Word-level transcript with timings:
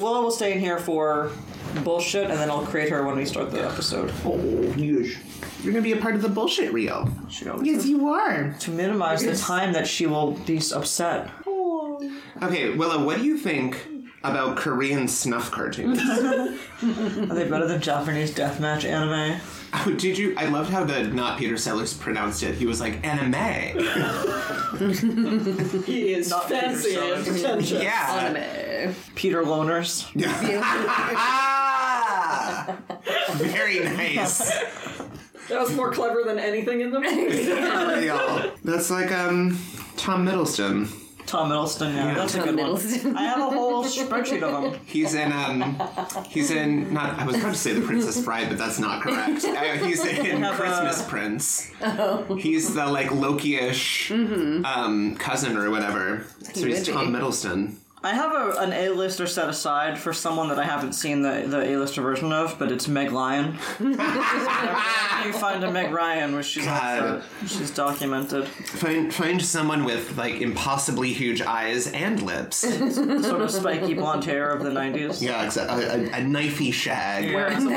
Willow 0.00 0.22
will 0.22 0.30
stay 0.30 0.52
in 0.54 0.60
here 0.60 0.78
for 0.78 1.30
bullshit, 1.84 2.30
and 2.30 2.38
then 2.38 2.50
I'll 2.50 2.64
create 2.66 2.88
her 2.90 3.04
when 3.06 3.16
we 3.16 3.24
start 3.24 3.50
the 3.50 3.64
episode. 3.64 4.12
Oh, 4.24 4.36
yes. 4.76 5.16
You're 5.62 5.72
gonna 5.72 5.82
be 5.82 5.92
a 5.92 5.98
part 5.98 6.14
of 6.14 6.22
the 6.22 6.28
bullshit 6.28 6.72
reel. 6.72 7.08
She 7.28 7.48
always 7.48 7.66
Yes, 7.66 7.86
you 7.86 8.08
are. 8.08 8.54
to 8.60 8.70
minimize 8.70 9.22
the 9.22 9.36
time 9.36 9.72
that 9.74 9.86
she 9.86 10.06
will 10.06 10.32
be 10.32 10.58
upset. 10.74 11.28
Okay, 12.42 12.70
Willow, 12.74 13.04
what 13.04 13.18
do 13.18 13.24
you 13.24 13.36
think 13.36 13.76
about 14.22 14.56
Korean 14.56 15.08
snuff 15.08 15.50
cartoons? 15.50 15.98
Are 16.00 17.34
they 17.34 17.48
better 17.48 17.66
than 17.66 17.80
Japanese 17.80 18.34
deathmatch 18.34 18.84
anime? 18.84 19.40
oh, 19.72 19.94
did 19.96 20.18
you? 20.18 20.34
I 20.36 20.46
loved 20.46 20.70
how 20.70 20.84
the 20.84 21.04
not 21.04 21.38
Peter 21.38 21.56
Sellers 21.56 21.94
pronounced 21.94 22.42
it. 22.42 22.56
He 22.56 22.66
was 22.66 22.80
like 22.80 23.04
anime. 23.06 23.34
He 25.84 26.14
is 26.14 26.30
Not 26.30 26.48
fancy 26.48 26.90
Peter 26.90 27.14
and 27.14 27.24
Sellers. 27.24 27.28
pretentious. 27.40 27.82
Yeah. 27.82 28.14
Anime. 28.84 28.94
Peter 29.14 29.42
Loners. 29.42 30.06
ah, 31.14 32.76
very 33.34 33.80
nice. 33.80 34.38
That 35.48 35.60
was 35.60 35.74
more 35.74 35.92
clever 35.92 36.22
than 36.24 36.38
anything 36.38 36.80
in 36.80 36.90
the 36.92 37.00
movie. 37.00 38.00
Real. 38.06 38.52
That's 38.64 38.90
like 38.90 39.10
um 39.12 39.58
Tom 39.96 40.24
Middleton. 40.24 40.88
Tom 41.26 41.48
Middleton, 41.48 41.94
yeah, 41.94 42.14
that's 42.14 42.34
a 42.34 42.38
Tom 42.38 42.46
good 42.46 42.56
Middleton. 42.56 43.04
one. 43.14 43.16
I 43.16 43.22
have 43.24 43.38
a 43.40 43.50
whole 43.50 43.84
spreadsheet 43.84 44.42
of 44.42 44.72
them. 44.72 44.80
He's 44.86 45.14
in 45.14 45.32
um 45.32 45.80
he's 46.28 46.50
in 46.50 46.92
not 46.92 47.18
I 47.18 47.24
was 47.24 47.36
about 47.36 47.52
to 47.52 47.58
say 47.58 47.72
the 47.72 47.86
Princess 47.86 48.20
Bride, 48.22 48.48
but 48.48 48.58
that's 48.58 48.78
not 48.78 49.02
correct. 49.02 49.44
Uh, 49.44 49.62
he's 49.84 50.04
in 50.04 50.42
have, 50.42 50.54
Christmas 50.54 51.02
uh, 51.02 51.08
Prince. 51.08 51.70
He's 52.38 52.74
the 52.74 52.86
like 52.86 53.10
Loki-ish 53.12 54.10
um 54.10 55.16
cousin 55.18 55.56
or 55.56 55.70
whatever. 55.70 56.24
So 56.54 56.66
he's 56.66 56.78
would 56.78 56.86
be. 56.86 56.92
Tom 56.92 57.12
Middleton. 57.12 57.79
I 58.02 58.14
have 58.14 58.32
a, 58.32 58.58
an 58.60 58.72
A-lister 58.72 59.26
set 59.26 59.50
aside 59.50 59.98
for 59.98 60.14
someone 60.14 60.48
that 60.48 60.58
I 60.58 60.64
haven't 60.64 60.94
seen 60.94 61.20
the, 61.20 61.44
the 61.46 61.74
A-lister 61.74 62.00
version 62.00 62.32
of, 62.32 62.58
but 62.58 62.72
it's 62.72 62.88
Meg 62.88 63.12
Ryan. 63.12 63.58
you 63.80 65.32
find 65.34 65.62
a 65.62 65.70
Meg 65.70 65.92
Ryan 65.92 66.32
where 66.32 66.42
she's 66.42 66.64
God. 66.64 67.22
she's 67.46 67.70
documented. 67.70 68.48
Find 68.48 69.12
find 69.12 69.42
someone 69.44 69.84
with 69.84 70.16
like 70.16 70.40
impossibly 70.40 71.12
huge 71.12 71.42
eyes 71.42 71.88
and 71.88 72.22
lips. 72.22 72.56
Sort 72.56 73.42
of 73.42 73.50
spiky 73.50 73.92
blonde 73.92 74.24
hair 74.24 74.48
of 74.48 74.62
the 74.62 74.70
90s. 74.70 75.20
Yeah, 75.20 75.44
exactly. 75.44 75.84
A, 75.84 75.96
a, 75.96 76.04
a 76.06 76.24
knifey 76.24 76.72
shag. 76.72 77.34
Wearing 77.34 77.70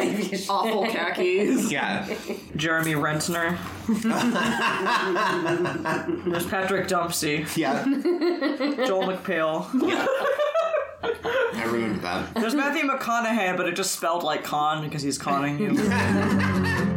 awful 0.50 0.88
khakis. 0.88 1.70
Yeah. 1.70 2.08
Jeremy 2.56 2.94
Rentner. 2.94 3.58
There's 3.88 4.06
Patrick 6.46 6.88
Dumpsey. 6.88 7.58
Yeah. 7.58 7.84
Joel 8.86 9.08
McPhail. 9.14 9.68
I 11.04 11.64
remember 11.66 12.02
that. 12.02 12.34
There's 12.34 12.56
Matthew 12.56 12.90
McConaughey, 12.90 13.58
but 13.58 13.68
it 13.68 13.76
just 13.76 13.92
spelled 13.92 14.24
like 14.24 14.44
con 14.44 14.84
because 14.84 15.02
he's 15.02 15.18
conning 15.18 15.60
you. 15.60 16.90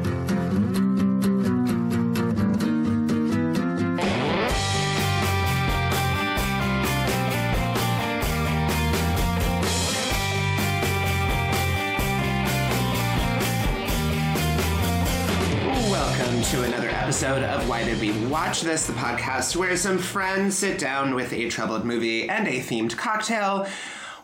episode 17.27 17.45
of 17.45 17.69
Why 17.69 17.83
Did 17.83 18.01
We 18.01 18.13
Watch 18.29 18.61
This, 18.61 18.87
the 18.87 18.93
podcast 18.93 19.57
where 19.57 19.77
some 19.77 19.99
friends 19.99 20.57
sit 20.57 20.79
down 20.79 21.13
with 21.13 21.33
a 21.33 21.49
troubled 21.49 21.85
movie 21.85 22.29
and 22.29 22.47
a 22.47 22.61
themed 22.61 22.97
cocktail, 22.97 23.67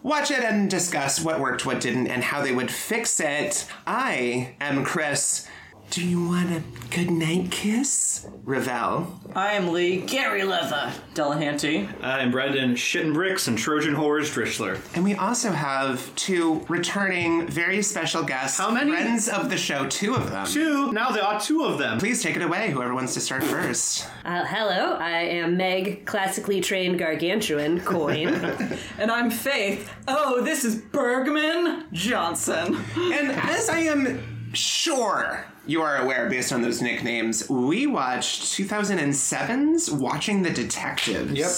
watch 0.04 0.30
it 0.30 0.44
and 0.44 0.70
discuss 0.70 1.20
what 1.20 1.40
worked, 1.40 1.66
what 1.66 1.80
didn't, 1.80 2.06
and 2.06 2.22
how 2.22 2.42
they 2.42 2.52
would 2.52 2.70
fix 2.70 3.18
it. 3.18 3.66
I 3.88 4.54
am 4.60 4.84
Chris. 4.84 5.48
Do 5.92 6.02
you 6.02 6.26
want 6.26 6.50
a 6.50 6.62
good 6.88 7.10
night 7.10 7.50
kiss? 7.50 8.26
Ravel. 8.44 9.20
I 9.34 9.52
am 9.52 9.72
Lee 9.72 10.00
Gary 10.00 10.42
Leather 10.42 10.90
Delahanty. 11.12 11.86
I'm 12.02 12.30
Brendan 12.30 12.76
Shittin' 12.76 13.12
Bricks 13.12 13.46
and 13.46 13.58
Trojan 13.58 13.92
Horrors 13.92 14.34
Drischler. 14.34 14.80
And 14.94 15.04
we 15.04 15.14
also 15.14 15.50
have 15.50 16.16
two 16.16 16.64
returning 16.70 17.46
very 17.46 17.82
special 17.82 18.22
guests. 18.22 18.56
How 18.58 18.70
many? 18.70 18.90
Friends 18.90 19.28
of 19.28 19.50
the 19.50 19.58
show, 19.58 19.86
two 19.86 20.14
of 20.14 20.30
them. 20.30 20.46
Two. 20.46 20.92
Now 20.92 21.10
there 21.10 21.24
are 21.24 21.38
two 21.38 21.62
of 21.62 21.76
them. 21.78 21.98
Please 21.98 22.22
take 22.22 22.36
it 22.36 22.42
away, 22.42 22.70
whoever 22.70 22.94
wants 22.94 23.12
to 23.12 23.20
start 23.20 23.44
first. 23.44 24.08
Uh, 24.24 24.46
hello, 24.46 24.94
I 24.94 25.10
am 25.24 25.58
Meg, 25.58 26.06
classically 26.06 26.62
trained 26.62 26.98
gargantuan 26.98 27.80
coin. 27.82 28.28
And 28.98 29.10
I'm 29.10 29.30
Faith. 29.30 29.92
Oh, 30.08 30.42
this 30.42 30.64
is 30.64 30.76
Bergman 30.76 31.84
Johnson. 31.92 32.82
And 32.96 33.30
as 33.32 33.68
I 33.68 33.80
am 33.80 34.31
sure 34.54 35.44
you 35.66 35.82
are 35.82 35.98
aware 35.98 36.28
based 36.28 36.52
on 36.52 36.62
those 36.62 36.82
nicknames, 36.82 37.48
we 37.48 37.86
watched 37.86 38.42
2007's 38.42 39.90
Watching 39.90 40.42
the 40.42 40.50
Detectives. 40.50 41.32
Yep. 41.32 41.50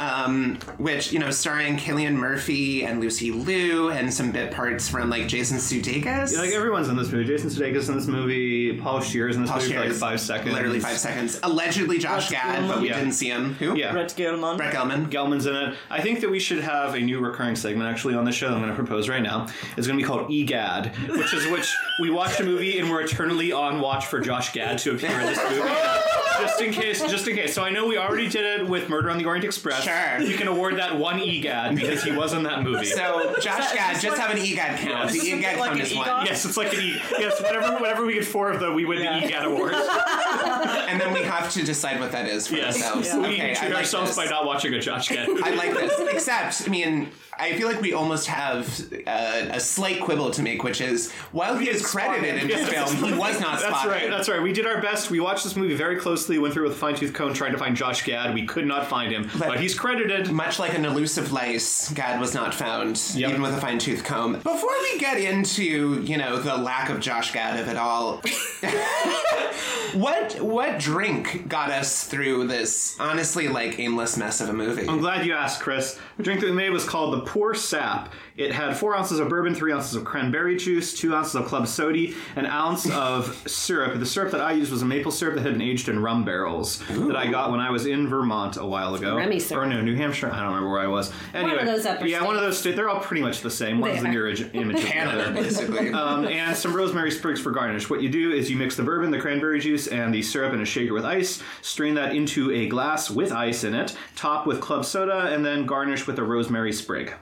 Um, 0.00 0.56
which, 0.78 1.12
you 1.12 1.20
know, 1.20 1.30
starring 1.30 1.76
Cillian 1.76 2.14
Murphy 2.14 2.84
and 2.84 3.00
Lucy 3.00 3.30
Liu 3.30 3.90
and 3.90 4.12
some 4.12 4.32
bit 4.32 4.50
parts 4.50 4.88
from 4.88 5.08
like 5.08 5.28
Jason 5.28 5.58
Sudeikis. 5.58 6.32
Yeah, 6.32 6.40
Like 6.40 6.50
everyone's 6.52 6.88
in 6.88 6.96
this 6.96 7.12
movie. 7.12 7.24
Jason 7.24 7.48
Sudeikis 7.48 7.88
in 7.88 7.94
this 7.94 8.08
movie. 8.08 8.76
Paul 8.76 9.00
Scheer's 9.00 9.36
in 9.36 9.42
this 9.42 9.50
Paul 9.52 9.60
movie 9.60 9.72
for 9.72 9.80
like 9.80 9.92
five 9.92 10.20
seconds. 10.20 10.52
Literally 10.52 10.80
five 10.80 10.98
seconds. 10.98 11.38
Allegedly 11.44 11.98
Josh 11.98 12.28
Brett 12.28 12.42
Gad, 12.42 12.68
but 12.68 12.80
we 12.80 12.88
Yeah. 12.88 12.98
didn't 12.98 13.12
see 13.12 13.28
him. 13.28 13.54
Who? 13.54 13.76
Yeah. 13.76 13.92
Brett 13.92 14.08
Gelman. 14.16 14.56
Brett 14.56 14.74
Gelman. 14.74 15.08
Gelman's 15.10 15.46
in 15.46 15.54
it. 15.54 15.74
I 15.90 16.00
think 16.00 16.20
that 16.22 16.30
we 16.30 16.40
should 16.40 16.60
have 16.62 16.94
a 16.94 17.00
new 17.00 17.20
recurring 17.20 17.54
segment 17.54 17.88
actually 17.88 18.14
on 18.14 18.24
the 18.24 18.32
show. 18.32 18.48
I'm 18.48 18.58
going 18.58 18.68
to 18.70 18.74
propose 18.74 19.08
right 19.08 19.22
now. 19.22 19.46
It's 19.76 19.86
going 19.86 19.98
to 19.98 20.02
be 20.02 20.06
called 20.08 20.28
EGAD, 20.28 21.08
which 21.16 21.32
is 21.32 21.46
which 21.48 21.72
we 22.00 22.10
watched 22.10 22.40
a 22.40 22.44
movie 22.44 22.80
and 22.80 22.90
we're 22.90 23.02
eternally 23.02 23.52
on 23.52 23.80
watch 23.80 24.06
for 24.06 24.18
Josh 24.20 24.52
Gad 24.52 24.78
to 24.78 24.92
appear 24.94 25.10
in 25.20 25.26
this 25.26 25.38
movie. 25.50 25.68
just 26.40 26.60
in 26.60 26.72
case, 26.72 27.00
just 27.02 27.28
in 27.28 27.36
case. 27.36 27.54
So 27.54 27.62
I 27.62 27.70
know 27.70 27.86
we 27.86 27.96
already 27.96 28.28
did 28.28 28.60
it 28.60 28.66
with 28.68 28.88
Murder 28.88 29.08
on 29.10 29.18
the 29.18 29.24
Orient 29.24 29.44
Express. 29.44 29.83
Sure. 29.84 30.20
You 30.20 30.36
can 30.36 30.48
award 30.48 30.78
that 30.78 30.98
one 30.98 31.18
EGAD 31.20 31.74
because 31.76 32.02
he 32.02 32.10
was 32.12 32.32
in 32.32 32.42
that 32.44 32.62
movie. 32.62 32.86
So 32.86 33.34
Josh 33.40 33.72
Gad, 33.72 33.96
is 33.96 34.02
just 34.02 34.16
this 34.16 34.18
have 34.26 34.30
an 34.30 34.38
EGAD 34.42 34.78
count. 34.78 35.10
The 35.10 35.16
Is 35.16 35.22
this 35.22 35.32
EGAD 35.32 35.58
like 35.58 35.68
count 35.70 35.80
an 35.80 35.86
is 35.86 35.94
one. 35.96 36.06
EGOT? 36.08 36.24
Yes, 36.26 36.44
it's 36.44 36.56
like 36.56 36.72
an 36.72 36.80
E. 36.80 37.00
Yes, 37.18 37.40
whatever, 37.42 37.74
whenever 37.76 38.04
we 38.06 38.14
get 38.14 38.24
four 38.24 38.50
of 38.50 38.60
them, 38.60 38.74
we 38.74 38.84
win 38.84 39.02
Yeah. 39.02 39.20
the 39.20 39.26
EGAD 39.26 39.44
award. 39.44 39.74
And 40.94 41.00
then 41.00 41.12
we 41.12 41.22
have 41.22 41.50
to 41.52 41.62
decide 41.64 41.98
what 42.00 42.12
that 42.12 42.26
is 42.28 42.46
for 42.46 42.56
Yes, 42.56 42.76
ourselves. 42.76 43.12
we 43.14 43.20
Okay, 43.34 43.50
I 43.50 43.54
treat 43.54 43.68
like 43.70 43.78
ourselves 43.78 44.14
this. 44.14 44.16
by 44.16 44.30
not 44.30 44.44
watching 44.46 44.72
a 44.74 44.80
Josh 44.80 45.08
Gad. 45.08 45.28
I 45.42 45.50
like 45.50 45.72
this. 45.74 45.98
Except, 46.12 46.62
I 46.66 46.70
mean, 46.70 47.08
I 47.38 47.52
feel 47.56 47.68
like 47.68 47.80
we 47.80 47.92
almost 47.92 48.26
have 48.28 48.68
uh, 49.06 49.46
a 49.50 49.60
slight 49.60 50.00
quibble 50.00 50.30
to 50.32 50.42
make, 50.42 50.62
which 50.64 50.80
is 50.80 51.10
while 51.32 51.56
he 51.56 51.68
is 51.68 51.84
credited 51.84 52.42
in 52.42 52.48
this 52.48 52.70
Yes. 52.70 52.92
film, 52.94 53.04
he 53.04 53.12
was 53.18 53.40
not 53.40 53.52
That's 53.60 53.64
spotted. 53.64 53.90
That's 53.90 54.02
right. 54.02 54.10
That's 54.10 54.28
right. 54.28 54.42
We 54.42 54.52
did 54.52 54.66
our 54.66 54.80
best. 54.80 55.10
We 55.10 55.20
watched 55.20 55.44
this 55.44 55.56
movie 55.56 55.74
very 55.74 55.96
closely. 55.96 56.38
Went 56.38 56.54
through 56.54 56.64
with 56.64 56.72
a 56.72 56.76
fine 56.76 56.94
tooth 56.94 57.12
comb 57.12 57.34
trying 57.34 57.52
to 57.52 57.58
find 57.58 57.76
Josh 57.76 58.04
Gad. 58.04 58.34
We 58.34 58.46
could 58.46 58.66
not 58.66 58.86
find 58.86 59.12
him, 59.12 59.28
but, 59.38 59.60
he's 59.60 59.78
credited. 59.78 60.30
Much 60.32 60.58
like 60.58 60.74
an 60.74 60.84
elusive 60.84 61.32
lice, 61.32 61.90
Gad 61.90 62.20
was 62.20 62.34
not 62.34 62.54
found, 62.54 63.00
Yep. 63.14 63.30
even 63.30 63.42
with 63.42 63.54
a 63.54 63.60
fine 63.60 63.78
tooth 63.78 64.04
comb. 64.04 64.34
Before 64.34 64.70
we 64.82 64.98
get 64.98 65.18
into, 65.18 66.02
you 66.02 66.16
know, 66.16 66.38
the 66.40 66.56
lack 66.56 66.88
of 66.90 67.00
Josh 67.00 67.32
Gad 67.32 67.58
of 67.58 67.68
it 67.68 67.76
all, 67.76 68.20
what 69.94 70.40
what 70.40 70.78
drink 70.78 71.48
got 71.48 71.70
us 71.70 72.04
through 72.04 72.46
this 72.48 72.96
honestly 72.98 73.48
like 73.48 73.78
aimless 73.78 74.16
mess 74.16 74.40
of 74.40 74.48
a 74.48 74.52
movie? 74.52 74.88
I'm 74.88 74.98
glad 74.98 75.24
you 75.26 75.32
asked, 75.34 75.60
Chris. 75.60 75.98
The 76.16 76.22
drink 76.22 76.40
that 76.40 76.46
we 76.46 76.52
made 76.52 76.70
was 76.70 76.84
called 76.84 77.14
the 77.14 77.23
Poor 77.26 77.54
Sap. 77.54 78.12
It 78.36 78.52
had 78.52 78.76
four 78.76 78.96
ounces 78.96 79.20
of 79.20 79.28
bourbon, 79.28 79.54
three 79.54 79.72
ounces 79.72 79.94
of 79.94 80.04
cranberry 80.04 80.56
juice, 80.56 80.92
two 80.98 81.14
ounces 81.14 81.36
of 81.36 81.46
club 81.46 81.68
soda, 81.68 82.08
an 82.34 82.46
ounce 82.46 82.90
of 82.90 83.40
syrup. 83.46 83.98
The 84.00 84.06
syrup 84.06 84.32
that 84.32 84.40
I 84.40 84.52
used 84.52 84.72
was 84.72 84.82
a 84.82 84.84
maple 84.84 85.12
syrup 85.12 85.36
that 85.36 85.42
had 85.42 85.52
been 85.52 85.62
aged 85.62 85.88
in 85.88 86.00
rum 86.02 86.24
barrels 86.24 86.80
that 86.88 87.14
I 87.14 87.28
got 87.30 87.52
when 87.52 87.60
I 87.60 87.70
was 87.70 87.86
in 87.86 88.08
Vermont 88.08 88.56
a 88.56 88.66
while 88.66 88.96
ago. 88.96 89.16
Rummy 89.16 89.38
syrup. 89.38 89.64
Or 89.64 89.66
no, 89.68 89.80
New 89.82 89.94
Hampshire. 89.94 90.32
I 90.32 90.38
don't 90.38 90.48
remember 90.48 90.68
where 90.68 90.80
I 90.80 90.88
was. 90.88 91.12
Anyway, 91.32 91.60
of 91.60 91.66
those 91.66 91.86
upper 91.86 92.06
yeah, 92.06 92.24
one 92.24 92.34
of 92.34 92.42
those. 92.42 92.58
States. 92.58 92.74
They're 92.74 92.88
all 92.88 93.00
pretty 93.00 93.22
much 93.22 93.40
the 93.40 93.50
same. 93.50 93.78
One's 93.78 93.94
They 93.94 94.00
the 94.00 94.08
are. 94.08 94.12
mirror 94.12 94.28
image 94.52 94.80
of 94.80 94.84
Canada, 94.84 95.30
basically. 95.32 95.92
Um, 95.92 96.26
and 96.26 96.56
some 96.56 96.74
rosemary 96.74 97.12
sprigs 97.12 97.40
for 97.40 97.52
garnish. 97.52 97.88
What 97.88 98.02
you 98.02 98.08
do 98.08 98.32
is 98.32 98.50
you 98.50 98.56
mix 98.56 98.74
the 98.74 98.82
bourbon, 98.82 99.12
the 99.12 99.20
cranberry 99.20 99.60
juice, 99.60 99.86
and 99.86 100.12
the 100.12 100.22
syrup 100.22 100.54
in 100.54 100.60
a 100.60 100.64
shaker 100.64 100.92
with 100.92 101.04
ice. 101.04 101.40
Strain 101.62 101.94
that 101.94 102.16
into 102.16 102.50
a 102.50 102.66
glass 102.66 103.10
with 103.10 103.30
ice 103.30 103.62
in 103.62 103.74
it. 103.74 103.96
Top 104.16 104.44
with 104.44 104.60
club 104.60 104.84
soda, 104.84 105.32
and 105.32 105.46
then 105.46 105.66
garnish 105.66 106.08
with 106.08 106.18
a 106.18 106.24
rosemary 106.24 106.72
sprig. 106.72 107.14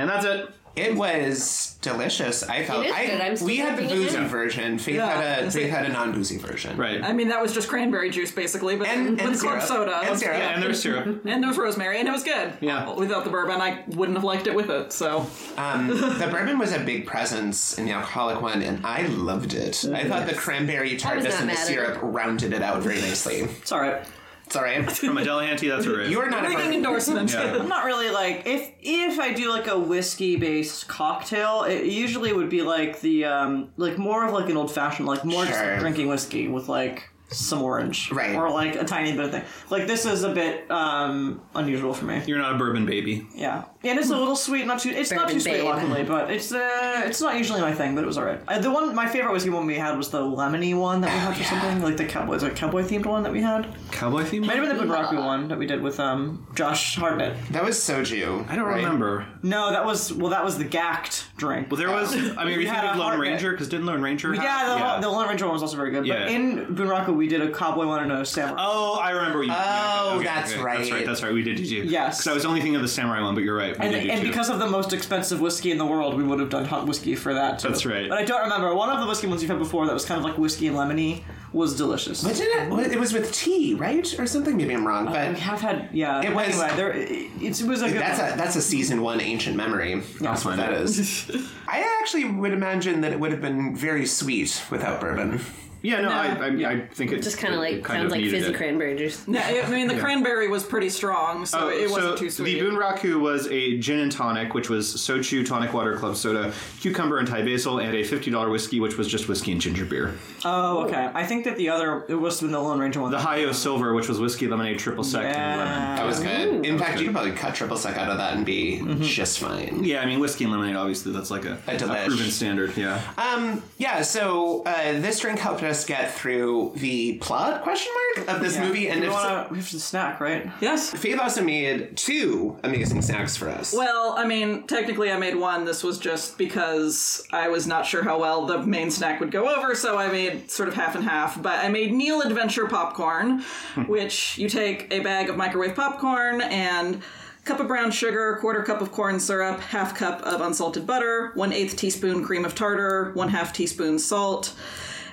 And 0.00 0.08
that's 0.10 0.24
it. 0.24 0.50
It 0.76 0.94
was 0.94 1.76
delicious. 1.82 2.44
I 2.44 2.64
felt. 2.64 2.86
is 2.86 2.92
I, 2.92 3.06
good. 3.06 3.20
I'm 3.20 3.34
still 3.34 3.48
we 3.48 3.56
had 3.56 3.72
the 3.76 3.82
drinking 3.82 4.02
it 4.02 4.04
boozy 4.04 4.18
now. 4.18 4.28
version. 4.28 4.78
Faith 4.78 4.94
Yeah, 4.94 5.20
had 5.20 5.44
a 5.44 5.50
Faith 5.50 5.68
had 5.68 5.84
a 5.84 5.88
non 5.88 6.12
boozy 6.12 6.38
version. 6.38 6.76
Right. 6.76 7.02
I 7.02 7.12
mean, 7.12 7.28
that 7.28 7.42
was 7.42 7.52
just 7.52 7.68
cranberry 7.68 8.08
juice, 8.08 8.30
basically, 8.30 8.76
but 8.76 8.86
And- 8.86 9.10
with 9.10 9.20
and 9.20 9.38
club 9.38 9.60
syrup. 9.60 9.62
soda. 9.64 9.96
And 10.04 10.16
syrup. 10.18 10.38
yeah, 10.38 10.54
and 10.54 10.62
there's 10.62 10.80
syrup. 10.80 11.06
And 11.26 11.42
there 11.42 11.48
was 11.48 11.58
rosemary, 11.58 11.98
and 11.98 12.06
it 12.08 12.12
was 12.12 12.22
good. 12.22 12.52
Yeah. 12.60 12.94
Without 12.94 13.24
the 13.24 13.30
bourbon, 13.30 13.60
I 13.60 13.82
wouldn't 13.88 14.16
have 14.16 14.24
liked 14.24 14.46
it 14.46 14.54
with 14.54 14.70
it, 14.70 14.92
so. 14.92 15.26
Um, 15.56 15.88
the 15.88 16.28
bourbon 16.30 16.56
was 16.58 16.72
a 16.72 16.78
big 16.78 17.04
presence 17.04 17.76
in 17.76 17.84
the 17.86 17.92
alcoholic 17.92 18.40
one, 18.40 18.62
and 18.62 18.86
I 18.86 19.02
loved 19.06 19.54
it. 19.54 19.84
I 19.92 20.08
thought 20.08 20.28
the 20.28 20.34
cranberry 20.34 20.96
tartness 20.96 21.34
not 21.34 21.40
and 21.40 21.50
the 21.50 21.54
mad 21.54 21.60
at 21.62 21.66
syrup 21.66 21.98
rounded 22.00 22.52
it 22.52 22.62
out 22.62 22.80
very 22.80 23.00
nicely. 23.00 23.40
It's. 23.40 23.58
It's 23.58 23.72
all 23.72 23.80
right. 23.80 24.06
Sorry, 24.50 24.82
from 24.86 25.16
a 25.18 25.22
Delahanty, 25.22 25.68
that's 25.70 25.86
a 25.86 25.96
rave. 25.96 26.10
You 26.10 26.20
are 26.20 26.28
not 26.28 26.44
a 26.44 26.48
Ringing 26.48 26.74
endorsement. 26.74 27.32
Yeah. 27.32 27.56
I'm 27.56 27.68
not 27.68 27.84
really 27.84 28.10
like 28.10 28.42
if 28.46 28.72
if 28.80 29.18
I 29.18 29.32
do 29.32 29.50
like 29.50 29.66
a 29.68 29.78
whiskey 29.78 30.36
based 30.36 30.88
cocktail, 30.88 31.62
it 31.64 31.84
usually 31.86 32.32
would 32.32 32.50
be 32.50 32.62
like 32.62 33.00
the 33.00 33.24
um 33.26 33.70
like 33.76 33.96
more 33.98 34.26
of 34.26 34.32
like 34.34 34.48
an 34.50 34.56
old 34.56 34.72
fashioned 34.72 35.06
like 35.08 35.24
more 35.24 35.44
just 35.44 35.58
Sure. 35.58 35.70
like 35.72 35.80
drinking 35.80 36.08
whiskey 36.08 36.48
with 36.48 36.68
like 36.68 37.08
some 37.32 37.62
orange 37.62 38.10
Right. 38.10 38.34
or 38.34 38.50
like 38.50 38.74
a 38.74 38.82
tiny 38.84 39.12
bit 39.12 39.26
of 39.26 39.30
thing. 39.30 39.44
Like 39.70 39.86
this 39.86 40.04
is 40.04 40.24
a 40.24 40.32
bit 40.32 40.68
um 40.70 41.40
unusual 41.54 41.94
for 41.94 42.04
me. 42.06 42.20
You're 42.26 42.38
not 42.40 42.56
a 42.56 42.58
bourbon 42.58 42.86
baby. 42.86 43.24
Yeah, 43.36 43.64
and 43.82 43.98
it's 43.98 44.10
a 44.10 44.16
little 44.16 44.36
sweet, 44.36 44.66
not 44.66 44.80
too. 44.80 44.90
It's 44.90 45.10
not 45.10 45.28
too 45.30 45.40
sweet, 45.40 45.52
babe. 45.52 45.64
luckily, 45.64 46.02
but 46.04 46.30
it's 46.30 46.52
uh, 46.52 47.02
it's 47.06 47.20
not 47.20 47.36
usually 47.38 47.60
my 47.60 47.72
thing. 47.72 47.94
But 47.94 48.04
it 48.04 48.06
was 48.06 48.18
alright. 48.18 48.40
Uh, 48.46 48.58
the 48.58 48.70
one, 48.70 48.94
my 48.94 49.06
favorite 49.08 49.32
whiskey 49.32 49.50
one 49.50 49.66
we 49.66 49.76
had 49.76 49.96
was 49.96 50.10
the 50.10 50.20
lemony 50.20 50.76
one 50.78 51.00
that 51.00 51.12
we 51.12 51.18
had 51.18 51.36
for 51.36 51.44
something 51.44 51.82
like 51.82 51.96
the 51.96 52.04
cowboy, 52.04 52.34
is 52.34 52.42
it 52.42 52.54
cowboy 52.56 52.82
themed 52.82 53.06
one 53.06 53.22
that 53.22 53.32
we 53.32 53.40
had. 53.42 53.74
Cowboy 53.90 54.24
theme? 54.24 54.46
Might 54.46 54.56
have 54.56 54.66
been 54.66 54.76
the 54.76 54.92
Bunraku 54.92 55.24
one 55.24 55.48
that 55.48 55.58
we 55.58 55.66
did 55.66 55.80
with 55.82 55.98
um 55.98 56.46
Josh 56.54 56.96
Hartnett. 56.96 57.36
That 57.52 57.64
was 57.64 57.78
soju. 57.78 58.48
I 58.50 58.56
don't 58.56 58.66
right? 58.66 58.76
remember. 58.76 59.26
No, 59.42 59.70
that 59.70 59.84
was 59.84 60.12
well, 60.12 60.30
that 60.30 60.44
was 60.44 60.58
the 60.58 60.64
Gacked 60.64 61.26
drink. 61.36 61.70
Well, 61.70 61.78
there 61.78 61.90
was. 61.90 62.12
I 62.14 62.44
mean, 62.44 62.54
are 62.54 62.58
We 62.60 62.66
had 62.66 62.80
thinking 62.82 62.90
of 62.90 62.96
a 62.96 62.98
Lone 62.98 63.08
hard- 63.08 63.20
Ranger? 63.20 63.50
Because 63.52 63.68
didn't 63.68 63.86
Lone 63.86 64.02
Ranger? 64.02 64.34
have- 64.34 64.44
yeah, 64.44 64.96
the, 65.00 65.06
the 65.06 65.08
Lone 65.10 65.26
Ranger 65.28 65.46
one 65.46 65.54
was 65.54 65.62
also 65.62 65.76
very 65.76 65.90
good. 65.90 66.06
Yeah. 66.06 66.24
But 66.24 66.30
in 66.32 66.66
Bunraku, 66.76 67.16
we 67.16 67.28
did 67.28 67.40
a 67.40 67.50
cowboy 67.52 67.86
one 67.86 68.02
and 68.02 68.12
a 68.12 68.26
samurai. 68.26 68.56
Oh, 68.62 68.98
I 69.00 69.10
remember. 69.10 69.42
You, 69.42 69.52
Oh, 69.54 70.16
okay, 70.16 70.24
that's 70.24 70.52
okay, 70.52 70.62
right. 70.62 70.78
That's 70.78 70.90
right. 70.90 71.06
That's 71.06 71.22
right. 71.22 71.32
We 71.32 71.42
did 71.42 71.56
do. 71.56 71.62
Yes. 71.64 72.18
Because 72.18 72.28
I 72.28 72.34
was 72.34 72.44
only 72.44 72.60
thinking 72.60 72.76
of 72.76 72.82
the 72.82 72.88
samurai 72.88 73.20
one, 73.22 73.34
but 73.34 73.42
you're 73.44 73.56
right. 73.56 73.69
We 73.78 73.86
and, 73.86 73.92
did 73.92 74.10
and 74.10 74.22
because 74.22 74.50
of 74.50 74.58
the 74.58 74.68
most 74.68 74.92
expensive 74.92 75.40
whiskey 75.40 75.70
in 75.70 75.78
the 75.78 75.86
world, 75.86 76.16
we 76.16 76.22
would 76.24 76.40
have 76.40 76.50
done 76.50 76.64
hot 76.64 76.86
whiskey 76.86 77.14
for 77.14 77.34
that. 77.34 77.58
Too. 77.58 77.68
That's 77.68 77.86
right. 77.86 78.08
But 78.08 78.18
I 78.18 78.24
don't 78.24 78.42
remember. 78.42 78.74
One 78.74 78.90
of 78.90 79.00
the 79.00 79.06
whiskey 79.06 79.26
ones 79.26 79.42
you've 79.42 79.50
had 79.50 79.58
before 79.58 79.86
that 79.86 79.92
was 79.92 80.04
kind 80.04 80.18
of 80.18 80.24
like 80.24 80.38
whiskey 80.38 80.66
and 80.66 80.76
lemony 80.76 81.22
was 81.52 81.76
delicious. 81.76 82.22
But 82.22 82.36
did 82.36 82.48
it? 82.48 82.92
It 82.92 83.00
was 83.00 83.12
with 83.12 83.32
tea, 83.32 83.74
right, 83.74 84.18
or 84.18 84.26
something? 84.26 84.56
Maybe 84.56 84.72
I'm 84.74 84.86
wrong, 84.86 85.08
uh, 85.08 85.12
But 85.12 85.34
we 85.34 85.40
have 85.40 85.60
had 85.60 85.88
yeah. 85.92 86.22
It 86.22 86.34
was- 86.34 86.60
anyway, 86.60 86.76
there 86.76 86.92
it, 86.92 87.30
it 87.40 87.62
was 87.62 87.82
a 87.82 87.88
good. 87.88 88.00
that's 88.00 88.20
one. 88.20 88.32
a 88.32 88.36
that's 88.36 88.56
a 88.56 88.62
season 88.62 89.02
one 89.02 89.20
ancient 89.20 89.56
memory. 89.56 90.00
That's 90.20 90.44
what 90.44 90.56
that 90.56 90.72
is. 90.72 91.30
I 91.68 91.98
actually 92.00 92.24
would 92.24 92.52
imagine 92.52 93.00
that 93.02 93.12
it 93.12 93.20
would 93.20 93.32
have 93.32 93.40
been 93.40 93.74
very 93.74 94.06
sweet 94.06 94.62
without 94.70 95.00
bourbon. 95.00 95.40
Yeah, 95.82 96.00
no, 96.02 96.08
I, 96.10 96.26
I, 96.26 96.70
I 96.72 96.86
think 96.88 97.12
it 97.12 97.22
Just 97.22 97.38
kind 97.38 97.54
of 97.54 97.60
it 97.60 97.62
like 97.76 97.84
kind 97.84 97.98
sounds 98.00 98.06
of 98.06 98.10
like 98.12 98.20
needed 98.20 98.38
fizzy 98.40 98.52
it. 98.52 98.56
cranberry 98.56 98.96
juice. 98.96 99.26
No, 99.28 99.40
I 99.40 99.68
mean 99.70 99.88
the 99.88 99.98
cranberry 99.98 100.48
was 100.48 100.64
pretty 100.64 100.90
strong, 100.90 101.46
so 101.46 101.58
Oh, 101.60 101.68
it 101.68 101.90
wasn't 101.90 102.02
so 102.02 102.16
too 102.16 102.30
sweet. 102.30 102.60
The 102.60 102.66
Bunraku 102.66 103.20
was 103.20 103.46
a 103.48 103.78
gin 103.78 104.00
and 104.00 104.12
tonic, 104.12 104.54
which 104.54 104.68
was 104.68 104.86
soju, 104.94 105.46
tonic 105.46 105.72
water, 105.72 105.96
club 105.96 106.16
soda, 106.16 106.52
cucumber, 106.80 107.18
and 107.18 107.26
Thai 107.28 107.42
basil, 107.42 107.78
and 107.78 107.94
a 107.94 108.02
fifty 108.04 108.30
dollar 108.30 108.50
whiskey, 108.50 108.80
which 108.80 108.96
was 108.98 109.08
just 109.08 109.28
whiskey 109.28 109.52
and 109.52 109.60
ginger 109.60 109.84
beer. 109.84 110.14
oh, 110.44 110.84
okay. 110.86 111.10
I 111.14 111.24
think 111.24 111.44
that 111.44 111.56
the 111.56 111.68
other 111.70 112.04
it 112.08 112.14
was 112.14 112.40
the 112.40 112.46
Lone 112.48 112.78
Ranger 112.78 113.00
one. 113.00 113.10
The 113.10 113.18
Hayo 113.18 113.54
Silver, 113.54 113.94
which 113.94 114.08
was 114.08 114.18
whiskey, 114.20 114.46
lemonade, 114.48 114.78
triple 114.78 115.04
sec, 115.04 115.24
and 115.24 115.60
lemon. 115.60 115.96
That 115.96 116.06
was 116.06 116.20
good. 116.20 116.66
In 116.66 116.78
fact, 116.78 116.98
you 116.98 117.06
could 117.06 117.14
probably 117.14 117.32
cut 117.32 117.54
triple 117.54 117.76
sec 117.76 117.96
out 117.96 118.10
of 118.10 118.18
that 118.18 118.34
and 118.36 118.44
be 118.44 118.80
Mm-hmm. 118.80 119.02
just 119.02 119.38
fine. 119.38 119.82
Yeah, 119.84 120.00
I 120.02 120.06
mean 120.06 120.20
whiskey 120.20 120.44
and 120.44 120.52
lemonade. 120.52 120.76
Obviously, 120.76 121.12
that's 121.12 121.30
like 121.30 121.44
a, 121.44 121.54
A 121.66 121.76
delish. 121.76 122.06
proven 122.06 122.30
standard. 122.30 122.76
Yeah. 122.76 123.00
Um, 123.16 123.62
yeah. 123.78 124.02
So 124.02 124.62
uh, 124.64 124.92
this 125.00 125.20
drink 125.20 125.38
helped 125.38 125.62
us 125.70 125.84
get 125.86 126.12
through 126.12 126.72
the 126.76 127.14
plot 127.18 127.62
question 127.62 127.92
mark 128.16 128.28
of 128.28 128.42
this 128.42 128.56
Yeah. 128.56 128.66
movie, 128.66 128.88
and 128.88 129.00
we 129.00 129.06
if 129.06 129.12
want 129.12 129.48
to 129.48 129.52
we 129.52 129.58
have 129.58 129.70
to 129.70 129.80
snack, 129.80 130.20
right? 130.20 130.50
yes. 130.60 130.90
Faith 130.90 131.18
also 131.18 131.42
made 131.42 131.96
two 131.96 132.58
amazing 132.62 133.00
snacks 133.02 133.36
for 133.36 133.48
us. 133.48 133.72
Well, 133.72 134.14
I 134.18 134.26
mean, 134.26 134.64
technically 134.66 135.10
I 135.10 135.16
made 135.16 135.36
one. 135.36 135.64
This 135.64 135.82
was 135.82 135.98
just 135.98 136.36
because 136.36 137.22
I 137.32 137.48
was 137.48 137.66
not 137.66 137.86
sure 137.86 138.02
how 138.02 138.18
well 138.20 138.46
the 138.46 138.58
main 138.58 138.90
snack 138.90 139.20
would 139.20 139.30
go 139.30 139.48
over, 139.48 139.74
so 139.74 139.96
I 139.96 140.08
made 140.08 140.50
sort 140.50 140.68
of 140.68 140.74
half 140.74 140.94
and 140.94 141.04
half. 141.04 141.40
But 141.40 141.64
I 141.64 141.68
made 141.68 141.92
Neil 141.92 142.20
Adventure 142.20 142.66
popcorn, 142.66 143.42
hmm. 143.74 143.82
which 143.82 144.36
you 144.36 144.48
take 144.48 144.92
a 144.92 145.00
bag 145.00 145.30
of 145.30 145.36
microwave 145.36 145.74
popcorn 145.74 146.40
and 146.40 147.00
cup 147.44 147.58
of 147.58 147.66
brown 147.68 147.90
sugar, 147.90 148.36
quarter 148.40 148.62
cup 148.62 148.80
of 148.80 148.92
corn 148.92 149.18
syrup, 149.18 149.60
half 149.60 149.94
cup 149.94 150.20
of 150.22 150.40
unsalted 150.40 150.86
butter, 150.86 151.30
one 151.34 151.52
eighth 151.52 151.74
teaspoon 151.76 152.22
cream 152.22 152.44
of 152.44 152.54
tartar, 152.54 153.12
one 153.14 153.28
half 153.30 153.52
teaspoon 153.52 153.98
salt, 153.98 154.54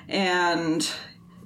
and 0.08 0.88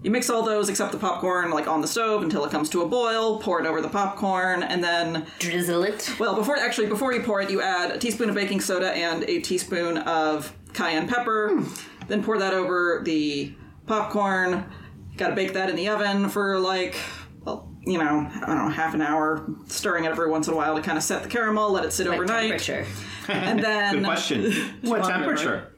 you 0.02 0.10
mix 0.10 0.28
all 0.30 0.42
those 0.42 0.68
except 0.68 0.90
the 0.92 0.98
popcorn 0.98 1.50
like 1.50 1.68
on 1.68 1.80
the 1.80 1.86
stove 1.86 2.22
until 2.22 2.44
it 2.44 2.50
comes 2.50 2.68
to 2.70 2.82
a 2.82 2.88
boil. 2.88 3.38
Pour 3.38 3.60
it 3.60 3.66
over 3.66 3.80
the 3.80 3.88
popcorn, 3.88 4.62
and 4.62 4.82
then 4.82 5.26
Drizzle 5.38 5.84
it. 5.84 6.14
well, 6.18 6.34
before 6.34 6.56
actually 6.56 6.86
before 6.88 7.12
you 7.12 7.22
pour 7.22 7.40
it, 7.40 7.50
you 7.50 7.60
add 7.62 7.90
a 7.92 7.98
teaspoon 7.98 8.28
of 8.28 8.34
baking 8.34 8.60
soda 8.60 8.90
and 8.92 9.24
a 9.24 9.40
teaspoon 9.40 9.98
of 9.98 10.54
cayenne 10.72 11.06
pepper. 11.08 11.50
Hmm. 11.50 12.06
Then 12.08 12.22
pour 12.24 12.38
that 12.38 12.52
over 12.52 13.02
the 13.04 13.54
popcorn. 13.86 14.64
Got 15.16 15.28
to 15.28 15.34
bake 15.34 15.52
that 15.52 15.70
in 15.70 15.76
the 15.76 15.88
oven 15.88 16.28
for 16.30 16.58
like 16.58 16.96
well, 17.44 17.68
you 17.84 17.98
know, 17.98 18.28
I 18.34 18.46
don't 18.46 18.56
know, 18.58 18.68
half 18.68 18.94
an 18.94 19.02
hour, 19.02 19.44
stirring 19.66 20.04
it 20.04 20.08
every 20.10 20.30
once 20.30 20.46
in 20.48 20.54
a 20.54 20.56
while 20.56 20.74
to 20.76 20.82
kind 20.82 20.96
of 20.96 21.02
set 21.04 21.22
the 21.24 21.28
caramel, 21.28 21.70
let 21.72 21.84
it 21.84 21.92
sit 21.92 22.06
What 22.06 22.14
overnight. 22.14 22.60
temperature? 22.60 22.86
And 23.28 23.58
then 23.64 23.94
Good 23.96 24.04
question. 24.04 24.42
what 24.82 25.02
200, 25.04 25.12
temperature? 25.12 25.71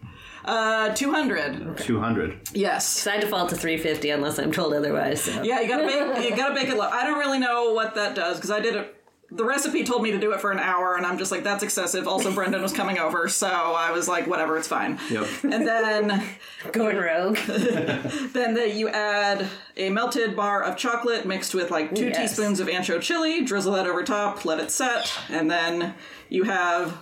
Uh 0.44 0.94
200. 0.94 1.78
Two 1.78 2.00
hundred. 2.00 2.38
Yes. 2.52 2.86
So 2.86 3.10
I 3.12 3.18
default 3.20 3.50
to 3.50 3.56
350 3.56 4.10
unless 4.10 4.38
I'm 4.38 4.52
told 4.52 4.74
otherwise. 4.74 5.22
So. 5.22 5.42
Yeah, 5.42 5.60
you 5.60 5.68
gotta 5.68 5.86
make 5.86 6.30
You 6.30 6.36
gotta 6.36 6.54
bake 6.54 6.68
it 6.68 6.76
low. 6.76 6.88
I 6.88 7.04
don't 7.04 7.18
really 7.18 7.38
know 7.38 7.72
what 7.72 7.94
that 7.94 8.14
does 8.14 8.36
because 8.36 8.50
I 8.50 8.60
did 8.60 8.76
it. 8.76 8.96
The 9.30 9.44
recipe 9.44 9.82
told 9.82 10.02
me 10.02 10.12
to 10.12 10.18
do 10.18 10.32
it 10.32 10.40
for 10.40 10.52
an 10.52 10.60
hour, 10.60 10.94
and 10.96 11.04
I'm 11.04 11.18
just 11.18 11.32
like, 11.32 11.42
that's 11.42 11.64
excessive. 11.64 12.06
Also, 12.06 12.30
Brendan 12.32 12.62
was 12.62 12.72
coming 12.72 12.98
over, 12.98 13.26
so 13.26 13.48
I 13.48 13.90
was 13.90 14.06
like, 14.06 14.28
whatever, 14.28 14.56
it's 14.56 14.68
fine. 14.68 15.00
Yep. 15.10 15.26
And 15.42 15.66
then, 15.66 16.22
Going 16.72 16.96
rogue. 16.96 17.36
then 17.46 18.54
the, 18.54 18.70
you 18.72 18.88
add 18.90 19.48
a 19.76 19.90
melted 19.90 20.36
bar 20.36 20.62
of 20.62 20.76
chocolate 20.76 21.26
mixed 21.26 21.52
with 21.52 21.70
like 21.72 21.94
two 21.96 22.08
Yes. 22.08 22.36
teaspoons 22.36 22.60
of 22.60 22.68
ancho 22.68 23.00
chili. 23.00 23.42
Drizzle 23.42 23.72
that 23.72 23.86
over 23.88 24.04
top. 24.04 24.44
Let 24.44 24.60
it 24.60 24.70
set, 24.70 25.10
and 25.30 25.50
then 25.50 25.94
you 26.28 26.44
have 26.44 26.96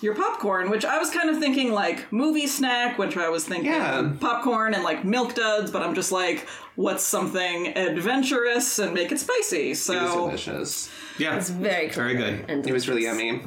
your 0.00 0.14
popcorn, 0.14 0.68
which 0.70 0.84
I 0.84 0.98
was 0.98 1.10
kind 1.10 1.30
of 1.30 1.38
thinking 1.38 1.72
like 1.72 2.12
movie 2.12 2.46
snack, 2.46 2.98
which 2.98 3.16
I 3.16 3.28
was 3.28 3.44
thinking 3.46 3.70
Yeah. 3.72 4.12
popcorn 4.20 4.74
and 4.74 4.84
like 4.84 5.04
milk 5.04 5.34
duds, 5.34 5.70
but 5.70 5.82
I'm 5.82 5.94
just 5.94 6.12
like, 6.12 6.46
what's 6.74 7.02
something 7.02 7.68
adventurous 7.76 8.78
and 8.78 8.92
make 8.92 9.10
it 9.12 9.18
spicy? 9.18 9.66
it 9.66 9.68
was 9.70 9.80
So 9.82 10.26
delicious. 10.26 10.90
Yeah. 11.18 11.36
It's 11.36 11.48
very 11.50 11.88
Very 11.88 12.14
good. 12.14 12.44
And 12.48 12.66
It 12.66 12.72
was 12.72 12.88
really 12.88 13.04
yummy. 13.04 13.40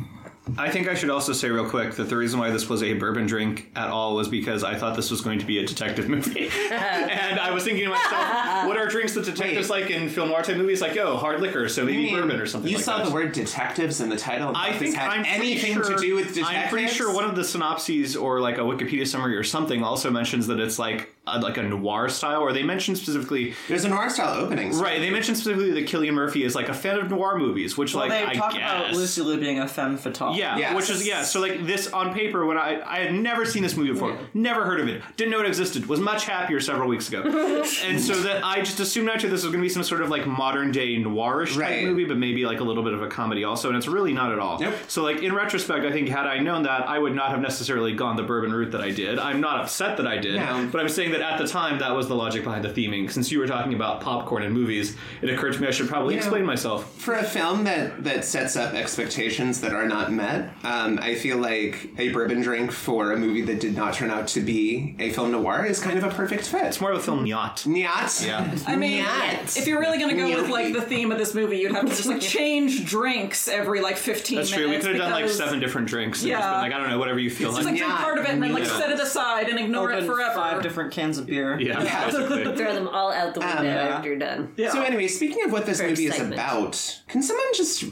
I 0.58 0.70
think 0.70 0.88
I 0.88 0.94
should 0.94 1.10
also 1.10 1.34
say 1.34 1.50
real 1.50 1.70
quick 1.70 1.96
that 1.96 2.10
the 2.10 2.18
reason 2.18 2.40
why 2.40 2.50
this 2.50 2.70
was 2.70 2.84
a 2.84 2.94
bourbon 2.94 3.26
drink 3.28 3.72
at 3.76 3.90
all 3.90 4.16
was 4.16 4.28
because 4.28 4.64
I 4.64 4.76
thought 4.76 4.96
this 4.96 5.12
was 5.12 5.22
going 5.22 5.40
to 5.40 5.46
be 5.46 5.60
a 5.60 5.66
detective 5.66 6.10
movie, 6.10 6.50
and 6.72 7.40
I 7.40 7.52
was 7.52 7.64
thinking 7.64 7.86
to 7.86 7.90
myself, 7.90 8.68
what 8.68 8.78
are 8.78 8.88
drinks 8.88 9.14
that 9.14 9.26
detectives 9.26 9.70
Wait. 9.70 9.82
like 9.82 9.92
in 9.92 10.10
film 10.10 10.30
noir 10.30 10.42
type 10.42 10.58
movies? 10.58 10.82
Like, 10.82 10.98
oh, 10.98 11.18
hard 11.18 11.42
liquor, 11.42 11.68
so 11.70 11.86
maybe 11.86 11.98
mean 11.98 12.16
bourbon 12.16 12.40
or 12.40 12.46
something. 12.46 12.70
You 12.70 12.78
like 12.78 12.86
saw 12.86 12.98
that. 12.98 13.08
the 13.08 13.14
word 13.14 13.32
detectives 13.32 14.02
in 14.02 14.10
the 14.10 14.18
title. 14.18 14.54
I 14.56 14.72
think 14.72 14.92
this 14.92 14.96
have 14.96 15.12
I'm 15.12 15.26
anything 15.26 15.74
sure, 15.74 15.84
to 15.84 15.96
do 15.98 16.16
with 16.16 16.34
detectives. 16.34 16.50
I'm 16.50 16.70
pretty 16.70 16.88
sure 16.88 17.14
one 17.14 17.26
of 17.26 17.36
the 17.36 17.44
synopses 17.44 18.16
or 18.16 18.40
like 18.40 18.58
a 18.58 18.62
Wikipedia 18.62 19.08
summary 19.08 19.36
or 19.36 19.44
something 19.44 19.84
also 19.84 20.10
mentions 20.10 20.48
that 20.48 20.60
it's 20.60 20.80
like 20.80 21.14
a, 21.36 21.40
like 21.40 21.58
a 21.58 21.64
noir 21.64 22.10
style, 22.10 22.42
or 22.42 22.54
they 22.54 22.64
mentioned 22.64 22.98
specifically. 22.98 23.54
There's 23.68 23.86
a 23.86 23.90
noir 23.90 24.10
style 24.10 24.40
opening. 24.40 24.78
Right, 24.78 25.00
they 25.00 25.10
mentioned 25.10 25.38
specifically 25.38 25.72
that 25.72 25.88
Cillian 25.88 26.14
Murphy 26.14 26.44
is 26.44 26.56
like 26.56 26.70
a 26.70 26.74
fan 26.74 26.98
of 27.00 27.10
noir 27.10 27.38
movies, 27.38 27.78
which 27.78 27.94
Well, 27.94 28.08
like 28.08 28.12
they 28.12 28.26
I 28.26 28.34
talk 28.36 28.54
guess. 28.54 28.62
about 28.62 28.94
Lucy 28.94 29.22
Liu 29.22 29.40
being 29.40 29.60
a 29.60 29.68
femme 29.68 29.98
fatale. 29.98 30.36
Yeah, 30.36 30.58
Yes. 30.58 30.76
which 30.76 30.90
is 30.90 31.06
yeah. 31.08 31.24
So 31.24 31.40
like 31.40 31.66
this 31.66 31.88
on 31.94 32.14
paper, 32.14 32.46
when 32.46 32.58
I 32.58 32.82
I 32.86 33.00
had 33.00 33.14
never 33.14 33.46
seen 33.46 33.64
this 33.64 33.76
movie 33.76 33.92
before, 33.92 34.18
never 34.34 34.64
heard 34.66 34.80
of 34.80 34.88
it, 34.88 35.02
didn't 35.18 35.32
know 35.32 35.40
it 35.42 35.48
existed, 35.48 35.86
was 35.88 36.00
much 36.00 36.26
happier 36.26 36.60
several 36.60 36.88
weeks 36.90 37.08
ago, 37.10 37.22
and 37.86 38.00
so 38.02 38.16
that 38.22 38.44
I 38.46 38.60
just 38.62 38.80
assumed 38.80 39.08
naturally 39.08 39.32
this 39.32 39.44
was 39.44 39.52
going 39.52 39.62
to 39.62 39.66
be 39.66 39.70
some 39.70 39.84
sort 39.84 40.02
of 40.02 40.10
like 40.10 40.26
modern 40.28 40.72
day 40.72 40.96
noirish 40.98 41.50
type 41.54 41.58
Right. 41.60 41.84
movie, 41.86 42.06
but 42.06 42.18
maybe 42.18 42.46
like 42.46 42.60
a 42.60 42.64
little 42.64 42.84
bit 42.84 42.94
of 42.94 43.02
a 43.02 43.08
comedy 43.08 43.44
also, 43.44 43.68
and 43.70 43.78
it's 43.78 43.88
really 43.88 44.14
not 44.14 44.32
at 44.32 44.40
all. 44.40 44.62
Yep. 44.62 44.74
So 44.90 45.04
like 45.04 45.22
in 45.22 45.34
retrospect, 45.34 45.86
I 45.86 45.92
think 45.92 46.08
had 46.10 46.26
I 46.28 46.40
known 46.40 46.64
that, 46.64 46.88
I 46.88 46.98
would 47.00 47.16
not 47.16 47.30
have 47.32 47.42
necessarily 47.42 47.94
gone 47.94 48.16
the 48.16 48.24
bourbon 48.24 48.54
route 48.54 48.72
that 48.72 48.82
I 48.82 48.92
did. 48.92 49.20
I'm 49.20 49.42
not 49.42 49.60
upset 49.62 49.98
that 49.98 50.08
I 50.08 50.18
did, 50.18 50.36
No. 50.36 50.68
but 50.72 50.82
I'm 50.82 50.90
saying 50.90 51.12
that 51.12 51.19
at 51.22 51.38
the 51.38 51.48
time 51.48 51.80
that 51.80 51.96
was 51.96 52.08
the 52.08 52.16
logic 52.16 52.44
behind 52.44 52.64
the 52.64 52.70
theming. 52.70 53.12
Since 53.12 53.32
you 53.32 53.40
were 53.40 53.48
talking 53.48 53.74
about 53.74 54.02
popcorn 54.02 54.44
and 54.44 54.54
movies, 54.54 54.96
it 55.22 55.30
occurred 55.30 55.54
to 55.54 55.62
me 55.62 55.68
I 55.68 55.72
should 55.72 55.88
probably 55.88 56.16
Yeah. 56.16 56.20
explain 56.20 56.46
myself. 56.46 56.92
For 56.98 57.14
a 57.14 57.24
film 57.24 57.64
that, 57.66 58.04
that 58.04 58.26
sets 58.26 58.56
up 58.56 58.74
expectations 58.74 59.62
that 59.62 59.74
are 59.74 59.88
not 59.88 60.12
met, 60.12 60.50
um, 60.64 61.00
I 61.02 61.16
feel 61.16 61.38
like 61.38 61.90
a 61.98 62.10
bourbon 62.10 62.42
drink 62.42 62.72
for 62.72 63.12
a 63.12 63.18
movie 63.18 63.42
that 63.44 63.60
did 63.60 63.76
not 63.76 63.94
turn 63.94 64.10
out 64.12 64.28
to 64.30 64.42
be 64.42 64.96
a 65.00 65.10
film 65.12 65.32
noir 65.32 65.66
is 65.66 65.80
kind 65.80 65.98
of 65.98 66.04
a 66.04 66.10
perfect 66.10 66.46
fit. 66.46 66.64
It's 66.66 66.82
more 66.82 66.92
of 66.92 66.98
a 66.98 67.02
film 67.02 67.26
yacht. 67.26 67.64
Nyat. 67.68 68.26
Yeah. 68.26 68.56
I 68.68 68.76
mean, 68.76 69.04
Nyat. 69.04 69.58
if 69.58 69.68
you're 69.68 69.80
really 69.80 69.98
gonna 70.00 70.16
go 70.16 70.42
with 70.42 70.50
like 70.50 70.74
the 70.74 70.82
theme 70.82 71.12
of 71.12 71.18
this 71.18 71.34
movie, 71.34 71.58
you'd 71.58 71.72
have 71.74 71.86
to 71.86 71.96
just 71.96 72.06
like 72.08 72.22
change 72.40 72.86
drinks 72.86 73.48
every 73.48 73.82
like 73.82 73.98
15 73.98 74.38
That's 74.38 74.52
minutes. 74.52 74.52
true. 74.68 74.70
We 74.70 74.78
could 74.82 74.92
have 74.96 74.98
done 74.98 75.12
like 75.12 75.30
seven 75.30 75.60
different 75.60 75.88
drinks. 75.88 76.22
And 76.22 76.32
just 76.32 76.42
Yeah. 76.42 76.52
been 76.52 76.62
like, 76.62 76.74
I 76.74 76.78
don't 76.80 76.90
know, 76.90 77.00
whatever 77.00 77.20
you 77.20 77.30
feel 77.30 77.50
Just 77.52 77.64
like. 77.64 77.74
like 77.74 77.78
drink 77.78 77.94
part 77.94 78.18
of 78.18 78.26
it 78.26 78.32
and 78.32 78.44
then 78.44 78.52
like 78.54 78.64
Yeah. 78.66 78.78
set 78.78 78.90
it 78.92 79.00
aside 79.00 79.50
and 79.50 79.60
ignore 79.60 79.92
Open 79.92 80.04
it 80.04 80.08
forever. 80.08 80.34
five 80.36 80.62
different 80.62 80.92
cans 81.00 81.18
of 81.18 81.26
beer. 81.26 81.60
Yeah, 81.60 81.80
basically. 82.06 82.44
Throw 82.44 82.74
them 82.74 82.88
all 82.88 83.12
out 83.12 83.34
the 83.34 83.40
window 83.40 83.70
after 83.70 84.10
you're 84.10 84.20
done. 84.20 84.54
Yeah. 84.58 84.72
So 84.72 84.82
anyway, 84.82 85.08
speaking 85.08 85.44
of 85.46 85.52
what 85.52 85.66
this 85.66 85.82
movie 85.82 86.08
excitement. 86.08 86.34
is 86.34 86.40
about, 86.40 87.02
can 87.08 87.22
someone 87.22 87.48
just 87.54 87.86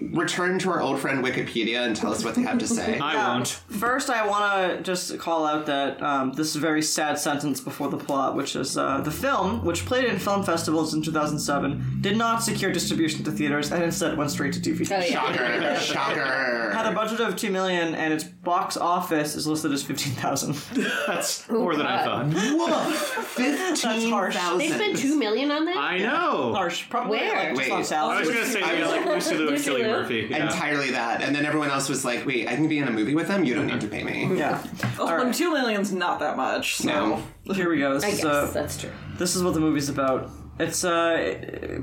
return 0.00 0.58
to 0.58 0.70
our 0.70 0.80
old 0.80 0.98
friend 0.98 1.22
Wikipedia 1.22 1.84
and 1.86 1.94
tell 1.94 2.12
us 2.12 2.24
what 2.24 2.34
they 2.34 2.42
have 2.42 2.58
to 2.58 2.66
say? 2.66 2.98
I 3.02 3.16
won't. 3.16 3.48
First, 3.48 4.10
I 4.10 4.26
want 4.26 4.76
to 4.76 4.82
just 4.82 5.18
call 5.18 5.44
out 5.44 5.66
that 5.66 6.02
um, 6.02 6.32
this 6.32 6.48
is 6.50 6.56
a 6.56 6.60
very 6.60 6.82
sad 6.82 7.18
sentence 7.18 7.60
before 7.60 7.88
the 7.88 7.98
plot, 7.98 8.36
which 8.36 8.56
is 8.56 8.78
uh, 8.78 9.00
the 9.00 9.10
film, 9.10 9.64
which 9.64 9.84
played 9.84 10.04
in 10.04 10.18
film 10.18 10.42
festivals 10.44 10.94
in 10.94 11.02
2007, 11.02 11.98
did 12.00 12.16
not 12.16 12.42
secure 12.42 12.72
distribution 12.72 13.24
to 13.24 13.32
theaters 13.32 13.72
and 13.72 13.82
instead 13.82 14.16
went 14.16 14.30
straight 14.30 14.52
to 14.54 14.60
DVD. 14.60 14.90
Oh, 14.90 15.00
yeah. 15.00 15.78
Shocker! 15.78 15.80
Shocker! 15.80 16.70
Had 16.72 16.86
a 16.86 16.92
budget 16.92 17.20
of 17.20 17.36
two 17.36 17.50
million, 17.50 17.94
and 17.94 18.12
its 18.12 18.24
box 18.24 18.76
office 18.76 19.34
is 19.34 19.46
listed 19.46 19.72
as 19.72 19.82
fifteen 19.82 20.14
thousand. 20.14 20.54
That's 21.06 21.48
more 21.48 21.76
than 21.76 21.86
I 21.86 22.04
thought. 22.04 22.26
Woof! 22.58 22.96
Fifteen 23.34 24.10
harsh. 24.10 24.36
They 24.58 24.68
spent 24.68 24.96
two 24.98 25.18
million 25.18 25.50
on 25.50 25.64
that? 25.64 25.76
I 25.76 25.98
know. 25.98 26.52
Harsh, 26.54 26.88
probably 26.88 27.18
Where? 27.18 27.54
like, 27.54 27.66
just 27.66 27.90
Wait. 27.90 27.96
on 27.96 28.10
I 28.12 28.20
was 28.20 28.28
gonna 28.28 28.46
say 28.46 28.60
maybe 28.60 28.84
like 28.84 29.06
Lucy 29.06 29.34
Liu 29.34 29.48
and 29.48 29.50
Lucy 29.56 29.82
Murphy. 29.82 30.26
Yeah. 30.30 30.44
Entirely 30.46 30.90
that, 30.92 31.22
and 31.22 31.34
then 31.34 31.44
everyone 31.44 31.70
else 31.70 31.88
was 31.88 32.04
like, 32.04 32.24
"Wait, 32.26 32.48
I 32.48 32.54
can 32.54 32.68
be 32.68 32.78
in 32.78 32.88
a 32.88 32.92
movie 32.92 33.14
with 33.14 33.28
them. 33.28 33.44
You 33.44 33.54
don't 33.54 33.66
need 33.66 33.80
to 33.80 33.88
pay 33.88 34.02
me." 34.04 34.36
Yeah. 34.38 34.62
Oh, 34.98 35.06
All 35.08 35.16
right. 35.16 35.34
two 35.34 35.52
million's 35.52 35.92
not 35.92 36.18
that 36.20 36.36
much. 36.36 36.76
So. 36.76 36.88
No. 36.88 37.54
Here 37.54 37.68
we 37.68 37.78
go. 37.78 37.94
This 37.94 38.04
I 38.04 38.08
is 38.08 38.16
guess 38.16 38.24
uh, 38.24 38.50
that's 38.52 38.78
true. 38.80 38.90
this 39.18 39.36
is 39.36 39.42
what 39.42 39.54
the 39.54 39.60
movie's 39.60 39.88
about. 39.88 40.30
It's 40.58 40.84
uh, 40.84 41.16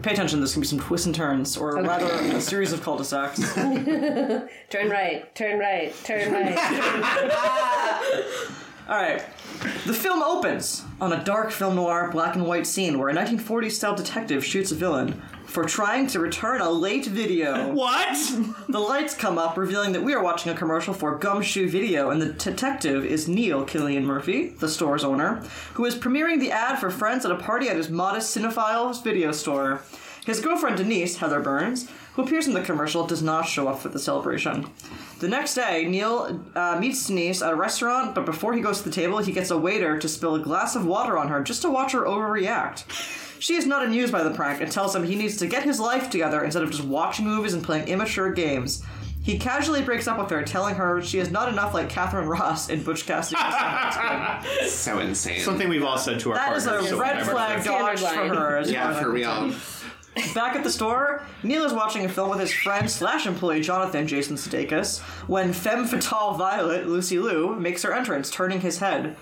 pay 0.01 0.13
attention. 0.13 0.39
There's 0.39 0.53
gonna 0.53 0.61
be 0.61 0.67
some 0.67 0.79
twists 0.79 1.05
and 1.05 1.13
turns, 1.13 1.57
or 1.57 1.75
rather, 1.81 2.05
a 2.05 2.39
series 2.39 2.71
of 2.71 2.81
cul-de-sacs. 2.81 3.53
Turn 3.55 4.89
right, 4.89 5.35
turn 5.35 5.59
right, 5.59 5.93
turn 6.05 6.31
right. 6.31 6.55
All 8.89 8.97
right. 8.97 9.23
The 9.85 9.93
film 9.93 10.21
opens 10.21 10.83
on 10.99 11.13
a 11.13 11.23
dark 11.23 11.51
film 11.51 11.75
noir 11.75 12.09
black 12.11 12.35
and 12.35 12.45
white 12.45 12.67
scene 12.67 12.97
where 12.97 13.09
a 13.09 13.13
1940s 13.13 13.71
style 13.71 13.95
detective 13.95 14.43
shoots 14.43 14.71
a 14.71 14.75
villain 14.75 15.21
for 15.45 15.65
trying 15.65 16.07
to 16.07 16.19
return 16.19 16.61
a 16.61 16.69
late 16.69 17.05
video. 17.05 17.73
What? 17.81 18.17
The 18.69 18.79
lights 18.79 19.15
come 19.15 19.37
up, 19.37 19.57
revealing 19.57 19.91
that 19.93 20.03
we 20.03 20.13
are 20.13 20.23
watching 20.23 20.51
a 20.51 20.55
commercial 20.55 20.93
for 20.93 21.17
Gumshoe 21.17 21.69
Video, 21.69 22.09
and 22.09 22.21
the 22.21 22.33
detective 22.33 23.05
is 23.05 23.27
Neil 23.27 23.65
Cillian 23.65 24.03
Murphy, 24.03 24.49
the 24.49 24.69
store's 24.69 25.03
owner, 25.03 25.43
who 25.73 25.85
is 25.85 25.95
premiering 25.95 26.39
the 26.39 26.51
ad 26.51 26.79
for 26.79 26.89
friends 26.89 27.25
at 27.25 27.31
a 27.31 27.35
party 27.35 27.69
at 27.69 27.75
his 27.75 27.89
modest 27.89 28.35
cinephiles 28.35 29.03
video 29.03 29.31
store. 29.31 29.81
His 30.25 30.39
girlfriend 30.39 30.77
Denise, 30.77 31.17
Heather 31.17 31.39
Burns, 31.39 31.89
who 32.13 32.23
appears 32.23 32.47
in 32.47 32.53
the 32.53 32.61
commercial, 32.61 33.05
does 33.07 33.21
not 33.23 33.43
show 33.47 33.67
up 33.67 33.79
for 33.79 33.89
the 33.89 33.99
celebration. 33.99 34.67
The 35.19 35.27
next 35.27 35.53
day, 35.55 35.85
Neil 35.87 36.43
uh, 36.55 36.77
meets 36.79 37.07
Denise 37.07 37.41
at 37.41 37.53
a 37.53 37.55
restaurant, 37.55 38.15
but 38.15 38.25
before 38.25 38.53
he 38.53 38.61
goes 38.61 38.79
to 38.79 38.83
the 38.89 38.95
table, 38.95 39.19
he 39.19 39.31
gets 39.31 39.51
a 39.51 39.57
waiter 39.57 39.97
to 39.99 40.07
spill 40.07 40.35
a 40.35 40.39
glass 40.39 40.75
of 40.75 40.85
water 40.85 41.17
on 41.17 41.29
her 41.29 41.41
just 41.41 41.61
to 41.61 41.69
watch 41.69 41.91
her 41.93 42.01
overreact. 42.05 42.85
She 43.39 43.55
is 43.55 43.65
not 43.65 43.83
amused 43.85 44.11
by 44.11 44.23
the 44.23 44.31
prank 44.31 44.61
and 44.61 44.71
tells 44.71 44.95
him 44.95 45.03
he 45.03 45.15
needs 45.15 45.37
to 45.37 45.47
get 45.47 45.63
his 45.63 45.79
life 45.79 46.09
together 46.09 46.43
instead 46.43 46.63
of 46.63 46.69
just 46.71 46.83
watching 46.83 47.25
movies 47.25 47.53
and 47.53 47.63
playing 47.63 47.87
immature 47.87 48.31
games. 48.31 48.83
He 49.23 49.37
casually 49.37 49.83
breaks 49.83 50.07
up 50.07 50.17
with 50.17 50.31
her, 50.31 50.41
telling 50.43 50.73
her 50.75 50.99
she 51.01 51.19
is 51.19 51.29
not 51.29 51.47
enough 51.49 51.73
like 51.75 51.89
Katharine 51.89 52.27
Ross 52.27 52.69
in 52.69 52.81
Butch 52.83 53.05
Cassidy. 53.05 53.39
and 53.39 53.53
Sundance 53.53 54.59
Kid. 54.59 54.69
So 54.69 54.99
insane. 54.99 55.41
Something 55.41 55.69
we've 55.69 55.83
all 55.83 55.97
said 55.99 56.19
to 56.21 56.31
our 56.31 56.35
That 56.37 56.57
is 56.57 56.65
partners. 56.65 56.85
a 56.87 56.89
so 56.89 56.99
red 56.99 57.23
flag 57.25 57.63
dodge 57.63 57.99
for 57.99 58.35
her. 58.35 58.57
as 58.57 58.71
yeah, 58.71 58.81
far 58.83 58.91
as 58.91 58.97
I 58.97 59.01
for 59.03 59.11
real. 59.11 59.53
Back 60.35 60.55
at 60.55 60.63
the 60.63 60.69
store, 60.69 61.23
Neil 61.41 61.63
is 61.63 61.73
watching 61.73 62.03
a 62.03 62.09
film 62.09 62.29
with 62.29 62.39
his 62.39 62.51
friend 62.53 62.89
slash 62.89 63.25
employee 63.25 63.61
Jonathan 63.61 64.07
Jason 64.07 64.35
Sudeikis 64.35 64.99
when 65.27 65.53
femme 65.53 65.85
fatale 65.87 66.33
Violet 66.33 66.87
Lucy 66.87 67.17
Liu 67.17 67.55
makes 67.55 67.83
her 67.83 67.93
entrance, 67.93 68.29
turning 68.29 68.59
his 68.61 68.79
head. 68.79 69.15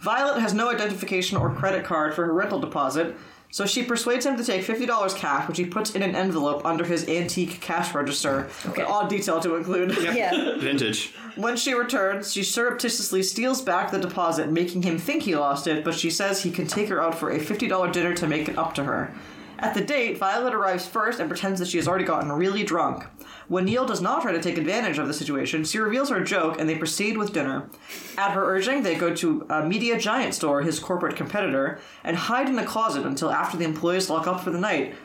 Violet 0.00 0.40
has 0.40 0.52
no 0.52 0.68
identification 0.68 1.36
or 1.36 1.54
credit 1.54 1.84
card 1.84 2.12
for 2.12 2.26
her 2.26 2.32
rental 2.32 2.58
deposit, 2.58 3.14
so 3.52 3.66
she 3.66 3.84
persuades 3.84 4.26
him 4.26 4.36
to 4.36 4.42
take 4.42 4.64
fifty 4.64 4.84
dollars 4.84 5.14
cash, 5.14 5.46
which 5.46 5.58
he 5.58 5.64
puts 5.64 5.94
in 5.94 6.02
an 6.02 6.16
envelope 6.16 6.64
under 6.64 6.84
his 6.84 7.08
antique 7.08 7.60
cash 7.60 7.94
register. 7.94 8.48
An 8.64 8.82
odd 8.82 9.08
detail 9.08 9.38
to 9.40 9.54
include. 9.54 9.96
Yeah. 10.14 10.58
Vintage. 10.58 11.14
When 11.36 11.56
she 11.56 11.72
returns, 11.72 12.32
she 12.32 12.42
surreptitiously 12.42 13.22
steals 13.22 13.62
back 13.62 13.90
the 13.92 13.98
deposit, 14.00 14.50
making 14.50 14.82
him 14.82 14.98
think 14.98 15.22
he 15.22 15.36
lost 15.36 15.66
it, 15.68 15.84
but 15.84 15.94
she 15.94 16.10
says 16.10 16.42
he 16.42 16.50
can 16.50 16.66
take 16.66 16.88
her 16.88 17.00
out 17.00 17.14
for 17.14 17.30
a 17.30 17.38
$50 17.38 17.92
dinner 17.92 18.12
to 18.14 18.26
make 18.26 18.48
it 18.48 18.58
up 18.58 18.74
to 18.74 18.84
her. 18.84 19.14
At 19.62 19.74
the 19.74 19.80
date, 19.80 20.18
Violet 20.18 20.54
arrives 20.54 20.88
first 20.88 21.20
and 21.20 21.30
pretends 21.30 21.60
that 21.60 21.68
she 21.68 21.76
has 21.76 21.86
already 21.86 22.04
gotten 22.04 22.32
really 22.32 22.64
drunk. 22.64 23.04
When 23.46 23.64
Neil 23.64 23.86
does 23.86 24.00
not 24.02 24.22
try 24.22 24.32
to 24.32 24.42
take 24.42 24.58
advantage 24.58 24.98
of 24.98 25.06
the 25.06 25.14
situation, 25.14 25.62
she 25.62 25.78
reveals 25.78 26.10
her 26.10 26.22
joke 26.24 26.58
and 26.58 26.68
they 26.68 26.74
proceed 26.74 27.16
with 27.16 27.32
dinner. 27.32 27.70
At 28.18 28.32
her 28.32 28.44
urging, 28.44 28.82
they 28.82 28.96
go 28.96 29.14
to 29.14 29.46
a 29.48 29.64
Media 29.64 29.98
Giant 30.00 30.34
store, 30.34 30.62
his 30.62 30.80
corporate 30.80 31.14
competitor, 31.14 31.78
and 32.02 32.16
hide 32.16 32.48
in 32.48 32.58
a 32.58 32.66
closet 32.66 33.06
until 33.06 33.30
after 33.30 33.56
the 33.56 33.64
employees 33.64 34.10
lock 34.10 34.26
up 34.26 34.42
for 34.42 34.50
the 34.50 34.58
night. 34.58 34.96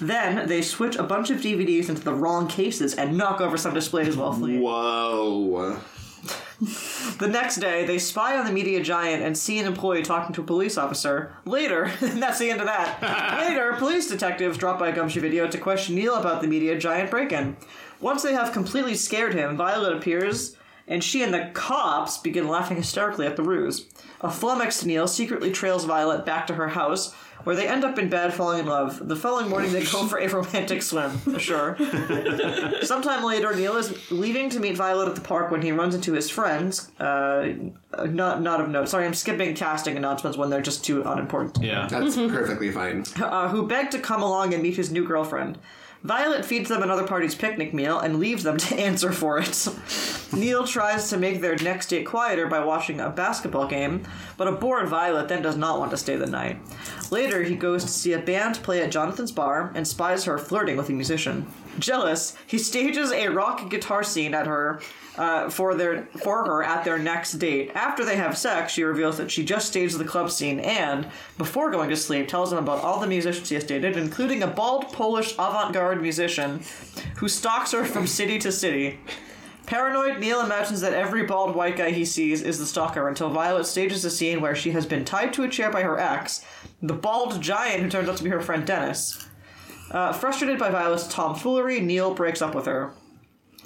Then 0.00 0.46
they 0.46 0.62
switch 0.62 0.94
a 0.94 1.02
bunch 1.02 1.30
of 1.30 1.38
DVDs 1.38 1.88
into 1.88 2.02
the 2.02 2.14
wrong 2.14 2.46
cases 2.46 2.94
and 2.94 3.18
knock 3.18 3.40
over 3.40 3.56
some 3.56 3.74
displays 3.74 4.16
while 4.16 4.32
fleeing. 4.32 4.60
Whoa. 4.60 5.80
The 7.18 7.26
next 7.26 7.56
day, 7.56 7.84
they 7.84 7.98
spy 7.98 8.38
on 8.38 8.44
the 8.46 8.52
media 8.52 8.80
giant 8.80 9.24
and 9.24 9.36
see 9.36 9.58
an 9.58 9.66
employee 9.66 10.02
talking 10.02 10.32
to 10.34 10.42
a 10.42 10.44
police 10.44 10.78
officer. 10.78 11.32
Later, 11.44 11.84
and 12.00 12.22
that's 12.22 12.38
the 12.38 12.50
end 12.50 12.60
of 12.60 12.66
that. 12.66 13.02
Later, 13.40 13.74
police 13.76 14.08
detectives 14.08 14.56
drop 14.56 14.78
by 14.78 14.92
Gumshoe 14.92 15.20
Video 15.20 15.48
to 15.48 15.58
question 15.58 15.96
Neil 15.96 16.14
about 16.14 16.42
the 16.42 16.48
media 16.48 16.78
giant 16.78 17.10
break 17.10 17.32
in. 17.32 17.56
Once 18.00 18.22
they 18.22 18.34
have 18.34 18.52
completely 18.52 18.94
scared 18.94 19.34
him, 19.34 19.56
Violet 19.56 19.96
appears, 19.96 20.56
and 20.86 21.02
she 21.02 21.22
and 21.22 21.34
the 21.34 21.50
cops 21.54 22.18
begin 22.18 22.46
laughing 22.46 22.76
hysterically 22.76 23.26
at 23.26 23.36
the 23.36 23.42
ruse. 23.42 23.86
A 24.20 24.30
flummoxed 24.30 24.86
Neil 24.86 25.08
secretly 25.08 25.50
trails 25.50 25.84
Violet 25.84 26.24
back 26.24 26.46
to 26.46 26.54
her 26.54 26.68
house, 26.68 27.14
where 27.44 27.56
they 27.56 27.66
end 27.68 27.84
up 27.84 27.98
in 27.98 28.08
bed 28.08 28.34
falling 28.34 28.60
in 28.60 28.66
love. 28.66 29.06
The 29.06 29.16
following 29.16 29.48
morning, 29.48 29.72
they 29.72 29.84
go 29.84 30.06
for 30.06 30.18
a 30.18 30.28
romantic 30.28 30.82
swim. 30.82 31.10
For 31.18 31.38
sure. 31.38 31.76
Sometime 32.82 33.24
later, 33.24 33.54
Neil 33.54 33.76
is 33.76 34.10
leaving 34.10 34.50
to 34.50 34.60
meet 34.60 34.76
Violet 34.76 35.08
at 35.08 35.14
the 35.14 35.20
park 35.20 35.50
when 35.50 35.62
he 35.62 35.72
runs 35.72 35.94
into 35.94 36.12
his 36.12 36.30
friends. 36.30 36.90
Uh, 36.98 37.52
not 38.06 38.42
not 38.42 38.60
of 38.60 38.68
note. 38.68 38.88
Sorry, 38.88 39.06
I'm 39.06 39.14
skipping 39.14 39.54
casting 39.54 39.96
announcements 39.96 40.36
when 40.36 40.50
they're 40.50 40.62
just 40.62 40.84
too 40.84 41.02
unimportant. 41.02 41.64
Yeah. 41.64 41.86
That's 41.88 42.16
perfectly 42.16 42.70
fine. 42.70 43.04
Uh, 43.16 43.48
who 43.48 43.66
beg 43.66 43.90
to 43.90 43.98
come 43.98 44.22
along 44.22 44.54
and 44.54 44.62
meet 44.62 44.76
his 44.76 44.90
new 44.90 45.06
girlfriend. 45.06 45.58
Violet 46.04 46.44
feeds 46.44 46.68
them 46.68 46.82
another 46.82 47.06
party's 47.06 47.34
picnic 47.34 47.74
meal 47.74 47.98
and 47.98 48.20
leaves 48.20 48.44
them 48.44 48.56
to 48.58 48.76
answer 48.76 49.12
for 49.12 49.38
it. 49.38 49.68
Neil 50.32 50.66
tries 50.66 51.08
to 51.10 51.16
make 51.16 51.40
their 51.40 51.56
next 51.56 51.88
date 51.88 52.06
quieter 52.06 52.46
by 52.46 52.64
watching 52.64 53.00
a 53.00 53.10
basketball 53.10 53.66
game, 53.66 54.04
but 54.36 54.48
a 54.48 54.52
bored 54.52 54.88
Violet 54.88 55.28
then 55.28 55.42
does 55.42 55.56
not 55.56 55.78
want 55.78 55.90
to 55.90 55.96
stay 55.96 56.16
the 56.16 56.26
night. 56.26 56.58
Later, 57.10 57.42
he 57.42 57.56
goes 57.56 57.84
to 57.84 57.90
see 57.90 58.12
a 58.12 58.18
band 58.18 58.62
play 58.62 58.82
at 58.82 58.90
Jonathan's 58.90 59.32
bar 59.32 59.72
and 59.74 59.88
spies 59.88 60.24
her 60.24 60.38
flirting 60.38 60.76
with 60.76 60.90
a 60.90 60.92
musician. 60.92 61.46
Jealous, 61.78 62.36
he 62.46 62.58
stages 62.58 63.10
a 63.10 63.28
rock 63.28 63.70
guitar 63.70 64.02
scene 64.02 64.34
at 64.34 64.46
her 64.46 64.80
uh, 65.18 65.50
for 65.50 65.74
their 65.74 66.06
for 66.22 66.44
her 66.44 66.62
at 66.62 66.84
their 66.84 66.98
next 66.98 67.32
date. 67.32 67.72
After 67.74 68.04
they 68.04 68.16
have 68.16 68.38
sex, 68.38 68.72
she 68.72 68.84
reveals 68.84 69.18
that 69.18 69.30
she 69.30 69.44
just 69.44 69.68
staged 69.68 69.98
the 69.98 70.04
club 70.04 70.30
scene 70.30 70.60
and, 70.60 71.08
before 71.36 71.70
going 71.70 71.90
to 71.90 71.96
sleep, 71.96 72.28
tells 72.28 72.52
him 72.52 72.58
about 72.58 72.82
all 72.82 73.00
the 73.00 73.06
musicians 73.06 73.48
she 73.48 73.54
has 73.54 73.64
dated, 73.64 73.96
including 73.96 74.42
a 74.42 74.46
bald 74.46 74.92
Polish 74.92 75.32
avant-garde 75.34 76.00
musician 76.00 76.62
who 77.16 77.28
stalks 77.28 77.72
her 77.72 77.84
from 77.84 78.06
city 78.06 78.38
to 78.38 78.52
city. 78.52 79.00
Paranoid, 79.66 80.18
Neil 80.18 80.40
imagines 80.40 80.80
that 80.80 80.94
every 80.94 81.26
bald 81.26 81.54
white 81.54 81.76
guy 81.76 81.90
he 81.90 82.06
sees 82.06 82.40
is 82.40 82.58
the 82.58 82.64
stalker 82.64 83.06
until 83.06 83.28
Violet 83.28 83.66
stages 83.66 84.02
a 84.02 84.10
scene 84.10 84.40
where 84.40 84.54
she 84.54 84.70
has 84.70 84.86
been 84.86 85.04
tied 85.04 85.34
to 85.34 85.42
a 85.42 85.48
chair 85.48 85.70
by 85.70 85.82
her 85.82 85.98
ex, 85.98 86.42
the 86.80 86.94
bald 86.94 87.42
giant 87.42 87.82
who 87.82 87.90
turns 87.90 88.08
out 88.08 88.16
to 88.16 88.24
be 88.24 88.30
her 88.30 88.40
friend 88.40 88.66
Dennis. 88.66 89.28
Uh, 89.90 90.12
frustrated 90.12 90.58
by 90.58 90.70
Violet's 90.70 91.08
tomfoolery, 91.08 91.80
Neil 91.80 92.14
breaks 92.14 92.40
up 92.40 92.54
with 92.54 92.64
her. 92.64 92.94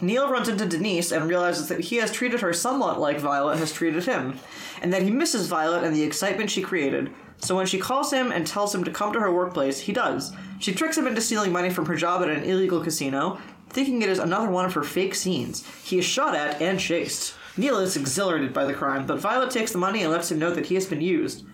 Neil 0.02 0.28
runs 0.28 0.48
into 0.48 0.66
Denise 0.66 1.12
and 1.12 1.28
realizes 1.28 1.68
that 1.68 1.80
he 1.80 1.96
has 1.96 2.10
treated 2.10 2.40
her 2.40 2.52
somewhat 2.52 2.98
like 2.98 3.20
Violet 3.20 3.58
has 3.58 3.72
treated 3.72 4.04
him, 4.04 4.38
and 4.82 4.92
that 4.92 5.02
he 5.02 5.10
misses 5.10 5.46
Violet 5.46 5.84
and 5.84 5.94
the 5.94 6.02
excitement 6.02 6.50
she 6.50 6.60
created. 6.60 7.12
So 7.38 7.54
when 7.54 7.66
she 7.66 7.78
calls 7.78 8.12
him 8.12 8.32
and 8.32 8.44
tells 8.44 8.74
him 8.74 8.82
to 8.82 8.90
come 8.90 9.12
to 9.12 9.20
her 9.20 9.32
workplace, 9.32 9.78
he 9.78 9.92
does. 9.92 10.32
She 10.58 10.74
tricks 10.74 10.98
him 10.98 11.06
into 11.06 11.20
stealing 11.20 11.52
money 11.52 11.70
from 11.70 11.86
her 11.86 11.94
job 11.94 12.20
at 12.22 12.28
an 12.28 12.42
illegal 12.42 12.82
casino, 12.82 13.38
thinking 13.70 14.02
it 14.02 14.08
is 14.08 14.18
another 14.18 14.50
one 14.50 14.64
of 14.64 14.74
her 14.74 14.82
fake 14.82 15.14
scenes. 15.14 15.64
He 15.84 15.98
is 15.98 16.04
shot 16.04 16.34
at 16.34 16.60
and 16.60 16.80
chased. 16.80 17.34
Neil 17.56 17.78
is 17.78 17.96
exhilarated 17.96 18.52
by 18.52 18.64
the 18.64 18.74
crime, 18.74 19.06
but 19.06 19.20
Violet 19.20 19.50
takes 19.50 19.70
the 19.70 19.78
money 19.78 20.02
and 20.02 20.10
lets 20.10 20.32
him 20.32 20.38
know 20.38 20.52
that 20.52 20.66
he 20.66 20.74
has 20.74 20.86
been 20.86 21.00
used. 21.00 21.44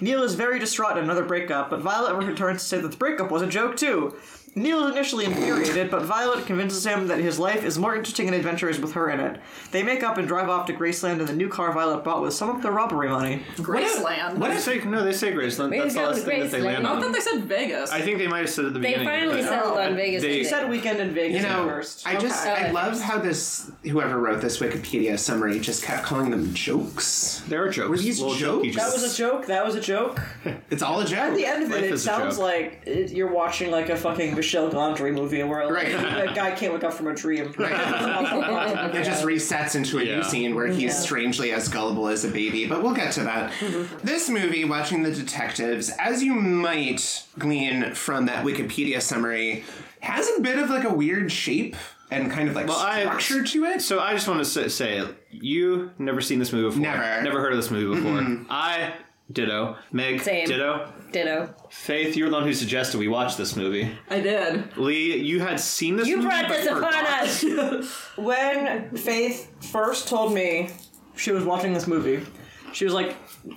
Neil 0.00 0.22
is 0.22 0.34
very 0.34 0.58
distraught 0.58 0.96
at 0.96 1.02
another 1.02 1.24
breakup, 1.24 1.70
but 1.70 1.80
Violet 1.80 2.14
returns 2.14 2.62
to 2.62 2.66
say 2.66 2.80
that 2.80 2.90
the 2.90 2.96
breakup 2.96 3.30
was 3.30 3.42
a 3.42 3.46
joke 3.46 3.76
too. 3.76 4.14
Neil 4.54 4.84
is 4.84 4.92
initially 4.92 5.24
infuriated, 5.24 5.90
but 5.90 6.02
Violet 6.02 6.44
convinces 6.44 6.86
him 6.86 7.06
that 7.08 7.18
his 7.18 7.38
life 7.38 7.64
is 7.64 7.78
more 7.78 7.96
interesting 7.96 8.26
and 8.26 8.36
adventurous 8.36 8.78
with 8.78 8.92
her 8.92 9.08
in 9.08 9.18
it. 9.18 9.40
They 9.70 9.82
make 9.82 10.02
up 10.02 10.18
and 10.18 10.28
drive 10.28 10.50
off 10.50 10.66
to 10.66 10.74
Graceland 10.74 11.20
in 11.20 11.26
the 11.26 11.32
new 11.32 11.48
car 11.48 11.72
Violet 11.72 12.04
bought 12.04 12.20
with 12.20 12.34
some 12.34 12.50
of 12.54 12.60
the 12.60 12.70
robbery 12.70 13.08
money. 13.08 13.42
Graceland. 13.56 14.36
What 14.36 14.50
they 14.50 14.58
say? 14.58 14.80
No, 14.80 15.02
they 15.02 15.12
say 15.14 15.32
Graceland. 15.32 15.70
Way 15.70 15.78
That's 15.80 15.94
the 15.94 16.02
last 16.02 16.24
thing 16.26 16.40
that 16.40 16.50
they 16.50 16.60
Graceland. 16.60 16.64
land 16.64 16.86
I 16.86 16.90
on. 16.96 17.00
thought 17.02 17.12
they 17.14 17.20
said 17.20 17.44
Vegas. 17.44 17.90
I 17.90 18.02
think 18.02 18.18
they 18.18 18.26
might 18.28 18.40
have 18.40 18.50
said 18.50 18.66
at 18.66 18.74
the 18.74 18.78
beginning. 18.78 19.06
They 19.06 19.10
beginning. 19.12 19.28
finally 19.30 19.42
but- 19.42 19.48
settled 19.48 19.78
on 19.78 19.96
Vegas. 19.96 20.22
They- 20.22 20.28
He 20.28 20.34
didn't 20.40 20.48
said 20.50 20.68
weekend 20.70 21.00
in 21.00 21.14
Vegas 21.14 21.42
You 21.42 21.48
know, 21.48 21.64
first. 21.66 22.06
I 22.06 22.16
just 22.18 22.46
Okay. 22.46 22.66
I 22.66 22.70
love 22.72 23.00
how 23.00 23.18
this 23.18 23.70
whoever 23.84 24.18
wrote 24.18 24.42
this 24.42 24.58
Wikipedia 24.58 25.18
summary 25.18 25.60
just 25.60 25.82
kept 25.82 26.04
calling 26.04 26.30
them 26.30 26.52
jokes. 26.52 27.42
There 27.48 27.64
are 27.64 27.70
jokes. 27.70 27.88
Were 27.88 27.96
these 27.96 28.20
Little 28.20 28.34
jokes? 28.36 28.76
That 28.76 28.92
was 28.92 29.02
a 29.14 29.16
joke. 29.16 29.46
That 29.46 29.64
was 29.64 29.74
a 29.76 29.80
joke. 29.80 30.20
It's 30.70 30.82
all 30.82 31.00
a 31.00 31.04
joke. 31.06 31.18
At 31.18 31.34
the 31.36 31.44
end 31.46 31.62
of 31.64 31.70
it, 31.70 31.74
Life 31.74 31.84
it 31.84 31.92
is 31.92 32.00
a 32.00 32.04
sounds 32.04 32.36
joke. 32.36 32.44
like 32.44 32.82
it, 32.86 33.10
you're 33.12 33.30
watching 33.30 33.70
like 33.70 33.90
a 33.90 33.96
fucking 33.96 34.34
Michel 34.42 34.68
Gondry 34.68 35.14
movie 35.14 35.40
where 35.44 35.64
like, 35.70 35.72
Right. 35.94 36.28
a 36.28 36.34
guy 36.34 36.50
can't 36.50 36.74
wake 36.74 36.82
up 36.82 36.92
from 36.92 37.06
a 37.06 37.14
dream. 37.14 37.54
Right. 37.56 37.70
It 38.92 39.04
just 39.04 39.24
resets 39.24 39.76
into 39.76 39.98
a 39.98 40.02
Yeah. 40.04 40.16
new 40.16 40.22
scene 40.24 40.54
where 40.56 40.66
he's 40.66 40.98
strangely 40.98 41.52
as 41.52 41.68
gullible 41.68 42.08
as 42.08 42.24
a 42.24 42.28
baby, 42.28 42.66
but 42.66 42.82
we'll 42.82 42.92
get 42.94 43.12
to 43.12 43.20
that. 43.22 43.52
this 44.02 44.28
movie, 44.28 44.64
Watching 44.64 45.04
the 45.04 45.12
Detectives, 45.12 45.90
as 46.00 46.24
you 46.24 46.34
might 46.34 47.24
glean 47.38 47.94
from 47.94 48.26
that 48.26 48.44
Wikipedia 48.44 49.00
summary, 49.00 49.62
has 50.00 50.28
a 50.36 50.40
bit 50.40 50.58
of 50.58 50.68
like 50.70 50.82
a 50.84 50.92
weird 50.92 51.30
shape 51.30 51.76
and 52.10 52.28
kind 52.32 52.48
of 52.48 52.56
like 52.56 52.66
Well, 52.66 52.78
I- 52.78 53.02
structure 53.02 53.44
to 53.44 53.64
it. 53.66 53.80
So 53.82 54.00
I 54.00 54.12
just 54.12 54.26
want 54.26 54.40
to 54.40 54.44
say, 54.44 54.66
say 54.68 55.04
you 55.30 55.92
never 55.98 56.20
seen 56.20 56.40
this 56.40 56.52
movie 56.52 56.66
before. 56.66 56.82
Never. 56.82 57.22
Never 57.22 57.40
heard 57.40 57.52
of 57.52 57.58
this 57.58 57.70
movie 57.70 57.94
before. 57.94 58.20
Mm-hmm. 58.20 58.44
I 58.50 58.92
ditto. 59.32 59.76
Meg 59.92 60.20
Same. 60.22 60.46
ditto. 60.46 60.92
Ditto. 61.12 61.54
Faith, 61.70 62.16
you're 62.16 62.28
the 62.30 62.34
one 62.36 62.44
who 62.44 62.52
suggested 62.54 62.98
we 62.98 63.08
watch 63.08 63.36
this 63.36 63.54
movie. 63.56 63.90
I 64.08 64.20
did. 64.20 64.76
Lee, 64.76 65.16
you 65.18 65.40
had 65.40 65.60
seen 65.60 65.96
this 65.96 66.06
movie. 66.06 66.10
You 66.10 66.16
movie. 66.18 66.28
brought 66.28 66.48
but 66.48 66.56
this 66.56 66.66
upon 66.66 66.82
forgot. 66.92 67.82
us. 67.82 68.08
when 68.16 68.96
Faith 68.96 69.50
first 69.72 70.08
told 70.08 70.32
me 70.34 70.70
she 71.16 71.32
was 71.32 71.44
watching 71.44 71.72
this 71.72 71.86
movie, 71.86 72.24
she 72.72 72.84
was 72.84 72.94
like, 72.94 73.14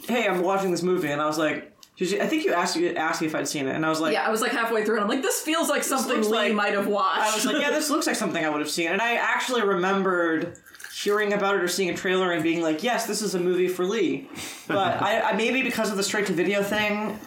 "Hey, 0.08 0.27
I'm 0.27 0.41
watching 0.41 0.72
this 0.72 0.84
movie," 0.84 1.10
and 1.10 1.22
I 1.22 1.25
was 1.25 1.38
like, 1.38 1.74
she's- 1.96 2.20
"I 2.22 2.27
think 2.27 2.44
you 2.44 2.51
asked 2.53 2.75
you 2.75 2.89
asked 2.96 3.22
me 3.22 3.27
if 3.27 3.36
I'd 3.36 3.48
seen 3.48 3.67
it," 3.67 3.75
and 3.75 3.86
I 3.86 3.89
was 3.89 4.01
like, 4.01 4.12
Yeah, 4.13 4.27
I 4.27 4.29
was 4.32 4.41
like 4.41 4.51
halfway 4.51 4.84
through, 4.84 4.96
and 4.96 5.03
I'm 5.03 5.10
like, 5.10 5.22
this 5.22 5.39
feels 5.41 5.70
like 5.70 5.84
something 5.84 6.15
looks 6.17 6.27
Lee 6.27 6.38
like- 6.38 6.53
might 6.53 6.74
have 6.74 6.88
watched. 6.88 7.22
I 7.32 7.34
was 7.36 7.46
like, 7.46 7.62
yeah, 7.62 7.72
this 7.72 7.89
looks 7.89 8.05
like 8.08 8.17
something 8.17 8.44
I 8.44 8.50
would 8.50 8.60
have 8.60 8.70
seen. 8.70 8.89
And 8.91 9.01
I 9.01 9.13
actually 9.15 9.62
remembered 9.62 10.58
hearing 10.95 11.33
about 11.33 11.55
it 11.55 11.61
or 11.61 11.67
seeing 11.67 11.89
a 11.89 11.93
trailer 11.93 12.31
and 12.31 12.41
being 12.41 12.61
like, 12.61 12.81
yes, 12.81 13.05
this 13.05 13.21
is 13.21 13.35
a 13.35 13.39
movie 13.39 13.67
for 13.67 13.85
Lee. 13.85 14.29
But 14.65 14.77
I, 15.01 15.19
I 15.21 15.33
maybe 15.33 15.61
because 15.61 15.91
of 15.91 15.97
the 15.97 16.03
straight 16.03 16.27
to 16.27 16.33
video 16.33 16.63
thing, 16.63 17.19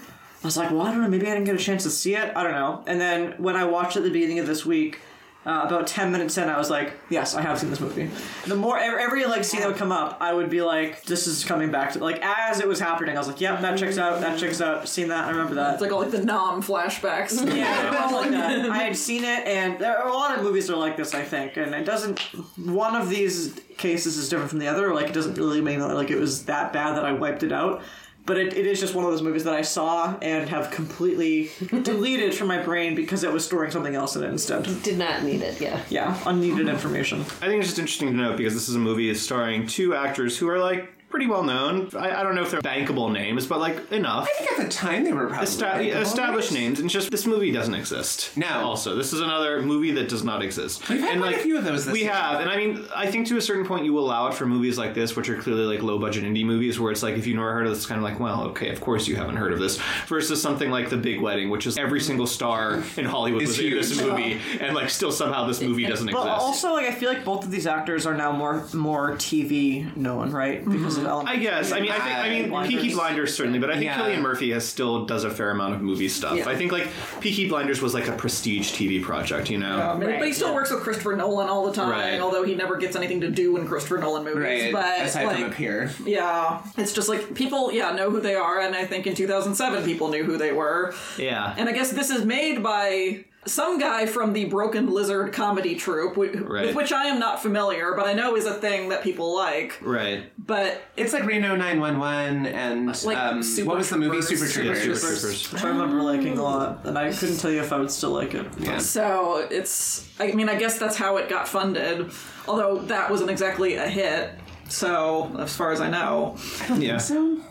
I 0.42 0.46
was 0.46 0.56
like, 0.56 0.70
well, 0.70 0.82
I 0.82 0.90
don't 0.90 1.02
know, 1.02 1.08
maybe 1.08 1.26
I 1.26 1.34
didn't 1.34 1.44
get 1.44 1.54
a 1.54 1.58
chance 1.58 1.82
to 1.82 1.90
see 1.90 2.14
it. 2.14 2.34
I 2.34 2.42
don't 2.42 2.52
know. 2.52 2.82
And 2.86 3.00
then 3.00 3.32
when 3.36 3.56
I 3.56 3.64
watched 3.64 3.96
it 3.96 4.00
at 4.00 4.04
the 4.04 4.10
beginning 4.10 4.38
of 4.38 4.46
this 4.46 4.64
week, 4.64 5.00
uh, 5.48 5.62
about 5.66 5.86
10 5.86 6.12
minutes 6.12 6.36
in, 6.36 6.48
I 6.48 6.58
was 6.58 6.68
like, 6.68 6.92
yes, 7.08 7.34
I 7.34 7.40
have 7.40 7.58
seen 7.58 7.70
this 7.70 7.80
movie. 7.80 8.10
The 8.46 8.54
more, 8.54 8.78
every, 8.78 9.02
every 9.02 9.24
like 9.24 9.44
scene 9.44 9.60
that 9.60 9.68
would 9.68 9.78
come 9.78 9.92
up, 9.92 10.18
I 10.20 10.34
would 10.34 10.50
be 10.50 10.60
like, 10.60 11.02
this 11.04 11.26
is 11.26 11.44
coming 11.44 11.70
back 11.70 11.92
to, 11.92 12.00
like, 12.00 12.20
as 12.22 12.60
it 12.60 12.68
was 12.68 12.78
happening, 12.78 13.16
I 13.16 13.18
was 13.18 13.28
like, 13.28 13.40
yep, 13.40 13.62
that 13.62 13.78
checks 13.78 13.96
out, 13.96 14.20
that 14.20 14.38
checks 14.38 14.60
out, 14.60 14.86
seen 14.86 15.08
that, 15.08 15.24
I 15.24 15.30
remember 15.30 15.54
that. 15.54 15.74
it's 15.74 15.82
like 15.82 15.90
all 15.90 16.00
like 16.00 16.10
the 16.10 16.22
Nom 16.22 16.62
flashbacks. 16.62 17.38
Yeah, 17.56 18.10
like 18.12 18.30
that. 18.30 18.70
I 18.70 18.78
had 18.78 18.96
seen 18.96 19.24
it, 19.24 19.46
and 19.46 19.78
there 19.78 19.96
are 19.96 20.08
a 20.08 20.12
lot 20.12 20.36
of 20.36 20.44
movies 20.44 20.66
that 20.66 20.74
are 20.74 20.78
like 20.78 20.96
this, 20.96 21.14
I 21.14 21.22
think. 21.22 21.56
And 21.56 21.74
it 21.74 21.84
doesn't. 21.84 22.20
One 22.58 22.94
of 22.94 23.08
these 23.08 23.58
cases 23.78 24.18
is 24.18 24.28
different 24.28 24.50
from 24.50 24.58
the 24.58 24.66
other. 24.66 24.92
Like 24.92 25.08
it 25.08 25.14
doesn't 25.14 25.38
really 25.38 25.62
mean 25.62 25.80
like 25.80 26.10
it 26.10 26.18
was 26.18 26.44
that 26.44 26.72
bad 26.72 26.96
that 26.96 27.04
I 27.04 27.12
wiped 27.12 27.42
it 27.42 27.52
out. 27.52 27.82
But 28.28 28.36
it, 28.36 28.54
it 28.58 28.66
is 28.66 28.78
just 28.78 28.94
one 28.94 29.06
of 29.06 29.10
those 29.10 29.22
movies 29.22 29.44
that 29.44 29.54
I 29.54 29.62
saw 29.62 30.14
and 30.20 30.50
have 30.50 30.70
completely 30.70 31.50
deleted 31.82 32.34
from 32.34 32.46
my 32.46 32.60
brain 32.62 32.94
because 32.94 33.24
it 33.24 33.32
was 33.32 33.42
storing 33.42 33.70
something 33.70 33.94
else 33.94 34.16
in 34.16 34.22
it 34.22 34.28
instead. 34.28 34.64
Did 34.82 34.98
not 34.98 35.22
need 35.22 35.40
it. 35.40 35.58
Yeah. 35.62 35.80
Yeah, 35.88 36.16
unneeded 36.26 36.68
information. 36.68 37.22
I 37.22 37.46
think 37.46 37.60
it's 37.60 37.68
just 37.68 37.78
interesting 37.78 38.10
to 38.10 38.14
note 38.14 38.36
because 38.36 38.52
this 38.52 38.68
is 38.68 38.74
a 38.74 38.78
movie 38.78 39.12
starring 39.14 39.66
two 39.66 39.94
actors 39.94 40.36
who 40.36 40.46
are 40.50 40.58
like 40.58 40.92
pretty 41.10 41.26
well 41.26 41.42
known. 41.42 41.88
I, 41.96 42.20
I 42.20 42.22
don't 42.22 42.34
know 42.34 42.42
if 42.42 42.50
they're 42.50 42.60
bankable 42.60 43.10
names, 43.12 43.46
but 43.46 43.58
like 43.60 43.90
enough. 43.92 44.28
I 44.28 44.38
think 44.44 44.52
at 44.60 44.64
the 44.66 44.70
time 44.72 45.04
they 45.04 45.12
were 45.12 45.26
probably 45.28 45.42
Esta- 45.92 46.00
established 46.00 46.50
right? 46.50 46.60
names, 46.60 46.80
and 46.80 46.90
just 46.90 47.10
this 47.10 47.26
movie 47.26 47.50
doesn't 47.50 47.74
exist. 47.74 48.36
No. 48.36 48.46
Also, 48.48 48.94
this 48.96 49.12
is 49.12 49.20
another 49.20 49.62
movie 49.62 49.90
that 49.92 50.08
does 50.08 50.22
not 50.22 50.42
exist. 50.42 50.88
We've 50.88 51.00
had 51.00 51.12
and 51.12 51.20
like 51.20 51.36
a 51.36 51.38
few 51.40 51.56
of 51.58 51.64
those 51.64 51.86
this 51.86 51.92
we 51.92 52.02
year. 52.02 52.12
have, 52.12 52.40
and 52.40 52.50
I 52.50 52.56
mean, 52.56 52.84
I 52.94 53.10
think 53.10 53.26
to 53.28 53.36
a 53.36 53.40
certain 53.40 53.66
point 53.66 53.84
you 53.84 53.98
allow 53.98 54.28
it 54.28 54.34
for 54.34 54.46
movies 54.46 54.76
like 54.78 54.94
this, 54.94 55.16
which 55.16 55.28
are 55.28 55.36
clearly 55.40 55.64
like 55.64 55.82
low 55.82 55.98
budget 55.98 56.24
indie 56.24 56.44
movies, 56.44 56.78
where 56.78 56.92
it's 56.92 57.02
like 57.02 57.16
if 57.16 57.26
you've 57.26 57.36
never 57.36 57.52
heard 57.52 57.64
of 57.66 57.70
this, 57.72 57.78
it's 57.78 57.86
kind 57.86 57.98
of 57.98 58.04
like, 58.04 58.20
well, 58.20 58.42
okay, 58.48 58.70
of 58.70 58.80
course 58.80 59.06
you 59.08 59.16
haven't 59.16 59.36
heard 59.36 59.52
of 59.52 59.58
this. 59.58 59.78
Versus 60.06 60.40
something 60.42 60.70
like 60.70 60.90
The 60.90 60.96
Big 60.96 61.20
Wedding, 61.20 61.48
which 61.50 61.66
is 61.66 61.78
every 61.78 62.00
single 62.00 62.26
star 62.26 62.82
in 62.96 63.04
Hollywood 63.06 63.42
It's 63.42 63.52
was 63.52 63.60
in 63.60 63.70
this 63.70 63.90
huge. 63.98 64.02
movie, 64.10 64.40
and 64.60 64.74
like 64.74 64.90
still 64.90 65.12
somehow 65.12 65.46
this 65.46 65.60
movie 65.62 65.86
doesn't 65.86 66.06
But 66.10 66.18
exist. 66.18 66.40
also, 66.40 66.72
like 66.74 66.86
I 66.86 66.92
feel 66.92 67.08
like 67.08 67.24
both 67.24 67.44
of 67.44 67.50
these 67.50 67.66
actors 67.66 68.04
are 68.06 68.14
now 68.14 68.32
more 68.32 68.64
more 68.74 69.12
TV 69.16 69.94
known, 69.96 70.30
right? 70.32 70.64
Because 70.64 70.97
of 70.98 71.06
Element. 71.06 71.28
I 71.28 71.36
guess. 71.40 71.72
I 71.72 71.80
mean, 71.80 71.90
I 71.90 71.98
think. 71.98 72.16
I 72.18 72.28
mean, 72.28 72.48
Blinders. 72.50 72.80
Peaky 72.82 72.94
Blinders 72.94 73.34
certainly, 73.34 73.58
but 73.58 73.70
I 73.70 73.74
think 73.74 73.84
Yeah. 73.84 73.98
Cillian 74.00 74.20
Murphy 74.20 74.50
has 74.52 74.66
still 74.68 75.04
does 75.06 75.24
a 75.24 75.30
fair 75.30 75.50
amount 75.50 75.74
of 75.74 75.80
movie 75.82 76.08
stuff. 76.08 76.36
Yeah. 76.36 76.48
I 76.48 76.56
think 76.56 76.72
like 76.72 76.88
Peaky 77.20 77.48
Blinders 77.48 77.80
was 77.80 77.94
like 77.94 78.08
a 78.08 78.12
prestige 78.12 78.72
TV 78.72 79.02
project, 79.02 79.50
you 79.50 79.58
know. 79.58 79.96
But 80.00 80.22
he 80.24 80.32
still 80.32 80.54
works 80.54 80.70
with 80.70 80.80
Christopher 80.80 81.16
Nolan 81.16 81.48
all 81.48 81.66
the 81.66 81.72
time, 81.72 81.90
Right. 81.90 82.20
although 82.20 82.44
he 82.44 82.54
never 82.54 82.76
gets 82.76 82.96
anything 82.96 83.20
to 83.22 83.30
do 83.30 83.56
in 83.56 83.66
Christopher 83.66 83.98
Nolan 83.98 84.24
movies. 84.24 84.42
Right, 84.42 84.72
But 84.72 85.00
aside 85.06 85.24
like, 85.26 85.36
from 85.36 85.44
up 85.46 85.54
here. 85.54 85.90
yeah, 86.04 86.60
it's 86.76 86.92
just 86.92 87.08
like 87.08 87.34
people, 87.34 87.72
yeah, 87.72 87.92
know 87.92 88.10
who 88.10 88.20
they 88.20 88.34
are, 88.34 88.60
and 88.60 88.74
I 88.74 88.84
think 88.84 89.06
in 89.06 89.14
2007 89.14 89.84
people 89.84 90.08
knew 90.08 90.24
who 90.24 90.36
they 90.36 90.52
were. 90.52 90.94
Yeah. 91.16 91.54
And 91.56 91.68
I 91.68 91.72
guess 91.72 91.90
this 91.90 92.10
is 92.10 92.24
made 92.24 92.62
by 92.62 93.24
some 93.48 93.78
guy 93.78 94.06
from 94.06 94.32
the 94.32 94.44
Broken 94.44 94.90
Lizard 94.92 95.32
comedy 95.32 95.74
troupe, 95.74 96.14
wi- 96.14 96.38
Right. 96.40 96.66
with 96.66 96.76
which 96.76 96.92
I 96.92 97.06
am 97.06 97.18
not 97.18 97.42
familiar, 97.42 97.94
but 97.96 98.06
I 98.06 98.12
know 98.12 98.36
is 98.36 98.46
a 98.46 98.54
thing 98.54 98.90
that 98.90 99.02
people 99.02 99.34
like. 99.34 99.78
right. 99.82 100.24
But 100.38 100.80
It's 100.96 101.12
like 101.12 101.24
Reno 101.24 101.56
911 101.56 102.46
and 102.46 102.86
Like 103.04 103.16
um, 103.18 103.42
Super 103.42 103.68
what 103.68 103.78
was 103.78 103.90
the 103.90 103.98
movie 103.98 104.20
Troopers. 104.20 104.52
Super 104.54 104.66
Yeah, 104.66 104.74
Troopers? 104.74 105.00
Super 105.02 105.16
Troopers. 105.20 105.52
Which 105.52 105.62
I 105.64 105.68
remember 105.68 106.02
liking 106.02 106.38
a 106.38 106.42
lot, 106.42 106.84
and 106.84 106.96
I 106.98 107.12
couldn't 107.12 107.38
tell 107.38 107.50
you 107.50 107.60
if 107.60 107.72
I 107.72 107.78
would 107.78 107.90
still 107.90 108.10
like 108.10 108.34
it. 108.34 108.46
Yeah. 108.58 108.78
so 108.78 109.46
it's, 109.50 110.08
I 110.20 110.32
mean, 110.32 110.48
I 110.48 110.54
guess 110.54 110.78
that's 110.78 110.96
how 110.96 111.16
it 111.16 111.28
got 111.28 111.48
funded, 111.48 112.10
although 112.46 112.78
that 112.86 113.10
wasn't 113.10 113.30
exactly 113.30 113.74
a 113.74 113.86
hit. 113.88 114.30
So, 114.68 115.34
as 115.38 115.56
far 115.56 115.72
as 115.72 115.80
I 115.80 115.88
know, 115.88 116.36
Yeah. 116.76 117.00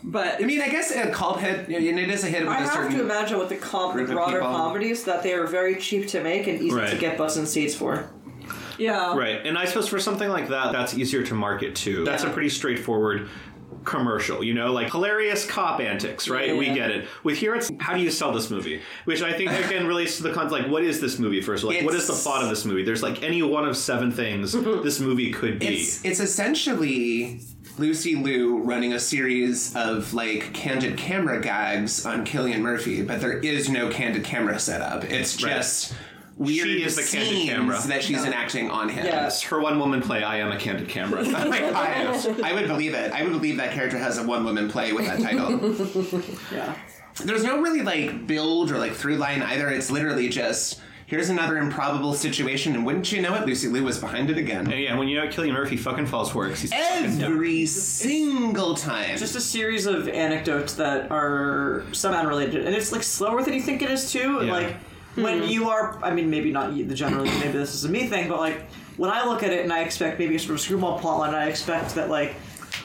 but 0.03 0.41
I 0.41 0.45
mean, 0.45 0.61
I 0.61 0.69
guess 0.69 0.91
a 0.95 1.09
cult 1.11 1.39
hit, 1.39 1.67
and 1.67 1.99
it 1.99 2.09
is 2.09 2.23
a 2.23 2.27
hit 2.27 2.41
with 2.43 2.49
I 2.49 2.57
a 2.57 2.61
have 2.63 2.73
certain. 2.73 2.91
to 2.97 3.01
imagine 3.03 3.39
with 3.39 3.49
the 3.49 3.55
com- 3.55 3.93
group 3.93 4.07
of 4.09 4.13
broader 4.15 4.37
people. 4.39 4.53
comedies 4.55 5.03
that 5.05 5.23
they 5.23 5.33
are 5.33 5.47
very 5.47 5.75
cheap 5.77 6.07
to 6.09 6.21
make 6.21 6.45
and 6.47 6.61
easy 6.61 6.75
Right. 6.75 6.89
to 6.91 6.95
get 6.97 7.17
butts 7.17 7.35
and 7.35 7.47
seats 7.47 7.73
for. 7.73 8.09
yeah, 8.77 9.15
Right. 9.17 9.43
And 9.43 9.57
I 9.57 9.65
suppose 9.65 9.87
for 9.87 9.99
something 9.99 10.29
like 10.29 10.49
that, 10.49 10.71
that's 10.71 10.93
easier 10.95 11.23
to 11.23 11.33
market 11.33 11.75
too. 11.75 12.05
That's 12.05 12.23
a 12.23 12.29
pretty 12.29 12.49
straightforward 12.49 13.27
commercial, 13.83 14.43
you 14.43 14.53
know, 14.53 14.71
like 14.73 14.91
hilarious 14.91 15.45
cop 15.45 15.79
antics, 15.79 16.27
right? 16.27 16.55
We 16.57 16.67
Yeah. 16.67 16.73
get 16.75 16.91
it. 16.91 17.07
With 17.23 17.37
here, 17.37 17.55
it's 17.55 17.71
how 17.79 17.93
do 17.95 18.01
you 18.01 18.09
sell 18.11 18.31
this 18.31 18.49
movie? 18.49 18.81
Which 19.05 19.21
I 19.21 19.33
think 19.33 19.51
again 19.51 19.87
relates 19.87 20.17
to 20.17 20.23
the 20.23 20.31
concept. 20.31 20.51
Like, 20.63 20.71
what 20.71 20.83
is 20.83 20.99
this 20.99 21.19
movie? 21.19 21.41
First, 21.41 21.63
of 21.63 21.69
all? 21.69 21.75
like, 21.75 21.85
what 21.85 21.93
is 21.95 22.07
the 22.07 22.13
It's- 22.13 22.23
plot 22.23 22.43
of 22.43 22.49
this 22.49 22.65
movie? 22.65 22.83
There's 22.83 23.03
like 23.03 23.23
any 23.23 23.41
one 23.41 23.65
of 23.67 23.77
seven 23.77 24.11
things 24.11 24.51
this 24.83 24.99
movie 24.99 25.31
could 25.31 25.59
be. 25.59 25.67
It's 25.67 26.03
it's 26.03 26.19
essentially 26.19 27.41
Lucy 27.77 28.15
Liu 28.15 28.57
running 28.59 28.93
a 28.93 28.99
series 28.99 29.75
of 29.75 30.13
like 30.13 30.53
candid 30.53 30.97
camera 30.97 31.39
gags 31.41 32.05
on 32.05 32.25
Cillian 32.25 32.59
Murphy, 32.59 33.03
but 33.03 33.21
there 33.21 33.37
is 33.39 33.69
no 33.69 33.89
candid 33.89 34.23
camera 34.23 34.59
setup. 34.59 35.03
It's 35.03 35.41
Right. 35.43 35.51
Just 36.37 36.49
weird 36.65 36.67
She 36.67 36.83
is 36.83 36.95
the 36.95 37.01
candid 37.03 37.29
scenes 37.35 37.49
camera. 37.49 37.81
that 37.87 38.03
she's 38.03 38.23
enacting 38.23 38.69
on 38.69 38.89
him. 38.89 39.05
Yes. 39.05 39.41
Her 39.43 39.59
one 39.59 39.79
woman 39.79 40.01
play. 40.01 40.23
I 40.23 40.37
am 40.37 40.51
a 40.51 40.57
candid 40.57 40.87
camera. 40.89 41.23
My 41.29 41.59
God. 41.59 42.41
I 42.43 42.53
would 42.53 42.67
believe 42.67 42.93
it. 42.93 43.11
I 43.11 43.23
would 43.23 43.31
believe 43.33 43.57
that 43.57 43.71
character 43.73 43.97
has 43.97 44.17
a 44.17 44.23
one 44.25 44.43
woman 44.45 44.69
play 44.69 44.93
with 44.93 45.05
that 45.07 45.19
title. 45.21 46.23
Yeah. 46.51 46.75
There's 47.23 47.43
no 47.43 47.59
really 47.61 47.81
like 47.81 48.27
build 48.27 48.71
or 48.71 48.77
like 48.77 48.93
through 48.93 49.17
line 49.17 49.41
either. 49.41 49.67
It's 49.69 49.89
literally 49.89 50.29
just 50.29 50.79
here's 51.07 51.29
another 51.29 51.57
improbable 51.57 52.13
situation, 52.13 52.75
and 52.75 52.85
wouldn't 52.85 53.11
you 53.11 53.21
know 53.23 53.33
it, 53.33 53.45
Lucy 53.47 53.67
Liu 53.69 53.83
was 53.83 53.97
behind 53.97 54.29
it 54.29 54.37
again. 54.37 54.69
and 54.71 54.79
yeah, 54.79 54.95
when 54.95 55.07
you 55.07 55.15
know 55.19 55.25
Cillian 55.27 55.53
Murphy 55.53 55.77
fucking 55.77 56.05
falls 56.05 56.29
for 56.29 56.45
it, 56.45 56.49
'cause 56.49 56.61
he's. 56.61 56.73
Every 56.73 57.65
single 57.65 58.75
time. 58.75 59.17
Just 59.17 59.35
a 59.35 59.41
series 59.41 59.87
of 59.87 60.07
anecdotes 60.09 60.73
that 60.75 61.09
are 61.09 61.83
somehow 61.91 62.19
unrelated, 62.19 62.65
and 62.67 62.75
it's 62.75 62.91
like 62.91 63.01
slower 63.03 63.41
than 63.41 63.53
you 63.55 63.61
think 63.61 63.81
it 63.81 63.89
is 63.89 64.11
too. 64.11 64.41
Yeah. 64.43 64.51
Like 64.51 64.75
when 65.23 65.43
hmm. 65.43 65.49
you 65.49 65.69
are, 65.69 65.97
I 66.03 66.13
mean, 66.13 66.29
maybe 66.29 66.51
not 66.51 66.75
the 66.75 66.93
generally, 66.93 67.29
maybe 67.39 67.57
this 67.57 67.73
is 67.73 67.83
a 67.83 67.89
me 67.89 68.07
thing, 68.07 68.29
but 68.29 68.39
like 68.39 68.61
when 68.97 69.09
I 69.09 69.25
look 69.25 69.43
at 69.43 69.51
it 69.51 69.63
and 69.63 69.73
I 69.73 69.81
expect 69.81 70.19
maybe 70.19 70.35
a 70.35 70.39
sort 70.39 70.55
of 70.55 70.61
screwball 70.61 70.99
plotline, 70.99 71.33
I 71.33 71.47
expect 71.47 71.95
that 71.95 72.09
like 72.09 72.35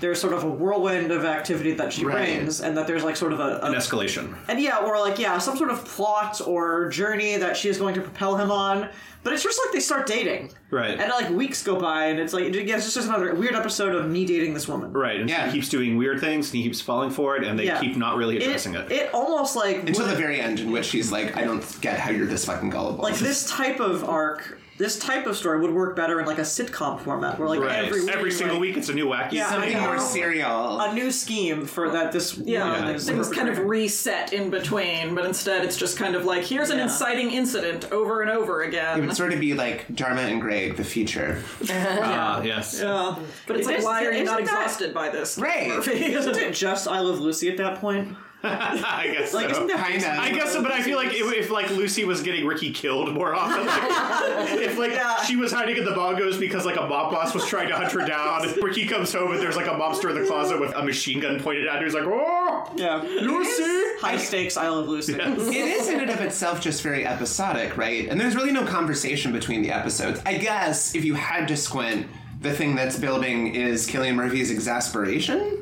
there's 0.02 0.20
sort 0.20 0.34
of 0.34 0.44
a 0.44 0.48
whirlwind 0.50 1.10
of 1.10 1.24
activity 1.24 1.72
that 1.74 1.92
she 1.94 2.04
Right. 2.04 2.16
brings, 2.36 2.60
and 2.60 2.76
that 2.76 2.86
there's 2.86 3.04
like 3.04 3.16
sort 3.16 3.32
of 3.32 3.40
a, 3.40 3.60
a 3.62 3.70
An 3.70 3.74
escalation. 3.74 4.34
and 4.48 4.60
yeah, 4.60 4.78
or 4.78 4.98
like 5.00 5.18
yeah, 5.18 5.38
some 5.38 5.56
sort 5.56 5.70
of 5.70 5.82
plot 5.86 6.40
or 6.46 6.88
journey 6.90 7.36
that 7.38 7.56
she 7.56 7.70
is 7.70 7.78
going 7.78 7.94
to 7.94 8.02
propel 8.02 8.36
him 8.36 8.50
on. 8.50 8.88
But 9.24 9.32
it's 9.32 9.44
just 9.44 9.56
like 9.64 9.72
they 9.72 9.78
start 9.78 10.06
dating, 10.06 10.50
Right. 10.72 10.98
And 10.98 11.08
like 11.08 11.30
weeks 11.30 11.62
go 11.62 11.78
by, 11.78 12.06
and 12.06 12.18
it's 12.18 12.32
like 12.32 12.52
yeah, 12.52 12.74
it's 12.76 12.92
just 12.92 13.06
another 13.08 13.32
weird 13.36 13.54
episode 13.54 13.94
of 13.94 14.10
me 14.10 14.24
dating 14.26 14.52
this 14.52 14.66
woman. 14.66 14.92
Right, 14.92 15.20
and 15.20 15.30
Yeah. 15.30 15.46
he 15.46 15.52
keeps 15.52 15.68
doing 15.68 15.96
weird 15.96 16.18
things, 16.20 16.48
and 16.50 16.56
he 16.56 16.64
keeps 16.64 16.80
falling 16.80 17.10
for 17.10 17.36
it, 17.36 17.44
and 17.44 17.56
they 17.56 17.66
Yeah. 17.66 17.78
keep 17.78 17.96
not 17.96 18.16
really 18.16 18.36
addressing 18.38 18.74
it. 18.74 18.90
It 18.90 19.10
almost 19.14 19.54
like 19.54 19.86
Until 19.86 20.06
the 20.06 20.16
very 20.16 20.40
end, 20.40 20.58
in 20.58 20.72
which 20.72 20.90
he's 20.90 21.12
like, 21.12 21.36
I 21.36 21.44
don't 21.44 21.64
get 21.80 22.00
how 22.00 22.10
you're 22.10 22.26
this 22.26 22.44
fucking 22.46 22.70
gullible. 22.70 23.04
like 23.04 23.16
this 23.18 23.48
type 23.48 23.78
of 23.78 24.02
arc, 24.08 24.58
this 24.82 24.98
type 24.98 25.26
of 25.26 25.36
story 25.36 25.60
would 25.60 25.72
work 25.72 25.94
better 25.94 26.18
in 26.20 26.26
like 26.26 26.38
a 26.38 26.42
sitcom 26.42 27.00
format, 27.00 27.38
where 27.38 27.48
like 27.48 27.60
right. 27.60 27.84
every 27.84 28.02
week, 28.04 28.32
single 28.32 28.56
like, 28.56 28.60
week, 28.60 28.76
it's 28.76 28.88
a 28.88 28.92
new 28.94 29.06
wacky. 29.06 29.32
Yeah, 29.32 29.48
Something 29.50 29.78
more 29.78 29.98
serial. 30.00 30.80
a 30.80 30.92
new 30.92 31.12
scheme 31.12 31.66
for 31.66 31.90
that 31.90 32.10
this 32.10 32.36
Yeah, 32.36 32.88
Yeah. 32.88 32.94
is 32.94 33.06
things 33.06 33.28
kind 33.28 33.48
of 33.48 33.58
reset 33.58 34.32
in 34.32 34.50
between, 34.50 35.14
but 35.14 35.24
instead 35.24 35.64
it's 35.64 35.76
just 35.76 35.96
kind 35.96 36.16
of 36.16 36.24
like 36.24 36.42
here's 36.44 36.70
an 36.70 36.78
Yeah. 36.78 36.84
inciting 36.84 37.30
incident 37.30 37.92
over 37.92 38.22
and 38.22 38.30
over 38.30 38.62
again. 38.62 38.98
It 38.98 39.06
would 39.06 39.16
sort 39.16 39.32
of 39.32 39.38
be 39.38 39.54
like 39.54 39.86
Dharma 39.94 40.22
and 40.22 40.40
Greg, 40.40 40.76
the 40.76 40.84
future. 40.84 41.40
Ah, 41.70 42.42
yes. 42.42 42.80
Yeah, 42.82 43.14
but 43.46 43.56
it's 43.56 43.66
It 43.66 43.70
like, 43.70 43.78
is- 43.78 43.84
why 43.84 44.00
are 44.04 44.10
you 44.12 44.22
isn't 44.22 44.24
not 44.26 44.36
that- 44.38 44.42
exhausted 44.42 44.92
by 44.92 45.08
this? 45.10 45.38
Right. 45.38 45.70
Isn't 45.88 46.36
it 46.36 46.54
just 46.54 46.88
I 46.88 46.98
Love 47.00 47.20
Lucy 47.20 47.48
at 47.48 47.56
that 47.58 47.80
point? 47.80 48.16
I 48.44 49.10
guess 49.12 49.32
Like, 49.34 49.46
so. 49.46 49.52
isn't 49.52 49.66
that 49.68 49.86
Kinda. 49.88 50.20
I 50.20 50.30
guess 50.30 50.52
so, 50.52 50.62
but 50.62 50.72
I 50.72 50.82
feel 50.82 50.96
like 50.96 51.12
if, 51.14 51.32
if 51.32 51.50
like 51.50 51.70
Lucy 51.70 52.04
was 52.04 52.22
getting 52.22 52.44
Ricky 52.46 52.70
killed 52.72 53.12
more 53.14 53.34
often, 53.34 53.66
like, 53.66 54.50
if 54.60 54.78
like 54.78 54.92
Yeah. 54.92 55.22
she 55.22 55.36
was 55.36 55.52
hiding 55.52 55.76
in 55.76 55.84
the 55.84 55.92
bongos 55.92 56.38
because 56.40 56.64
like 56.66 56.76
a 56.76 56.86
mob 56.86 57.12
boss 57.12 57.34
was 57.34 57.46
trying 57.46 57.68
to 57.68 57.76
hunt 57.76 57.92
her 57.92 58.04
down, 58.06 58.42
Ricky 58.62 58.86
comes 58.86 59.12
home 59.12 59.32
and 59.32 59.40
there's 59.40 59.56
like 59.56 59.66
a 59.66 59.70
mobster 59.70 60.10
in 60.10 60.20
the 60.20 60.26
closet 60.26 60.60
with 60.60 60.74
a 60.74 60.82
machine 60.84 61.20
gun 61.20 61.38
pointed 61.40 61.66
at 61.66 61.78
her. 61.78 61.84
He's 61.84 61.94
like, 61.94 62.04
"Oh, 62.06 62.70
Yeah, 62.76 62.96
Lucy!" 63.02 63.62
high 64.00 64.16
stakes 64.16 64.56
I 64.56 64.68
Love 64.68 64.88
Lucy. 64.88 65.14
It 65.14 65.20
is 65.54 65.88
in 65.88 66.00
and 66.00 66.10
of 66.10 66.20
itself 66.20 66.60
just 66.60 66.82
very 66.82 67.06
episodic, 67.06 67.76
right? 67.76 68.08
And 68.08 68.20
there's 68.20 68.34
really 68.34 68.52
no 68.52 68.64
conversation 68.64 69.32
between 69.32 69.62
the 69.62 69.70
episodes. 69.70 70.20
I 70.26 70.34
guess 70.38 70.94
if 70.94 71.04
you 71.04 71.14
had 71.14 71.46
to 71.48 71.56
squint, 71.56 72.06
the 72.40 72.52
thing 72.52 72.74
that's 72.74 72.98
building 72.98 73.54
is 73.54 73.86
Cillian 73.88 74.16
Murphy's 74.16 74.50
exasperation. 74.50 75.61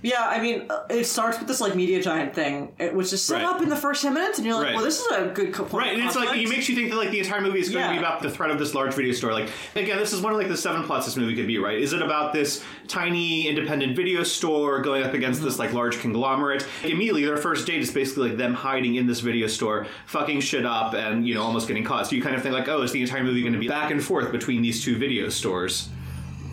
Yeah, 0.00 0.24
I 0.28 0.40
mean, 0.40 0.66
uh, 0.70 0.84
it 0.90 1.04
starts 1.04 1.38
with 1.38 1.48
this 1.48 1.60
like 1.60 1.74
media 1.74 2.00
giant 2.00 2.32
thing, 2.34 2.72
uh, 2.78 2.88
which 2.88 3.12
is 3.12 3.22
set 3.24 3.42
Right. 3.42 3.44
up 3.44 3.62
in 3.62 3.68
the 3.68 3.76
first 3.76 4.02
ten 4.02 4.14
minutes, 4.14 4.38
and 4.38 4.46
you're 4.46 4.54
like, 4.54 4.66
Right. 4.66 4.74
"Well, 4.76 4.84
this 4.84 5.00
is 5.00 5.06
a 5.10 5.32
good 5.34 5.52
point 5.52 5.72
Right, 5.72 5.94
and 5.94 6.04
it's 6.04 6.14
like 6.14 6.36
it 6.36 6.48
makes 6.48 6.68
you 6.68 6.76
think 6.76 6.90
that 6.90 6.96
like 6.96 7.10
the 7.10 7.18
entire 7.18 7.40
movie 7.40 7.58
is 7.58 7.68
going 7.70 7.84
to 7.84 7.90
be 7.92 7.98
about 7.98 8.22
the 8.22 8.30
threat 8.30 8.50
of 8.50 8.58
this 8.60 8.74
large 8.74 8.94
video 8.94 9.12
store. 9.12 9.32
Like 9.32 9.48
again, 9.74 9.98
this 9.98 10.12
is 10.12 10.20
one 10.20 10.32
of 10.32 10.38
like 10.38 10.48
the 10.48 10.56
seven 10.56 10.84
plots 10.84 11.06
this 11.06 11.16
movie 11.16 11.34
could 11.34 11.46
be. 11.48 11.58
Right? 11.58 11.78
Is 11.80 11.92
it 11.92 12.00
about 12.02 12.32
this 12.32 12.62
tiny 12.86 13.48
independent 13.48 13.96
video 13.96 14.22
store 14.22 14.80
going 14.82 15.02
up 15.02 15.14
against 15.14 15.42
this 15.42 15.58
like 15.58 15.72
large 15.72 15.98
conglomerate? 16.00 16.64
Immediately, 16.84 17.24
their 17.24 17.36
first 17.36 17.66
date 17.66 17.80
is 17.80 17.90
basically 17.90 18.28
like 18.28 18.38
them 18.38 18.54
hiding 18.54 18.94
in 18.94 19.06
this 19.08 19.18
video 19.20 19.48
store, 19.48 19.86
fucking 20.06 20.40
shit 20.42 20.64
up, 20.64 20.94
and 20.94 21.26
you 21.26 21.34
know 21.34 21.42
almost 21.42 21.66
getting 21.66 21.82
caught. 21.84 22.06
So 22.06 22.14
you 22.14 22.22
kind 22.22 22.36
of 22.36 22.42
think 22.42 22.54
like, 22.54 22.68
oh, 22.68 22.82
is 22.82 22.92
the 22.92 23.00
entire 23.00 23.24
movie 23.24 23.40
going 23.40 23.52
to 23.52 23.58
be 23.58 23.68
back 23.68 23.90
and 23.90 24.02
forth 24.02 24.30
between 24.30 24.62
these 24.62 24.84
two 24.84 24.96
video 24.96 25.28
stores? 25.28 25.88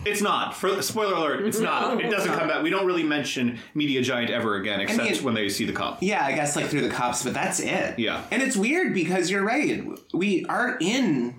It's 0.06 0.22
not. 0.22 0.54
For 0.56 0.80
spoiler 0.82 1.14
alert, 1.14 1.46
it's 1.46 1.58
not. 1.60 2.00
It 2.06 2.10
doesn't 2.10 2.32
come 2.32 2.48
back. 2.48 2.62
We 2.62 2.70
don't 2.70 2.86
really 2.86 3.02
mention 3.02 3.58
Media 3.74 4.00
Giant 4.02 4.30
ever 4.30 4.56
again, 4.56 4.80
except 4.80 5.10
mean- 5.10 5.24
when 5.24 5.34
they 5.34 5.48
see 5.48 5.64
the 5.64 5.72
cop. 5.72 6.02
Yeah, 6.02 6.24
I 6.24 6.32
guess 6.32 6.54
like 6.56 6.66
through 6.66 6.82
the 6.82 6.94
cops, 6.94 7.24
but 7.24 7.34
that's 7.34 7.60
it. 7.60 7.98
Yeah. 7.98 8.24
And 8.30 8.42
it's 8.42 8.56
weird 8.56 8.94
because 8.94 9.30
you're 9.30 9.42
right. 9.44 9.84
We 10.14 10.44
are 10.46 10.76
in 10.80 11.34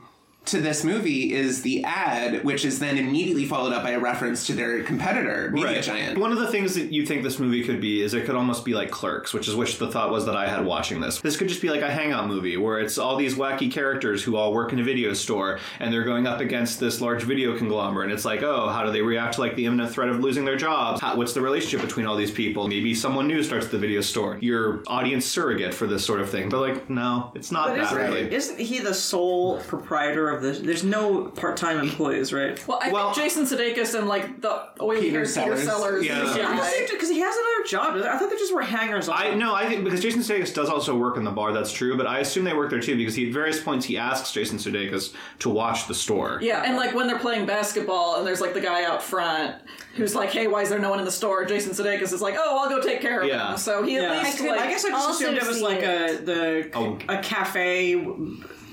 to 0.47 0.61
this 0.61 0.83
movie 0.83 1.33
is 1.33 1.61
the 1.61 1.83
ad, 1.83 2.43
which 2.43 2.65
is 2.65 2.79
then 2.79 2.97
immediately 2.97 3.45
followed 3.45 3.73
up 3.73 3.83
by 3.83 3.91
a 3.91 3.99
reference 3.99 4.47
to 4.47 4.53
their 4.53 4.83
competitor, 4.83 5.51
Media 5.51 5.81
Giant. 5.81 6.17
One 6.17 6.31
of 6.31 6.39
the 6.39 6.47
things 6.47 6.75
that 6.75 6.91
you 6.91 7.05
think 7.05 7.23
this 7.23 7.39
movie 7.39 7.63
could 7.63 7.81
be 7.81 8.01
is 8.01 8.13
it 8.13 8.25
could 8.25 8.35
almost 8.35 8.65
be 8.65 8.73
like 8.73 8.89
Clerks, 8.91 9.33
which 9.33 9.47
is 9.47 9.55
which 9.55 9.77
the 9.77 9.89
thought 9.91 10.11
was 10.11 10.25
that 10.25 10.35
I 10.35 10.47
had 10.47 10.65
watching 10.65 11.01
this. 11.01 11.19
This 11.19 11.37
could 11.37 11.47
just 11.49 11.61
be 11.61 11.69
like 11.69 11.81
a 11.81 11.91
hangout 11.91 12.27
movie 12.27 12.57
where 12.57 12.79
it's 12.79 12.97
all 12.97 13.15
these 13.15 13.35
wacky 13.35 13.71
characters 13.71 14.23
who 14.23 14.35
all 14.35 14.53
work 14.53 14.73
in 14.73 14.79
a 14.79 14.83
video 14.83 15.13
store 15.13 15.59
and 15.79 15.93
they're 15.93 16.03
going 16.03 16.27
up 16.27 16.39
against 16.39 16.79
this 16.79 17.01
large 17.01 17.23
video 17.23 17.57
conglomerate. 17.57 18.09
And 18.09 18.13
it's 18.13 18.25
like, 18.25 18.43
oh, 18.43 18.69
how 18.69 18.83
do 18.83 18.91
they 18.91 19.01
react 19.01 19.35
to 19.35 19.41
like 19.41 19.55
the 19.55 19.65
imminent 19.65 19.91
threat 19.91 20.09
of 20.09 20.19
losing 20.19 20.45
their 20.45 20.57
jobs? 20.57 21.01
How, 21.01 21.15
what's 21.15 21.33
the 21.33 21.41
relationship 21.41 21.81
between 21.81 22.05
all 22.05 22.15
these 22.15 22.31
people? 22.31 22.67
Maybe 22.67 22.93
someone 22.93 23.27
new 23.27 23.43
starts 23.43 23.67
the 23.67 23.77
video 23.77 24.01
store. 24.01 24.37
Your 24.41 24.83
audience 24.87 25.25
surrogate 25.25 25.73
for 25.73 25.87
this 25.87 26.05
sort 26.05 26.21
of 26.21 26.29
thing. 26.29 26.49
But 26.49 26.59
like, 26.61 26.89
no, 26.89 27.31
it's 27.35 27.51
not 27.51 27.67
But 27.67 27.75
that 27.75 27.83
isn't, 27.85 27.97
really. 27.97 28.33
isn't 28.33 28.59
he 28.59 28.79
the 28.79 28.93
sole 28.93 29.59
proprietor 29.61 30.29
of 30.29 30.36
this? 30.41 30.59
There's 30.59 30.83
no 30.83 31.25
part-time 31.25 31.79
employees, 31.79 32.31
right? 32.33 32.65
Well, 32.67 32.79
I 32.81 32.91
Well- 32.91 33.13
think 33.13 33.25
Jason 33.25 33.45
Sudeikis 33.45 33.97
and 33.97 34.07
like 34.07 34.41
the 34.41 34.61
oily 34.81 35.01
Peter 35.01 35.19
haired 35.19 35.27
Peter 35.27 35.57
Sellers. 35.57 35.63
Sellers. 35.63 36.05
Yeah. 36.05 36.23
is 36.23 36.33
the 36.33 36.39
Yeah. 36.39 36.57
guy. 36.57 36.87
Because 36.91 37.09
he 37.09 37.19
has 37.19 37.35
another 37.35 37.67
job. 37.67 37.95
I 38.13 38.17
thought 38.17 38.29
they 38.29 38.35
just 38.37 38.53
were 38.53 38.61
hangers 38.61 39.07
on. 39.09 39.15
I 39.17 39.33
no, 39.35 39.53
I 39.53 39.67
think 39.67 39.83
because 39.83 40.01
Jason 40.01 40.21
Sudeikis 40.21 40.53
does 40.53 40.69
also 40.69 40.95
work 40.95 41.17
in 41.17 41.23
the 41.23 41.31
bar. 41.31 41.51
That's 41.53 41.71
true, 41.71 41.95
but 41.97 42.07
I 42.07 42.19
assume 42.19 42.43
they 42.43 42.53
work 42.53 42.69
there 42.69 42.79
too 42.79 42.95
because 42.95 43.15
he, 43.15 43.27
at 43.27 43.33
various 43.33 43.59
points 43.59 43.85
he 43.85 43.97
asks 43.97 44.31
Jason 44.31 44.57
Sudeikis 44.57 45.13
to 45.39 45.49
watch 45.49 45.87
the 45.87 45.93
store. 45.93 46.39
Yeah, 46.41 46.63
and 46.65 46.75
like 46.77 46.93
when 46.95 47.07
they're 47.07 47.19
playing 47.19 47.45
basketball 47.45 48.15
and 48.17 48.25
there's 48.27 48.41
like 48.41 48.53
the 48.53 48.61
guy 48.61 48.83
out 48.85 49.01
front 49.03 49.55
who's 49.95 50.15
like, 50.15 50.29
"Hey, 50.31 50.47
why 50.47 50.61
is 50.61 50.69
there 50.69 50.79
no 50.79 50.89
one 50.89 50.99
in 50.99 51.05
the 51.05 51.11
store?" 51.11 51.45
Jason 51.45 51.71
Sudeikis 51.73 52.13
is 52.13 52.21
like, 52.21 52.35
"Oh, 52.37 52.59
I'll 52.63 52.69
go 52.69 52.81
take 52.81 53.01
care 53.01 53.21
of 53.21 53.27
Yeah. 53.27 53.51
him." 53.51 53.57
So 53.57 53.83
he 53.83 53.95
Yeah. 53.95 54.03
at 54.03 54.11
I, 54.11 54.23
least 54.23 54.37
could- 54.37 54.47
like 54.47 54.59
I 54.61 54.67
guess 54.69 54.85
I 54.85 54.89
just 54.89 55.09
assumed 55.21 55.37
it 55.37 55.47
was 55.47 55.57
see 55.57 55.63
like 55.63 55.83
a 55.83 56.17
the 56.23 56.69
Oh. 56.75 56.97
a 57.09 57.17
cafe 57.17 57.95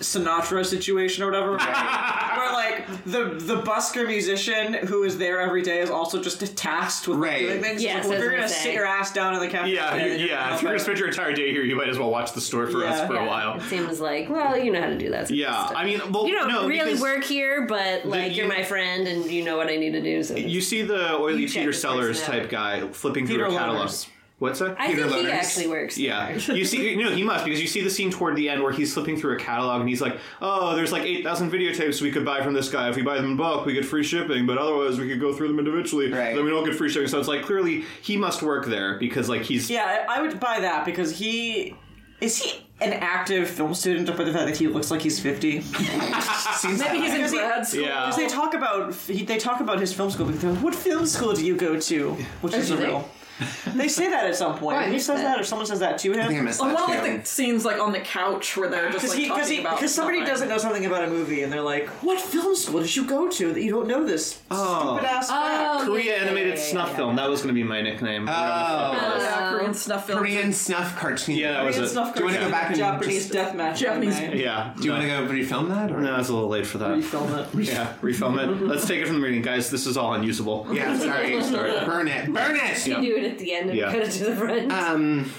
Sinatra 0.04 0.64
situation 0.64 1.22
or 1.22 1.26
whatever, 1.26 1.50
where 1.56 2.52
like 2.52 2.86
the 3.04 3.24
the 3.44 3.62
busker 3.62 4.06
musician 4.06 4.74
who 4.74 5.02
is 5.04 5.18
there 5.18 5.40
every 5.40 5.62
day 5.62 5.80
is 5.80 5.90
also 5.90 6.22
just 6.22 6.40
tasked 6.56 7.08
with 7.08 7.18
Right. 7.18 7.40
doing 7.40 7.62
things. 7.62 7.82
Yes, 7.82 8.04
like, 8.04 8.04
well, 8.04 8.12
I 8.12 8.14
if 8.14 8.18
was 8.18 8.18
you're 8.20 8.30
gonna 8.30 8.36
gonna 8.42 8.48
say. 8.48 8.62
sit 8.64 8.74
your 8.74 8.86
ass 8.86 9.12
down 9.12 9.34
in 9.34 9.40
the 9.40 9.48
cafe, 9.48 9.72
Yeah, 9.74 9.96
then 9.96 10.20
you- 10.20 10.26
yeah. 10.26 10.54
If 10.54 10.62
you're 10.62 10.70
gonna 10.72 10.82
spend 10.82 10.98
your 10.98 11.08
entire 11.08 11.32
day 11.32 11.50
here, 11.50 11.62
you 11.64 11.76
might 11.76 11.88
as 11.88 11.98
well 11.98 12.10
watch 12.10 12.32
the 12.32 12.40
store 12.40 12.66
for 12.66 12.84
us 12.84 12.98
Yeah. 12.98 13.06
for 13.06 13.16
a 13.16 13.24
while. 13.26 13.56
It 13.58 13.62
seems 13.64 14.00
like, 14.00 14.28
well, 14.28 14.56
you 14.58 14.70
know 14.72 14.80
how 14.80 14.88
to 14.88 14.98
do 14.98 15.10
that. 15.10 15.30
Yeah, 15.30 15.66
stuff. 15.66 15.76
I 15.76 15.84
mean, 15.84 16.00
well, 16.12 16.26
you 16.28 16.34
don't 16.34 16.48
no, 16.48 16.66
really 16.68 17.00
work 17.00 17.24
here, 17.24 17.66
but 17.66 18.04
like 18.06 18.30
you- 18.36 18.42
you, 18.42 18.44
are 18.44 18.48
my 18.48 18.62
friend 18.64 19.06
and 19.08 19.30
you 19.30 19.44
know 19.44 19.56
what 19.56 19.68
I 19.68 19.76
need 19.76 19.92
to 19.92 20.00
do. 20.02 20.22
So 20.22 20.34
You 20.36 20.60
see 20.60 20.82
the 20.82 21.14
oily 21.16 21.42
You 21.42 21.48
Peter 21.48 21.72
Sellers 21.72 22.22
type 22.22 22.48
guy 22.50 22.86
flipping 22.88 23.26
Peter 23.26 23.46
through 23.46 23.54
a 23.56 23.58
catalog. 23.58 23.88
Loners. 23.88 24.06
What's 24.40 24.58
that? 24.58 24.76
I 24.80 24.88
Peter 24.88 25.08
think 25.08 25.26
he 25.26 25.32
actually 25.32 25.68
works. 25.68 25.96
Yeah, 25.96 26.36
there. 26.36 26.56
you 26.56 26.64
see, 26.64 26.90
you 26.90 27.04
no, 27.04 27.10
he 27.14 27.22
must 27.22 27.44
because 27.44 27.60
you 27.60 27.68
see 27.68 27.82
the 27.82 27.90
scene 27.90 28.10
toward 28.10 28.34
the 28.34 28.48
end 28.48 28.62
where 28.62 28.72
he's 28.72 28.92
flipping 28.92 29.16
through 29.16 29.36
a 29.36 29.38
catalog 29.38 29.80
and 29.80 29.88
he's 29.88 30.00
like, 30.00 30.18
"Oh, 30.42 30.74
there's 30.74 30.90
like 30.90 31.04
eight 31.04 31.22
thousand 31.22 31.52
videotapes 31.52 32.02
we 32.02 32.10
could 32.10 32.24
buy 32.24 32.42
from 32.42 32.52
this 32.52 32.68
guy. 32.68 32.88
If 32.88 32.96
we 32.96 33.02
buy 33.02 33.14
them 33.16 33.26
in 33.26 33.36
bulk, 33.36 33.64
we 33.64 33.74
get 33.74 33.84
free 33.84 34.02
shipping, 34.02 34.44
but 34.44 34.58
otherwise 34.58 34.98
we 34.98 35.08
could 35.08 35.20
go 35.20 35.32
through 35.32 35.48
them 35.48 35.58
individually. 35.60 36.10
Right. 36.10 36.34
Then 36.34 36.44
we 36.44 36.50
don't 36.50 36.64
get 36.64 36.74
free 36.74 36.90
shipping." 36.90 37.08
So 37.08 37.18
it's 37.20 37.28
like 37.28 37.44
clearly 37.44 37.84
he 38.02 38.16
must 38.16 38.42
work 38.42 38.66
there 38.66 38.98
because 38.98 39.28
like 39.28 39.42
he's 39.42 39.70
Yeah, 39.70 40.04
I 40.08 40.18
I 40.18 40.22
would 40.22 40.40
buy 40.40 40.60
that 40.60 40.84
because 40.84 41.16
he 41.16 41.76
is 42.20 42.42
he 42.42 42.66
an 42.80 42.92
active 42.92 43.48
film 43.48 43.72
student 43.72 44.08
by 44.16 44.24
the 44.24 44.32
fact 44.32 44.46
that 44.46 44.56
he 44.56 44.66
looks 44.66 44.90
like 44.90 45.00
he's 45.00 45.20
fifty. 45.20 45.60
Seems 46.56 46.80
maybe 46.80 46.98
he's 47.00 47.12
in 47.12 47.16
Because 47.18 47.32
he- 47.32 47.38
grad 47.38 47.66
school. 47.66 47.82
Yeah. 47.82 48.00
Because 48.06 48.16
they 48.16 48.26
talk 48.26 48.54
about 48.54 48.94
he, 48.94 49.24
they 49.24 49.38
talk 49.38 49.60
about 49.60 49.78
his 49.78 49.92
film 49.92 50.10
school. 50.10 50.26
Because 50.26 50.42
they're 50.42 50.52
like, 50.52 50.62
what 50.62 50.74
film 50.74 51.06
school 51.06 51.32
do 51.34 51.46
you 51.46 51.56
go 51.56 51.78
to? 51.78 52.12
Which 52.40 52.54
oh, 52.54 52.58
is 52.58 52.68
do 52.68 52.76
they? 52.76 52.86
real. 52.86 53.08
They 53.74 53.88
say 53.88 54.08
that 54.08 54.26
at 54.26 54.36
some 54.36 54.56
point. 54.56 54.76
Oh, 54.76 54.80
I 54.80 54.88
he 54.90 55.00
says 55.00 55.20
that. 55.20 55.34
that. 55.34 55.40
or 55.40 55.44
someone 55.44 55.66
says 55.66 55.80
that 55.80 55.98
to 55.98 56.10
I 56.12 56.14
think 56.14 56.28
I 56.28 56.32
him. 56.34 56.44
missed 56.44 56.60
that 56.60 56.72
one 56.72 56.76
of 56.76 56.86
too. 57.04 57.10
like 57.10 57.22
the 57.22 57.28
scenes 57.28 57.64
like 57.64 57.80
on 57.80 57.90
the 57.92 57.98
couch 57.98 58.56
where 58.56 58.68
they're 58.68 58.90
just 58.92 59.02
Because 59.04 59.10
like 59.10 59.18
he, 59.18 59.26
talking 59.28 59.36
because 59.40 59.50
he, 59.50 59.60
about 59.60 59.76
because 59.76 59.94
somebody 59.94 60.18
something. 60.18 60.32
doesn't 60.32 60.48
know 60.48 60.58
something 60.58 60.86
about 60.86 61.02
a 61.04 61.08
movie, 61.08 61.42
and 61.42 61.52
they're 61.52 61.60
like, 61.60 61.88
"What 62.04 62.20
film 62.20 62.54
school 62.54 62.80
did 62.80 62.94
you 62.94 63.04
go 63.04 63.28
to 63.28 63.52
that 63.52 63.60
you 63.60 63.72
don't 63.72 63.88
know 63.88 64.04
this 64.06 64.40
Oh. 64.52 64.96
stupid 64.98 65.10
ass 65.10 65.28
fact?" 65.28 65.80
Oh, 65.82 65.84
Korea 65.86 66.04
yeah, 66.04 66.12
yeah, 66.12 66.22
animated 66.26 66.54
yeah, 66.54 66.60
yeah, 66.60 66.70
snuff 66.70 66.88
yeah. 66.90 66.96
film. 66.96 67.16
That 67.16 67.28
was 67.28 67.40
going 67.42 67.48
to 67.48 67.60
be 67.60 67.64
my 67.64 67.82
nickname. 67.82 68.26
Whatever 68.26 68.44
the 68.46 68.54
fuck 68.54 68.94
it 68.94 69.00
oh, 69.10 69.14
was. 69.14 69.22
Yeah, 69.24 69.50
Korean 69.50 69.74
snuff 69.74 70.06
film. 70.06 70.18
Korean 70.20 70.52
snuff 70.52 70.96
cartoon. 70.96 71.34
Yeah, 71.34 71.52
that 71.54 71.64
was 71.64 71.74
Korean 71.74 71.84
it. 71.88 71.92
snuff 71.92 72.14
Do 72.14 72.20
you 72.20 72.26
wanna 72.26 72.38
cartoon, 72.38 72.52
go 72.52 72.56
back 72.56 72.68
and 72.70 72.78
Japanese 72.78 73.28
just- 73.28 73.34
deathmatch? 73.54 73.76
Japanese- 73.78 74.14
anime. 74.16 74.38
Yeah. 74.38 74.72
Do 74.76 74.84
you 74.84 74.90
want 74.92 75.02
to 75.02 75.08
go 75.08 75.26
refilm 75.26 75.68
that? 75.70 75.90
Or? 75.90 76.00
No, 76.00 76.16
it's 76.20 76.28
a 76.28 76.32
little 76.34 76.48
late 76.48 76.66
for 76.66 76.78
that. 76.78 76.96
Refilm 76.98 77.36
it. 77.58 77.64
Yeah, 77.74 77.92
refilm 78.02 78.38
it. 78.40 78.62
Let's 78.62 78.86
take 78.86 79.00
it 79.00 79.06
from 79.06 79.16
the 79.16 79.22
beginning, 79.22 79.42
guys. 79.42 79.70
This 79.70 79.86
is 79.86 79.96
all 79.96 80.14
unusable. 80.14 80.66
Yeah, 80.74 80.96
sorry. 80.96 81.40
Burn 81.40 82.06
it. 82.08 82.32
Burn 82.32 82.56
it. 82.56 82.86
Yeah. 82.86 83.00
do 83.00 83.16
it 83.16 83.23
at 83.24 83.38
the 83.38 83.54
end 83.54 83.70
and 83.70 83.78
Yeah. 83.78 83.90
cut 83.90 84.02
it 84.02 84.10
to 84.12 84.24
the 84.24 84.36
front. 84.36 84.72
Um, 84.72 85.32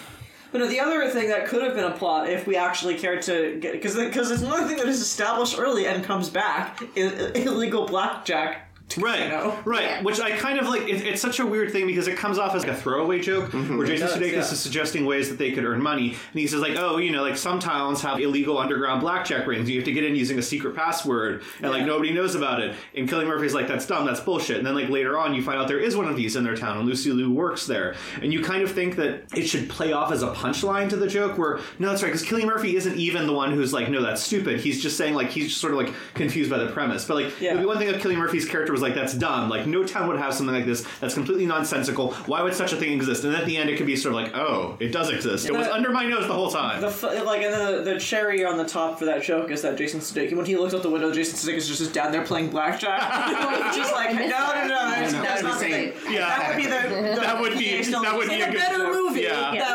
But 0.52 0.60
no, 0.60 0.68
the 0.68 0.80
other 0.80 1.10
thing 1.10 1.28
that 1.30 1.48
could 1.48 1.62
have 1.64 1.76
been 1.76 1.84
a 1.84 1.92
plot 1.92 2.30
if 2.30 2.48
we 2.48 2.56
actually 2.56 2.96
cared 2.98 3.22
to 3.24 3.58
get 3.60 3.74
because 3.74 3.96
because 3.96 4.32
it's 4.32 4.42
another 4.42 4.66
thing 4.68 4.78
that 4.78 4.88
is 4.88 5.02
established 5.02 5.60
early 5.60 5.86
and 5.86 6.02
comes 6.04 6.30
back 6.30 6.82
is 6.96 7.12
illegal 7.36 7.86
blackjack. 7.86 8.65
Right, 8.98 9.24
You 9.24 9.30
know? 9.30 9.60
right. 9.66 10.04
Which 10.04 10.20
I 10.22 10.38
kind 10.38 10.60
of 10.60 10.68
like. 10.70 10.84
It, 10.84 11.02
it's 11.06 11.22
such 11.22 11.40
a 11.40 11.46
weird 11.46 11.72
thing 11.72 11.88
because 11.88 12.08
it 12.08 12.18
comes 12.18 12.38
off 12.38 12.56
as 12.56 12.64
like 12.64 12.72
a 12.72 12.76
throwaway 12.78 13.20
joke 13.20 13.52
where 13.52 13.86
Jason 13.86 14.08
does, 14.08 14.16
Sudeikis 14.16 14.32
yeah. 14.34 14.40
is 14.40 14.60
suggesting 14.60 15.06
ways 15.06 15.28
that 15.30 15.38
they 15.38 15.52
could 15.52 15.66
earn 15.66 15.82
money, 15.82 16.10
and 16.12 16.40
he 16.40 16.46
says 16.48 16.62
like, 16.62 16.78
"Oh, 16.78 16.98
you 16.98 17.12
know, 17.12 17.22
like 17.24 17.36
some 17.36 17.60
towns 17.60 18.02
have 18.04 18.20
illegal 18.20 18.58
underground 18.58 19.02
blackjack 19.02 19.48
rings. 19.48 19.70
You 19.70 19.78
have 19.78 19.86
to 19.86 19.92
get 19.92 20.04
in 20.04 20.16
using 20.16 20.38
a 20.40 20.42
secret 20.42 20.76
password, 20.76 21.44
and 21.62 21.72
like 21.72 21.86
nobody 21.86 22.14
knows 22.14 22.36
about 22.36 22.62
it." 22.62 22.76
And 22.96 23.10
Cillian 23.10 23.28
Murphy's 23.28 23.54
like, 23.56 23.68
"That's 23.68 23.86
dumb. 23.88 24.06
That's 24.06 24.20
bullshit." 24.22 24.58
And 24.58 24.66
then 24.68 24.76
like 24.76 24.88
later 24.90 25.18
on, 25.18 25.34
you 25.34 25.42
find 25.42 25.58
out 25.60 25.68
there 25.68 25.80
is 25.80 25.98
one 25.98 26.08
of 26.08 26.16
these 26.16 26.36
in 26.36 26.44
their 26.44 26.56
town, 26.56 26.78
and 26.78 26.88
Lucy 26.88 27.12
Liu 27.12 27.32
works 27.32 27.66
there, 27.66 27.96
and 28.22 28.32
you 28.32 28.42
kind 28.44 28.62
of 28.64 28.72
think 28.72 28.96
that 28.98 29.24
it 29.36 29.48
should 29.48 29.68
play 29.68 29.94
off 29.94 30.12
as 30.12 30.22
a 30.22 30.32
punchline 30.32 30.90
to 30.92 30.96
the 30.96 31.08
joke. 31.08 31.38
Where 31.40 31.60
no, 31.80 31.90
that's 31.90 32.04
right, 32.04 32.14
because 32.14 32.26
Cillian 32.26 32.46
Murphy 32.46 32.76
isn't 32.76 32.96
even 32.98 33.26
the 33.26 33.34
one 33.34 33.52
who's 33.52 33.74
like, 33.74 33.90
"No, 33.90 34.02
that's 34.04 34.22
stupid." 34.24 34.60
He's 34.62 34.82
just 34.82 34.96
saying 34.96 35.16
like 35.16 35.32
he's 35.32 35.48
just 35.48 35.60
sort 35.60 35.74
of 35.74 35.80
like 35.80 35.92
confused 36.14 36.52
by 36.52 36.60
the 36.60 36.68
premise. 36.72 37.04
But 37.06 37.16
like 37.16 37.42
Yeah. 37.42 37.62
one 37.66 37.80
thing 37.80 37.90
of 37.90 37.96
Cillian 38.00 38.18
Murphy's 38.18 38.46
character 38.48 38.75
was 38.76 38.82
like, 38.82 38.96
"That's 38.96 39.14
dumb. 39.14 39.50
Like, 39.50 39.66
no 39.68 39.84
town 39.84 40.08
would 40.08 40.18
have 40.18 40.34
something 40.34 40.56
like 40.56 40.66
this. 40.66 40.86
That's 41.02 41.14
completely 41.14 41.46
nonsensical. 41.46 42.14
Why 42.28 42.42
would 42.42 42.54
such 42.54 42.74
a 42.74 42.76
thing 42.78 42.92
exist?" 42.94 43.24
And 43.24 43.36
at 43.36 43.46
the 43.46 43.58
end, 43.58 43.70
it 43.70 43.78
could 43.78 43.86
be 43.88 43.96
sort 43.96 44.14
of 44.16 44.22
like, 44.22 44.36
"Oh, 44.36 44.76
it 44.80 44.90
does 44.92 45.10
exist. 45.10 45.46
It 45.48 45.54
was 45.54 45.68
under 45.68 45.92
my 45.92 46.06
nose 46.06 46.28
the 46.28 46.34
whole 46.34 46.52
time." 46.52 46.82
The 46.82 46.90
fu- 46.92 47.08
like 47.24 47.42
and 47.42 47.54
the, 47.54 47.94
the 47.94 48.00
cherry 48.00 48.46
on 48.46 48.58
the 48.58 48.66
top 48.66 49.00
for 49.00 49.06
that 49.06 49.24
joke 49.24 49.50
is 49.52 49.62
that 49.62 49.78
Jason 49.78 50.00
Sudeikis 50.02 50.36
when 50.36 50.46
he 50.46 50.56
looks 50.58 50.74
out 50.74 50.84
the 50.84 50.90
window, 50.90 51.12
Jason 51.12 51.36
Sudeikis 51.38 51.58
is 51.70 51.78
just 51.78 51.94
down 51.94 52.12
there 52.12 52.24
playing 52.24 52.50
blackjack. 52.50 53.00
just 53.76 53.94
like 53.94 54.14
no, 54.14 54.20
no, 54.20 54.28
no, 54.28 54.68
that's, 54.68 55.14
no, 55.14 55.22
that's 55.22 55.42
no, 55.44 55.50
not 55.50 55.60
the 55.60 55.60
same. 55.60 55.92
thing. 55.94 56.14
Yeah. 56.14 56.28
that 56.28 56.48
would 56.50 56.58
be 56.58 56.64
the, 56.66 57.12
the 57.16 57.22
That 57.22 57.42
would 57.42 57.54
be- 57.58 57.70
occasional- 57.74 58.02
that 58.02 58.16
would 58.16 58.28
be 58.30 58.36
In 58.36 58.42
a 58.42 58.46
a 58.46 58.52
good 58.52 58.58
better 58.58 58.78
joke. 58.86 58.94
movie, 58.94 59.22
Yeah. 59.22 59.30
that 59.30 59.54
Yeah. 59.56 59.75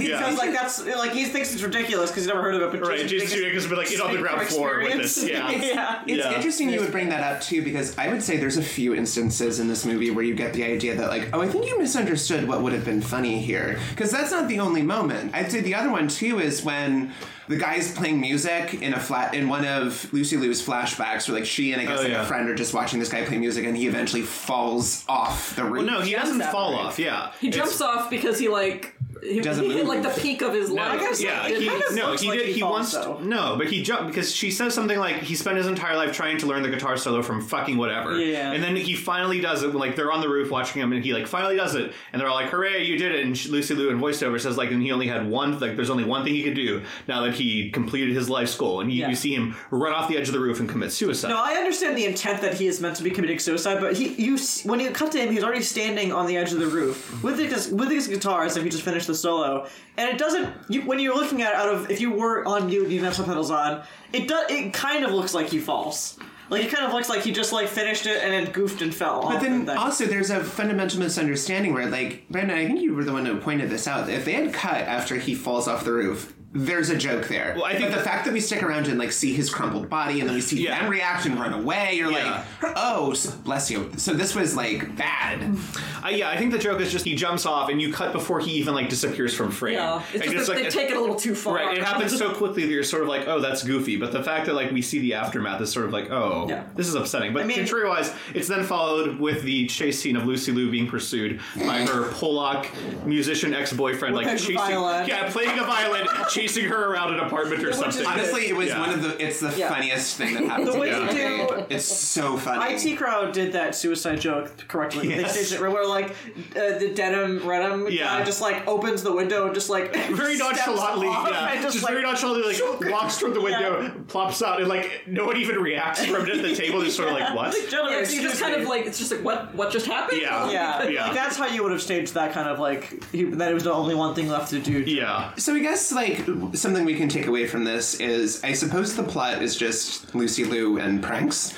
happen. 0.00 0.10
Yeah. 0.10 0.18
Because 0.18 0.38
like 0.38 0.52
that's 0.52 0.84
like 0.84 1.12
he 1.12 1.24
thinks 1.26 1.52
it's 1.52 1.62
ridiculous 1.62 2.10
because 2.10 2.24
he's 2.24 2.28
never 2.28 2.42
heard 2.42 2.54
of 2.54 2.62
it. 2.62 2.70
But 2.80 2.88
Right, 2.88 3.06
Jason 3.06 3.38
Sudeikis 3.38 3.52
has 3.54 3.66
been 3.66 3.76
like 3.78 3.92
in 3.92 4.00
on 4.00 4.12
the 4.12 4.18
ground 4.20 4.40
floor 4.48 4.80
with 4.82 4.94
this. 4.96 5.22
Yeah. 5.24 5.50
yeah. 5.50 6.02
It's 6.06 6.24
Yeah. 6.24 6.34
interesting 6.34 6.70
you 6.70 6.80
would 6.80 6.92
bring 6.92 7.08
that 7.10 7.22
up 7.22 7.40
too 7.42 7.62
because 7.62 7.96
I 7.98 8.08
would 8.08 8.22
say 8.22 8.36
there's 8.36 8.56
a 8.58 8.62
few 8.62 8.94
instances 8.94 9.60
in 9.60 9.68
this 9.68 9.84
movie 9.84 10.10
where 10.10 10.24
you 10.24 10.34
get 10.34 10.52
the 10.54 10.64
idea 10.64 10.94
that 10.96 11.08
like, 11.08 11.28
oh, 11.32 11.40
I 11.40 11.48
think 11.48 11.66
you 11.66 11.78
misunderstood 11.78 12.46
what 12.48 12.62
would 12.62 12.72
have 12.72 12.84
been 12.84 13.00
funny 13.02 13.40
here 13.40 13.78
because 13.90 14.10
that's 14.10 14.30
not 14.30 14.48
the 14.48 14.60
only 14.60 14.82
moment. 14.82 15.34
I'd 15.34 15.50
say 15.50 15.60
the 15.60 15.74
other 15.74 15.90
one 15.90 16.08
too 16.08 16.40
is 16.40 16.62
when 16.64 17.12
the 17.48 17.56
guy's 17.56 17.94
playing 17.94 18.20
music 18.20 18.74
in 18.82 18.92
a 18.92 19.00
flat 19.00 19.34
in 19.34 19.48
one 19.48 19.64
of 19.64 20.12
Lucy 20.12 20.36
Liu's 20.36 20.64
flashbacks 20.64 21.28
where 21.28 21.38
like 21.38 21.46
she 21.46 21.72
and 21.72 21.80
I 21.80 21.86
guess 21.86 22.00
Oh, 22.00 22.02
like 22.02 22.12
yeah. 22.12 22.22
a 22.22 22.26
friend 22.26 22.48
are 22.50 22.54
just 22.54 22.74
watching 22.74 23.00
this 23.00 23.08
guy 23.10 23.24
play 23.24 23.38
music 23.38 23.64
and 23.64 23.74
he 23.74 23.86
eventually 23.86 24.20
falls 24.20 25.02
off 25.08 25.56
the 25.56 25.64
roof. 25.64 25.86
Well, 25.86 26.00
no, 26.00 26.00
he 26.02 26.12
doesn't 26.12 26.42
fall 26.52 26.72
brave. 26.72 26.86
off. 26.86 26.98
Yeah, 26.98 27.32
He 27.40 27.48
It's- 27.48 27.58
jumps 27.64 27.80
off 27.80 28.10
because 28.10 28.38
he 28.38 28.48
like 28.48 28.94
he, 29.22 29.40
Doesn't 29.40 29.64
he 29.64 29.72
hit 29.72 29.86
like 29.86 30.02
the 30.02 30.08
peak 30.20 30.42
of 30.42 30.52
his 30.54 30.68
No, 30.70 30.76
life. 30.82 31.00
guess 31.00 31.20
yeah, 31.22 31.46
it 31.46 31.60
he, 31.60 31.66
kind 31.68 31.82
no, 31.94 32.16
he 32.16 32.28
like 32.28 32.38
did. 32.38 32.46
he 32.48 32.52
He, 32.54 32.60
falls, 32.60 32.72
wants 32.72 32.92
though. 32.94 33.18
no, 33.20 33.56
but 33.56 33.66
he 33.68 33.82
jumped 33.82 34.08
because 34.08 34.34
she 34.34 34.50
says 34.50 34.74
something 34.74 34.98
like 34.98 35.16
he 35.16 35.34
spent 35.34 35.56
his 35.56 35.66
entire 35.66 35.96
life 35.96 36.12
trying 36.12 36.38
to 36.38 36.46
learn 36.46 36.62
the 36.62 36.68
guitar 36.68 36.96
solo 36.96 37.22
from 37.22 37.40
fucking 37.42 37.76
whatever. 37.76 38.16
Yeah. 38.18 38.52
and 38.52 38.62
then 38.62 38.76
he 38.76 38.94
finally 38.94 39.40
does 39.40 39.62
it. 39.62 39.74
Like 39.74 39.96
they're 39.96 40.12
on 40.12 40.20
the 40.20 40.28
roof 40.28 40.50
watching 40.50 40.80
him, 40.82 40.92
and 40.92 41.04
he 41.04 41.12
like 41.12 41.26
finally 41.26 41.56
does 41.56 41.74
it, 41.74 41.92
and 42.12 42.20
they're 42.20 42.28
all 42.28 42.34
like, 42.36 42.50
"Hooray, 42.50 42.84
you 42.84 42.96
did 42.98 43.12
it!" 43.12 43.24
And 43.24 43.36
she- 43.36 43.48
Lucy 43.50 43.74
Liu 43.74 43.90
in 43.90 43.98
voiceover 43.98 44.40
says 44.40 44.56
like, 44.56 44.70
and 44.70 44.82
he 44.82 44.92
only 44.92 45.06
had 45.06 45.28
one. 45.28 45.58
Like, 45.58 45.76
there's 45.76 45.90
only 45.90 46.04
one 46.04 46.24
thing 46.24 46.34
he 46.34 46.42
could 46.42 46.54
do 46.54 46.82
now 47.06 47.22
that 47.22 47.34
he 47.34 47.70
completed 47.70 48.14
his 48.14 48.28
life's 48.30 48.54
goal, 48.56 48.80
and 48.80 48.90
he, 48.90 49.00
Yeah. 49.00 49.08
you 49.08 49.14
see 49.16 49.34
him 49.34 49.56
run 49.70 49.92
off 49.92 50.08
the 50.08 50.16
edge 50.16 50.28
of 50.28 50.34
the 50.34 50.40
roof 50.40 50.60
and 50.60 50.68
commit 50.68 50.92
suicide. 50.92 51.28
No, 51.28 51.36
I 51.42 51.52
understand 51.54 51.96
the 51.96 52.04
intent 52.04 52.40
that 52.42 52.54
he 52.54 52.66
is 52.66 52.80
meant 52.80 52.96
to 52.96 53.02
be 53.02 53.10
committing 53.10 53.38
suicide, 53.38 53.80
but 53.80 53.96
he, 53.96 54.08
you, 54.14 54.38
when 54.64 54.80
you 54.80 54.90
cut 54.90 55.12
to 55.12 55.18
him, 55.18 55.32
he's 55.32 55.42
already 55.42 55.62
standing 55.62 56.12
on 56.12 56.26
the 56.26 56.36
edge 56.36 56.52
of 56.52 56.58
the 56.60 56.66
roof 56.66 57.22
with 57.22 57.38
his 57.38 57.68
with 57.68 57.90
his 57.90 58.06
guitar 58.08 58.44
as 58.44 58.56
if 58.56 58.62
he 58.62 58.70
just 58.70 58.82
finished 58.84 59.07
the 59.08 59.14
solo, 59.14 59.66
and 59.96 60.08
it 60.08 60.18
doesn't. 60.18 60.54
You, 60.68 60.82
when 60.82 61.00
you're 61.00 61.16
looking 61.16 61.42
at 61.42 61.52
it 61.52 61.56
out 61.56 61.74
of, 61.74 61.90
if 61.90 62.00
you 62.00 62.12
were 62.12 62.46
on 62.46 62.66
mute, 62.66 62.84
and 62.84 62.92
you 62.92 63.04
have 63.04 63.14
subtitles 63.14 63.50
on, 63.50 63.82
it 64.12 64.28
does. 64.28 64.48
It 64.50 64.72
kind 64.72 65.04
of 65.04 65.10
looks 65.10 65.34
like 65.34 65.48
he 65.48 65.58
falls. 65.58 66.18
Like 66.50 66.64
it 66.64 66.72
kind 66.72 66.86
of 66.86 66.92
looks 66.92 67.08
like 67.08 67.22
he 67.22 67.32
just 67.32 67.52
like 67.52 67.68
finished 67.68 68.06
it 68.06 68.22
and 68.22 68.32
then 68.32 68.52
goofed 68.52 68.80
and 68.80 68.94
fell. 68.94 69.22
But 69.22 69.40
then 69.40 69.68
also 69.68 70.06
there's 70.06 70.30
a 70.30 70.42
fundamental 70.42 71.00
misunderstanding 71.00 71.74
where 71.74 71.90
like 71.90 72.26
Brandon, 72.30 72.56
I 72.56 72.66
think 72.66 72.80
you 72.80 72.94
were 72.94 73.04
the 73.04 73.12
one 73.12 73.26
who 73.26 73.38
pointed 73.38 73.68
this 73.68 73.86
out. 73.86 74.08
If 74.08 74.24
they 74.24 74.32
had 74.32 74.52
cut 74.52 74.76
after 74.76 75.16
he 75.16 75.34
falls 75.34 75.68
off 75.68 75.84
the 75.84 75.92
roof, 75.92 76.34
there's 76.52 76.88
a 76.88 76.96
joke 76.96 77.28
there. 77.28 77.52
Well, 77.56 77.66
I 77.66 77.76
think 77.76 77.90
but 77.90 77.98
the 77.98 78.02
fact 78.04 78.24
that 78.24 78.32
we 78.32 78.40
stick 78.40 78.62
around 78.62 78.88
and 78.88 78.98
like 78.98 79.12
see 79.12 79.34
his 79.34 79.50
crumpled 79.50 79.90
body 79.90 80.20
and 80.20 80.28
then 80.28 80.34
we 80.34 80.40
see 80.40 80.62
Yeah. 80.64 80.80
them 80.80 80.90
react 80.90 81.26
and 81.26 81.38
run 81.38 81.52
away, 81.52 81.94
you're 81.94 82.10
Yeah. 82.10 82.42
like, 82.62 82.72
oh, 82.76 83.12
s- 83.12 83.26
bless 83.26 83.70
you. 83.70 83.90
So 83.98 84.14
this 84.14 84.34
was 84.34 84.56
like 84.56 84.96
bad. 84.96 85.56
Uh, 86.02 86.08
yeah, 86.08 86.30
I 86.30 86.38
think 86.38 86.52
the 86.52 86.58
joke 86.58 86.80
is 86.80 86.90
just 86.90 87.04
he 87.04 87.14
jumps 87.14 87.44
off, 87.44 87.68
and 87.68 87.82
you 87.82 87.92
cut 87.92 88.12
before 88.12 88.40
he 88.40 88.52
even 88.52 88.72
like 88.74 88.88
disappears 88.88 89.34
from 89.34 89.50
frame. 89.50 89.74
Yeah, 89.74 90.00
it's 90.14 90.26
Like, 90.26 90.34
just 90.36 90.46
that 90.46 90.54
like- 90.56 90.64
they 90.64 90.70
take 90.70 90.90
it 90.90 90.96
a 90.96 91.00
little 91.00 91.16
too 91.16 91.34
far. 91.34 91.56
Right, 91.56 91.76
it 91.76 91.84
happens 91.84 92.16
so 92.16 92.30
quickly 92.34 92.64
that 92.64 92.72
you're 92.72 92.82
sort 92.82 93.02
of 93.02 93.08
like, 93.08 93.28
oh, 93.28 93.40
that's 93.40 93.62
goofy. 93.62 93.96
But 93.96 94.12
the 94.12 94.22
fact 94.22 94.46
that 94.46 94.54
like 94.54 94.70
we 94.70 94.80
see 94.80 95.00
the 95.00 95.14
aftermath 95.14 95.60
is 95.60 95.70
sort 95.70 95.84
of 95.84 95.92
like, 95.92 96.10
oh, 96.10 96.46
Yeah. 96.48 96.62
this 96.76 96.88
is 96.88 96.94
upsetting. 96.94 97.34
But 97.34 97.42
I 97.42 97.46
mean- 97.46 97.58
contrary-wise, 97.58 98.10
it's 98.32 98.48
then 98.48 98.64
followed 98.64 99.18
with 99.20 99.42
the 99.42 99.66
chase 99.66 100.00
scene 100.00 100.16
of 100.16 100.24
Lucy 100.26 100.52
Liu 100.52 100.70
being 100.70 100.86
pursued 100.88 101.40
by 101.56 101.80
her 101.80 102.04
Polak 102.08 102.66
musician 103.04 103.52
ex-boyfriend, 103.52 104.14
like 104.14 104.26
chasing, 104.28 104.56
violin. 104.56 105.06
yeah, 105.06 105.30
playing 105.30 105.58
a 105.58 105.64
violin, 105.64 106.06
chasing 106.38 106.64
her 106.66 106.92
around 106.92 107.14
an 107.14 107.20
apartment 107.20 107.64
or 107.64 107.72
something. 107.72 108.06
Honestly, 108.06 108.48
it 108.48 108.56
was 108.56 108.68
Yeah. 108.68 108.80
one 108.80 108.90
of 108.90 109.02
the 109.02 109.22
it's 109.24 109.40
the 109.40 109.52
Yeah. 109.56 109.68
funniest 109.68 110.16
thing 110.16 110.34
that 110.34 110.44
happened 110.44 110.68
The 110.68 110.72
to 110.72 110.78
way 110.78 110.90
me. 110.92 111.06
to 111.06 111.12
do- 111.12 111.64
It's 111.70 111.84
so 111.84 112.36
funny. 112.36 112.74
IT 112.74 112.96
crowd 112.96 113.32
did 113.32 113.52
that 113.52 113.74
suicide 113.74 114.20
joke 114.20 114.50
correctly. 114.68 115.08
Yes. 115.08 115.34
They 115.34 115.42
staged 115.42 115.60
it 115.60 115.60
where 115.70 115.86
like 115.86 116.10
uh, 116.10 116.78
the 116.78 116.92
Denholm 116.94 117.40
Reynholm 117.40 117.90
Yeah. 117.90 118.18
guy 118.18 118.24
just 118.24 118.40
like 118.40 118.66
opens 118.66 119.02
the 119.02 119.12
window 119.12 119.46
and 119.46 119.54
just 119.54 119.68
like 119.70 119.94
very 120.10 120.36
steps 120.36 120.58
nonchalantly, 120.66 121.08
off 121.08 121.28
yeah, 121.30 121.52
and 121.52 121.62
just, 121.62 121.74
just, 121.74 121.84
like, 121.84 121.92
very 121.92 122.02
nonchalantly, 122.04 122.52
like 122.54 122.90
walks 122.92 123.18
toward 123.18 123.34
the 123.34 123.40
window, 123.40 123.82
Yeah. 123.82 123.90
plops 124.08 124.42
out, 124.42 124.60
and 124.60 124.68
like 124.68 125.02
no 125.06 125.26
one 125.26 125.36
even 125.36 125.56
reacts 125.56 126.04
from 126.04 126.26
it 126.28 126.36
at 126.36 126.42
the 126.42 126.54
table. 126.54 126.80
They're 126.80 126.90
sort 126.90 127.08
of 127.08 127.14
like, 127.14 127.34
what? 127.34 127.52
Gentlemen, 127.70 127.94
Yeah, 127.94 127.98
'cause 128.00 128.14
you 128.14 128.22
just 128.22 128.34
excuse 128.34 128.40
kind 128.40 128.56
me. 128.56 128.62
of 128.62 128.68
like 128.68 128.86
it's 128.86 128.98
just 128.98 129.10
like 129.10 129.22
what 129.24 129.54
what 129.54 129.70
just 129.70 129.86
happened? 129.86 130.20
Yeah. 130.22 130.50
Yeah, 130.50 130.82
Yeah. 130.88 131.04
Like, 131.06 131.14
that's 131.14 131.36
how 131.36 131.46
you 131.46 131.62
would 131.62 131.72
have 131.72 131.82
staged 131.82 132.14
that 132.14 132.32
kind 132.32 132.48
of 132.48 132.58
like 132.58 133.02
he, 133.12 133.24
that 133.24 133.50
it 133.50 133.54
was 133.54 133.64
the 133.64 133.72
only 133.72 133.94
one 133.94 134.14
thing 134.14 134.28
left 134.28 134.50
to 134.50 134.58
do. 134.58 134.72
Yeah. 134.80 135.30
So 135.36 135.54
I 135.54 135.58
guess 135.60 135.92
like 135.92 136.24
something 136.54 136.84
we 136.84 136.96
can 136.96 137.08
take 137.08 137.26
away 137.26 137.46
from 137.46 137.64
this 137.64 137.94
is 138.00 138.42
I 138.44 138.52
suppose 138.52 138.96
the 138.96 139.02
plot 139.02 139.42
is 139.42 139.56
just 139.56 140.14
Lucy 140.14 140.44
Liu 140.44 140.78
and 140.78 141.02
pranks. 141.02 141.54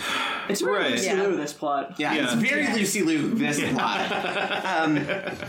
It's 0.49 0.61
very 0.61 0.77
Right. 0.77 0.91
Lucy 0.93 1.07
Yeah. 1.07 1.23
Liu, 1.23 1.37
this 1.37 1.53
plot. 1.53 1.95
Yeah, 1.99 2.13
Yeah. 2.15 2.25
it's 2.25 2.35
very 2.35 2.67
Lucy 2.73 3.03
Liu 3.03 3.35
this 3.35 3.61
plot. 3.73 4.11
Um, 4.81 4.95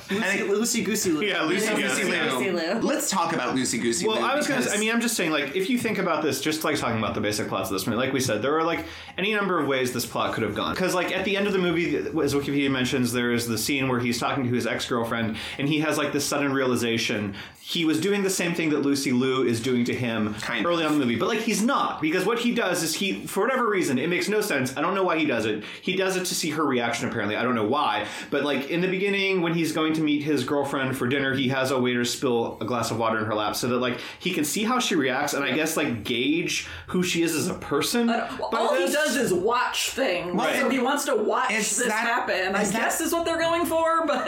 Lucy, 0.09 0.43
Lucy 0.43 0.83
Goosey 0.83 1.11
Liu. 1.11 1.27
Yeah, 1.27 1.43
Lucy, 1.43 1.69
Lucy 1.73 1.81
Goosey. 1.81 2.03
Liu. 2.03 2.21
Lucy 2.31 2.51
Liu. 2.51 2.73
Let's 2.81 3.09
talk 3.09 3.33
about 3.33 3.55
Lucy 3.55 3.77
Goosey 3.77 4.05
Well, 4.07 4.17
Liu. 4.17 4.25
I 4.25 4.35
was 4.35 4.47
gonna. 4.47 4.65
I 4.69 4.77
mean, 4.77 4.91
I'm 4.91 5.01
just 5.01 5.15
saying, 5.15 5.31
like, 5.31 5.55
if 5.55 5.69
you 5.69 5.77
think 5.77 5.97
about 5.97 6.21
this, 6.23 6.41
just 6.41 6.63
like 6.63 6.77
talking 6.77 6.97
about 6.97 7.13
the 7.15 7.21
basic 7.21 7.47
plots 7.47 7.69
of 7.69 7.73
this 7.73 7.87
movie, 7.87 7.97
like 7.97 8.13
we 8.13 8.19
said, 8.19 8.41
there 8.41 8.57
are 8.57 8.63
like 8.63 8.85
any 9.17 9.33
number 9.33 9.59
of 9.59 9.67
ways 9.67 9.93
this 9.93 10.05
plot 10.05 10.33
could 10.33 10.43
have 10.43 10.55
gone. 10.55 10.73
Because, 10.73 10.93
like, 10.93 11.11
at 11.15 11.25
the 11.25 11.37
end 11.37 11.47
of 11.47 11.53
the 11.53 11.59
movie, 11.59 11.95
as 11.95 12.33
Wikipedia 12.33 12.69
mentions, 12.71 13.11
there 13.13 13.31
is 13.31 13.47
the 13.47 13.57
scene 13.57 13.87
where 13.89 13.99
he's 13.99 14.19
talking 14.19 14.43
to 14.45 14.49
his 14.53 14.67
ex 14.67 14.85
girlfriend, 14.87 15.37
and 15.57 15.67
he 15.67 15.79
has 15.79 15.97
like 15.97 16.11
this 16.13 16.25
sudden 16.25 16.51
realization 16.53 17.35
he 17.63 17.85
was 17.85 18.01
doing 18.01 18.23
the 18.23 18.29
same 18.29 18.55
thing 18.55 18.71
that 18.71 18.79
Lucy 18.79 19.11
Liu 19.11 19.43
is 19.43 19.61
doing 19.61 19.85
to 19.85 19.93
him 19.93 20.33
Kind 20.35 20.65
early 20.65 20.83
of. 20.83 20.87
on 20.89 20.93
in 20.95 20.99
the 20.99 21.05
movie, 21.05 21.17
but 21.19 21.27
like 21.29 21.39
he's 21.39 21.61
not 21.61 22.01
because 22.01 22.25
what 22.25 22.39
he 22.39 22.53
does 22.53 22.81
is 22.81 22.95
he, 22.95 23.25
for 23.27 23.41
whatever 23.43 23.69
reason, 23.69 23.99
it 23.99 24.09
makes 24.09 24.27
no 24.27 24.41
sense. 24.41 24.75
I 24.75 24.81
don't 24.81 24.95
know 24.95 25.03
why 25.03 25.19
he 25.19 25.25
does 25.25 25.45
it. 25.45 25.63
He 25.81 25.95
does 25.95 26.17
it 26.17 26.25
to 26.25 26.35
see 26.35 26.49
her 26.49 26.65
reaction. 26.65 27.07
Apparently, 27.07 27.35
I 27.37 27.43
don't 27.43 27.53
know 27.55 27.67
why, 27.67 28.07
but 28.31 28.43
like 28.43 28.69
in 28.71 28.81
the 28.81 28.87
beginning 28.89 29.41
when 29.41 29.53
he's 29.53 29.71
going 29.73 29.93
to 29.93 30.01
meet 30.01 30.23
his 30.23 30.43
girlfriend 30.43 30.97
for 30.97 31.07
dinner, 31.07 31.33
he 31.33 31.49
has 31.49 31.69
a 31.71 31.79
waiter 31.79 32.03
spill 32.03 32.57
a 32.59 32.65
glass 32.65 32.89
of 32.91 32.97
water 32.97 33.19
in 33.19 33.25
her 33.25 33.35
lap 33.35 33.55
so 33.55 33.67
that 33.69 33.77
like 33.77 33.99
he 34.19 34.33
can 34.33 34.43
see 34.43 34.63
how 34.63 34.79
she 34.79 34.95
reacts 34.95 35.33
and 35.33 35.43
I 35.43 35.51
guess 35.51 35.77
like 35.77 36.03
gauge 36.03 36.67
who 36.87 37.03
she 37.03 37.21
is 37.21 37.35
as 37.35 37.47
a 37.47 37.53
person. 37.55 38.07
Well, 38.07 38.49
by 38.51 38.57
all 38.59 38.75
he 38.75 38.91
does 38.91 39.15
is 39.15 39.31
watch 39.33 39.91
things. 39.91 40.33
Right. 40.35 40.59
So 40.59 40.69
he 40.69 40.79
wants 40.79 41.05
to 41.05 41.15
watch 41.15 41.51
Is 41.51 41.77
this 41.77 41.87
that- 41.87 41.93
happen. 42.07 42.55
I 42.55 42.63
that- 42.63 42.73
guess 42.73 43.01
is 43.01 43.13
what 43.13 43.23
they're 43.23 43.39
going 43.39 43.65
for, 43.67 44.05
but 44.07 44.25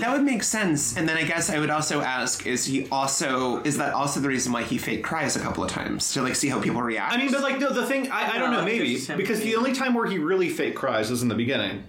that 0.00 0.12
would 0.12 0.24
make 0.24 0.42
sense. 0.42 0.96
And 0.96 1.08
then 1.08 1.16
I 1.16 1.22
guess 1.22 1.48
I 1.48 1.58
would 1.60 1.70
also 1.70 2.00
ask: 2.00 2.44
Is 2.46 2.55
he 2.64 2.88
also 2.88 3.62
is 3.62 3.76
that 3.78 3.92
also 3.92 4.20
the 4.20 4.28
reason 4.28 4.52
why 4.52 4.62
he 4.62 4.78
fake 4.78 5.04
cries 5.04 5.36
a 5.36 5.40
couple 5.40 5.62
of 5.62 5.70
times 5.70 6.12
to 6.14 6.22
like 6.22 6.34
see 6.36 6.48
how 6.48 6.60
people 6.60 6.80
react? 6.80 7.12
I 7.12 7.18
mean, 7.18 7.30
but 7.30 7.42
like 7.42 7.58
no, 7.58 7.72
the 7.72 7.86
thing 7.86 8.10
I, 8.10 8.34
I 8.34 8.38
don't 8.38 8.50
No, 8.50 8.58
know, 8.58 8.64
maybe 8.64 8.98
because 9.16 9.40
the 9.40 9.56
only 9.56 9.72
time 9.74 9.94
where 9.94 10.06
he 10.06 10.18
really 10.18 10.48
fake 10.48 10.74
cries 10.74 11.10
is 11.10 11.22
in 11.22 11.28
the 11.28 11.34
beginning. 11.34 11.84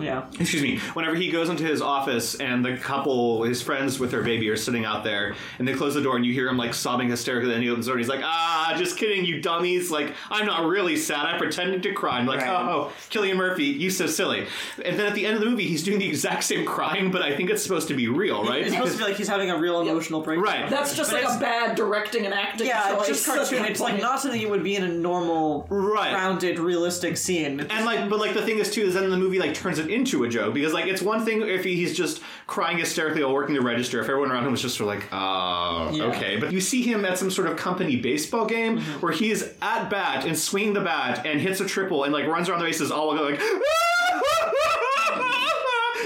Yeah. 0.00 0.24
excuse 0.40 0.62
me, 0.62 0.78
whenever 0.94 1.14
he 1.14 1.30
goes 1.30 1.48
into 1.48 1.64
his 1.64 1.80
office 1.80 2.34
and 2.36 2.64
the 2.64 2.76
couple, 2.76 3.42
his 3.44 3.62
friends 3.62 3.98
with 3.98 4.10
their 4.10 4.22
baby, 4.22 4.48
are 4.50 4.56
sitting 4.56 4.84
out 4.84 5.04
there, 5.04 5.34
and 5.58 5.66
they 5.68 5.74
close 5.74 5.94
the 5.94 6.02
door, 6.02 6.16
and 6.16 6.24
you 6.26 6.32
hear 6.32 6.48
him 6.48 6.56
like 6.56 6.74
sobbing 6.74 7.08
hysterically, 7.08 7.54
and 7.54 7.62
he 7.62 7.70
opens 7.70 7.86
the 7.86 7.90
door, 7.90 7.96
and 7.98 8.04
he's 8.04 8.08
like, 8.10 8.22
"Ah, 8.24 8.74
just 8.76 8.96
kidding, 8.98 9.24
you 9.24 9.40
dummies! 9.40 9.90
Like, 9.90 10.14
I'm 10.30 10.46
not 10.46 10.66
really 10.66 10.96
sad. 10.96 11.26
I'm 11.26 11.38
pretending 11.38 11.80
to 11.82 11.92
cry." 11.92 12.18
I'm 12.18 12.26
like, 12.26 12.40
Right. 12.40 12.48
"Oh, 12.50 12.92
Cillian 13.10 13.36
Murphy, 13.36 13.64
you 13.64 13.90
so 13.90 14.06
silly." 14.06 14.46
And 14.84 14.98
then 14.98 15.06
at 15.06 15.14
the 15.14 15.26
end 15.26 15.34
of 15.36 15.40
the 15.42 15.48
movie, 15.48 15.66
he's 15.66 15.82
doing 15.82 15.98
the 15.98 16.08
exact 16.08 16.44
same 16.44 16.64
crying, 16.64 17.10
but 17.10 17.22
I 17.22 17.36
think 17.36 17.50
it's 17.50 17.62
supposed 17.62 17.88
to 17.88 17.94
be 17.94 18.08
real, 18.08 18.44
right? 18.44 18.62
It's 18.62 18.72
supposed 18.74 18.92
to 18.92 18.98
be 18.98 19.04
like 19.04 19.16
he's 19.16 19.28
having 19.28 19.50
a 19.50 19.58
real 19.58 19.80
emotional 19.80 20.20
breakdown. 20.22 20.44
Right. 20.44 20.70
that's 20.70 20.94
just 20.96 21.10
But 21.12 21.22
like 21.24 21.36
a 21.36 21.40
bad 21.40 21.76
directing 21.76 22.24
and 22.24 22.34
acting 22.34 22.66
Yeah, 22.66 22.96
it's 22.98 23.08
just 23.08 23.26
cartoon. 23.26 23.64
It's 23.64 23.80
like 23.80 24.00
not 24.00 24.20
something 24.20 24.40
you 24.40 24.48
would 24.50 24.62
be 24.64 24.76
in 24.76 24.84
a 24.84 24.88
normal, 24.88 25.66
Right. 25.70 26.10
grounded, 26.12 26.58
realistic 26.58 27.16
scene. 27.16 27.60
And 27.60 27.84
like, 27.84 28.08
but 28.10 28.18
like 28.18 28.34
the 28.34 28.42
thing 28.42 28.58
is 28.58 28.70
too 28.70 28.82
is 28.82 28.94
then 28.94 29.10
the 29.10 29.16
movie 29.16 29.38
like 29.38 29.54
turns 29.54 29.78
it 29.84 29.90
into 29.90 30.24
a 30.24 30.28
joke 30.28 30.54
because 30.54 30.72
like 30.72 30.86
it's 30.86 31.02
one 31.02 31.24
thing 31.24 31.42
if 31.42 31.64
he's 31.64 31.96
just 31.96 32.20
crying 32.46 32.78
hysterically 32.78 33.22
while 33.22 33.34
working 33.34 33.54
the 33.54 33.60
register. 33.60 34.00
If 34.00 34.08
everyone 34.08 34.30
around 34.30 34.44
him 34.44 34.52
was 34.52 34.62
just 34.62 34.76
sort 34.76 34.94
of 34.94 35.00
like, 35.00 35.08
oh, 35.12 35.90
Yeah. 35.92 36.04
okay. 36.04 36.36
But 36.36 36.52
you 36.52 36.60
see 36.60 36.82
him 36.82 37.04
at 37.04 37.18
some 37.18 37.30
sort 37.30 37.48
of 37.48 37.56
company 37.56 37.96
baseball 37.96 38.46
game 38.46 38.78
mm-hmm. 38.78 39.00
where 39.00 39.12
he's 39.12 39.42
at 39.62 39.88
bat 39.90 40.24
and 40.24 40.38
swinging 40.38 40.74
the 40.74 40.80
bat 40.80 41.26
and 41.26 41.40
hits 41.40 41.60
a 41.60 41.66
triple 41.66 42.04
and 42.04 42.12
like 42.12 42.26
runs 42.26 42.48
around 42.48 42.60
the 42.60 42.66
bases 42.66 42.90
all 42.90 43.14
like 43.14 43.38
going 43.38 43.60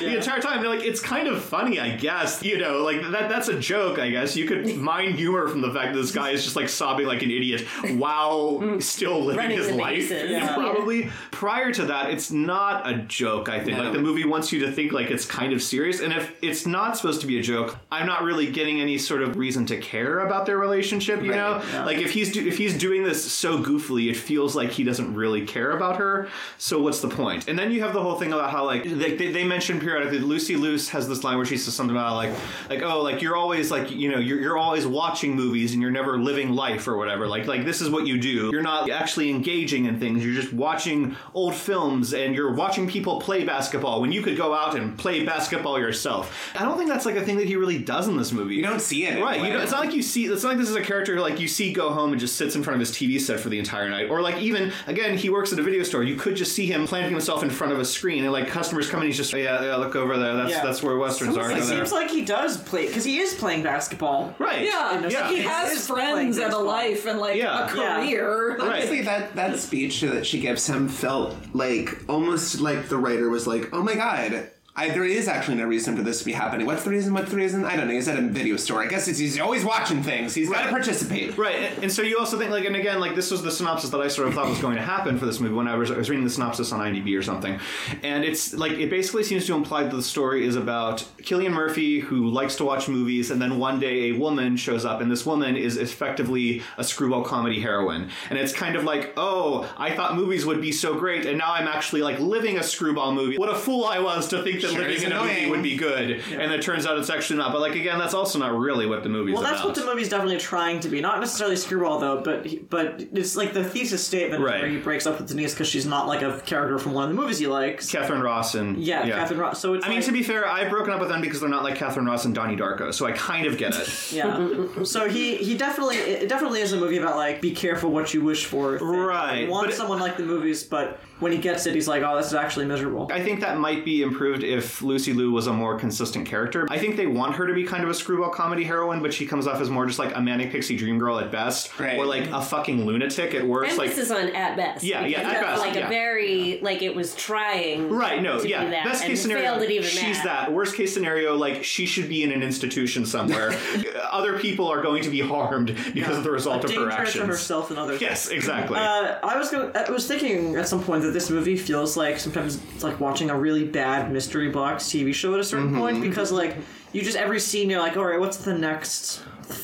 like. 0.02 0.10
the 0.12 0.16
entire 0.18 0.40
time. 0.40 0.60
They're 0.60 0.70
like, 0.74 0.84
it's 0.84 1.00
kind 1.00 1.28
of 1.28 1.42
funny, 1.42 1.78
I 1.80 1.96
guess. 1.96 2.42
You 2.42 2.58
know, 2.58 2.82
like 2.82 3.00
that 3.10 3.28
that's 3.28 3.48
a 3.48 3.58
joke, 3.58 3.98
I 3.98 4.10
guess. 4.10 4.36
You 4.36 4.46
could 4.46 4.76
mine 4.90 5.14
humor 5.14 5.48
from 5.48 5.60
the 5.60 5.72
fact 5.72 5.94
that 5.94 6.00
this 6.00 6.12
guy 6.12 6.30
is 6.30 6.44
just 6.44 6.56
like 6.56 6.68
sobbing 6.68 7.06
like 7.06 7.22
an 7.22 7.30
idiot 7.30 7.62
while 8.08 8.80
still 8.80 9.20
living 9.24 9.36
Running 9.38 9.58
his 9.58 9.70
life. 9.70 10.10
Yeah. 10.10 10.54
Probably 10.54 11.10
prior 11.30 11.72
to 11.72 11.86
that, 11.86 12.10
it's 12.10 12.30
not 12.30 12.88
a 12.88 12.98
joke, 13.02 13.48
I 13.48 13.58
think. 13.62 13.76
No. 13.76 13.84
Like 13.84 13.92
the 13.92 13.98
movie 14.00 14.24
wants 14.24 14.52
you 14.52 14.60
to 14.66 14.72
think 14.72 14.92
like 14.92 15.10
it's 15.10 15.24
kind 15.26 15.52
of 15.52 15.62
serious. 15.62 16.00
And 16.00 16.12
if 16.12 16.34
it's 16.42 16.66
not 16.66 16.96
supposed 16.96 17.20
to 17.22 17.26
be 17.26 17.38
a 17.38 17.42
joke, 17.42 17.76
I'm 17.90 18.06
not 18.06 18.22
really 18.22 18.50
getting 18.50 18.80
any 18.80 18.98
sort 18.98 19.22
of 19.22 19.36
reason 19.36 19.66
to 19.66 19.76
care 19.78 20.20
about 20.20 20.46
their 20.46 20.58
relationship, 20.58 21.22
you 21.22 21.30
Right. 21.32 21.36
know? 21.72 21.84
Like 21.84 21.98
if 21.98 22.10
he's 22.12 22.32
do- 22.32 22.46
if 22.46 22.56
he's 22.56 22.76
doing 22.78 23.02
this 23.02 23.30
so 23.30 23.58
goofily, 23.62 24.10
it 24.10 24.16
feels 24.16 24.56
like 24.56 24.70
he 24.70 24.84
doesn't 24.84 25.14
really 25.14 25.44
care 25.46 25.72
about 25.72 25.96
her. 25.98 26.28
So 26.58 26.80
what's 26.80 27.00
the 27.00 27.08
point? 27.08 27.48
And 27.48 27.58
then 27.58 27.70
you 27.72 27.80
have 27.82 27.92
the 27.92 28.02
whole 28.02 28.16
thing 28.18 28.32
about 28.32 28.50
how 28.50 28.64
like 28.64 28.84
they, 28.84 29.14
they, 29.16 29.32
they 29.32 29.44
mention 29.44 29.78
periodically 29.88 30.18
Lucy 30.18 30.56
Luce 30.56 30.90
has 30.90 31.08
this 31.08 31.24
line 31.24 31.36
where 31.36 31.46
she 31.46 31.56
says 31.56 31.74
something 31.74 31.96
about 31.96 32.14
like 32.14 32.30
like 32.68 32.82
oh 32.82 33.00
like 33.00 33.22
you're 33.22 33.36
always 33.36 33.70
like 33.70 33.90
you 33.90 34.10
know 34.10 34.18
you're, 34.18 34.38
you're 34.38 34.58
always 34.58 34.86
watching 34.86 35.34
movies 35.34 35.72
and 35.72 35.80
you're 35.80 35.90
never 35.90 36.18
living 36.18 36.50
life 36.50 36.86
or 36.86 36.98
whatever 36.98 37.26
like 37.26 37.46
like 37.46 37.64
this 37.64 37.80
is 37.80 37.88
what 37.88 38.06
you 38.06 38.18
do. 38.20 38.50
You're 38.52 38.62
not 38.62 38.90
actually 38.90 39.30
engaging 39.30 39.86
in 39.86 39.98
things. 39.98 40.22
You're 40.22 40.34
just 40.34 40.52
watching 40.52 41.16
old 41.32 41.54
films 41.54 42.12
and 42.12 42.34
you're 42.34 42.52
watching 42.52 42.86
people 42.86 43.18
play 43.18 43.44
basketball 43.44 44.02
when 44.02 44.12
you 44.12 44.20
could 44.20 44.36
go 44.36 44.54
out 44.54 44.76
and 44.76 44.98
play 44.98 45.24
basketball 45.24 45.78
yourself. 45.78 46.52
I 46.54 46.64
don't 46.64 46.76
think 46.76 46.90
that's 46.90 47.06
like 47.06 47.16
a 47.16 47.24
thing 47.24 47.38
that 47.38 47.46
he 47.46 47.56
really 47.56 47.78
does 47.78 48.08
in 48.08 48.18
this 48.18 48.30
movie. 48.30 48.54
You 48.56 48.62
don't 48.62 48.80
see 48.80 49.06
it. 49.06 49.22
Right. 49.22 49.40
It's 49.40 49.72
not 49.72 49.80
like 49.86 49.94
you 49.94 50.02
see. 50.02 50.26
It's 50.26 50.42
not 50.42 50.50
like 50.50 50.58
this 50.58 50.68
is 50.68 50.76
a 50.76 50.82
character 50.82 51.14
who, 51.14 51.22
like 51.22 51.40
you 51.40 51.48
see 51.48 51.72
go 51.72 51.90
home 51.90 52.10
and 52.10 52.20
just 52.20 52.36
sits 52.36 52.54
in 52.56 52.62
front 52.62 52.74
of 52.74 52.86
his 52.86 52.94
TV 52.94 53.18
set 53.18 53.40
for 53.40 53.48
the 53.48 53.58
entire 53.58 53.88
night, 53.88 54.10
or 54.10 54.20
like 54.20 54.36
even 54.36 54.72
again 54.86 55.16
he 55.16 55.30
works 55.30 55.52
at 55.52 55.58
a 55.58 55.62
video 55.62 55.82
store. 55.82 56.02
You 56.02 56.16
could 56.16 56.36
just 56.36 56.52
see 56.52 56.66
him 56.66 56.86
planting 56.86 57.12
himself 57.12 57.42
in 57.42 57.48
front 57.48 57.72
of 57.72 57.78
a 57.78 57.84
screen, 57.84 58.24
and 58.24 58.32
like 58.32 58.48
customers 58.48 58.90
come 58.90 59.00
in, 59.00 59.06
he's 59.06 59.16
just 59.16 59.32
yeah, 59.32 59.62
yeah 59.62 59.76
look 59.78 59.96
over 59.96 60.16
there. 60.18 60.36
That's 60.36 60.50
Yeah. 60.50 60.62
that's 60.64 60.82
where 60.82 60.96
westerns 60.96 61.36
are. 61.36 61.50
It 61.50 61.54
Go 61.54 61.60
there. 61.60 61.76
seems 61.78 61.92
like 61.92 62.10
he 62.10 62.24
does 62.24 62.56
play 62.56 62.86
because 62.86 63.04
he 63.04 63.18
is 63.18 63.34
playing 63.34 63.62
basketball. 63.62 64.34
right. 64.38 64.64
Yeah, 64.64 65.06
Yeah. 65.08 65.20
like 65.26 65.30
he 65.36 65.42
has 65.42 65.72
it's 65.72 65.86
friends 65.86 66.12
playing 66.12 66.28
and 66.28 66.38
a 66.38 66.40
baseball. 66.46 66.64
life 66.64 67.06
and 67.06 67.18
like 67.20 67.36
Yeah. 67.36 67.72
a 67.72 67.76
Yeah. 67.76 67.96
career. 68.00 68.56
Right. 68.58 68.60
Honestly, 68.60 69.02
that 69.02 69.34
that 69.36 69.58
speech 69.58 70.00
that 70.02 70.26
she 70.26 70.40
gives 70.40 70.66
him 70.66 70.88
felt 70.88 71.34
like 71.54 71.96
almost 72.08 72.60
like 72.60 72.88
the 72.88 72.96
writer 72.98 73.28
was 73.30 73.46
like, 73.46 73.68
"Oh 73.72 73.82
my 73.82 73.94
god." 73.94 74.50
I, 74.78 74.90
there 74.90 75.04
is 75.04 75.26
actually 75.26 75.56
no 75.56 75.64
reason 75.66 75.96
for 75.96 76.02
this 76.02 76.20
to 76.20 76.24
be 76.24 76.32
happening. 76.32 76.64
What's 76.64 76.84
the 76.84 76.90
reason? 76.90 77.12
What's 77.12 77.32
the 77.32 77.36
reason? 77.36 77.64
I 77.64 77.74
don't 77.74 77.88
know. 77.88 77.94
He's 77.94 78.06
at 78.06 78.16
a 78.16 78.22
video 78.22 78.56
store. 78.56 78.80
I 78.80 78.86
guess 78.86 79.08
it's, 79.08 79.18
he's 79.18 79.40
always 79.40 79.64
watching 79.64 80.04
things. 80.04 80.34
He's 80.34 80.48
got 80.48 80.62
to 80.62 80.70
participate. 80.70 81.36
Right, 81.36 81.56
and, 81.56 81.84
and 81.84 81.92
so 81.92 82.02
you 82.02 82.16
also 82.16 82.38
think 82.38 82.52
like, 82.52 82.64
and 82.64 82.76
again, 82.76 83.00
like 83.00 83.16
this 83.16 83.32
was 83.32 83.42
the 83.42 83.50
synopsis 83.50 83.90
that 83.90 84.00
I 84.00 84.06
sort 84.06 84.28
of 84.28 84.34
thought 84.34 84.48
was 84.48 84.60
going 84.60 84.76
to 84.76 84.82
happen 84.82 85.18
for 85.18 85.26
this 85.26 85.40
movie 85.40 85.54
when 85.54 85.66
I 85.66 85.74
was, 85.74 85.90
I 85.90 85.96
was 85.96 86.08
reading 86.08 86.24
the 86.24 86.30
synopsis 86.30 86.70
on 86.70 86.78
IMDb 86.78 87.18
or 87.18 87.22
something, 87.22 87.58
and 88.04 88.24
it's 88.24 88.54
like 88.54 88.72
it 88.72 88.88
basically 88.88 89.24
seems 89.24 89.46
to 89.46 89.54
imply 89.54 89.82
that 89.82 89.94
the 89.94 90.02
story 90.02 90.46
is 90.46 90.54
about 90.54 91.04
Cillian 91.22 91.52
Murphy 91.52 91.98
who 91.98 92.28
likes 92.28 92.54
to 92.56 92.64
watch 92.64 92.88
movies, 92.88 93.32
and 93.32 93.42
then 93.42 93.58
one 93.58 93.80
day 93.80 94.10
a 94.10 94.12
woman 94.12 94.56
shows 94.56 94.84
up, 94.84 95.00
and 95.00 95.10
this 95.10 95.26
woman 95.26 95.56
is 95.56 95.76
effectively 95.76 96.62
a 96.76 96.84
screwball 96.84 97.24
comedy 97.24 97.60
heroine, 97.60 98.10
and 98.30 98.38
it's 98.38 98.52
kind 98.52 98.76
of 98.76 98.84
like, 98.84 99.12
oh, 99.16 99.68
I 99.76 99.96
thought 99.96 100.14
movies 100.14 100.46
would 100.46 100.60
be 100.60 100.70
so 100.70 100.94
great, 100.94 101.26
and 101.26 101.38
now 101.38 101.52
I'm 101.52 101.66
actually 101.66 102.02
like 102.02 102.20
living 102.20 102.58
a 102.58 102.62
screwball 102.62 103.12
movie. 103.12 103.38
What 103.38 103.50
a 103.50 103.56
fool 103.56 103.84
I 103.84 103.98
was 103.98 104.28
to 104.28 104.40
think 104.44 104.60
that 104.60 104.67
Sure 104.72 104.80
living 104.82 105.02
in 105.02 105.12
a 105.12 105.20
movie 105.22 105.50
would 105.50 105.62
be 105.62 105.76
good, 105.76 106.10
and 106.32 106.52
it 106.52 106.62
turns 106.62 106.86
out 106.86 106.98
it's 106.98 107.10
actually 107.10 107.38
not. 107.38 107.52
But 107.52 107.60
like 107.60 107.74
again, 107.74 107.98
that's 107.98 108.14
also 108.14 108.38
not 108.38 108.56
really 108.56 108.86
what 108.86 109.02
the 109.02 109.08
movie's 109.08 109.34
Well, 109.34 109.42
about. 109.42 109.52
that's 109.52 109.64
what 109.64 109.74
the 109.74 109.84
movie's 109.84 110.08
definitely 110.08 110.38
trying 110.38 110.80
to 110.80 110.88
be. 110.88 111.00
Not 111.00 111.20
necessarily 111.20 111.56
screwball 111.56 111.98
though, 111.98 112.20
but 112.20 112.46
he- 112.46 112.58
but 112.58 113.00
it's 113.12 113.36
like 113.36 113.52
the 113.54 113.64
thesis 113.64 114.04
statement 114.04 114.42
Right. 114.42 114.60
where 114.62 114.70
he 114.70 114.76
breaks 114.78 115.06
up 115.06 115.18
with 115.18 115.28
Denise 115.28 115.54
because 115.54 115.68
she's 115.68 115.86
not 115.86 116.06
like 116.06 116.22
a 116.22 116.40
character 116.46 116.78
from 116.78 116.92
one 116.92 117.04
of 117.04 117.10
the 117.10 117.16
movies 117.20 117.38
he 117.38 117.46
likes. 117.46 117.90
Katharine 117.90 118.20
Ross 118.22 118.54
and 118.54 118.78
Yeah, 118.78 119.06
Katharine 119.08 119.40
Ross. 119.40 119.60
So 119.60 119.74
it's 119.74 119.86
I 119.86 119.88
mean, 119.88 120.02
to 120.02 120.12
be 120.12 120.22
fair, 120.22 120.48
I've 120.48 120.70
broken 120.70 120.92
up 120.92 121.00
with 121.00 121.08
them 121.08 121.20
because 121.20 121.40
they're 121.40 121.48
not 121.48 121.64
like 121.64 121.76
Katharine 121.76 122.06
Ross 122.06 122.24
and 122.24 122.34
Donnie 122.34 122.56
Darko, 122.56 122.92
so 122.92 123.06
I 123.06 123.12
kind 123.12 123.46
of 123.46 123.56
get 123.56 123.74
it. 123.74 123.88
Yeah. 124.12 124.66
so 124.84 125.08
he 125.08 125.36
he 125.36 125.56
definitely 125.56 125.96
it 125.96 126.28
definitely 126.28 126.60
is 126.60 126.72
a 126.72 126.76
movie 126.76 126.98
about 126.98 127.16
like 127.16 127.40
be 127.40 127.50
careful 127.52 127.90
what 127.90 128.12
you 128.14 128.20
wish 128.22 128.44
for. 128.46 128.76
Right, 128.78 129.42
He 129.42 129.46
wants 129.46 129.66
but 129.66 129.74
it- 129.74 129.76
someone 129.76 130.00
like 130.00 130.16
the 130.16 130.24
movies, 130.24 130.62
but 130.64 131.00
when 131.20 131.32
he 131.32 131.38
gets 131.38 131.66
it, 131.66 131.74
he's 131.74 131.88
like, 131.88 132.02
oh, 132.02 132.16
this 132.16 132.26
is 132.28 132.34
actually 132.34 132.66
miserable. 132.66 133.08
I 133.12 133.22
think 133.22 133.40
that 133.40 133.58
might 133.58 133.84
be 133.84 134.02
improved 134.02 134.44
if 134.44 134.82
Lucy 134.82 135.12
Liu 135.12 135.30
was 135.32 135.46
a 135.46 135.52
more 135.52 135.78
consistent 135.78 136.26
character. 136.26 136.66
I 136.70 136.78
think 136.78 136.96
they 136.96 137.06
want 137.06 137.34
her 137.36 137.46
to 137.46 137.54
be 137.54 137.64
kind 137.64 137.82
of 137.84 137.90
a 137.90 137.94
screwball 137.94 138.30
comedy 138.30 138.64
heroine, 138.64 139.02
but 139.02 139.12
she 139.12 139.26
comes 139.26 139.46
off 139.46 139.60
as 139.60 139.68
more 139.70 139.86
just 139.86 139.98
like 139.98 140.14
a 140.16 140.20
manic 140.20 140.50
pixie 140.52 140.76
dream 140.76 140.98
girl 140.98 141.18
at 141.18 141.30
best, 141.32 141.78
Right. 141.78 141.98
or 141.98 142.06
like 142.06 142.28
a 142.30 142.40
fucking 142.42 142.84
lunatic 142.86 143.34
at 143.34 143.46
worst. 143.46 143.78
Like 143.78 143.90
Emphasis 143.90 144.10
on 144.10 144.28
at 144.34 144.56
best. 144.56 144.84
Yeah, 144.84 145.04
yeah, 145.06 145.20
at 145.22 145.40
best, 145.42 145.60
Like 145.62 145.74
yeah. 145.74 145.86
a 145.86 145.88
very 145.88 146.60
like 146.62 146.82
it 146.82 146.94
was 146.94 147.14
trying. 147.16 147.88
Right, 147.90 148.22
no, 148.22 148.40
to 148.40 148.48
yeah. 148.48 148.64
do 148.64 148.70
that 148.70 148.84
Best 148.84 149.04
case 149.04 149.22
scenario, 149.22 149.58
failed 149.58 149.70
even 149.70 149.82
she's 149.88 150.16
that. 150.18 150.24
that. 150.46 150.52
Worst 150.52 150.76
case 150.76 150.92
scenario, 150.94 151.36
like 151.36 151.64
she 151.64 151.86
should 151.86 152.08
be 152.08 152.22
in 152.22 152.32
an 152.32 152.42
institution 152.42 153.04
somewhere. 153.06 153.52
Other 154.10 154.38
people 154.38 154.68
are 154.68 154.82
going 154.82 155.02
to 155.02 155.10
be 155.10 155.20
harmed 155.20 155.76
because 155.94 156.16
of 156.16 156.24
the 156.24 156.30
result 156.30 156.64
a 156.64 156.66
of 156.68 156.72
her 156.74 156.78
danger 156.80 156.90
actions. 156.92 157.14
to 157.22 157.26
herself 157.26 157.70
and 157.70 157.78
others. 157.78 158.00
Yes, 158.00 158.28
exactly. 158.28 158.78
Uh, 158.78 159.18
I 159.22 159.36
was 159.38 159.50
going 159.50 159.70
I 159.76 159.90
was 159.90 160.06
thinking 160.06 160.56
at 160.56 160.68
some 160.68 160.82
point 160.82 161.02
that 161.08 161.12
this 161.14 161.30
movie 161.30 161.56
feels 161.56 161.96
like 161.96 162.18
sometimes 162.18 162.60
it's 162.74 162.84
like 162.84 163.00
watching 163.00 163.30
a 163.30 163.36
really 163.36 163.64
bad 163.64 164.12
mystery 164.12 164.50
box 164.50 164.84
TV 164.84 165.12
show 165.14 165.34
at 165.34 165.40
a 165.40 165.44
certain 165.44 165.68
Mm-hmm. 165.70 165.78
point 165.78 166.00
because 166.02 166.30
like 166.30 166.56
you 166.92 167.02
just 167.02 167.16
every 167.16 167.40
scene 167.40 167.68
you're 167.70 167.80
like, 167.80 167.96
all 167.96 168.04
right, 168.04 168.20
what's 168.20 168.36
the 168.38 168.54
next 168.56 169.22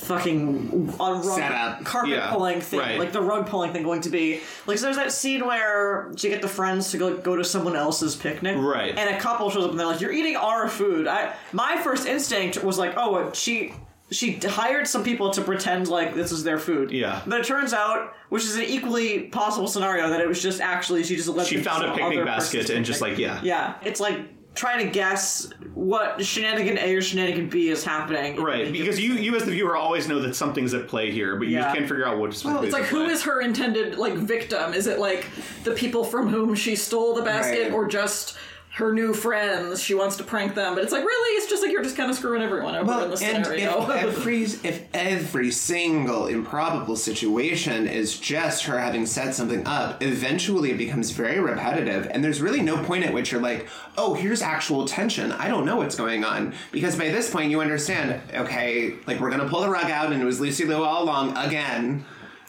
fucking 0.08 0.94
on 0.98 1.26
rug 1.26 1.36
Setup. 1.38 1.84
carpet 1.84 2.12
Yeah, 2.12 2.30
pulling 2.30 2.60
thing, 2.60 2.80
right. 2.80 2.98
like 2.98 3.12
the 3.12 3.20
rug 3.20 3.46
pulling 3.46 3.72
thing 3.72 3.82
going 3.82 4.00
to 4.02 4.10
be 4.10 4.40
like. 4.66 4.78
So 4.78 4.84
there's 4.86 4.96
that 4.96 5.12
scene 5.12 5.46
where 5.46 6.10
you 6.18 6.30
get 6.30 6.42
the 6.42 6.48
friends 6.48 6.90
to 6.92 6.98
go 6.98 7.16
go 7.16 7.36
to 7.36 7.44
someone 7.44 7.76
else's 7.76 8.16
picnic, 8.16 8.56
Right. 8.58 8.96
And 8.96 9.14
a 9.14 9.18
couple 9.20 9.50
shows 9.50 9.64
up 9.64 9.70
and 9.70 9.78
they're 9.80 9.86
like, 9.86 10.00
"You're 10.00 10.12
eating 10.12 10.36
our 10.36 10.68
food." 10.68 11.06
I 11.06 11.34
my 11.52 11.76
first 11.82 12.06
instinct 12.06 12.62
was 12.64 12.78
like, 12.78 12.94
"Oh, 12.96 13.30
she." 13.32 13.74
She 14.10 14.34
hired 14.34 14.86
some 14.86 15.02
people 15.02 15.30
to 15.30 15.42
pretend 15.42 15.88
like 15.88 16.14
this 16.14 16.30
is 16.30 16.44
their 16.44 16.58
food. 16.58 16.90
Yeah. 16.90 17.22
But 17.26 17.40
it 17.40 17.46
turns 17.46 17.72
out, 17.72 18.14
which 18.28 18.44
is 18.44 18.54
an 18.56 18.62
equally 18.64 19.22
possible 19.28 19.66
scenario, 19.66 20.10
that 20.10 20.20
it 20.20 20.28
was 20.28 20.42
just 20.42 20.60
actually 20.60 21.02
she 21.04 21.16
just 21.16 21.28
let 21.28 21.46
she 21.46 21.56
found 21.62 21.84
a 21.84 21.94
picnic 21.94 22.24
basket 22.24 22.70
and 22.70 22.84
just 22.84 23.00
like 23.00 23.18
yeah. 23.18 23.40
yeah, 23.42 23.74
it's 23.82 24.00
like 24.00 24.18
trying 24.54 24.86
to 24.86 24.92
guess 24.92 25.50
what 25.74 26.24
shenanigan 26.24 26.78
A 26.78 26.94
or 26.94 27.02
shenanigan 27.02 27.48
B 27.48 27.70
is 27.70 27.82
happening. 27.82 28.36
Right, 28.40 28.70
because 28.70 29.00
you, 29.00 29.14
you 29.14 29.34
as 29.34 29.44
the 29.44 29.50
viewer 29.50 29.74
always 29.76 30.06
know 30.06 30.20
that 30.20 30.36
something's 30.36 30.74
at 30.74 30.86
play 30.86 31.10
here, 31.10 31.34
but 31.36 31.48
you 31.48 31.54
Yeah. 31.54 31.62
just 31.62 31.74
can't 31.74 31.88
figure 31.88 32.06
out 32.06 32.18
what 32.18 32.32
specifically. 32.34 32.68
It's 32.68 32.72
like 32.74 32.82
is 32.84 32.88
at 32.88 32.94
who 32.94 33.04
play. 33.04 33.12
is 33.14 33.22
her 33.24 33.40
intended 33.40 33.96
like 33.98 34.14
victim? 34.14 34.72
Is 34.74 34.86
it 34.86 35.00
like 35.00 35.26
the 35.64 35.72
people 35.72 36.04
from 36.04 36.28
whom 36.28 36.54
she 36.54 36.76
stole 36.76 37.14
the 37.14 37.22
basket, 37.22 37.64
Right. 37.64 37.72
or 37.72 37.88
just 37.88 38.36
her 38.74 38.92
new 38.92 39.14
friends? 39.14 39.80
She 39.82 39.94
wants 39.94 40.16
to 40.16 40.24
prank 40.24 40.54
them, 40.54 40.74
but 40.74 40.82
it's 40.82 40.92
like 40.92 41.04
really, 41.04 41.36
it's 41.36 41.48
just 41.48 41.62
like 41.62 41.70
you're 41.72 41.82
just 41.82 41.96
kind 41.96 42.10
of 42.10 42.16
screwing 42.16 42.42
everyone 42.42 42.74
over 42.74 42.80
in 42.80 42.86
Well, 42.86 43.08
this 43.08 43.22
and 43.22 43.44
scenario. 43.44 43.82
if 43.82 43.90
every 44.18 44.42
if 44.42 44.84
every 44.92 45.50
single 45.50 46.26
improbable 46.26 46.96
situation 46.96 47.86
is 47.86 48.18
just 48.18 48.64
her 48.64 48.78
having 48.78 49.06
set 49.06 49.34
something 49.34 49.66
up, 49.66 50.02
eventually 50.02 50.70
it 50.72 50.78
becomes 50.78 51.10
very 51.12 51.38
repetitive, 51.38 52.08
and 52.10 52.24
there's 52.24 52.40
really 52.40 52.62
no 52.62 52.82
point 52.84 53.04
at 53.04 53.12
which 53.12 53.30
you're 53.32 53.40
like, 53.40 53.68
"Oh, 53.96 54.14
here's 54.14 54.42
actual 54.42 54.86
tension. 54.86 55.30
I 55.32 55.48
don't 55.48 55.64
know 55.64 55.76
what's 55.76 55.94
going 55.94 56.24
on," 56.24 56.52
because 56.72 56.96
by 56.96 57.10
this 57.10 57.30
point 57.30 57.50
you 57.50 57.60
understand. 57.60 58.20
Okay, 58.34 58.94
like 59.06 59.20
we're 59.20 59.30
gonna 59.30 59.48
pull 59.48 59.60
the 59.60 59.70
rug 59.70 59.90
out, 59.90 60.12
and 60.12 60.20
it 60.20 60.24
was 60.24 60.40
Lucy 60.40 60.64
Liu 60.64 60.82
all 60.82 61.04
along 61.04 61.36
again. 61.36 62.04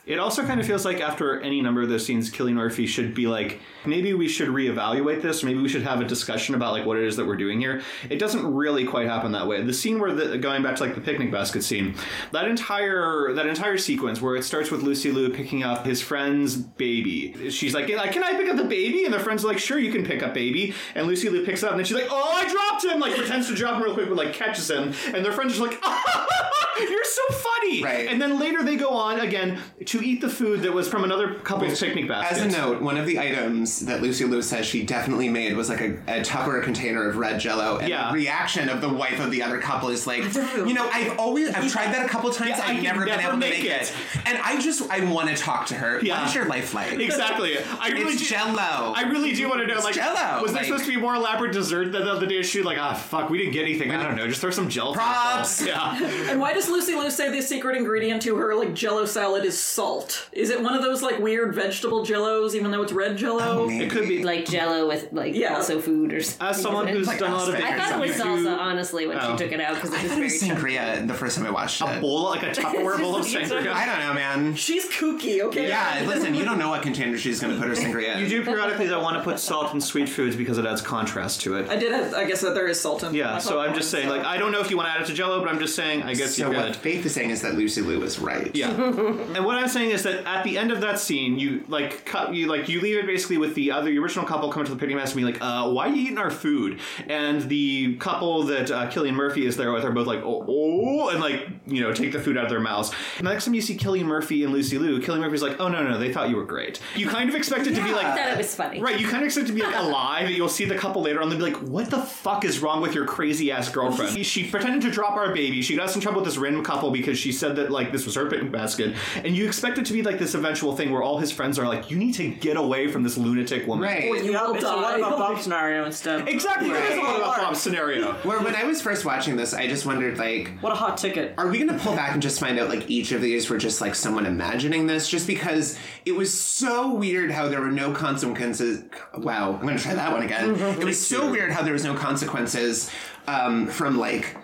It 0.06 0.20
also 0.20 0.46
kind 0.46 0.60
of 0.60 0.68
feels 0.68 0.86
like 0.86 1.02
after 1.02 1.40
any 1.42 1.62
number 1.62 1.82
of 1.82 1.90
those 1.90 2.06
scenes, 2.06 2.30
Cillian 2.30 2.54
Murphy 2.54 2.86
should 2.86 3.16
be 3.16 3.26
like, 3.26 3.60
maybe 3.86 4.14
we 4.14 4.28
should 4.28 4.50
reevaluate 4.50 5.22
this. 5.22 5.44
Maybe 5.44 5.60
we 5.60 5.68
should 5.68 5.82
have 5.82 6.00
a 6.00 6.06
discussion 6.06 6.54
about 6.54 6.74
like 6.74 6.86
what 6.86 6.98
it 6.98 7.04
is 7.04 7.16
that 7.18 7.26
we're 7.26 7.38
doing 7.38 7.60
here. 7.60 7.82
It 8.10 8.20
doesn't 8.20 8.54
really 8.54 8.86
quite 8.86 9.08
happen 9.08 9.32
that 9.32 9.48
way. 9.48 9.64
The 9.64 9.74
scene 9.74 10.00
where 10.00 10.14
the 10.14 10.38
going 10.38 10.62
back 10.62 10.76
to 10.76 10.84
like 10.84 10.96
the 10.96 11.02
picnic 11.02 11.32
basket 11.32 11.64
scene, 11.64 11.96
that 12.32 12.48
entire 12.48 13.34
that 13.34 13.48
entire 13.48 13.78
sequence 13.78 14.22
where 14.22 14.36
it 14.36 14.44
starts 14.44 14.70
with 14.70 14.84
Lucy 14.84 15.12
Liu 15.12 15.30
picking 15.30 15.64
up 15.64 15.86
his 15.86 16.02
friend's 16.02 16.56
baby. 16.56 17.50
She's 17.50 17.74
like, 17.74 17.88
can 17.88 18.24
I 18.24 18.34
pick 18.34 18.50
up 18.50 18.58
the 18.58 18.64
baby? 18.64 19.06
And 19.06 19.14
the 19.14 19.20
friend's 19.20 19.44
like, 19.44 19.58
sure, 19.58 19.80
you 19.80 19.92
can 19.92 20.06
pick 20.06 20.22
up 20.22 20.34
baby. 20.34 20.74
And 20.94 21.08
Lucy 21.08 21.30
Liu 21.30 21.46
picks 21.46 21.64
it 21.64 21.66
up, 21.66 21.72
and 21.72 21.80
then 21.80 21.86
she's 21.86 21.98
like, 21.98 22.10
oh, 22.12 22.32
I 22.36 22.50
dropped 22.52 22.86
him. 22.86 23.00
Like 23.00 23.16
pretends 23.16 23.48
to 23.48 23.56
drop 23.56 23.78
him 23.78 23.84
real 23.84 23.94
quick, 23.94 24.08
but 24.08 24.18
like 24.18 24.34
catches 24.34 24.70
him. 24.70 24.94
And 25.14 25.26
their 25.26 25.32
friends 25.32 25.54
are 25.54 25.68
just 25.68 25.82
like, 25.84 25.84
you're 26.80 27.04
so 27.04 27.34
funny. 27.34 27.84
Right. 27.84 28.08
And 28.08 28.22
then 28.22 28.40
later 28.40 28.64
they 28.64 28.76
go 28.76 28.90
on 28.90 29.20
again 29.20 29.60
to 29.86 29.95
eat 30.02 30.22
the 30.22 30.30
food 30.30 30.62
that 30.62 30.74
was 30.74 30.88
from 30.88 31.04
another 31.04 31.36
couple's 31.36 31.80
picnic 31.80 32.08
basket. 32.08 32.38
As 32.38 32.54
a 32.54 32.58
note, 32.58 32.82
one 32.82 32.98
of 32.98 33.06
the 33.06 33.20
items 33.20 33.80
that 33.86 34.02
Lucy 34.02 34.26
Liu 34.26 34.42
says 34.42 34.66
she 34.66 34.84
definitely 34.84 35.30
made 35.30 35.56
was 35.56 35.70
like 35.70 35.82
a, 35.82 35.92
a 36.08 36.22
Tupperware 36.22 36.64
container 36.64 37.08
of 37.10 37.18
red 37.18 37.40
Jello, 37.40 37.78
and 37.78 37.90
Yeah. 37.90 38.08
the 38.10 38.14
reaction 38.14 38.70
of 38.70 38.82
the 38.82 38.90
wife 38.90 39.20
of 39.20 39.32
the 39.32 39.44
other 39.44 39.60
couple 39.60 39.90
is 39.90 40.08
like, 40.08 40.24
you 40.56 40.74
know, 40.74 40.90
I've 40.94 41.18
always 41.20 41.50
I've 41.54 41.72
tried 41.72 41.94
that 41.94 42.06
a 42.06 42.10
couple 42.10 42.32
times, 42.32 42.52
Yeah, 42.52 42.62
I 42.66 42.70
I've 42.70 42.76
can 42.76 42.84
never, 42.84 43.00
been 43.06 43.10
never 43.18 43.22
able 43.22 43.32
to 43.34 43.38
make 43.38 43.54
make 43.64 43.66
it. 43.66 43.82
it. 43.84 43.94
and 44.26 44.38
I 44.40 44.60
just 44.60 44.90
I 44.90 45.04
want 45.12 45.30
to 45.30 45.36
talk 45.36 45.68
to 45.68 45.76
her. 45.76 46.00
Yeah. 46.02 46.20
What 46.20 46.30
is 46.30 46.36
your 46.36 46.46
life 46.46 46.74
like? 46.74 46.94
Exactly. 46.94 47.58
I 47.80 47.90
really 47.90 48.14
It's 48.14 48.22
do, 48.22 48.28
Jello. 48.36 48.94
I 48.96 49.04
really 49.10 49.34
do 49.34 49.48
want 49.50 49.62
to 49.62 49.68
know. 49.68 49.80
Like, 49.82 49.96
Jell-O, 49.96 50.42
was 50.42 50.52
there 50.54 50.62
like- 50.62 50.66
supposed 50.68 50.86
to 50.86 50.92
be 50.92 50.98
more 51.00 51.16
elaborate 51.16 51.54
dessert 51.54 51.92
than 51.92 52.06
the 52.06 52.12
other 52.12 52.26
day? 52.26 52.42
Shoot, 52.42 52.66
like, 52.66 52.78
ah, 52.80 52.94
fuck, 52.94 53.30
we 53.30 53.38
didn't 53.38 53.54
get 53.54 53.64
anything. 53.64 53.92
I 53.92 54.02
don't 54.04 54.16
know. 54.16 54.28
Just 54.28 54.42
throw 54.42 54.50
some 54.52 54.70
gel. 54.70 54.94
Props. 54.94 55.66
Yeah. 55.66 55.98
and 56.30 56.40
why 56.40 56.54
does 56.54 56.68
Lucy 56.70 56.96
Liu 56.96 57.10
say 57.10 57.30
this 57.30 57.48
secret 57.48 57.76
ingredient 57.78 58.22
to 58.24 58.36
her 58.38 58.56
like 58.56 58.74
Jello 58.74 59.06
salad 59.06 59.46
is 59.46 59.58
salt. 59.60 59.85
Is 60.32 60.50
it 60.50 60.62
one 60.62 60.74
of 60.76 60.82
those 60.82 61.02
like 61.02 61.20
weird 61.20 61.54
vegetable 61.56 62.06
Jellos, 62.06 62.54
even 62.56 62.72
though 62.72 62.82
it's 62.82 62.92
red 62.92 63.18
Jello? 63.18 63.68
Maybe. 63.68 63.86
It 63.86 63.90
could 63.92 64.08
be. 64.08 64.24
Like 64.24 64.46
Jello 64.46 64.88
with 64.88 65.12
like 65.14 65.36
Yeah. 65.36 65.56
also 65.56 65.80
food 65.80 66.14
or 66.14 66.22
something. 66.22 66.48
As 66.48 66.62
someone 66.62 66.88
isn't 66.88 66.96
it? 66.96 66.98
who's 67.00 67.08
Like 67.08 67.20
done 67.20 67.32
a 67.32 67.36
lot 67.36 67.50
of 67.50 67.56
aspic. 67.56 67.70
I 67.72 67.78
thought 67.78 67.98
it 68.04 68.08
was 68.08 68.18
videos, 68.18 68.46
salsa, 68.46 68.58
honestly, 68.58 69.08
when 69.08 69.18
Oh. 69.20 69.32
she 69.38 69.44
took 69.44 69.52
it 69.54 69.62
out 69.62 69.76
because 69.76 69.92
it 69.94 70.00
I 70.00 70.04
was 70.04 70.12
thought 70.12 70.18
it 70.18 70.22
very 70.22 70.24
was 70.24 70.40
chunky. 70.40 70.62
sangria 70.62 71.08
the 71.08 71.14
first 71.14 71.38
time 71.38 71.46
I 71.46 71.52
watched 71.52 71.82
a 71.82 72.00
bowl, 72.02 72.24
like 72.26 72.44
a 72.44 72.52
Tupperware 72.52 72.98
bowl 73.02 73.16
of 73.18 73.26
sangria. 73.26 73.72
I 73.72 73.86
don't 73.86 74.00
know, 74.00 74.14
man. 74.14 74.56
She's 74.56 74.86
kooky, 74.90 75.42
okay? 75.42 75.68
Yeah, 75.68 76.04
listen, 76.08 76.34
you 76.36 76.44
don't 76.46 76.58
know 76.60 76.70
what 76.70 76.82
container 76.82 77.18
she's 77.18 77.40
going 77.40 77.54
to 77.54 77.60
put 77.60 77.68
her 77.70 77.76
sangria 77.76 78.16
in. 78.16 78.22
You 78.24 78.28
do 78.30 78.44
periodically 78.44 78.88
though 78.88 79.02
want 79.02 79.18
to 79.18 79.24
put 79.24 79.40
salt 79.40 79.74
in 79.74 79.82
sweet 79.82 80.10
foods 80.10 80.36
because 80.36 80.58
it 80.58 80.66
adds 80.66 80.82
contrast 80.82 81.42
to 81.42 81.56
it. 81.58 81.70
I 81.70 81.76
did 81.76 81.92
have, 81.92 82.14
I 82.14 82.26
guess 82.26 82.42
that 82.42 82.54
there 82.56 82.68
is 82.68 82.80
salt 82.82 83.04
in 83.04 83.14
Yeah, 83.14 83.38
so 83.38 83.60
I'm 83.60 83.74
just 83.76 83.92
saying, 83.92 84.08
so- 84.10 84.16
like, 84.16 84.26
I 84.26 84.38
don't 84.38 84.52
know 84.52 84.60
if 84.62 84.70
you 84.72 84.78
want 84.78 84.88
to 84.90 84.94
add 84.94 85.02
it 85.02 85.08
to 85.08 85.14
Jello, 85.14 85.40
but 85.40 85.50
I'm 85.50 85.60
just 85.60 85.76
saying, 85.76 86.04
I 86.04 86.14
guess 86.14 86.36
So 86.36 86.50
you 86.50 86.56
what 86.58 86.66
could. 86.68 86.76
Faith 86.76 87.06
is 87.06 87.14
saying 87.14 87.30
is 87.30 87.42
that 87.42 87.56
Lucy 87.56 87.82
Liu 87.82 88.00
was 88.00 88.20
right. 88.20 88.52
Yeah, 88.56 88.72
and 88.72 89.46
what 89.46 89.56
I'm 89.58 89.68
saying 89.76 89.92
is 89.92 90.04
that 90.04 90.26
at 90.26 90.44
the 90.44 90.58
end 90.58 90.72
of 90.72 90.82
that 90.82 91.00
scene, 91.00 91.38
you 91.38 91.64
like 91.68 92.06
cut 92.06 92.34
you 92.34 92.48
like 92.48 92.70
you 92.70 92.82
leave 92.82 92.98
it 92.98 93.06
basically 93.06 93.38
with 93.38 93.56
the 93.56 93.72
other 93.72 93.92
the 93.92 94.00
original 94.00 94.26
couple 94.26 94.50
coming 94.52 94.66
to 94.66 94.74
the 94.74 94.80
picnic 94.80 94.98
mess 94.98 95.14
and 95.14 95.22
be 95.22 95.32
like, 95.32 95.42
uh, 95.42 95.70
"Why 95.70 95.88
are 95.88 95.90
you 95.90 96.04
eating 96.04 96.18
our 96.18 96.32
food?" 96.32 96.80
And 97.08 97.42
the 97.44 97.96
couple 97.98 98.44
that 98.44 98.72
uh, 98.72 98.90
Cillian 98.90 99.14
Murphy 99.14 99.46
is 99.46 99.58
there 99.58 99.72
with 99.72 99.84
are 99.84 99.92
both 99.92 100.08
like, 100.08 100.22
"Oh, 100.24 100.46
oh," 100.48 101.10
and 101.10 101.20
like 101.20 101.48
you 101.68 101.82
know 101.82 101.94
take 101.94 102.12
the 102.12 102.20
food 102.20 102.38
out 102.38 102.46
of 102.46 102.50
their 102.50 102.60
mouths. 102.60 102.92
And 103.18 103.28
the 103.28 103.32
next 103.32 103.46
time 103.46 103.54
you 103.54 103.62
see 103.62 103.78
Cillian 103.78 104.06
Murphy 104.06 104.44
and 104.44 104.54
Lucy 104.54 104.78
Liu, 104.78 105.00
Cillian 105.00 105.20
Murphy's 105.20 105.42
like, 105.42 105.60
"Oh 105.60 105.68
no, 105.68 105.84
no, 105.84 105.98
they 105.98 106.12
thought 106.12 106.30
you 106.30 106.38
were 106.38 106.46
great." 106.46 106.80
You 106.96 107.08
kind 107.08 107.30
of 107.30 107.36
expect 107.36 107.68
it 107.68 107.76
to 107.76 107.84
be 107.84 107.90
I 107.92 107.94
like. 107.94 108.18
thought 108.18 108.30
it 108.30 108.38
was 108.38 108.56
funny. 108.56 108.82
Right, 108.82 109.00
you 109.00 109.08
kind 109.08 109.22
of 109.22 109.26
expect 109.26 109.46
it 109.46 109.52
to 109.52 109.54
be 109.54 109.64
like 109.64 109.76
a 109.76 109.82
lie 109.96 110.24
that 110.24 110.34
you'll 110.34 110.50
see 110.50 110.66
the 110.66 110.78
couple 110.78 111.02
later 111.02 111.20
on 111.20 111.24
and 111.24 111.32
they'll 111.34 111.48
be 111.48 111.54
like, 111.54 111.70
what 111.70 111.90
the 111.90 112.02
fuck 112.02 112.46
is 112.46 112.60
wrong 112.60 112.82
with 112.82 112.94
your 112.94 113.06
crazy 113.06 113.52
ass 113.52 113.70
girlfriend? 113.70 114.26
she 114.26 114.50
pretended 114.50 114.82
to 114.84 114.92
drop 114.92 115.14
our 115.16 115.34
baby. 115.34 115.62
She 115.62 115.76
got 115.76 115.86
us 115.86 115.96
in 115.96 116.02
trouble 116.02 116.22
with 116.22 116.30
this 116.30 116.38
random 116.38 116.64
couple 116.64 116.92
because 116.92 117.18
she 117.18 117.32
said 117.32 117.56
that 117.58 117.72
like 117.72 117.92
this 117.92 118.06
was 118.06 118.16
her 118.16 118.30
picnic 118.30 118.52
basket. 118.52 118.96
And 119.24 119.36
you 119.36 119.46
expect 119.46 119.65
it 119.78 119.86
to 119.86 119.94
be 119.94 120.02
like 120.04 120.20
this 120.20 120.34
eventual 120.34 120.76
thing 120.76 120.92
where 120.92 121.02
all 121.04 121.18
his 121.18 121.32
friends 121.32 121.60
are 121.60 121.68
like, 121.68 121.90
you 121.92 121.98
need 121.98 122.14
to 122.14 122.30
get 122.30 122.58
away 122.58 122.88
from 122.88 123.04
this 123.04 123.18
lunatic 123.18 123.68
woman. 123.68 123.84
Right. 123.90 124.06
You 124.06 124.32
Yeah, 124.34 124.48
will 124.48 124.56
it's 124.56 124.64
a 124.64 124.68
what 124.76 124.82
die. 124.82 124.98
about 124.98 125.18
Bob 125.18 125.40
scenario 125.40 125.86
instead. 125.86 126.28
Exactly. 126.28 126.70
It 126.70 126.92
is 126.92 126.98
a 126.98 127.02
lot 127.02 127.16
about 127.18 127.38
Bob's 127.38 127.62
scenario. 127.62 128.14
Where 128.24 128.40
when 128.42 128.56
I 128.56 128.64
was 128.64 128.82
first 128.82 129.06
watching 129.06 129.36
this, 129.36 129.54
I 129.54 129.68
just 129.68 129.86
wondered, 129.86 130.18
like, 130.18 130.52
What 130.62 130.72
a 130.72 130.76
hot 130.76 130.98
ticket. 130.98 131.34
are 131.38 131.48
we 131.48 131.58
going 131.60 131.70
to 131.78 131.84
pull 131.84 131.96
back 131.96 132.14
and 132.14 132.22
just 132.22 132.40
find 132.40 132.60
out, 132.60 132.70
like, 132.70 132.90
each 132.90 133.12
of 133.12 133.22
these 133.22 133.50
were 133.50 133.58
just, 133.58 133.82
like, 133.82 133.96
someone 133.96 134.26
imagining 134.26 134.88
this? 134.88 135.10
Just 135.10 135.28
because 135.28 135.78
it 136.06 136.14
was 136.14 136.34
so 136.34 136.94
weird 136.94 137.32
how 137.32 137.48
there 137.48 137.62
were 137.62 137.72
no 137.72 137.92
consequences. 137.92 138.84
Wow, 139.18 139.54
I'm 139.56 139.62
going 139.62 139.78
to 139.78 139.84
try 139.84 139.94
that 139.96 140.12
one 140.12 140.24
again. 140.24 140.56
it 140.80 140.84
was 140.84 141.06
so 141.06 141.30
weird 141.32 141.52
how 141.52 141.62
there 141.64 141.74
was 141.74 141.84
no 141.84 141.96
consequences 141.96 142.90
um, 143.28 143.68
from, 143.68 143.98
like, 143.98 144.36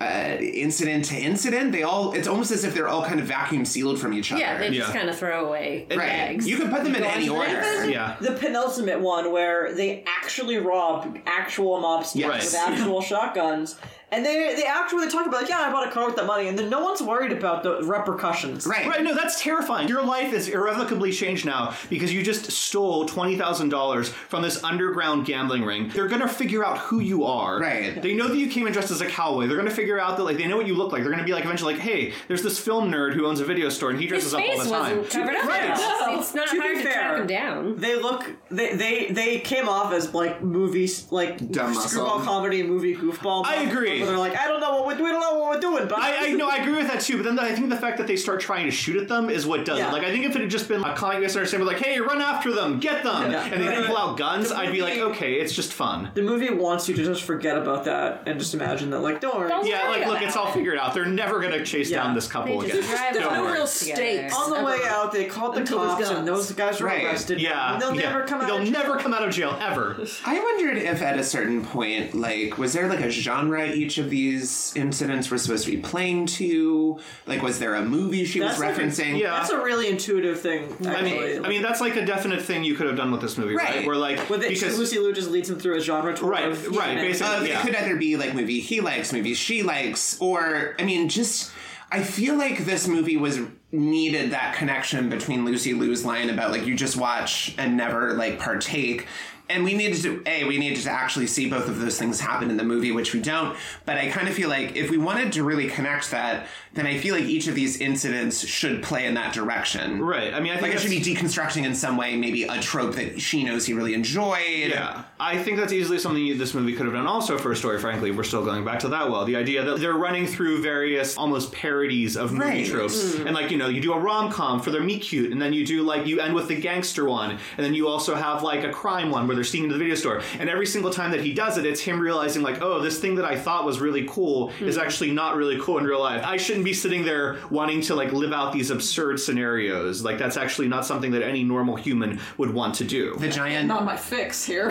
uh, 0.00 0.36
incident 0.40 1.04
to 1.06 1.16
incident. 1.16 1.72
They 1.72 1.82
all, 1.82 2.12
it's 2.12 2.26
almost 2.26 2.50
as 2.50 2.64
if 2.64 2.74
they're 2.74 2.88
all 2.88 3.04
kind 3.04 3.20
of 3.20 3.26
vacuum 3.26 3.64
sealed 3.66 4.00
from 4.00 4.14
each 4.14 4.32
other. 4.32 4.40
Yeah, 4.40 4.56
they 4.58 4.70
just 4.70 4.88
Yeah. 4.88 4.94
kind 4.98 5.10
of 5.10 5.18
throw 5.18 5.46
away 5.46 5.86
Right. 5.90 5.98
bags. 5.98 6.48
You 6.48 6.56
can 6.56 6.70
put 6.70 6.84
them 6.84 6.94
in 6.94 7.04
any 7.04 7.24
to 7.26 7.30
the 7.30 7.36
order. 7.36 7.52
next. 7.52 7.88
Yeah. 7.88 8.16
The 8.20 8.32
penultimate 8.32 9.00
one 9.00 9.30
where 9.30 9.74
they 9.74 10.02
actually 10.06 10.56
rob 10.56 11.18
actual 11.26 11.82
mobsters 11.82 12.14
Yes. 12.16 12.44
with 12.52 12.54
actual 12.54 13.02
shotguns. 13.12 13.76
And 14.12 14.24
they 14.26 14.54
they 14.56 14.64
actually 14.64 15.08
talk 15.08 15.26
about 15.26 15.42
like, 15.42 15.50
yeah, 15.50 15.60
I 15.60 15.70
bought 15.72 15.86
a 15.86 15.90
car 15.90 16.06
with 16.06 16.16
that 16.16 16.26
money, 16.26 16.48
and 16.48 16.58
then 16.58 16.68
no 16.68 16.82
one's 16.82 17.00
worried 17.02 17.32
about 17.32 17.62
the 17.62 17.82
repercussions. 17.84 18.66
Right. 18.66 18.86
Right, 18.86 19.02
no, 19.02 19.14
that's 19.14 19.40
terrifying. 19.40 19.88
Your 19.88 20.02
life 20.04 20.32
is 20.32 20.48
irrevocably 20.48 21.12
changed 21.12 21.46
now 21.46 21.74
because 21.88 22.12
you 22.12 22.22
just 22.22 22.50
stole 22.50 23.06
twenty 23.06 23.36
thousand 23.36 23.68
dollars 23.68 24.08
from 24.28 24.42
this 24.42 24.62
underground 24.64 25.26
gambling 25.26 25.64
ring. 25.64 25.88
They're 25.90 26.08
gonna 26.08 26.26
figure 26.28 26.64
out 26.64 26.78
who 26.78 27.00
you 27.00 27.24
are. 27.24 27.60
Right. 27.60 28.00
They 28.02 28.14
know 28.14 28.26
that 28.28 28.36
you 28.36 28.48
came 28.50 28.66
in 28.66 28.72
dressed 28.72 28.90
as 28.90 29.00
a 29.00 29.06
cowboy. 29.06 29.46
They're 29.46 29.56
gonna 29.56 29.70
figure 29.70 30.00
out 30.00 30.16
that 30.16 30.24
like 30.24 30.38
they 30.38 30.46
know 30.48 30.56
what 30.56 30.66
you 30.66 30.74
look 30.74 30.92
like. 30.92 31.02
They're 31.02 31.12
gonna 31.12 31.24
be 31.24 31.32
like 31.32 31.44
eventually 31.44 31.74
like, 31.74 31.82
hey, 31.82 32.12
there's 32.28 32.42
this 32.42 32.58
film 32.58 32.90
nerd 32.90 33.14
who 33.14 33.26
owns 33.26 33.40
a 33.40 33.44
video 33.44 33.68
store 33.68 33.90
and 33.90 33.98
he 34.00 34.06
His 34.06 34.10
dresses 34.10 34.34
up 34.34 34.40
all 34.40 34.46
face 34.46 34.64
the 34.64 34.70
time. 34.70 34.96
wasn't 34.98 35.10
covered 35.10 35.36
up. 35.36 35.44
Right. 35.44 35.64
enough. 35.66 36.20
It's 36.20 36.34
not 36.34 36.48
To 36.48 36.54
be 36.54 36.60
hard 36.60 36.76
to 36.76 36.82
fair, 36.82 36.92
track 36.92 37.20
him 37.20 37.26
down. 37.26 37.76
They 37.80 37.94
look 37.96 38.24
they 38.50 38.74
they 38.74 39.06
they 39.12 39.38
came 39.40 39.68
off 39.68 39.92
as 39.92 40.12
like 40.14 40.42
movies 40.42 41.06
like 41.12 41.38
Dumb 41.50 41.74
screwball 41.74 42.18
muscle. 42.18 42.24
comedy 42.32 42.62
movie 42.64 42.96
goofball. 42.96 43.44
I 43.44 43.62
agree. 43.62 43.99
Where 44.02 44.10
they're 44.10 44.18
like, 44.18 44.36
I 44.36 44.46
don't 44.48 44.60
know 44.60 44.72
what 44.76 44.86
we're 44.86 44.94
doing, 44.96 45.04
we 45.06 45.10
don't 45.12 45.20
know 45.20 45.38
what 45.38 45.54
we're 45.54 45.60
doing, 45.60 45.88
but 45.88 45.98
I, 45.98 46.28
I 46.28 46.32
know 46.32 46.48
I 46.48 46.56
agree 46.56 46.76
with 46.76 46.88
that 46.88 47.00
too, 47.00 47.16
but 47.16 47.24
then 47.24 47.38
I 47.38 47.54
think 47.54 47.68
the 47.70 47.76
fact 47.76 47.98
that 47.98 48.06
they 48.06 48.16
start 48.16 48.40
trying 48.40 48.64
to 48.66 48.70
shoot 48.70 48.96
at 48.96 49.08
them 49.08 49.30
is 49.30 49.46
what 49.46 49.64
does 49.64 49.78
Yeah. 49.78 49.88
it. 49.88 49.92
Like 49.92 50.02
I 50.04 50.10
think 50.10 50.24
if 50.24 50.34
it 50.36 50.40
had 50.42 50.50
just 50.50 50.68
been 50.68 50.82
a 50.82 50.94
comic 50.94 51.20
misunderstanding, 51.20 51.66
like, 51.66 51.78
"Hey, 51.78 52.00
run 52.00 52.20
after 52.20 52.52
them, 52.52 52.78
get 52.80 53.02
them," 53.02 53.30
Yeah. 53.32 53.44
and 53.44 53.62
they 53.62 53.66
didn't 53.68 53.84
pull 53.84 53.96
out 53.96 54.16
guns, 54.16 54.48
The 54.50 54.56
I'd 54.56 54.72
be 54.72 54.82
like, 54.82 54.98
"Okay, 54.98 55.34
it's 55.34 55.52
just 55.54 55.72
fun." 55.72 56.10
the 56.14 56.22
movie 56.22 56.50
wants 56.50 56.88
you 56.88 56.94
to 56.96 57.04
just 57.04 57.22
forget 57.22 57.56
about 57.56 57.84
that 57.84 58.22
and 58.26 58.38
just 58.38 58.54
imagine 58.54 58.90
that 58.90 59.00
like, 59.00 59.20
don't 59.20 59.36
worry. 59.36 59.48
Don't 59.48 59.66
Yeah, 59.66 59.88
worry 59.90 60.00
like 60.00 60.08
look, 60.08 60.22
it's 60.22 60.36
all 60.36 60.50
figured 60.52 60.78
out. 60.78 60.94
They're 60.94 61.04
never 61.04 61.40
gonna 61.40 61.64
chase 61.64 61.90
Yeah. 61.90 62.02
down 62.04 62.14
this 62.14 62.26
They 62.26 62.32
couple 62.32 62.60
just 62.62 62.74
again. 62.74 62.88
drive 62.90 63.14
There's 63.14 63.26
on 63.26 63.34
no 63.34 63.46
the 63.46 63.52
real 63.52 63.66
stakes. 63.66 64.34
On 64.36 64.50
the 64.50 64.56
Ever. 64.56 64.66
way 64.66 64.78
out, 64.88 65.12
they 65.12 65.24
called 65.26 65.54
the 65.54 65.60
Until 65.60 65.78
there's 65.80 65.94
cops, 66.08 66.10
and 66.10 66.26
those 66.28 66.52
guys 66.52 66.80
were 66.80 66.86
Right. 66.86 67.04
arrested. 67.04 67.40
Yeah, 67.40 67.72
and 67.74 67.82
they'll 67.82 67.94
yeah. 67.94 68.02
never 68.10 68.24
come 68.24 68.40
out. 68.40 68.46
They'll 68.46 68.64
never 68.70 68.96
come 68.96 69.12
out 69.14 69.22
of 69.26 69.32
jail 69.34 69.56
ever. 69.60 69.96
I 70.24 70.40
wondered 70.40 70.76
if 70.78 71.02
at 71.02 71.18
a 71.18 71.24
certain 71.24 71.64
point, 71.64 72.14
like, 72.14 72.58
was 72.58 72.72
there 72.72 72.88
like 72.88 73.00
a 73.00 73.10
genre 73.10 73.66
each 73.90 73.98
of 73.98 74.08
these 74.08 74.72
incidents 74.76 75.30
were 75.30 75.38
supposed 75.38 75.64
to 75.64 75.70
be 75.72 75.78
playing 75.78 76.26
to? 76.26 77.00
Like, 77.26 77.42
was 77.42 77.58
there 77.58 77.74
a 77.74 77.82
movie 77.82 78.24
she 78.24 78.40
was 78.40 78.50
That's 78.50 78.60
like 78.60 78.76
a- 78.78 78.80
referencing? 78.80 79.18
yeah. 79.18 79.32
That's 79.32 79.50
a 79.50 79.60
really 79.60 79.88
intuitive 79.88 80.40
thing. 80.40 80.76
I 80.86 80.90
Actually. 80.94 81.10
mean, 81.34 81.44
I 81.44 81.48
mean 81.48 81.62
that's 81.62 81.80
like 81.80 81.96
a 81.96 82.06
definite 82.06 82.42
thing 82.42 82.62
you 82.62 82.74
could 82.76 82.86
have 82.86 82.96
done 82.96 83.10
with 83.10 83.20
this 83.20 83.36
movie, 83.36 83.56
right? 83.56 83.76
Right. 83.78 83.86
Where 83.86 83.96
like 83.96 84.30
With 84.30 84.44
it, 84.44 84.50
because 84.50 84.78
Lucy 84.78 84.98
Liu 85.00 85.12
just 85.12 85.30
leads 85.30 85.50
him 85.50 85.58
through 85.58 85.76
a 85.76 85.80
genre 85.80 86.14
tour. 86.14 86.28
Right, 86.30 86.44
of, 86.46 86.66
right, 86.76 86.96
Yeah. 86.96 87.02
basically. 87.02 87.34
Uh, 87.34 87.42
Yeah. 87.42 87.58
It 87.60 87.62
could 87.66 87.74
either 87.74 87.96
be 87.96 88.16
like 88.16 88.34
movie 88.34 88.60
he 88.60 88.80
likes, 88.80 89.12
movie 89.12 89.34
she 89.34 89.62
likes, 89.64 90.20
or 90.20 90.76
I 90.78 90.84
mean, 90.84 91.08
just 91.08 91.50
I 91.92 92.04
feel 92.04 92.36
like 92.36 92.64
this 92.66 92.86
movie 92.86 93.16
was 93.16 93.40
needed 93.72 94.30
that 94.30 94.54
connection 94.54 95.08
between 95.08 95.44
Lucy 95.44 95.74
Liu's 95.74 96.04
line 96.04 96.30
about 96.30 96.52
like 96.52 96.64
you 96.66 96.76
just 96.76 96.96
watch 96.96 97.52
and 97.58 97.76
never 97.76 98.14
like 98.14 98.38
partake. 98.38 99.06
And 99.50 99.64
we 99.64 99.74
needed 99.74 100.00
to 100.02 100.22
a 100.26 100.44
we 100.44 100.58
needed 100.58 100.82
to 100.84 100.90
actually 100.90 101.26
see 101.26 101.50
both 101.50 101.68
of 101.68 101.80
those 101.80 101.98
things 101.98 102.20
happen 102.20 102.50
in 102.50 102.56
the 102.56 102.64
movie, 102.64 102.92
which 102.92 103.12
we 103.12 103.20
don't. 103.20 103.56
But 103.84 103.98
I 103.98 104.08
kind 104.08 104.28
of 104.28 104.34
feel 104.34 104.48
like 104.48 104.76
if 104.76 104.90
we 104.90 104.96
wanted 104.96 105.32
to 105.32 105.44
really 105.44 105.68
connect 105.68 106.10
that, 106.12 106.46
then 106.74 106.86
I 106.86 106.98
feel 106.98 107.14
like 107.14 107.24
each 107.24 107.48
of 107.48 107.54
these 107.54 107.80
incidents 107.80 108.46
should 108.46 108.82
play 108.82 109.06
in 109.06 109.14
that 109.14 109.34
direction. 109.34 110.00
right. 110.00 110.32
I 110.32 110.40
mean, 110.40 110.52
I 110.52 110.56
think 110.56 110.68
Like 110.68 110.74
it 110.74 110.80
should 110.80 110.90
be 110.90 111.02
deconstructing 111.02 111.64
in 111.64 111.74
some 111.74 111.96
way, 111.96 112.16
maybe 112.16 112.44
a 112.44 112.60
trope 112.60 112.94
that 112.94 113.20
she 113.20 113.44
knows 113.44 113.66
he 113.66 113.72
really 113.74 113.94
enjoyed. 113.94 114.70
Yeah, 114.70 115.04
I 115.20 115.36
think 115.42 115.58
that's 115.58 115.72
easily 115.72 115.98
something 115.98 116.38
this 116.38 116.54
movie 116.54 116.72
could 116.72 116.86
have 116.86 116.94
done 116.94 117.06
also 117.06 117.36
for 117.36 117.52
a 117.52 117.56
story. 117.56 117.78
Frankly, 117.78 118.10
we're 118.10 118.24
still 118.24 118.42
going 118.42 118.64
back 118.64 118.80
to 118.80 118.88
that 118.88 119.10
well. 119.10 119.26
The 119.26 119.36
idea 119.36 119.62
that 119.62 119.78
they're 119.78 119.92
running 119.92 120.26
through 120.26 120.62
various 120.62 121.18
almost 121.18 121.52
parodies 121.52 122.16
of 122.16 122.32
movie 122.32 122.40
Right. 122.40 122.66
tropes, 122.66 123.14
mm. 123.14 123.26
and 123.26 123.34
like 123.34 123.50
you 123.50 123.58
know, 123.58 123.68
you 123.68 123.82
do 123.82 123.92
a 123.92 123.98
rom 123.98 124.32
com 124.32 124.60
for 124.60 124.70
their 124.70 124.82
meet 124.82 125.02
cute, 125.02 125.30
and 125.30 125.40
then 125.40 125.52
you 125.52 125.66
do 125.66 125.82
like 125.82 126.06
you 126.06 126.20
end 126.20 126.34
with 126.34 126.48
the 126.48 126.58
gangster 126.58 127.04
one, 127.04 127.32
and 127.32 127.64
then 127.64 127.74
you 127.74 127.86
also 127.86 128.14
have 128.14 128.42
like 128.42 128.64
a 128.64 128.70
crime 128.70 129.10
one 129.10 129.26
where 129.26 129.34
they're 129.34 129.44
sneaking 129.44 129.64
into 129.64 129.74
the 129.74 129.78
video 129.78 129.94
store. 129.94 130.22
And 130.38 130.48
every 130.48 130.66
single 130.66 130.90
time 130.90 131.10
that 131.10 131.20
he 131.20 131.34
does 131.34 131.58
it, 131.58 131.66
it's 131.66 131.80
him 131.80 132.00
realizing 132.00 132.42
like, 132.42 132.62
oh, 132.62 132.80
this 132.80 132.98
thing 132.98 133.16
that 133.16 133.26
I 133.26 133.36
thought 133.36 133.66
was 133.66 133.78
really 133.78 134.06
cool 134.08 134.48
mm. 134.48 134.62
is 134.62 134.78
actually 134.78 135.10
not 135.10 135.36
really 135.36 135.58
cool 135.60 135.76
in 135.76 135.84
real 135.84 136.00
life. 136.00 136.24
I 136.24 136.38
shouldn't 136.38 136.64
be 136.64 136.72
sitting 136.72 137.04
there 137.04 137.36
wanting 137.50 137.82
to 137.82 137.94
like 137.94 138.12
live 138.12 138.32
out 138.32 138.54
these 138.54 138.70
absurd 138.70 139.20
scenarios. 139.20 140.02
Like 140.02 140.16
that's 140.16 140.38
actually 140.38 140.68
not 140.68 140.86
something 140.86 141.10
that 141.10 141.22
any 141.22 141.44
normal 141.44 141.76
human 141.76 142.20
would 142.38 142.54
want 142.54 142.76
to 142.76 142.84
do. 142.84 143.16
The 143.16 143.28
giant 143.28 143.68
Not 143.68 143.84
my 143.84 143.96
fix 143.98 144.44
here. 144.44 144.70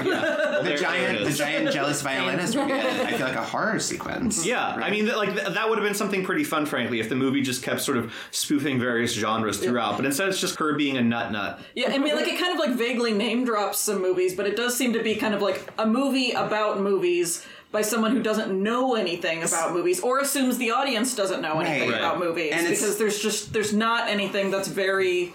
The 0.64 0.78
giant, 0.80 1.26
the 1.26 1.32
giant 1.34 1.72
jealous 1.72 2.02
violinist 2.02 2.56
would 2.56 2.68
be, 2.68 2.74
I 2.74 3.14
feel 3.14 3.28
like 3.28 3.36
a 3.36 3.44
horror 3.44 3.80
sequence. 3.80 4.46
Yeah, 4.46 4.66
I 4.66 4.90
mean, 4.90 5.06
th- 5.06 5.16
like 5.18 5.34
th- 5.34 5.54
that 5.54 5.70
would 5.70 5.78
have 5.78 5.86
been 5.86 5.96
something 5.96 6.24
pretty 6.24 6.44
fun, 6.44 6.66
frankly, 6.66 7.00
if 7.00 7.10
the 7.10 7.16
movie 7.16 7.42
just 7.42 7.64
kept 7.64 7.82
sort 7.82 7.98
of 7.98 8.14
spoofing 8.32 8.80
various 8.80 9.14
genres 9.14 9.58
throughout. 9.60 9.96
But 9.98 10.06
instead, 10.06 10.30
it's 10.30 10.40
just 10.42 10.58
her 10.60 10.74
being 10.76 10.98
a 10.98 11.02
nut 11.02 11.32
nut. 11.32 11.60
Yeah, 11.76 11.92
I 11.92 11.98
mean, 11.98 12.16
like 12.16 12.28
it 12.28 12.40
kind 12.40 12.54
of 12.54 12.60
like 12.60 12.78
vaguely 12.78 13.14
name 13.14 13.46
drops 13.46 13.80
some 13.80 14.02
movies, 14.02 14.36
but 14.36 14.46
it 14.46 14.56
does 14.56 14.76
seem 14.76 14.94
to 14.94 15.04
be 15.04 15.16
kind 15.16 15.34
of 15.34 15.42
like 15.42 15.68
a 15.78 15.86
movie 15.86 16.32
about 16.32 16.80
movies 16.80 17.46
by 17.72 17.82
someone 17.84 18.12
who 18.12 18.24
doesn't 18.24 18.52
know 18.64 18.96
anything 18.96 19.44
about 19.44 19.74
movies 19.74 20.00
or 20.00 20.20
assumes 20.20 20.58
the 20.58 20.72
audience 20.72 21.16
doesn't 21.16 21.42
know 21.42 21.60
anything 21.60 21.90
Right. 21.92 22.00
about 22.00 22.18
movies 22.18 22.52
And 22.52 22.62
it's- 22.62 22.80
because 22.82 22.98
there's 22.98 23.20
just 23.22 23.54
there's 23.54 23.74
not 23.74 24.10
anything 24.10 24.50
that's 24.50 24.68
very 24.68 25.34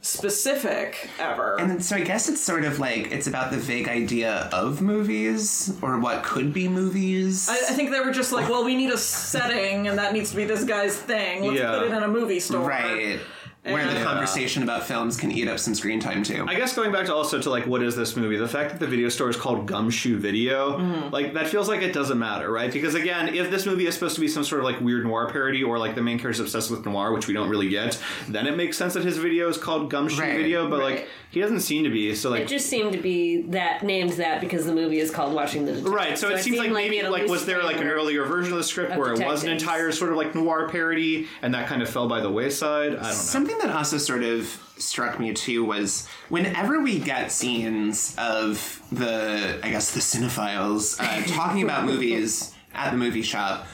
specific 0.00 1.08
ever. 1.18 1.58
And 1.60 1.84
so 1.84 1.96
I 1.96 2.00
guess 2.00 2.28
it's 2.28 2.40
sort 2.40 2.64
of 2.64 2.78
like 2.78 3.10
it's 3.12 3.26
about 3.26 3.50
the 3.50 3.56
vague 3.58 3.88
idea 3.88 4.48
of 4.52 4.80
movies 4.80 5.76
or 5.82 5.98
what 5.98 6.22
could 6.22 6.52
be 6.52 6.68
movies. 6.68 7.48
I, 7.48 7.54
I 7.54 7.72
think 7.74 7.90
they 7.90 8.00
were 8.00 8.12
just 8.12 8.32
like, 8.32 8.48
well, 8.48 8.64
we 8.64 8.74
need 8.76 8.90
a 8.90 8.98
setting, 8.98 9.88
and 9.88 9.98
that 9.98 10.12
needs 10.12 10.30
to 10.30 10.36
be 10.36 10.44
this 10.44 10.64
guy's 10.64 10.96
thing. 10.96 11.42
Let's 11.44 11.58
Yeah. 11.58 11.78
put 11.78 11.88
it 11.88 11.92
in 11.92 12.02
a 12.02 12.08
movie 12.08 12.40
store. 12.40 12.66
right. 12.68 13.18
Where 13.64 13.92
the 13.92 14.02
conversation 14.02 14.62
about 14.62 14.84
films 14.84 15.16
can 15.16 15.30
eat 15.30 15.46
up 15.48 15.58
some 15.58 15.74
screen 15.74 16.00
time 16.00 16.22
too. 16.22 16.44
I 16.48 16.54
guess 16.54 16.74
going 16.74 16.90
back 16.92 17.06
to 17.06 17.14
also 17.14 17.40
to 17.40 17.50
like 17.50 17.66
what 17.66 17.82
is 17.82 17.96
this 17.96 18.16
movie? 18.16 18.36
The 18.36 18.48
fact 18.48 18.70
that 18.72 18.80
the 18.80 18.86
video 18.86 19.08
store 19.08 19.28
is 19.28 19.36
called 19.36 19.66
Gumshoe 19.66 20.18
Video, 20.18 20.78
Mm-hmm. 20.78 21.10
like 21.12 21.34
that 21.34 21.48
feels 21.48 21.68
like 21.68 21.82
it 21.82 21.92
doesn't 21.92 22.18
matter, 22.18 22.50
right? 22.50 22.72
Because 22.72 22.94
again, 22.94 23.34
if 23.34 23.50
this 23.50 23.66
movie 23.66 23.86
is 23.86 23.94
supposed 23.94 24.14
to 24.14 24.20
be 24.20 24.28
some 24.28 24.44
sort 24.44 24.60
of 24.60 24.64
like 24.64 24.80
weird 24.80 25.04
noir 25.04 25.28
parody 25.30 25.62
or 25.62 25.78
like 25.78 25.94
the 25.94 26.02
main 26.02 26.18
character's 26.18 26.40
obsessed 26.40 26.70
with 26.70 26.84
noir, 26.86 27.12
which 27.12 27.26
we 27.28 27.34
don't 27.34 27.48
really 27.50 27.68
get, 27.68 28.00
then 28.28 28.46
it 28.46 28.56
makes 28.56 28.76
sense 28.76 28.94
that 28.94 29.04
his 29.04 29.18
video 29.18 29.48
is 29.48 29.58
called 29.58 29.90
Gumshoe 29.90 30.20
Right, 30.22 30.36
Video. 30.36 30.68
But 30.70 30.80
right. 30.80 30.94
like 30.96 31.08
he 31.30 31.40
doesn't 31.40 31.60
seem 31.60 31.84
to 31.84 31.90
be. 31.90 32.14
So 32.14 32.30
like 32.30 32.42
It 32.42 32.48
just 32.48 32.66
seemed 32.66 32.92
to 32.92 32.98
be 32.98 33.42
that 33.48 33.82
named 33.82 34.12
that 34.12 34.40
because 34.40 34.64
the 34.64 34.74
movie 34.74 34.98
is 35.00 35.10
called 35.10 35.34
Watching 35.34 35.66
the 35.66 35.72
Detective. 35.72 35.92
Right, 35.92 36.18
so, 36.18 36.30
it 36.30 36.42
seems 36.42 36.58
like 36.58 36.72
maybe 36.72 36.98
it 36.98 37.10
like 37.10 37.26
was 37.28 37.44
there 37.44 37.62
like 37.62 37.76
an 37.80 37.88
earlier 37.88 38.24
version 38.24 38.52
of 38.52 38.58
the 38.58 38.64
script 38.64 38.92
of 38.92 38.98
where 38.98 39.12
it 39.12 39.24
was 39.26 39.44
an 39.44 39.50
entire 39.50 39.92
sort 39.92 40.10
of 40.10 40.16
like 40.16 40.34
noir 40.34 40.68
parody 40.70 41.26
and 41.42 41.52
that 41.54 41.66
kind 41.68 41.82
of 41.82 41.90
fell 41.90 42.08
by 42.08 42.20
the 42.20 42.30
wayside? 42.30 42.92
I 42.92 42.92
don't 42.94 43.02
know. 43.02 43.08
Something 43.48 43.66
that 43.66 43.74
also 43.74 43.96
sort 43.96 44.24
of 44.24 44.44
struck 44.76 45.18
me 45.18 45.32
too 45.32 45.64
was 45.64 46.06
whenever 46.28 46.82
we 46.82 46.98
get 46.98 47.32
scenes 47.32 48.14
of 48.18 48.82
the, 48.92 49.58
I 49.62 49.70
guess, 49.70 49.92
the 49.92 50.00
cinephiles 50.00 51.00
uh, 51.00 51.26
talking 51.34 51.62
about 51.62 51.86
movies 51.86 52.52
at 52.74 52.90
the 52.90 52.98
movie 52.98 53.22
shop, 53.22 53.66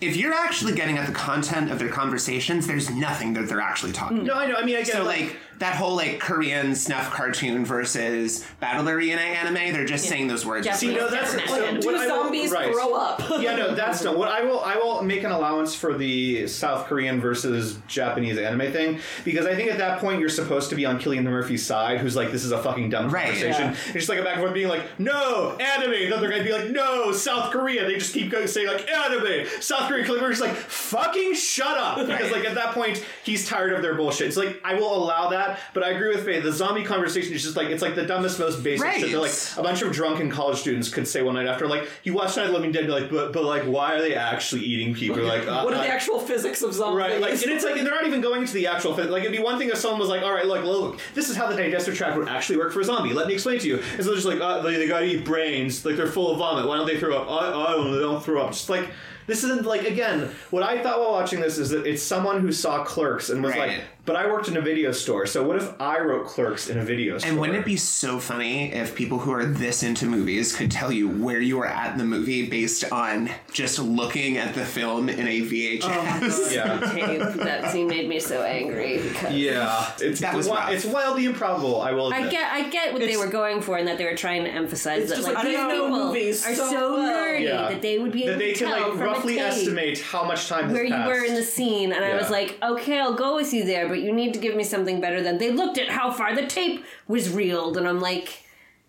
if 0.00 0.16
you're 0.16 0.32
actually 0.32 0.76
getting 0.76 0.96
at 0.96 1.08
the 1.08 1.12
content 1.12 1.72
of 1.72 1.80
their 1.80 1.88
conversations, 1.88 2.68
there's 2.68 2.88
nothing 2.88 3.32
that 3.32 3.48
they're 3.48 3.60
actually 3.60 3.90
talking 3.90 4.18
no, 4.22 4.34
about. 4.34 4.44
I 4.44 4.46
know. 4.46 4.54
I 4.58 4.64
mean, 4.64 4.76
I 4.76 4.82
get 4.82 4.92
So, 4.92 5.02
like, 5.02 5.22
like, 5.22 5.36
that 5.58 5.74
whole, 5.76 5.96
like, 5.96 6.20
Korean 6.20 6.74
snuff 6.74 7.10
cartoon 7.12 7.64
versus 7.64 8.44
Battle 8.60 8.88
Arena 8.88 9.20
anime, 9.20 9.72
they're 9.72 9.84
just 9.86 10.04
saying 10.06 10.26
those 10.28 10.44
words. 10.44 10.66
Japanese 10.66 10.80
See, 10.90 10.94
no, 10.94 11.08
that's- 11.08 11.34
deathmatch. 11.34 11.48
so 11.48 11.80
Do 11.80 11.86
what 11.86 11.96
I 11.96 12.06
will- 12.06 12.22
zombies 12.24 12.50
right. 12.50 12.72
grow 12.72 12.94
up? 12.94 13.22
yeah, 13.40 13.56
no, 13.56 13.74
that's 13.74 14.02
not 14.04 14.16
what 14.18 14.28
I 14.28 14.42
will. 14.42 14.60
I 14.60 14.76
will 14.76 15.02
make 15.02 15.24
an 15.24 15.30
allowance 15.32 15.74
for 15.74 15.96
the 15.96 16.46
South 16.46 16.86
Korean 16.86 17.20
versus 17.20 17.78
Japanese 17.88 18.38
anime 18.38 18.72
thing 18.72 18.98
because 19.24 19.46
I 19.46 19.54
think 19.54 19.70
at 19.70 19.78
that 19.78 20.00
point 20.00 20.20
you're 20.20 20.28
supposed 20.28 20.70
to 20.70 20.76
be 20.76 20.84
on 20.84 20.98
Cillian 21.00 21.22
Murphy's 21.24 21.64
side, 21.64 21.98
who's 22.00 22.16
like, 22.16 22.32
"This 22.32 22.44
is 22.44 22.52
a 22.52 22.58
fucking 22.62 22.90
dumb 22.90 23.08
Right, 23.10 23.24
conversation." 23.26 23.62
yeah. 23.72 23.76
And 23.86 23.92
just 23.94 24.08
like 24.08 24.18
a 24.18 24.22
back 24.22 24.34
and 24.34 24.42
forth 24.42 24.54
being 24.54 24.68
like, 24.68 24.82
"No, 24.98 25.56
anime." 25.58 25.90
The 25.92 26.16
other 26.16 26.28
guy 26.28 26.42
be 26.42 26.52
like, 26.52 26.70
"No, 26.70 27.12
South 27.12 27.50
Korea." 27.52 27.84
They 27.86 27.94
just 27.94 28.12
keep 28.14 28.30
going 28.30 28.46
saying 28.46 28.66
like, 28.66 28.90
"Anime." 28.90 29.46
South 29.60 29.88
Korea. 29.88 30.04
Cillian 30.04 30.20
Murphy's 30.20 30.40
like, 30.40 30.54
"Fucking 30.54 31.34
shut 31.34 31.76
up," 31.78 31.98
because 32.06 32.30
like 32.30 32.44
at 32.44 32.54
that 32.54 32.72
point 32.74 33.04
he's 33.24 33.46
tired 33.48 33.72
of 33.72 33.82
their 33.82 33.94
bullshit. 33.94 34.26
It's 34.28 34.36
like 34.36 34.60
I 34.64 34.74
will 34.74 34.94
allow 34.96 35.30
that, 35.30 35.45
but 35.74 35.82
I 35.82 35.90
agree 35.90 36.08
with 36.14 36.24
Faye. 36.24 36.40
The 36.40 36.52
zombie 36.52 36.84
conversation 36.84 37.32
is 37.34 37.42
just 37.42 37.56
like 37.56 37.68
it's 37.68 37.82
like 37.82 37.94
the 37.94 38.04
dumbest, 38.06 38.38
most 38.38 38.62
basic 38.62 38.84
Right. 38.84 39.00
shit. 39.00 39.10
That, 39.12 39.20
like 39.20 39.32
a 39.56 39.62
bunch 39.62 39.82
of 39.82 39.92
drunken 39.92 40.30
college 40.30 40.58
students 40.58 40.88
could 40.88 41.06
say 41.08 41.22
one 41.22 41.34
night 41.34 41.46
after, 41.46 41.66
like, 41.66 41.88
you 42.04 42.12
watch 42.14 42.36
Night 42.36 42.46
of 42.46 42.52
Living 42.52 42.72
Dead, 42.72 42.84
and 42.84 42.88
be 42.88 43.00
like, 43.00 43.10
but, 43.10 43.32
but, 43.32 43.44
like, 43.44 43.62
why 43.64 43.94
are 43.94 44.00
they 44.00 44.14
actually 44.14 44.62
eating 44.62 44.94
people? 44.94 45.22
Like, 45.22 45.46
uh, 45.46 45.62
what 45.62 45.72
are 45.74 45.76
uh, 45.78 45.82
the 45.82 45.88
actual 45.88 46.18
physics 46.18 46.62
of 46.62 46.72
zombies? 46.74 46.96
Right, 46.98 47.20
like, 47.20 47.32
and 47.32 47.52
it's 47.52 47.64
like 47.64 47.74
they're 47.74 47.84
not 47.84 48.06
even 48.06 48.20
going 48.20 48.40
into 48.42 48.54
the 48.54 48.66
actual. 48.66 48.92
Like, 48.94 49.22
it'd 49.22 49.32
be 49.32 49.38
one 49.38 49.58
thing 49.58 49.68
if 49.70 49.76
someone 49.78 50.00
was 50.00 50.08
like, 50.08 50.22
"All 50.22 50.32
right, 50.32 50.46
look, 50.46 50.64
look, 50.64 51.00
this 51.14 51.28
is 51.30 51.36
how 51.36 51.46
the 51.48 51.56
digestive 51.56 51.96
tract 51.96 52.16
would 52.16 52.28
actually 52.28 52.58
work 52.58 52.72
for 52.72 52.80
a 52.80 52.84
zombie. 52.84 53.12
Let 53.12 53.26
me 53.28 53.34
explain 53.34 53.58
to 53.60 53.68
you." 53.68 53.76
And 53.76 53.98
so 54.04 54.04
they're 54.04 54.14
just 54.14 54.26
like, 54.26 54.40
uh, 54.40 54.60
they, 54.62 54.76
they 54.76 54.86
gotta 54.88 55.06
eat 55.06 55.24
brains. 55.24 55.84
Like, 55.84 55.96
they're 55.96 56.06
full 56.06 56.30
of 56.32 56.38
vomit. 56.38 56.66
Why 56.66 56.76
don't 56.76 56.86
they 56.86 56.98
throw 56.98 57.16
up? 57.16 57.30
I, 57.30 57.48
I 57.52 57.72
don't. 57.72 57.92
They 57.92 57.98
don't 58.00 58.22
throw 58.24 58.42
up. 58.42 58.52
Just 58.52 58.68
like 58.68 58.90
this 59.26 59.42
isn't 59.44 59.64
like 59.66 59.82
again. 59.84 60.30
What 60.50 60.62
I 60.62 60.82
thought 60.82 61.00
while 61.00 61.12
watching 61.12 61.40
this 61.40 61.58
is 61.58 61.70
that 61.70 61.86
it's 61.86 62.02
someone 62.02 62.40
who 62.40 62.52
saw 62.52 62.84
Clerks 62.84 63.30
and 63.30 63.42
was 63.42 63.52
Right. 63.52 63.68
like, 63.78 63.80
"But 64.06 64.16
I 64.16 64.26
worked 64.26 64.48
in 64.48 64.56
a 64.56 64.60
video 64.60 64.92
store, 64.92 65.26
so 65.26 65.42
what 65.46 65.56
if 65.56 65.78
I 65.80 65.98
wrote 66.00 66.26
Clerks 66.26 66.68
in 66.68 66.78
a 66.78 66.84
video 66.84 67.18
store?" 67.18 67.30
And 67.30 67.38
wouldn't 67.40 67.58
it 67.58 67.64
be 67.64 67.76
so 67.76 68.18
funny 68.18 68.72
if 68.72 68.94
people 68.94 69.18
who 69.18 69.32
are 69.32 69.44
this 69.44 69.82
into 69.82 70.06
movies 70.06 70.56
could 70.56 70.70
tell 70.70 70.90
you 70.92 71.08
where 71.08 71.40
you 71.40 71.58
were 71.58 71.66
at 71.66 71.92
in 71.92 71.98
the 71.98 72.04
movie 72.04 72.48
based 72.48 72.90
on 72.92 73.28
just 73.52 73.78
looking 73.78 74.38
at 74.38 74.54
the 74.54 74.64
film 74.64 75.08
in 75.08 75.26
a 75.26 75.40
VHS? 75.40 75.82
Oh 75.84 76.50
yeah. 76.52 76.78
tape. 76.92 77.22
That 77.46 77.70
scene 77.72 77.86
made 77.88 78.08
me 78.08 78.18
so 78.20 78.42
angry 78.42 78.98
because 79.02 79.32
Yeah, 79.34 79.92
it's 80.00 80.20
That 80.20 80.34
was 80.34 80.46
wi- 80.46 80.64
rough. 80.66 80.72
it's 80.74 80.84
wildly 80.84 81.24
improbable. 81.26 81.80
I 81.80 81.92
will. 81.92 82.12
I 82.12 82.28
get, 82.28 82.52
I 82.52 82.68
get 82.70 82.92
what 82.92 83.02
they 83.02 83.16
were 83.16 83.26
going 83.28 83.60
for, 83.60 83.76
and 83.76 83.86
that 83.88 83.98
they 83.98 84.04
were 84.04 84.16
trying 84.16 84.44
to 84.44 84.50
emphasize 84.50 85.02
It's 85.02 85.10
that 85.10 85.16
just 85.16 85.26
like, 85.28 85.36
like, 85.36 85.46
these 85.46 85.56
they 85.56 85.62
know 85.62 85.84
people 85.86 86.04
movies 86.06 86.46
are 86.46 86.54
so 86.54 86.70
so, 86.70 86.96
nerdy 86.98 87.42
Yeah. 87.44 87.68
that 87.70 87.82
they 87.82 87.98
would 87.98 88.12
be 88.12 88.26
that 88.26 88.38
they 88.38 88.52
to 88.52 88.58
can 88.64 88.68
tell 88.72 88.80
like 88.88 88.92
from 88.98 89.00
roughly 89.00 89.38
estimate 89.38 89.98
how 90.00 90.24
much 90.24 90.48
time 90.48 90.64
has 90.64 90.72
where 90.72 90.84
you 90.84 90.94
were 91.06 91.24
in 91.24 91.34
the 91.34 91.42
scene, 91.42 91.92
and 91.92 92.04
I 92.04 92.14
was 92.16 92.30
like, 92.30 92.56
okay, 92.62 92.98
I'll 93.00 93.14
go 93.14 93.34
with 93.36 93.52
you 93.52 93.64
there, 93.64 93.88
you 94.02 94.12
need 94.12 94.34
to 94.34 94.40
give 94.40 94.54
me 94.56 94.64
something 94.64 95.00
better 95.00 95.22
than 95.22 95.38
they 95.38 95.50
looked 95.50 95.78
at 95.78 95.88
how 95.88 96.10
far 96.10 96.34
the 96.34 96.46
tape 96.46 96.84
was 97.08 97.30
reeled, 97.30 97.76
and 97.76 97.86
I'm 97.88 98.00
like. 98.00 98.42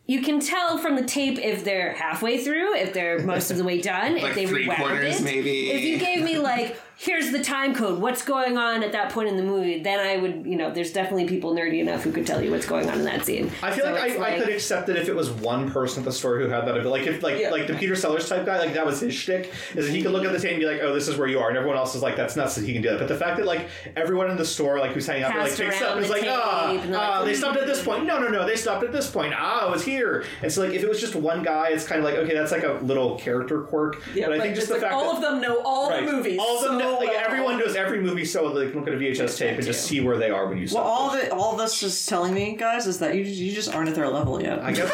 You 0.10 0.22
can 0.22 0.40
tell 0.40 0.78
from 0.78 0.96
the 0.96 1.04
tape 1.04 1.38
if 1.38 1.66
they're 1.66 1.92
halfway 1.92 2.42
through, 2.42 2.78
if 2.78 2.94
they're 2.94 3.20
most 3.20 3.52
of 3.52 3.58
the 3.58 3.66
way 3.66 3.82
done, 3.82 4.14
Like 4.14 4.24
if 4.24 4.36
they 4.36 4.46
three 4.46 4.66
quarters, 4.66 5.20
it. 5.20 5.24
maybe. 5.26 5.70
If 5.70 5.84
you 5.84 6.00
gave 6.00 6.24
me 6.24 6.38
like, 6.38 6.80
here's 7.00 7.32
the 7.32 7.44
time 7.44 7.76
code, 7.76 8.00
what's 8.02 8.24
going 8.26 8.58
on 8.58 8.82
at 8.82 8.92
that 8.92 9.12
point 9.12 9.30
in 9.30 9.38
the 9.38 9.44
movie, 9.44 9.82
then 9.84 10.00
I 10.00 10.18
would, 10.18 10.46
you 10.48 10.56
know, 10.56 10.72
there's 10.74 10.92
definitely 10.92 11.28
people 11.28 11.54
nerdy 11.54 11.80
enough 11.80 12.02
who 12.04 12.12
could 12.12 12.26
tell 12.26 12.42
you 12.44 12.50
what's 12.50 12.66
going 12.66 12.90
on 12.90 12.98
in 12.98 13.06
that 13.06 13.24
scene. 13.24 13.52
I 13.62 13.70
feel 13.72 13.86
So 13.86 13.92
like 13.92 14.02
I, 14.02 14.08
it's 14.08 14.20
I 14.20 14.40
could 14.40 14.50
accept 14.50 14.90
it 14.90 14.98
if 14.98 15.08
it 15.08 15.16
was 15.16 15.30
one 15.30 15.70
person 15.70 16.02
at 16.02 16.06
the 16.06 16.12
store 16.12 16.40
who 16.40 16.48
had 16.50 16.66
that. 16.66 16.76
ability. 16.76 16.90
Like 16.90 17.08
if 17.08 17.22
like 17.22 17.40
Yeah. 17.40 17.52
like 17.52 17.68
the 17.68 17.76
Peter 17.76 17.96
Sellers 17.96 18.28
type 18.28 18.46
guy, 18.48 18.58
like 18.58 18.74
that 18.74 18.86
was 18.86 19.00
his 19.00 19.14
shtick. 19.14 19.54
Is 19.76 19.86
that 19.86 19.94
he 19.96 20.02
could 20.02 20.12
look 20.12 20.26
at 20.26 20.32
the 20.32 20.40
tape 20.40 20.52
and 20.52 20.60
be 20.60 20.66
like, 20.66 20.80
"Oh, 20.82 20.92
this 20.94 21.08
is 21.08 21.18
where 21.18 21.28
you 21.28 21.40
are," 21.40 21.50
and 21.50 21.58
everyone 21.58 21.78
else 21.78 21.94
is 21.94 22.02
like, 22.02 22.16
"That's 22.16 22.36
nuts 22.36 22.56
that 22.56 22.66
he 22.66 22.74
can 22.74 22.82
do 22.82 22.90
that." 22.90 22.98
But 23.00 23.08
the 23.10 23.16
fact 23.16 23.38
that 23.38 23.46
like 23.46 23.68
everyone 23.96 24.32
in 24.32 24.38
the 24.38 24.46
store, 24.46 24.80
like 24.80 24.92
who's 24.94 25.06
hanging 25.06 25.24
out, 25.24 25.34
there, 25.34 25.42
like 25.44 25.50
Passed 25.52 25.62
takes 25.62 25.76
up 25.78 25.82
around 25.90 25.98
and 25.98 26.06
is 26.06 26.10
like, 26.12 26.24
"Ah, 26.28 26.72
and 26.82 26.94
they're 26.94 27.00
ah, 27.00 27.18
like, 27.20 27.26
they 27.28 27.34
stopped 27.36 27.58
at 27.60 27.68
this 27.68 27.84
point." 27.84 28.06
No, 28.06 28.20
no, 28.20 28.28
no, 28.30 28.46
they 28.48 28.56
stopped 28.56 28.84
at 28.84 28.92
this 28.92 29.10
point. 29.10 29.34
Ah, 29.38 29.68
it 29.68 29.72
was 29.72 29.84
here. 29.86 30.24
And 30.42 30.52
so 30.52 30.64
like 30.64 30.74
if 30.74 30.82
it 30.82 30.90
was 30.90 31.00
just 31.00 31.16
one 31.16 31.44
guy, 31.44 31.70
it's 31.70 31.86
kind 31.86 32.00
of 32.00 32.06
like 32.06 32.16
okay, 32.16 32.34
that's 32.34 32.52
like 32.52 32.64
a 32.64 32.80
little 32.82 33.18
character 33.20 33.62
quirk. 33.62 34.02
Yeah, 34.16 34.28
but 34.30 34.40
I 34.40 34.42
think 34.42 34.56
just 34.56 34.64
it's 34.64 34.68
the 34.70 34.74
like 34.76 34.82
fact 34.82 34.94
all 34.96 35.12
that 35.14 35.16
of 35.18 35.22
them 35.22 35.42
know 35.42 35.62
all 35.64 35.90
Right. 35.92 36.04
the 36.06 36.12
movies. 36.12 36.40
All 36.42 36.58
of 36.58 36.64
them, 36.64 36.74
so 36.74 36.78
know, 36.80 36.87
like 36.96 37.10
well. 37.10 37.24
everyone 37.26 37.60
knows 37.60 37.76
every 37.76 38.02
movie, 38.02 38.26
so 38.26 38.54
they 38.54 38.70
can 38.70 38.80
look 38.80 38.88
at 38.88 38.94
a 38.94 38.98
VHS 38.98 39.38
tape 39.38 39.56
and 39.58 39.66
just 39.66 39.86
see 39.86 40.02
where 40.02 40.18
they 40.18 40.30
are 40.30 40.48
when 40.48 40.58
you. 40.58 40.64
Well, 40.64 40.70
stop. 40.70 40.86
all 40.86 41.10
of 41.14 41.20
it, 41.20 41.32
all 41.32 41.56
this 41.56 41.84
is 41.84 42.06
telling 42.06 42.34
me, 42.34 42.56
guys, 42.56 42.88
is 42.88 43.00
that 43.00 43.16
you 43.16 43.24
you 43.24 43.54
just 43.54 43.74
aren't 43.74 43.90
at 43.90 43.96
their 43.96 44.10
level 44.10 44.42
yet. 44.42 44.60
I 44.60 44.72
guess 44.72 44.90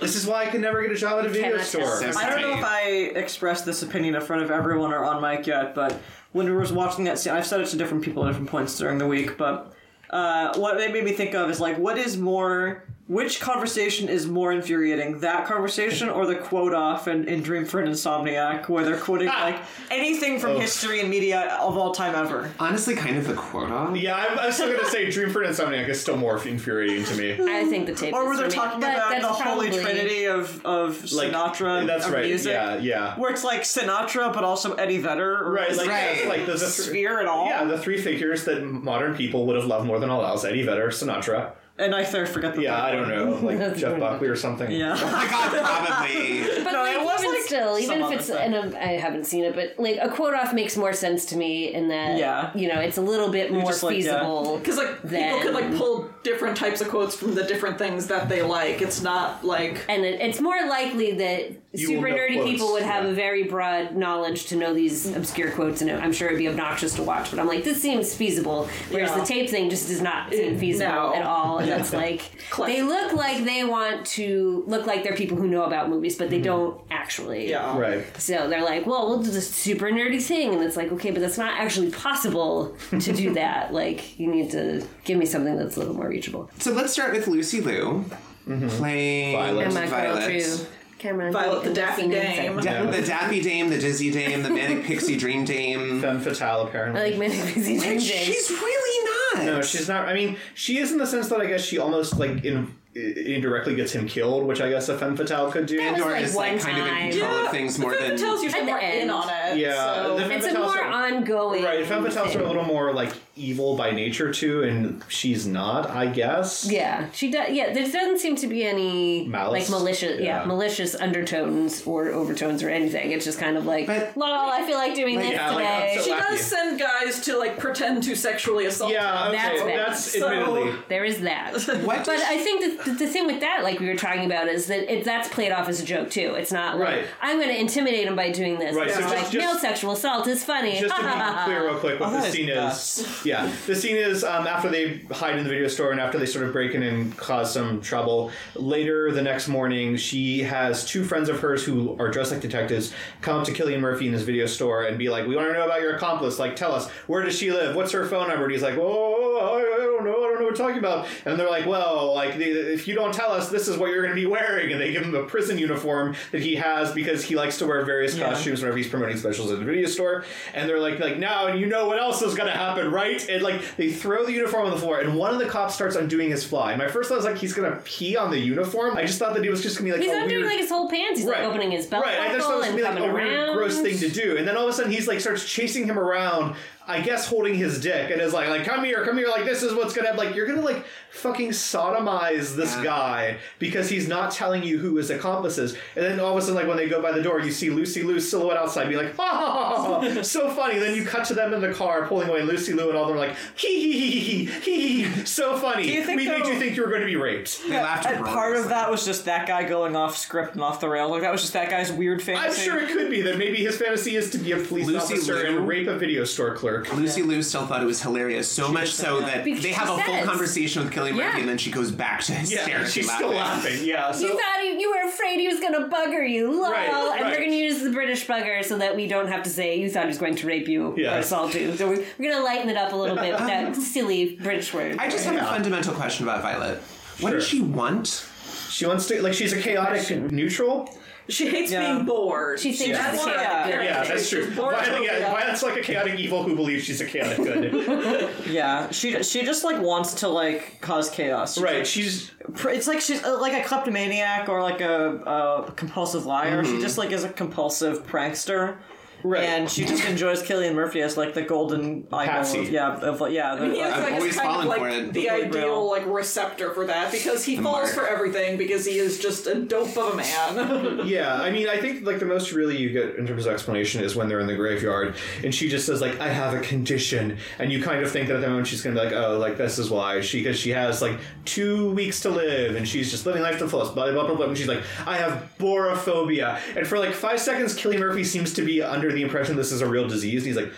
this 0.00 0.16
is 0.16 0.26
why 0.26 0.44
I 0.44 0.46
can 0.46 0.60
never 0.60 0.82
get 0.82 0.92
a 0.92 0.96
job 0.96 1.18
at 1.18 1.26
a 1.26 1.28
video 1.28 1.52
Cannot 1.52 1.66
store. 1.66 2.00
tell. 2.00 2.18
I 2.18 2.28
don't 2.30 2.42
know 2.42 2.58
if 2.58 2.64
I 2.64 2.88
expressed 3.16 3.64
this 3.64 3.82
opinion 3.82 4.14
in 4.14 4.20
front 4.20 4.42
of 4.42 4.50
everyone 4.50 4.92
or 4.92 5.04
on 5.04 5.22
mic 5.22 5.46
yet, 5.46 5.74
but 5.74 5.98
when 6.32 6.46
we 6.46 6.52
was 6.52 6.72
watching 6.72 7.04
that 7.04 7.18
scene, 7.18 7.32
I've 7.32 7.46
said 7.46 7.60
it 7.60 7.68
to 7.68 7.76
different 7.76 8.02
people 8.04 8.24
at 8.24 8.28
different 8.28 8.50
points 8.50 8.76
during 8.78 8.98
the 8.98 9.06
week, 9.06 9.38
but 9.38 9.72
uh, 10.10 10.56
what 10.58 10.80
it 10.80 10.92
made 10.92 11.04
me 11.04 11.12
think 11.12 11.34
of 11.34 11.48
is 11.50 11.60
like, 11.60 11.78
what 11.78 11.96
is 11.98 12.16
more, 12.16 12.84
which 13.06 13.38
conversation 13.38 14.08
is 14.08 14.26
more 14.26 14.50
infuriating, 14.50 15.20
that 15.20 15.46
conversation 15.46 16.08
or 16.08 16.24
the 16.24 16.34
quote 16.36 16.72
off 16.72 17.06
in, 17.06 17.28
in 17.28 17.42
Dream 17.42 17.66
for 17.66 17.78
an 17.80 17.86
Insomniac, 17.90 18.68
where 18.70 18.82
they're 18.82 18.96
quoting 18.96 19.28
ah. 19.30 19.42
like 19.44 19.56
anything 19.90 20.38
from 20.38 20.58
history 20.58 21.00
and 21.00 21.10
media 21.10 21.58
of 21.60 21.76
all 21.76 21.92
time 21.92 22.14
ever? 22.14 22.50
Honestly, 22.58 22.94
kind 22.94 23.18
of 23.18 23.26
the 23.26 23.34
quote 23.34 23.70
off. 23.70 23.94
Yeah, 23.94 24.16
I'm, 24.16 24.38
I'm 24.38 24.52
still 24.52 24.74
gonna 24.74 24.88
say 24.88 25.10
Dream 25.10 25.28
for 25.30 25.42
an 25.42 25.50
Insomniac 25.50 25.86
is 25.88 26.00
still 26.00 26.16
more 26.16 26.42
infuriating 26.46 27.04
to 27.04 27.14
me. 27.16 27.32
I 27.34 27.64
think 27.64 27.86
the 27.86 27.94
tape. 27.94 28.14
Or 28.14 28.22
is 28.22 28.28
where 28.28 28.36
they're 28.38 28.50
for 28.50 28.56
me, 28.56 28.62
talking 28.64 28.80
but 28.80 28.94
about 28.94 29.10
that's 29.10 29.22
the 29.22 29.32
holy 29.32 29.68
probably- 29.68 29.82
trinity 29.82 30.24
of, 30.24 30.64
of 30.64 31.12
Like 31.12 31.30
Sinatra 31.30 31.86
That's 31.86 32.06
of 32.06 32.12
right. 32.12 32.24
music. 32.24 32.52
Yeah, 32.52 32.76
yeah. 32.78 33.18
Where 33.18 33.30
it's 33.30 33.44
like 33.44 33.62
Sinatra, 33.62 34.32
but 34.32 34.44
also 34.44 34.74
Eddie 34.74 34.98
Vedder. 34.98 35.44
Or 35.44 35.52
Right, 35.52 35.76
like 35.76 35.88
Right. 35.88 36.14
that's 36.16 36.26
like 36.26 36.46
the, 36.46 36.52
the 36.52 36.58
thr- 36.58 36.82
Sphere 36.82 37.20
at 37.20 37.26
all. 37.26 37.46
Yeah, 37.46 37.64
the 37.64 37.78
three 37.78 38.00
figures 38.00 38.44
that 38.44 38.64
modern 38.64 39.14
people 39.14 39.46
would 39.46 39.56
have 39.56 39.66
loved 39.66 39.86
more 39.86 39.98
than 40.00 40.08
all 40.08 40.24
else: 40.24 40.44
Eddie 40.44 40.62
Vedder, 40.62 40.88
Sinatra. 40.88 41.52
And 41.76 41.92
I 41.92 42.04
third 42.04 42.28
forget 42.28 42.54
the 42.54 42.62
Yeah, 42.62 42.80
I 42.80 42.92
don't 42.92 43.08
know, 43.08 43.30
like 43.44 43.58
Jeff 43.76 43.98
Buckley 43.98 44.28
or 44.28 44.36
something. 44.36 44.70
Yeah. 44.70 44.96
Oh 44.96 45.10
my 45.10 45.26
god, 45.28 45.50
probably. 45.50 46.42
But 46.64 46.72
No, 46.72 46.82
like, 46.82 46.96
it 46.96 47.04
was, 47.04 47.20
even 47.20 47.32
like, 47.34 47.42
still, 47.42 47.78
even 47.78 48.00
if 48.02 48.12
it's, 48.12 48.30
other 48.30 48.38
and 48.38 48.54
um, 48.54 48.74
I 48.76 48.92
haven't 48.92 49.24
seen 49.26 49.44
it, 49.44 49.54
but 49.56 49.74
like 49.76 49.98
a 50.00 50.08
quote 50.08 50.34
off 50.34 50.54
makes 50.54 50.76
more 50.76 50.92
sense 50.92 51.26
to 51.26 51.36
me 51.36 51.74
in 51.74 51.88
that, 51.88 52.16
Yeah. 52.16 52.52
you 52.56 52.68
know, 52.68 52.78
it's 52.80 52.96
a 52.96 53.02
little 53.02 53.28
bit 53.28 53.52
more 53.52 53.64
just 53.64 53.82
like, 53.82 53.96
feasible. 53.96 54.58
Because 54.58 54.76
like 54.78 55.02
Then- 55.02 55.34
people 55.34 55.52
could 55.52 55.54
like 55.54 55.76
pull 55.76 56.08
different 56.22 56.56
types 56.56 56.80
of 56.80 56.88
quotes 56.88 57.16
from 57.16 57.34
the 57.34 57.42
different 57.42 57.76
things 57.76 58.06
that 58.06 58.28
they 58.28 58.40
like. 58.42 58.80
It's 58.80 59.02
not 59.02 59.44
like 59.44 59.84
And 59.88 60.04
it, 60.04 60.20
it's 60.20 60.40
more 60.40 60.66
likely 60.68 61.12
that 61.18 61.50
You 61.72 61.86
super 61.88 62.06
nerdy 62.08 62.34
quotes, 62.34 62.50
people 62.50 62.72
would 62.72 62.82
have 62.84 63.04
yeah. 63.04 63.10
a 63.10 63.14
very 63.14 63.42
broad 63.42 63.94
knowledge 63.96 64.46
to 64.46 64.56
know 64.56 64.72
these 64.72 65.14
obscure 65.14 65.50
quotes, 65.50 65.82
and 65.82 65.90
I'm 65.90 66.12
sure 66.12 66.28
it'd 66.28 66.38
be 66.38 66.48
obnoxious 66.48 66.94
to 66.94 67.02
watch. 67.02 67.30
But 67.30 67.40
I'm 67.40 67.46
like, 67.48 67.64
this 67.64 67.82
seems 67.82 68.14
feasible. 68.14 68.68
Whereas 68.90 69.10
Yeah. 69.10 69.20
the 69.20 69.26
tape 69.26 69.50
thing 69.50 69.68
just 69.70 69.88
does 69.88 70.00
not 70.00 70.30
seem 70.32 70.56
feasible 70.58 70.92
no. 70.92 71.14
at 71.14 71.24
all. 71.26 71.62
And 71.68 71.80
it's 71.80 71.92
like 71.92 72.22
Classic. 72.50 72.76
they 72.76 72.82
look 72.82 73.12
like 73.12 73.44
they 73.44 73.64
want 73.64 74.06
to 74.06 74.64
look 74.66 74.86
like 74.86 75.02
they're 75.02 75.16
people 75.16 75.36
who 75.36 75.48
know 75.48 75.64
about 75.64 75.88
movies, 75.88 76.16
but 76.16 76.30
they 76.30 76.36
Mm-hmm. 76.36 76.44
don't 76.44 76.80
actually. 76.90 77.50
yeah. 77.50 77.78
Right. 77.78 78.04
So 78.20 78.48
they're 78.48 78.64
like, 78.64 78.86
well, 78.86 79.08
we'll 79.08 79.22
do 79.22 79.30
this 79.30 79.50
super 79.50 79.86
nerdy 79.90 80.20
thing. 80.22 80.52
And 80.54 80.62
it's 80.62 80.76
like, 80.76 80.90
okay, 80.92 81.10
but 81.10 81.20
that's 81.20 81.38
not 81.38 81.58
actually 81.58 81.90
possible 81.90 82.74
to 82.90 83.12
do 83.12 83.34
that. 83.40 83.72
like, 83.72 84.18
you 84.18 84.26
need 84.28 84.50
to 84.52 84.86
give 85.04 85.18
me 85.18 85.26
something 85.26 85.56
that's 85.56 85.76
a 85.76 85.80
little 85.80 85.94
more 85.94 86.08
reachable. 86.08 86.50
So 86.58 86.72
let's 86.72 86.92
start 86.92 87.12
with 87.12 87.26
Lucy 87.28 87.60
Liu 87.60 88.04
playing 88.46 89.36
Violet. 89.36 89.64
And 89.66 89.74
my 89.74 89.86
Violet. 89.86 90.42
too. 90.42 90.66
Cameron. 90.98 91.32
Violet 91.34 91.64
the 91.64 91.74
Daphne 91.74 92.08
Daffy 92.08 92.36
Dame. 92.48 92.56
Da- 92.60 92.90
The 92.90 93.02
Daffy 93.02 93.40
Dame, 93.42 93.68
the 93.68 93.78
Dizzy 93.78 94.10
Dame, 94.10 94.42
the 94.42 94.48
Manic 94.48 94.84
Pixie 94.84 95.16
Dream 95.16 95.44
Dame. 95.44 96.00
Femme 96.00 96.18
fatale, 96.20 96.62
apparently. 96.62 96.98
I 97.00 97.04
like 97.10 97.18
Manic 97.18 97.40
Pixie 97.44 97.78
Dream 97.78 97.98
Days. 97.98 98.02
She's 98.04 98.50
really 98.50 99.04
not. 99.04 99.14
No, 99.38 99.62
she's 99.62 99.88
not. 99.88 100.08
I 100.08 100.14
mean, 100.14 100.36
she 100.54 100.78
is 100.78 100.92
in 100.92 100.98
the 100.98 101.06
sense 101.06 101.28
that 101.28 101.40
I 101.40 101.46
guess 101.46 101.62
she 101.64 101.78
almost 101.78 102.18
like 102.18 102.44
in 102.44 102.74
indirectly 102.96 103.74
gets 103.74 103.92
him 103.92 104.06
killed, 104.06 104.44
which 104.46 104.60
I 104.60 104.70
guess 104.70 104.88
a 104.88 104.96
femme 104.96 105.16
fatale 105.16 105.50
could 105.50 105.66
do. 105.66 105.78
That 105.78 105.94
was 105.94 106.02
Or 106.02 106.10
like 106.12 106.22
is 106.24 106.34
like 106.36 106.52
one 106.52 106.60
kind 106.60 106.78
of 106.80 106.86
in 106.86 106.92
time. 106.92 107.10
control 107.10 107.44
of 107.46 107.50
things 107.50 107.78
more 107.78 107.92
than. 107.96 108.16
tells 108.16 108.42
you 108.42 108.50
At 108.50 108.54
the 108.60 108.64
more 108.64 108.78
in 108.78 108.84
end. 108.84 109.10
on 109.10 109.28
it. 109.28 109.58
Yeah, 109.58 110.04
so- 110.04 110.14
the 110.16 110.22
femme 110.22 110.30
It's 110.32 110.46
a 110.46 110.50
fatales 110.50 110.54
more 110.60 110.78
are- 110.80 110.90
ongoing. 111.28 111.64
Right, 111.64 111.84
femme 111.86 112.04
fatales 112.04 112.34
are 112.36 112.42
a 112.42 112.46
little 112.46 112.64
more 112.64 112.92
like 112.92 113.12
evil 113.36 113.76
by 113.76 113.90
nature 113.90 114.32
too, 114.32 114.62
and 114.62 115.02
she's 115.08 115.46
not, 115.46 115.90
I 115.90 116.06
guess. 116.06 116.70
Yeah, 116.70 117.10
she 117.12 117.30
does. 117.30 117.50
Yeah, 117.50 117.72
there 117.72 117.84
doesn't 117.84 118.18
seem 118.20 118.36
to 118.36 118.46
be 118.46 118.64
any 118.64 119.26
Malice? 119.26 119.68
like 119.68 119.70
malicious, 119.78 120.20
yeah. 120.20 120.40
Yeah. 120.40 120.44
malicious 120.46 120.94
undertones 120.94 121.82
or 121.86 122.08
overtones 122.08 122.62
or 122.62 122.68
anything. 122.68 123.10
It's 123.10 123.24
just 123.24 123.38
kind 123.40 123.56
of 123.56 123.66
like, 123.66 123.86
But- 123.86 124.16
lol, 124.16 124.28
I 124.50 124.64
feel 124.66 124.76
like 124.76 124.94
doing 124.94 125.18
this 125.18 125.32
yeah, 125.32 125.50
today. 125.50 125.92
I'm 125.96 125.98
so 125.98 126.04
she 126.04 126.12
wacky. 126.14 126.28
does 126.28 126.40
send 126.40 126.78
guys 126.80 127.20
to 127.24 127.38
like 127.38 127.58
pretend 127.58 128.02
to 128.04 128.14
sexually 128.14 128.66
assault. 128.66 128.92
Yeah, 128.92 129.28
okay, 129.28 129.36
That's 129.36 129.62
bad. 129.62 129.78
that's 129.88 130.18
So- 130.20 130.28
admittedly. 130.28 130.72
there 130.88 131.04
is 131.04 131.20
that. 131.22 131.54
What 131.84 131.98
But 131.98 132.16
does- 132.16 132.22
I 132.22 132.38
think 132.38 132.60
that 132.78 132.84
the, 132.84 132.92
the 132.92 133.06
thing 133.06 133.26
with 133.26 133.40
that, 133.40 133.62
like 133.64 133.80
we 133.80 133.88
were 133.88 133.96
talking 133.96 134.24
about, 134.26 134.48
is 134.48 134.66
that 134.66 134.92
it, 134.92 135.04
that's 135.04 135.28
played 135.28 135.50
off 135.52 135.68
as 135.68 135.80
a 135.80 135.84
joke 135.84 136.08
too. 136.10 136.34
It's 136.34 136.52
not 136.52 136.78
like 136.78 136.88
Right. 136.88 137.04
I'm 137.20 137.36
going 137.38 137.48
to 137.48 137.58
intimidate 137.60 138.06
him 138.06 138.14
by 138.16 138.30
doing 138.30 138.58
this. 138.58 138.74
Right, 138.76 138.86
It's 138.88 138.96
so 138.96 139.02
like 139.06 139.18
just- 139.20 139.32
just- 139.32 139.44
male 139.46 139.58
sexual 139.58 139.92
assault 139.92 140.26
is 140.28 140.44
funny. 140.44 140.78
Just 140.80 140.94
to 140.94 141.02
be 141.02 141.08
clear, 141.44 141.64
real 141.66 141.78
quick, 141.78 142.00
what 142.00 142.08
Oh, 142.08 142.12
the 142.20 142.26
is 142.26 142.32
scene 142.32 142.48
is. 142.48 142.54
best. 142.56 143.24
Yeah, 143.26 143.50
the 143.66 143.74
scene 143.74 143.96
is 143.96 144.24
um, 144.24 144.46
after 144.46 144.68
they 144.68 144.98
hide 145.10 145.36
in 145.36 145.44
the 145.44 145.50
video 145.50 145.68
store 145.68 145.92
and 145.92 146.00
after 146.00 146.18
they 146.18 146.26
sort 146.26 146.44
of 146.44 146.52
break 146.52 146.74
in 146.74 146.82
and 146.82 147.16
cause 147.16 147.52
some 147.52 147.80
trouble. 147.80 148.30
Later 148.54 149.10
the 149.12 149.22
next 149.22 149.48
morning, 149.48 149.96
she 149.96 150.42
has 150.42 150.84
two 150.84 151.04
friends 151.04 151.28
of 151.28 151.40
hers 151.40 151.64
who 151.64 151.96
are 151.98 152.10
dressed 152.10 152.32
like 152.32 152.40
detectives 152.40 152.92
come 153.20 153.38
up 153.40 153.46
to 153.46 153.52
Cillian 153.52 153.80
Murphy 153.80 154.06
in 154.06 154.12
his 154.12 154.22
video 154.22 154.46
store 154.46 154.84
and 154.84 154.98
be 154.98 155.08
like, 155.08 155.26
"We 155.26 155.36
want 155.36 155.48
to 155.48 155.52
know 155.54 155.64
about 155.64 155.80
your 155.80 155.96
accomplice. 155.96 156.38
Like, 156.38 156.56
tell 156.56 156.72
us 156.72 156.88
where 157.06 157.22
does 157.22 157.36
she 157.36 157.50
live? 157.52 157.74
What's 157.76 157.92
her 157.92 158.04
phone 158.06 158.28
number?" 158.28 158.44
And 158.44 158.52
he's 158.52 158.62
like, 158.62 158.76
"Oh, 158.78 159.58
I 159.58 159.84
don't 159.84 160.04
know. 160.04 160.10
I 160.12 160.28
don't 160.28 160.34
know 160.40 160.44
what 160.46 160.56
you're 160.58 160.66
talking 160.66 160.78
about." 160.78 161.06
And 161.24 161.38
they're 161.38 161.50
like, 161.50 161.66
"Well, 161.66 162.14
like 162.14 162.36
the- 162.38 162.72
if 162.72 162.86
you 162.88 162.94
don't 162.94 163.12
tell 163.14 163.32
us, 163.32 163.48
this 163.50 163.68
is 163.68 163.76
what 163.76 163.90
you're 163.90 164.02
going 164.02 164.14
to 164.14 164.20
be 164.20 164.26
wearing." 164.26 164.72
And 164.72 164.80
they 164.80 164.92
give 164.92 165.02
him 165.02 165.14
a 165.14 165.24
prison 165.24 165.58
uniform 165.58 166.14
that 166.32 166.42
he 166.42 166.56
has 166.56 166.92
because 166.92 167.24
he 167.24 167.34
likes 167.34 167.58
to 167.58 167.66
wear 167.66 167.84
various 167.84 168.18
costumes 168.18 168.60
whenever 168.60 168.76
he's 168.78 168.88
promoting 168.88 169.16
specials 169.16 169.50
at 169.52 169.58
the 169.58 169.64
video 169.64 169.86
store. 169.88 170.24
And 170.54 170.68
they're 170.68 170.80
like, 170.80 170.98
like 171.04 171.18
now 171.18 171.46
and 171.46 171.60
you 171.60 171.66
know 171.66 171.86
what 171.86 171.98
else 171.98 172.22
is 172.22 172.34
going 172.34 172.50
to 172.50 172.56
happen, 172.56 172.90
right? 172.90 173.26
And 173.28 173.42
like 173.42 173.62
they 173.76 173.90
throw 173.92 174.24
the 174.24 174.32
uniform 174.32 174.66
on 174.66 174.70
the 174.70 174.78
floor, 174.78 175.00
and 175.00 175.16
one 175.16 175.32
of 175.32 175.38
the 175.38 175.46
cops 175.46 175.74
starts 175.74 175.96
undoing 175.96 176.30
his 176.30 176.44
fly. 176.44 176.72
And 176.72 176.78
my 176.80 176.88
first 176.88 177.08
thought 177.08 177.16
was 177.16 177.24
like 177.24 177.38
he's 177.38 177.52
going 177.52 177.70
to 177.70 177.78
pee 177.80 178.16
on 178.16 178.30
the 178.30 178.38
uniform. 178.38 178.96
I 178.96 179.04
just 179.04 179.18
thought 179.18 179.34
that 179.34 179.44
he 179.44 179.50
was 179.50 179.62
just 179.62 179.78
going 179.78 179.90
to 179.90 179.96
be 179.96 180.00
like 180.00 180.08
He's 180.08 180.16
undoing 180.16 180.40
weird, 180.40 180.50
like 180.50 180.58
his 180.60 180.70
whole 180.70 180.88
pants. 180.90 181.20
He's 181.20 181.28
like 181.28 181.40
opening 181.40 181.70
his 181.70 181.86
belt 181.86 182.04
Right, 182.04 182.18
I 182.18 182.32
just 182.32 182.46
thought 182.46 182.54
it 182.54 182.58
was 182.58 182.66
and 182.68 182.78
gonna 182.78 182.94
be 182.94 183.00
like 183.00 183.10
a 183.10 183.12
weird, 183.14 183.32
around. 183.38 183.56
gross 183.56 183.80
thing 183.80 183.98
to 183.98 184.08
do, 184.08 184.36
and 184.36 184.46
then 184.46 184.56
all 184.56 184.64
of 184.64 184.70
a 184.70 184.72
sudden 184.72 184.92
he's 184.92 185.06
like 185.06 185.20
starts 185.20 185.48
chasing 185.48 185.84
him 185.86 185.98
around. 185.98 186.56
I 186.86 187.00
guess 187.00 187.26
holding 187.26 187.54
his 187.54 187.80
dick 187.80 188.10
and 188.10 188.20
is 188.20 188.32
like, 188.34 188.48
like 188.48 188.64
come 188.64 188.84
here, 188.84 189.04
come 189.04 189.16
here, 189.16 189.28
like 189.28 189.44
this 189.44 189.62
is 189.62 189.72
what's 189.74 189.94
gonna 189.94 190.12
like 190.14 190.34
you're 190.34 190.46
gonna 190.46 190.60
like 190.60 190.84
fucking 191.10 191.50
sodomize 191.50 192.54
this 192.56 192.74
Yeah. 192.76 192.84
guy 192.84 193.36
because 193.58 193.88
he's 193.88 194.08
not 194.08 194.32
telling 194.32 194.62
you 194.62 194.78
who 194.78 194.96
his 194.96 195.10
accomplice 195.10 195.58
is. 195.58 195.74
And 195.96 196.04
then 196.04 196.20
all 196.20 196.32
of 196.32 196.36
a 196.38 196.40
sudden, 196.42 196.56
like 196.56 196.66
when 196.66 196.76
they 196.76 196.88
go 196.88 197.00
by 197.00 197.12
the 197.12 197.22
door, 197.22 197.40
you 197.40 197.52
see 197.52 197.70
Lucy 197.70 198.02
Liu's 198.02 198.28
silhouette 198.28 198.56
outside, 198.56 198.88
being 198.88 199.02
like, 199.02 199.16
ha 199.16 199.22
ha 199.24 199.52
ha, 199.52 199.82
ha, 200.00 200.14
ha 200.14 200.22
so 200.22 200.50
funny. 200.50 200.78
then 200.78 200.94
you 200.94 201.04
cut 201.04 201.24
to 201.26 201.34
them 201.34 201.54
in 201.54 201.60
the 201.60 201.72
car 201.72 202.06
pulling 202.06 202.28
away 202.28 202.42
Lucy 202.42 202.72
Liu, 202.72 202.88
and 202.88 202.98
all 202.98 203.06
them 203.06 203.16
are 203.16 203.18
like, 203.18 203.36
hee 203.56 203.80
hee 203.80 204.10
hee 204.10 204.20
hee 204.20 204.44
hee 204.46 205.02
hee, 205.04 205.24
so 205.24 205.56
funny. 205.56 205.90
you 205.90 206.04
think 206.04 206.20
we 206.20 206.28
made 206.28 206.46
you 206.46 206.58
think 206.58 206.76
you 206.76 206.82
were 206.82 206.88
going 206.88 207.00
to 207.00 207.06
be 207.06 207.16
raped. 207.16 207.62
They 207.68 207.76
laughed 207.76 208.06
And 208.06 208.24
part 208.24 208.56
of 208.56 208.68
that 208.68 208.90
was 208.90 209.04
just 209.04 209.24
that 209.26 209.46
guy 209.46 209.64
going 209.64 209.96
off 209.96 210.16
script 210.18 210.54
and 210.54 210.62
off 210.62 210.80
the 210.80 210.88
rail. 210.88 211.08
Like 211.10 211.22
that 211.22 211.32
was 211.32 211.40
just 211.40 211.52
that 211.54 211.70
guy's 211.70 211.92
weird 211.92 212.20
fantasy. 212.22 212.60
I'm 212.60 212.66
sure 212.66 212.80
it 212.82 212.88
could 212.92 213.10
be 213.10 213.22
that 213.22 213.38
maybe 213.38 213.58
his 213.62 213.76
fantasy 213.78 214.16
is 214.16 214.30
to 214.30 214.38
be 214.38 214.52
a 214.52 214.58
police 214.58 214.86
Lucy 214.86 215.14
officer 215.14 215.34
Liu? 215.34 215.46
and 215.58 215.68
rape 215.68 215.86
a 215.88 215.96
video 215.96 216.24
store 216.24 216.54
clerk. 216.54 216.73
Lucy 216.94 217.22
Liu 217.22 217.42
still 217.42 217.66
thought 217.66 217.82
it 217.82 217.86
was 217.86 218.02
hilarious, 218.02 218.50
so 218.50 218.70
much 218.72 218.92
so 218.92 219.20
that 219.20 219.44
Because 219.44 219.62
they 219.62 219.68
she 219.70 219.74
have 219.74 219.88
a 219.90 220.02
full 220.02 220.22
conversation 220.24 220.84
with 220.84 220.92
Cillian 220.92 221.12
Murphy, 221.16 221.18
Yeah. 221.18 221.38
and 221.38 221.48
then 221.48 221.58
she 221.58 221.70
goes 221.70 221.90
back 221.90 222.22
to 222.24 222.32
Yeah, 222.32 222.38
hysterically 222.40 222.90
she's 222.90 223.12
still 223.12 223.30
laughing. 223.30 223.84
Yeah, 223.84 224.10
so 224.12 224.26
you 224.26 224.32
thought 224.32 224.60
he, 224.62 224.80
you 224.80 224.90
were 224.90 225.08
afraid 225.08 225.38
he 225.40 225.48
was 225.48 225.60
going 225.60 225.72
to 225.74 225.88
bugger 225.88 226.28
you, 226.28 226.50
lol. 226.60 226.70
Right, 226.72 226.88
and 226.88 227.20
right. 227.22 227.22
we're 227.32 227.38
going 227.38 227.50
to 227.50 227.56
use 227.56 227.82
the 227.82 227.90
British 227.90 228.26
bugger 228.26 228.64
so 228.64 228.78
that 228.78 228.96
we 228.96 229.06
don't 229.06 229.28
have 229.28 229.42
to 229.44 229.50
say 229.50 229.78
you 229.78 229.90
thought 229.90 230.04
he 230.04 230.08
was 230.08 230.18
going 230.18 230.36
to 230.36 230.46
rape 230.46 230.68
you 230.68 230.94
Yeah. 230.96 231.16
or 231.16 231.18
assault 231.18 231.54
you. 231.54 231.76
So 231.76 231.88
we're, 231.88 231.96
we're 232.18 232.30
going 232.30 232.36
to 232.36 232.42
lighten 232.42 232.68
it 232.70 232.76
up 232.76 232.92
a 232.92 232.96
little 232.96 233.16
bit 233.16 233.32
with 233.32 233.46
that 233.46 233.76
silly 233.94 234.36
British 234.36 234.72
word. 234.74 234.96
I 234.98 235.08
just 235.10 235.24
have 235.24 235.34
Yeah. 235.34 235.44
a 235.46 235.50
fundamental 235.50 235.94
question 235.94 236.26
about 236.26 236.42
Violet. 236.42 236.78
What 237.20 237.32
does 237.32 237.46
she 237.46 237.60
want? 237.60 238.28
she 238.68 238.86
wants 238.86 239.06
to 239.06 239.22
like 239.22 239.32
she's 239.34 239.52
a 239.52 239.60
chaotic 239.60 240.20
neutral. 240.32 240.90
She 241.28 241.48
hates 241.48 241.72
Yeah. 241.72 241.94
being 241.94 242.04
bored. 242.04 242.60
She 242.60 242.72
thinks 242.72 242.98
That's 242.98 243.12
she's 243.12 243.20
one 243.20 243.30
of 243.30 243.40
the 243.40 243.42
chaotic. 243.44 243.72
characters. 243.72 243.96
Yeah, 244.08 244.14
that's 244.14 244.28
true. 244.28 244.44
She's 244.46 244.56
bored 244.56 244.74
Violet, 244.76 245.02
yeah, 245.04 245.12
it. 245.14 245.22
Violet's 245.22 245.62
like 245.62 245.76
a 245.78 245.80
chaotic 245.80 246.18
evil 246.20 246.42
who 246.42 246.54
believes 246.54 246.84
she's 246.84 247.00
a 247.00 247.06
chaotic 247.06 247.38
good. 247.38 248.30
Yeah, 248.50 248.90
she 248.90 249.22
she 249.22 249.42
just 249.44 249.64
like 249.64 249.80
wants 249.80 250.14
to 250.20 250.28
like 250.28 250.80
cause 250.82 251.08
chaos. 251.10 251.54
She's, 251.54 251.62
right? 251.62 251.76
like, 251.78 251.86
She's 251.86 252.30
it's 252.66 252.86
like 252.86 253.00
she's 253.00 253.24
uh, 253.24 253.40
like 253.40 253.54
a 253.54 253.66
kleptomaniac 253.66 254.48
or 254.50 254.62
like 254.62 254.80
a, 254.82 255.66
a 255.68 255.72
compulsive 255.72 256.26
liar. 256.26 256.62
She 256.64 256.78
just 256.80 256.98
like 256.98 257.10
is 257.10 257.24
a 257.24 257.30
compulsive 257.30 258.06
prankster. 258.06 258.76
Right. 259.24 259.42
And 259.42 259.70
she 259.70 259.86
just 259.86 260.04
enjoys 260.04 260.42
Cillian 260.42 260.74
Murphy 260.74 261.00
as 261.00 261.16
like 261.16 261.32
the 261.32 261.40
golden 261.42 262.06
idol. 262.12 262.34
Patsy. 262.34 262.58
Of, 262.60 262.70
yeah, 262.70 262.94
of 262.94 263.32
yeah. 263.32 263.54
The, 263.56 263.64
He 263.70 263.80
is 263.80 263.92
I've 263.92 264.02
like, 264.02 264.12
always 264.12 264.36
kind 264.36 264.60
of 264.60 264.66
like 264.66 264.78
for 264.80 264.88
it. 264.90 265.12
the 265.14 265.26
Holy 265.26 265.42
ideal 265.44 265.50
grail. 265.50 265.90
like 265.90 266.06
receptor 266.06 266.74
for 266.74 266.86
that 266.86 267.10
because 267.10 267.42
he 267.42 267.56
falls 267.56 267.86
mark. 267.86 267.94
for 267.94 268.06
everything 268.06 268.58
because 268.58 268.84
he 268.84 268.98
is 268.98 269.18
just 269.18 269.46
a 269.46 269.54
dope 269.62 269.96
of 269.96 270.12
a 270.12 270.16
man. 270.16 271.00
yeah. 271.06 271.34
I 271.40 271.50
mean, 271.50 271.68
I 271.70 271.78
think 271.78 272.04
like 272.04 272.18
the 272.18 272.26
most 272.26 272.52
really 272.52 272.76
you 272.76 272.90
get 272.90 273.16
in 273.16 273.26
terms 273.26 273.46
of 273.46 273.52
explanation 273.54 274.04
is 274.04 274.14
when 274.14 274.28
they're 274.28 274.40
in 274.40 274.46
the 274.46 274.56
graveyard 274.56 275.14
and 275.42 275.54
she 275.54 275.70
just 275.70 275.86
says 275.86 276.02
like 276.02 276.20
I 276.20 276.28
have 276.28 276.52
a 276.52 276.60
condition, 276.60 277.38
and 277.58 277.72
you 277.72 277.82
kind 277.82 278.02
of 278.02 278.10
think 278.10 278.28
that 278.28 278.36
at 278.36 278.42
the 278.42 278.48
moment 278.48 278.66
she's 278.66 278.82
gonna 278.82 278.94
be 278.94 279.06
like 279.06 279.14
oh 279.14 279.38
like 279.38 279.56
this 279.56 279.78
is 279.78 279.88
why 279.88 280.20
she 280.20 280.40
because 280.40 280.58
she 280.58 280.70
has 280.70 281.00
like 281.00 281.18
two 281.46 281.90
weeks 281.92 282.20
to 282.20 282.28
live 282.28 282.76
and 282.76 282.86
she's 282.86 283.10
just 283.10 283.24
living 283.24 283.40
life 283.42 283.56
to 283.58 283.64
the 283.64 283.70
fullest 283.70 283.94
blah 283.94 284.10
blah 284.12 284.26
blah 284.26 284.34
blah 284.34 284.46
and 284.46 284.58
she's 284.58 284.68
like 284.68 284.82
I 285.06 285.16
have 285.16 285.50
borophobia 285.58 286.60
and 286.76 286.86
for 286.86 286.98
like 286.98 287.14
five 287.14 287.40
seconds 287.40 287.74
Cillian 287.74 288.00
Murphy 288.00 288.24
seems 288.24 288.52
to 288.54 288.62
be 288.62 288.82
under 288.82 289.13
the 289.14 289.22
impression 289.22 289.56
this 289.56 289.72
is 289.72 289.80
a 289.80 289.88
real 289.88 290.06
disease? 290.08 290.42
And 290.42 290.46
he's 290.46 290.56
like 290.56 290.72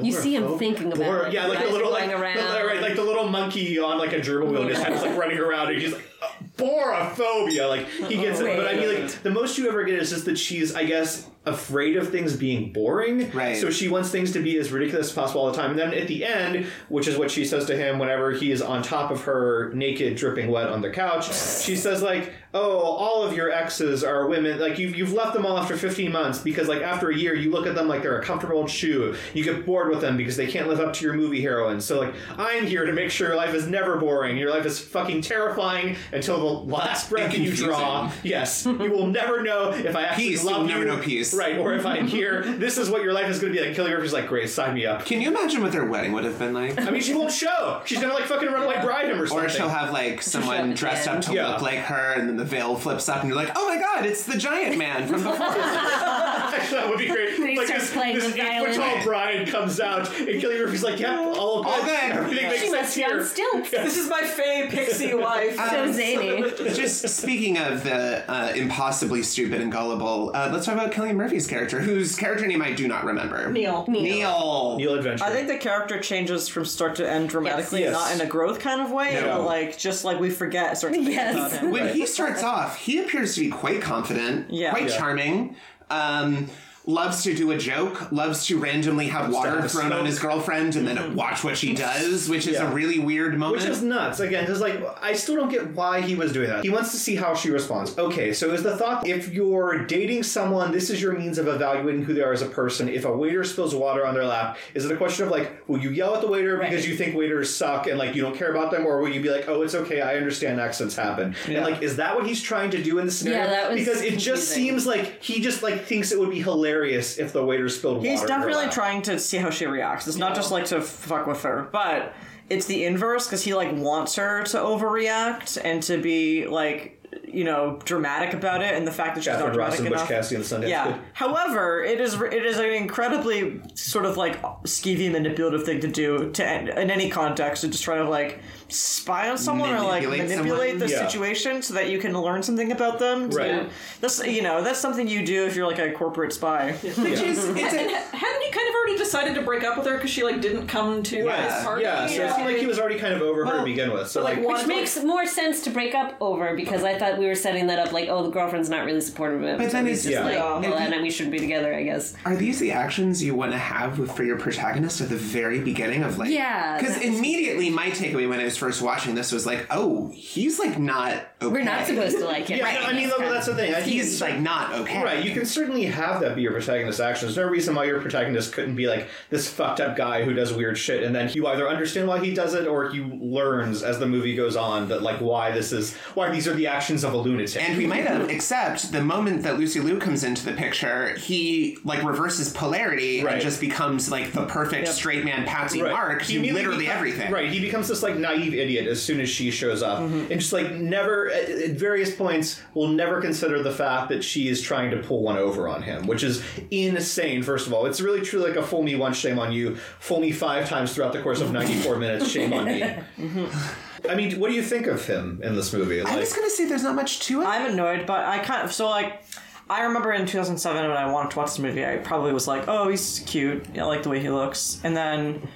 You 0.00 0.12
see 0.12 0.34
him 0.34 0.58
thinking 0.58 0.86
about 0.88 0.98
Bor- 0.98 1.26
it. 1.26 1.32
yeah 1.32 1.46
like 1.46 1.58
Eyes 1.58 1.66
the 1.68 1.72
little 1.72 1.90
going 1.90 2.08
like, 2.10 2.18
around. 2.20 2.36
the- 2.36 2.66
right, 2.66 2.82
like 2.82 2.96
the 2.96 3.04
little 3.04 3.28
monkey 3.28 3.78
on 3.78 3.98
like 3.98 4.12
a 4.12 4.20
gerbil 4.20 4.50
wheel 4.50 4.68
just 4.68 4.82
kind 4.82 4.94
of 4.94 5.00
like 5.02 5.16
running 5.16 5.38
around 5.38 5.70
and 5.70 5.80
he's 5.80 5.92
like 5.92 6.04
uh, 6.22 6.26
borophobia 6.56 7.68
like 7.68 7.86
he 8.08 8.16
gets 8.16 8.40
it 8.40 8.56
but 8.56 8.66
I 8.68 8.74
mean 8.76 9.02
like 9.02 9.22
the 9.22 9.30
most 9.30 9.58
you 9.58 9.68
ever 9.68 9.84
get 9.84 9.98
is 9.98 10.10
just 10.10 10.24
that 10.26 10.38
she's 10.38 10.74
I 10.74 10.84
guess 10.84 11.28
afraid 11.44 11.96
of 11.96 12.08
things 12.10 12.36
being 12.36 12.72
boring 12.72 13.30
Right. 13.32 13.56
so 13.56 13.70
she 13.70 13.88
wants 13.88 14.10
things 14.10 14.32
to 14.32 14.40
be 14.42 14.56
as 14.58 14.70
ridiculous 14.70 15.08
as 15.08 15.12
possible 15.12 15.40
all 15.40 15.50
the 15.50 15.56
time 15.56 15.70
and 15.72 15.78
then 15.78 15.92
at 15.94 16.06
the 16.06 16.24
end 16.24 16.66
which 16.88 17.08
is 17.08 17.18
what 17.18 17.30
she 17.32 17.44
says 17.44 17.64
to 17.66 17.76
him 17.76 17.98
whenever 17.98 18.30
he 18.32 18.52
is 18.52 18.62
on 18.62 18.82
top 18.82 19.10
of 19.10 19.22
her 19.24 19.72
naked 19.74 20.16
dripping 20.16 20.50
wet 20.50 20.68
on 20.68 20.82
the 20.82 20.90
couch 20.90 21.26
she 21.34 21.74
says 21.74 22.00
like 22.00 22.32
oh 22.54 22.78
all 22.78 23.24
of 23.24 23.34
your 23.34 23.50
exes 23.50 24.04
are 24.04 24.28
women 24.28 24.60
like 24.60 24.78
you've, 24.78 24.94
you've 24.94 25.12
left 25.12 25.32
them 25.34 25.44
all 25.44 25.58
after 25.58 25.76
15 25.76 26.12
months 26.12 26.38
because 26.38 26.68
like 26.68 26.82
after 26.82 27.10
a 27.10 27.16
year 27.16 27.34
you 27.34 27.50
look 27.50 27.66
at 27.66 27.74
them 27.74 27.88
like 27.88 28.02
they're 28.02 28.18
a 28.20 28.24
comfortable 28.24 28.68
shoe 28.68 29.16
you 29.34 29.42
get 29.42 29.61
bored 29.66 29.88
with 29.90 30.00
them 30.00 30.16
because 30.16 30.36
they 30.36 30.46
can't 30.46 30.68
live 30.68 30.80
up 30.80 30.92
to 30.94 31.04
your 31.04 31.14
movie 31.14 31.40
heroines. 31.40 31.84
So 31.84 32.00
like 32.00 32.14
i'm 32.38 32.66
here 32.66 32.84
to 32.86 32.92
make 32.92 33.10
sure 33.10 33.28
your 33.28 33.36
life 33.36 33.54
is 33.54 33.66
never 33.66 33.96
boring. 33.96 34.36
Your 34.36 34.50
life 34.50 34.66
is 34.66 34.78
fucking 34.80 35.22
terrifying 35.22 35.96
until 36.12 36.38
the 36.38 36.70
last 36.72 37.10
breath 37.10 37.32
that 37.32 37.38
you 37.40 37.54
draw. 37.54 38.10
Yes. 38.22 38.64
You 38.66 38.90
will 38.90 39.06
never 39.06 39.42
know 39.42 39.70
if 39.70 39.94
i 39.96 40.02
actually 40.04 40.24
Peace, 40.30 40.42
you 40.44 40.50
love 40.50 40.62
will 40.62 40.68
you. 40.68 40.74
never 40.74 40.84
know 40.86 40.98
peace. 41.02 41.34
right. 41.34 41.58
Or 41.58 41.72
if 41.74 41.84
i'm 41.86 42.06
here. 42.06 42.42
This 42.62 42.78
is 42.78 42.88
what 42.90 43.02
your 43.02 43.12
life 43.12 43.28
is 43.28 43.40
going 43.40 43.52
to 43.52 43.58
be 43.58 43.64
like. 43.66 43.76
Cillian 43.76 43.90
Murphy's 43.96 44.12
like 44.12 44.28
great 44.28 44.48
sign 44.48 44.74
me 44.74 44.86
up. 44.86 45.04
Can 45.04 45.20
you 45.20 45.28
imagine 45.28 45.62
what 45.62 45.72
their 45.72 45.84
wedding 45.86 46.12
would 46.12 46.24
have 46.24 46.38
been 46.38 46.52
like? 46.54 46.78
I 46.80 46.90
mean, 46.90 47.00
she 47.02 47.12
won't 47.14 47.32
show. 47.32 47.80
She's 47.84 48.00
gonna 48.00 48.14
like 48.14 48.24
fucking 48.26 48.48
run 48.48 48.62
away 48.62 48.80
bride 48.82 49.08
him 49.10 49.20
or 49.20 49.26
something. 49.26 49.46
Or 49.46 49.48
she'll 49.48 49.68
have 49.68 49.92
like 49.92 50.22
someone 50.22 50.74
dressed 50.74 51.08
up 51.08 51.20
to 51.22 51.34
Yeah. 51.34 51.48
look 51.48 51.62
like 51.62 51.78
her, 51.78 52.12
and 52.16 52.28
then 52.28 52.36
the 52.36 52.44
veil 52.44 52.76
flips 52.76 53.08
up, 53.08 53.20
and 53.20 53.28
you're 53.28 53.36
like, 53.36 53.50
"Oh 53.56 53.68
my 53.68 53.78
god, 53.80 54.06
it's 54.06 54.24
the 54.24 54.36
giant 54.38 54.78
man 54.78 55.06
from 55.08 55.22
before." 55.22 55.34
Actually, 55.40 56.21
that 56.70 56.88
would 56.88 56.98
be 56.98 57.08
great. 57.08 57.34
He 57.34 57.56
like 57.56 57.66
starts 57.66 57.84
this, 57.84 57.92
playing 57.92 58.14
this 58.16 58.32
the 58.32 58.40
eight 58.40 58.58
foot 58.64 58.74
violin. 58.76 58.94
tall 58.96 59.04
bride 59.04 59.48
comes 59.48 59.80
out, 59.80 60.08
and 60.18 60.28
Cillian 60.28 60.64
Murphy's 60.64 60.82
like, 60.82 60.98
"Yep, 61.00 61.18
all 61.36 61.62
good. 61.62 61.70
All 61.70 61.82
good. 61.82 62.12
Everything 62.12 62.48
makes 62.48 62.60
She 62.62 62.68
sense 62.70 62.82
must 62.82 62.96
be 62.96 63.04
on 63.04 63.10
here." 63.10 63.24
stilts. 63.26 63.70
this 63.70 63.96
is 63.96 64.08
my 64.08 64.22
fey 64.22 64.66
pixie 64.70 65.14
wife. 65.26 65.56
So 65.56 65.92
zany. 65.92 66.42
Just 66.74 67.08
speaking 67.08 67.58
of 67.58 67.84
the 67.84 68.30
uh, 68.30 68.52
impossibly 68.54 69.22
stupid 69.22 69.60
and 69.60 69.70
gullible, 69.72 70.30
uh, 70.34 70.50
let's 70.52 70.66
talk 70.66 70.74
about 70.74 70.92
Cillian 70.92 71.16
Murphy's 71.16 71.46
character, 71.46 71.80
whose 71.80 72.16
character 72.16 72.46
name 72.46 72.62
I 72.62 72.72
do 72.72 72.86
not 72.88 73.04
remember. 73.04 73.50
Neil. 73.50 73.84
Neil. 73.88 74.76
Neil 74.78 74.94
Adventure. 74.94 75.24
I 75.24 75.30
think 75.30 75.48
the 75.48 75.56
character 75.58 76.00
changes 76.00 76.48
from 76.48 76.64
start 76.64 76.96
to 76.96 77.08
end 77.08 77.28
dramatically, 77.28 77.80
Yes. 77.80 77.92
not 77.92 78.12
in 78.14 78.20
a 78.20 78.26
growth 78.26 78.60
kind 78.60 78.80
of 78.80 78.90
way, 78.90 79.14
No. 79.14 79.38
but 79.38 79.42
like 79.46 79.78
just 79.78 80.04
like 80.04 80.18
we 80.20 80.30
forget 80.30 80.78
certain 80.78 81.04
things 81.04 81.14
Yes. 81.16 81.34
about 81.34 81.52
him. 81.52 81.70
When 81.70 81.92
he 81.94 82.06
starts 82.06 82.42
off, 82.42 82.76
he 82.78 82.98
appears 83.00 83.34
to 83.34 83.40
be 83.42 83.48
quite 83.50 83.80
confident, 83.80 84.46
Yeah. 84.50 84.70
quite 84.70 84.88
Yeah. 84.88 84.96
charming. 84.98 85.56
Um, 85.92 86.48
loves 86.86 87.22
to 87.22 87.34
do 87.34 87.50
a 87.52 87.58
joke, 87.58 88.10
loves 88.10 88.46
to 88.46 88.58
randomly 88.58 89.06
have 89.06 89.32
water 89.32 89.50
have 89.50 89.64
a 89.64 89.68
thrown 89.68 89.92
on 89.92 90.04
his 90.04 90.18
girlfriend 90.18 90.74
and 90.76 90.86
then 90.86 90.96
mm-hmm. 90.96 91.14
watch 91.14 91.44
what 91.44 91.56
she 91.56 91.74
does, 91.88 92.28
which 92.28 92.46
is 92.46 92.54
Yeah. 92.54 92.70
a 92.70 92.74
really 92.74 92.98
weird 92.98 93.38
moment. 93.38 93.62
Which 93.62 93.70
is 93.70 93.82
nuts. 93.82 94.20
Again, 94.20 94.44
because 94.44 94.60
like 94.60 94.82
I 95.00 95.12
still 95.12 95.36
don't 95.36 95.48
get 95.48 95.72
why 95.74 96.00
he 96.00 96.14
was 96.14 96.32
doing 96.32 96.48
that. 96.48 96.64
He 96.64 96.70
wants 96.70 96.90
to 96.92 96.96
see 96.96 97.14
how 97.16 97.34
she 97.34 97.50
responds. 97.50 97.96
Okay, 97.96 98.32
so 98.32 98.52
is 98.52 98.62
the 98.62 98.76
thought 98.76 99.06
if 99.06 99.32
you're 99.32 99.84
dating 99.86 100.24
someone, 100.24 100.72
this 100.72 100.90
is 100.90 101.00
your 101.00 101.12
means 101.16 101.38
of 101.38 101.48
evaluating 101.48 102.04
who 102.04 102.14
they 102.14 102.22
are 102.22 102.32
as 102.32 102.42
a 102.42 102.46
person. 102.46 102.88
If 102.88 103.04
a 103.04 103.16
waiter 103.16 103.44
spills 103.44 103.74
water 103.74 104.04
on 104.06 104.14
their 104.14 104.24
lap, 104.24 104.58
is 104.74 104.84
it 104.84 104.92
a 104.92 104.96
question 104.96 105.26
of 105.26 105.30
like, 105.30 105.68
will 105.68 105.78
you 105.78 105.90
yell 105.90 106.14
at 106.14 106.20
the 106.20 106.28
waiter 106.28 106.58
because 106.58 106.86
you 106.86 106.96
think 106.96 107.14
waiters 107.14 107.54
suck 107.54 107.86
and 107.86 107.98
like 107.98 108.14
you 108.14 108.22
don't 108.22 108.36
care 108.36 108.50
about 108.50 108.70
them, 108.70 108.86
or 108.86 109.00
will 109.00 109.08
you 109.08 109.20
be 109.20 109.30
like, 109.30 109.48
oh, 109.48 109.62
it's 109.62 109.74
okay, 109.74 110.00
I 110.00 110.16
understand 110.16 110.60
accidents 110.60 110.96
happen, 110.96 111.36
and 111.46 111.64
like, 111.64 111.82
is 111.82 111.96
that 111.96 112.16
what 112.16 112.26
he's 112.26 112.42
trying 112.42 112.70
to 112.70 112.82
do 112.82 112.98
in 112.98 113.06
the 113.06 113.12
scenario? 113.12 113.44
Yeah, 113.44 113.50
that 113.50 113.70
was 113.70 113.78
because 113.78 114.02
it 114.02 114.18
just 114.18 114.48
seems 114.48 114.86
like 114.86 115.22
he 115.22 115.40
just 115.40 115.62
like 115.62 115.84
thinks 115.84 116.10
it 116.10 116.18
would 116.18 116.30
be 116.30 116.42
hilarious 116.42 116.71
if 116.80 117.32
the 117.32 117.44
waiter 117.44 117.68
spilled 117.68 117.98
water. 117.98 118.08
He's 118.10 118.22
in 118.22 118.28
her 118.28 118.38
definitely 118.38 118.64
lap. 118.64 118.72
trying 118.72 119.02
to 119.02 119.18
see 119.18 119.36
how 119.38 119.50
she 119.50 119.66
reacts. 119.66 120.06
It's 120.08 120.16
not 120.16 120.34
just 120.34 120.50
like 120.50 120.66
to 120.66 120.80
fuck 120.80 121.26
with 121.26 121.42
her, 121.42 121.68
but 121.72 122.14
it's 122.48 122.66
the 122.66 122.84
inverse 122.84 123.26
because 123.26 123.42
he 123.44 123.54
like 123.54 123.74
wants 123.76 124.16
her 124.16 124.42
to 124.44 124.58
overreact 124.58 125.58
and 125.64 125.82
to 125.84 126.00
be 126.00 126.46
like 126.46 126.98
you 127.28 127.44
know 127.44 127.78
dramatic 127.84 128.32
about 128.34 128.62
it, 128.62 128.74
and 128.74 128.86
the 128.86 128.90
fact 128.92 129.14
that 129.14 129.22
she's 129.24 129.32
Katharine 129.32 129.52
not 129.52 129.58
Ross 129.58 129.76
dramatic 129.76 129.80
and 129.80 129.88
Butch 129.90 129.98
enough. 129.98 130.08
Cassidy 130.08 130.36
and 130.36 130.44
the 130.44 130.66
Sundance 130.66 130.68
Yeah. 130.70 130.92
Kid. 130.92 131.00
However, 131.12 131.82
it 131.84 132.00
is 132.00 132.14
it 132.20 132.44
is 132.44 132.58
an 132.58 132.66
incredibly 132.70 133.60
sort 133.74 134.06
of 134.06 134.16
like 134.16 134.40
skeevy 134.64 135.10
manipulative 135.10 135.64
thing 135.64 135.80
to 135.80 135.88
do 135.88 136.30
to 136.32 136.80
in 136.80 136.90
any 136.90 137.08
context 137.10 137.62
to 137.62 137.68
just 137.68 137.82
try 137.84 137.96
to 137.98 138.08
like 138.08 138.40
spy 138.72 139.28
on 139.30 139.38
someone 139.38 139.70
or 139.70 139.80
like 139.80 140.02
Manipulate 140.02 140.28
manipulate 140.28 140.70
someone? 140.70 140.78
the 140.78 140.88
Yeah. 140.88 141.06
situation 141.06 141.62
so 141.62 141.74
that 141.74 141.90
you 141.90 141.98
can 141.98 142.12
learn 142.18 142.42
something 142.42 142.72
about 142.72 142.98
them. 142.98 143.30
to- 143.30 143.36
Right. 143.36 143.70
That's 144.00 144.24
you 144.26 144.42
know 144.42 144.62
that's 144.62 144.78
something 144.80 145.06
you 145.08 145.24
do 145.24 145.46
if 145.46 145.54
you're 145.56 145.66
like 145.66 145.78
a 145.78 145.92
corporate 145.92 146.32
spy. 146.32 146.72
Which 146.82 146.98
is, 146.98 147.44
it's 147.48 147.58
a, 147.74 148.16
Hadn't 148.16 148.42
he 148.42 148.50
kind 148.50 148.68
of 148.68 148.74
already 148.74 148.98
decided 148.98 149.34
to 149.36 149.42
break 149.42 149.64
up 149.64 149.76
with 149.76 149.86
her 149.86 149.94
because 149.94 150.10
she 150.10 150.22
like 150.22 150.40
didn't 150.40 150.66
come 150.66 151.02
to 151.04 151.16
Yeah, 151.24 151.54
his 151.56 151.64
party? 151.64 151.82
yeah. 151.82 152.06
So 152.06 152.24
it 152.24 152.32
seemed 152.34 152.46
like 152.46 152.56
he 152.58 152.66
was 152.66 152.78
already 152.78 152.98
kind 152.98 153.14
of 153.14 153.22
over 153.22 153.44
her 153.46 153.58
to 153.58 153.64
begin 153.64 153.92
with. 153.92 154.08
So 154.08 154.22
like, 154.22 154.38
like, 154.38 154.46
Which 154.58 154.66
makes 154.66 155.02
more 155.02 155.26
sense 155.26 155.62
to 155.64 155.70
break 155.70 155.94
up 155.94 156.16
over 156.20 156.54
because 156.56 156.82
I 156.84 156.98
thought 156.98 157.18
we 157.18 157.26
were 157.26 157.34
setting 157.34 157.66
that 157.68 157.78
up 157.78 157.92
like, 157.92 158.08
oh, 158.08 158.22
the 158.22 158.30
girlfriend's 158.30 158.68
not 158.68 158.84
really 158.84 159.00
supportive 159.00 159.42
of 159.42 159.48
him. 159.48 159.58
But 159.58 159.66
so 159.66 159.72
then 159.72 159.86
he's 159.86 160.04
it's- 160.06 160.12
just 160.12 160.12
Yeah. 160.12 160.24
like, 160.24 160.62
Yeah. 160.64 160.70
well, 160.70 160.90
then 160.90 161.02
we 161.02 161.10
shouldn't 161.10 161.32
be 161.32 161.38
together, 161.38 161.74
I 161.74 161.82
guess. 161.82 162.14
Are 162.24 162.34
these 162.36 162.58
the 162.58 162.72
actions 162.72 163.22
you 163.22 163.34
want 163.34 163.52
to 163.52 163.58
have 163.58 164.14
for 164.14 164.22
your 164.24 164.38
protagonist 164.38 165.00
at 165.00 165.08
the 165.08 165.16
very 165.16 165.60
beginning 165.60 166.02
of 166.02 166.18
like? 166.18 166.30
Yeah, 166.30 166.78
Because 166.78 166.98
immediately 166.98 167.70
my 167.70 167.90
takeaway 167.90 168.28
when 168.28 168.40
I 168.40 168.44
was 168.44 168.56
first 168.62 168.80
watching 168.80 169.14
this 169.14 169.32
was 169.32 169.44
like, 169.44 169.66
oh, 169.70 170.08
he's 170.14 170.58
like 170.58 170.78
not 170.78 171.14
okay. 171.42 171.52
We're 171.52 171.64
not 171.64 171.84
supposed 171.86 172.16
to 172.18 172.24
like 172.24 172.46
him. 172.46 172.58
yeah, 172.58 172.84
I 172.86 172.92
mean, 172.92 173.08
look, 173.08 173.18
that's 173.18 173.46
the 173.46 173.54
thing. 173.56 173.74
I 173.74 173.80
think 173.80 173.92
He's 173.92 174.20
like 174.20 174.38
not 174.38 174.72
okay. 174.80 175.02
Right, 175.02 175.24
you 175.24 175.32
can 175.34 175.44
certainly 175.44 175.84
have 175.86 176.20
that 176.20 176.36
be 176.36 176.42
your 176.42 176.52
protagonist's 176.52 177.00
action. 177.00 177.26
There's 177.26 177.36
no 177.36 177.48
reason 177.48 177.74
why 177.74 177.84
your 177.84 178.00
protagonist 178.00 178.52
couldn't 178.52 178.76
be 178.76 178.86
like 178.86 179.08
this 179.30 179.48
fucked 179.50 179.80
up 179.80 179.96
guy 179.96 180.22
who 180.24 180.32
does 180.32 180.52
weird 180.52 180.78
shit, 180.78 181.02
and 181.02 181.14
then 181.14 181.28
you 181.34 181.46
either 181.48 181.68
understand 181.68 182.06
why 182.08 182.24
he 182.24 182.32
does 182.32 182.54
it 182.54 182.66
or 182.68 182.90
he 182.90 183.00
learns 183.00 183.82
as 183.82 183.98
the 183.98 184.06
movie 184.06 184.36
goes 184.36 184.54
on 184.56 184.88
that 184.88 185.02
like 185.02 185.20
why 185.20 185.50
this 185.50 185.72
is 185.72 185.94
why 186.14 186.30
these 186.30 186.46
are 186.46 186.54
the 186.54 186.66
actions 186.68 187.02
of 187.04 187.12
a 187.12 187.16
lunatic. 187.16 187.60
And 187.62 187.76
we 187.76 187.86
might 187.86 188.06
have, 188.06 188.30
except 188.30 188.92
the 188.92 189.02
moment 189.02 189.42
that 189.42 189.58
Lucy 189.58 189.80
Liu 189.80 189.98
comes 189.98 190.22
into 190.24 190.44
the 190.44 190.52
picture, 190.52 191.16
he 191.16 191.78
like 191.84 192.02
reverses 192.04 192.52
polarity 192.52 193.24
Right. 193.24 193.34
and 193.34 193.42
just 193.42 193.60
becomes 193.60 194.10
like 194.10 194.32
the 194.32 194.46
perfect 194.46 194.88
straight 194.88 195.24
man 195.24 195.44
Patsy 195.44 195.82
Right. 195.82 195.92
Mark 195.92 196.22
He 196.22 196.34
to 196.34 196.52
literally 196.54 196.80
become- 196.86 196.96
everything. 196.96 197.32
Right, 197.32 197.50
he 197.50 197.60
becomes 197.60 197.88
this 197.88 198.02
like 198.02 198.16
naive 198.16 198.51
idiot 198.54 198.86
as 198.86 199.02
soon 199.02 199.20
as 199.20 199.28
she 199.28 199.50
shows 199.50 199.82
up, 199.82 200.00
Mm-hmm. 200.00 200.30
and 200.32 200.40
just 200.40 200.52
like 200.52 200.72
never 200.72 201.30
at, 201.30 201.48
at 201.50 201.70
various 201.72 202.14
points 202.14 202.60
will 202.74 202.88
never 202.88 203.20
consider 203.20 203.62
the 203.62 203.70
fact 203.72 204.08
that 204.08 204.22
she 204.24 204.48
is 204.48 204.60
trying 204.60 204.90
to 204.90 204.96
pull 204.98 205.22
one 205.22 205.36
over 205.36 205.68
on 205.68 205.82
him, 205.82 206.06
which 206.06 206.22
is 206.22 206.42
insane. 206.70 207.42
First 207.42 207.66
of 207.66 207.72
all, 207.72 207.86
it's 207.86 208.00
really 208.00 208.20
true 208.22 208.40
like 208.40 208.56
a 208.56 208.62
fool 208.62 208.82
me 208.82 208.94
once, 208.96 209.16
shame 209.16 209.38
on 209.38 209.52
you. 209.52 209.76
Fool 210.00 210.20
me 210.20 210.32
five 210.32 210.68
times 210.68 210.94
throughout 210.94 211.12
the 211.12 211.22
course 211.22 211.40
of 211.40 211.52
ninety 211.52 211.74
four 211.74 211.96
minutes, 211.96 212.28
shame 212.28 212.52
on 212.52 212.64
me. 212.64 212.82
I 214.08 214.14
mean, 214.16 214.40
what 214.40 214.48
do 214.48 214.54
you 214.54 214.62
think 214.62 214.86
of 214.88 215.06
him 215.06 215.40
in 215.42 215.54
this 215.54 215.72
movie? 215.72 216.00
I 216.02 216.16
was 216.18 216.32
gonna 216.32 216.50
say 216.50 216.66
there's 216.66 216.82
not 216.82 216.96
much 216.96 217.20
to 217.20 217.42
it. 217.42 217.44
I'm 217.44 217.70
annoyed, 217.72 218.06
but 218.06 218.24
I 218.24 218.38
kind 218.40 218.64
of 218.64 218.72
so 218.72 218.88
like. 218.88 219.22
I 219.70 219.84
remember 219.84 220.12
in 220.12 220.26
2007 220.26 220.82
when 220.88 220.96
I 220.96 221.10
wanted 221.10 221.30
to 221.30 221.38
watch 221.38 221.50
this 221.50 221.58
movie, 221.60 221.86
I 221.86 221.96
probably 221.98 222.32
was 222.32 222.46
like, 222.48 222.64
"Oh, 222.68 222.88
he's 222.88 223.20
cute. 223.26 223.64
I 223.78 223.84
like 223.84 224.02
the 224.02 224.08
way 224.10 224.20
he 224.20 224.28
looks." 224.28 224.80
And 224.84 224.94
then 224.94 225.48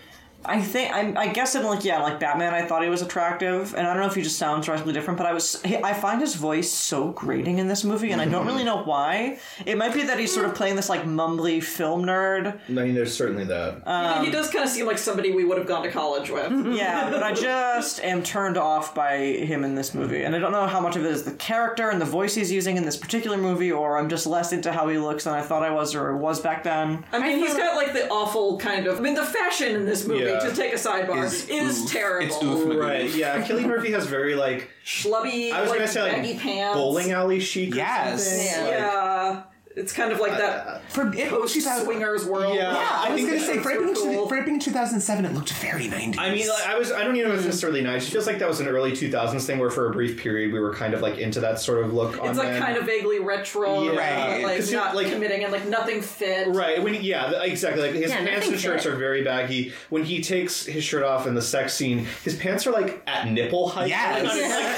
I 0.47 0.63
think 0.63 0.95
I'm, 0.95 1.17
I 1.19 1.29
guess 1.29 1.55
in 1.55 1.65
like 1.65 1.85
yeah, 1.85 2.03
like 2.03 2.21
Batman, 2.21 2.55
I 2.55 2.67
thought 2.67 2.83
he 2.83 2.89
was 2.89 3.03
attractive, 3.03 3.75
and 3.75 3.87
I 3.87 3.93
don't 3.93 4.03
know 4.03 4.09
if 4.09 4.15
he 4.15 4.23
just 4.23 4.39
sounds 4.39 4.67
drastically 4.67 4.93
different, 4.93 5.19
but 5.19 5.27
I 5.27 5.33
was 5.33 5.63
I 5.65 5.93
find 5.93 6.21
his 6.21 6.35
voice 6.35 6.71
so 6.71 7.11
grating 7.13 7.59
in 7.59 7.69
this 7.69 7.85
movie, 7.85 8.13
and 8.13 8.21
I 8.21 8.27
don't 8.27 8.47
really 8.47 8.65
know 8.71 8.83
why. 8.83 9.39
It 9.65 9.77
might 9.77 9.95
be 9.95 10.05
that 10.05 10.19
he's 10.19 10.33
sort 10.33 10.47
of 10.47 10.55
playing 10.55 10.77
this 10.77 10.89
like 10.89 11.05
mumbly 11.05 11.63
film 11.63 12.05
nerd, 12.05 12.59
I 12.69 12.73
mean, 12.73 12.95
there's 12.95 13.15
certainly 13.15 13.45
that. 13.45 13.83
Yeah, 13.87 14.25
he 14.25 14.31
does 14.31 14.51
kind 14.51 14.65
of 14.65 14.71
seem 14.71 14.87
like 14.87 14.99
somebody 14.99 15.33
we 15.33 15.45
would 15.45 15.59
have 15.59 15.67
gone 15.67 15.83
to 15.83 15.91
college 15.91 16.31
with. 16.31 16.67
yeah, 16.75 17.11
but 17.11 17.23
I 17.23 17.33
just 17.33 18.01
am 18.01 18.23
turned 18.23 18.57
off 18.57 18.95
by 18.95 19.19
him 19.19 19.65
in 19.65 19.75
this 19.75 19.95
movie, 19.95 20.23
and 20.23 20.35
I 20.35 20.39
don't 20.39 20.53
know 20.53 20.67
how 20.67 20.81
much 20.81 20.97
of 20.97 21.05
it 21.05 21.11
is 21.11 21.25
the 21.25 21.33
character 21.33 21.91
and 21.91 22.01
the 22.01 22.07
voice 22.07 22.35
he's 22.35 22.53
using 22.53 22.77
in 22.77 22.85
this 22.85 22.97
particular 22.97 23.37
movie, 23.37 23.73
or 23.73 23.99
I'm 23.99 24.09
just 24.09 24.27
less 24.27 24.53
into 24.53 24.73
how 24.73 24.89
he 24.89 24.99
looks 24.99 25.25
than 25.25 25.35
I 25.35 25.43
thought 25.43 25.63
I 25.63 25.71
was 25.71 25.95
or 25.95 26.17
was 26.17 26.41
back 26.41 26.63
then. 26.63 27.05
I 27.13 27.19
mean, 27.19 27.39
he's 27.39 27.55
got 27.55 27.77
like 27.77 27.93
the 27.93 28.09
awful 28.09 28.59
kind 28.59 28.87
of. 28.87 28.99
I 28.99 29.01
mean, 29.01 29.15
the 29.15 29.25
fashion 29.25 29.75
in 29.75 29.87
this 29.87 30.07
movie, 30.07 30.36
Yeah. 30.43 30.49
Uh, 30.49 30.51
to 30.51 30.57
take 30.57 30.73
a 30.73 30.77
sidebar, 30.77 31.25
Is 31.25 31.49
is, 31.49 31.83
oof. 31.83 31.91
terrible. 31.93 32.27
It's 32.27 32.43
oof, 32.45 32.77
right, 32.81 33.11
yeah. 33.15 33.43
Kelly 33.47 33.65
Murphy 33.67 33.93
has 33.93 34.07
very 34.07 34.35
like 34.35 34.71
Schlubby, 34.85 35.53
I 35.53 35.61
was 35.61 35.71
like, 35.71 35.79
gonna 35.81 35.89
say 35.91 36.11
baggy 36.13 36.33
like 36.35 36.43
pants. 36.43 36.75
bowling 36.77 37.13
alley 37.13 37.41
chic. 37.41 37.73
or 37.73 37.77
Yes. 37.77 38.25
something. 38.25 38.47
Yeah. 38.47 38.63
Like- 38.63 38.71
Yeah, 38.71 39.43
it's 39.77 39.93
kind 39.93 40.11
of 40.11 40.19
like 40.21 40.33
uh, 40.33 40.39
that 40.39 40.91
For 40.91 41.07
it, 41.15 41.29
post 41.29 41.55
2000 41.55 41.85
swingers 41.85 42.25
world. 42.25 42.55
Yeah. 42.57 42.73
Yeah, 42.73 42.89
I, 42.91 43.09
I 43.11 43.13
was 43.15 43.23
gonna 43.25 43.39
say 43.39 43.59
for 43.59 43.71
it, 43.71 43.75
super 43.75 43.83
being 43.85 43.95
cool. 44.17 44.27
for 44.29 44.37
it 44.39 44.45
being 44.47 44.59
2007, 44.59 45.25
it 45.27 45.33
looked 45.35 45.53
very 45.53 45.87
90s. 45.89 46.19
I 46.19 46.31
mean, 46.31 46.49
like, 46.49 46.67
I 46.67 46.79
was. 46.79 46.91
I 46.93 47.05
don't 47.05 47.15
even 47.17 47.29
know 47.29 47.35
if 47.35 47.41
it's 47.41 47.47
necessarily 47.47 47.83
nice. 47.83 48.09
It 48.09 48.11
feels 48.11 48.27
like 48.27 48.39
that 48.39 48.49
was 48.49 48.61
an 48.61 48.69
early 48.69 48.93
2000s 48.93 49.45
thing 49.45 49.59
where, 49.59 49.71
for 49.71 49.89
a 49.89 49.93
brief 49.93 50.19
period, 50.19 50.53
we 50.53 50.59
were 50.61 50.73
kind 50.75 50.95
of 50.95 51.03
like 51.03 51.19
into 51.19 51.41
that 51.41 51.61
sort 51.61 51.85
of 51.85 51.93
look. 51.93 52.19
on 52.21 52.29
It's 52.31 52.39
like 52.39 52.49
men. 52.49 52.63
kind 52.63 52.77
of 52.79 52.85
vaguely 52.87 53.19
retro, 53.21 53.83
Yeah. 53.83 53.99
Right. 53.99 54.45
like 54.45 54.57
'Cause 54.57 54.71
you- 54.71 54.77
not 54.79 54.97
like- 54.97 55.11
committing 55.13 55.45
and 55.45 55.53
like 55.53 55.67
nothing 55.67 56.01
fit. 56.01 56.49
Right. 56.49 56.83
When 56.83 56.95
he, 56.95 57.09
yeah, 57.09 57.43
exactly. 57.43 57.83
Like 57.83 57.93
his 57.93 58.11
Yeah, 58.11 58.25
pants 58.25 58.49
and 58.49 58.59
shirts 58.59 58.85
fit. 58.85 58.95
are 58.95 58.97
very 58.97 59.23
baggy. 59.25 59.73
When 59.91 60.05
he 60.05 60.23
takes 60.23 60.65
his 60.65 60.85
shirt 60.85 61.03
off 61.05 61.27
in 61.27 61.35
the 61.35 61.43
sex 61.43 61.75
scene, 61.75 62.07
his 62.25 62.35
pants 62.37 62.67
are 62.67 62.73
like 62.73 63.03
at 63.07 63.29
nipple 63.29 63.69
height. 63.69 63.89
Yes. 63.91 64.25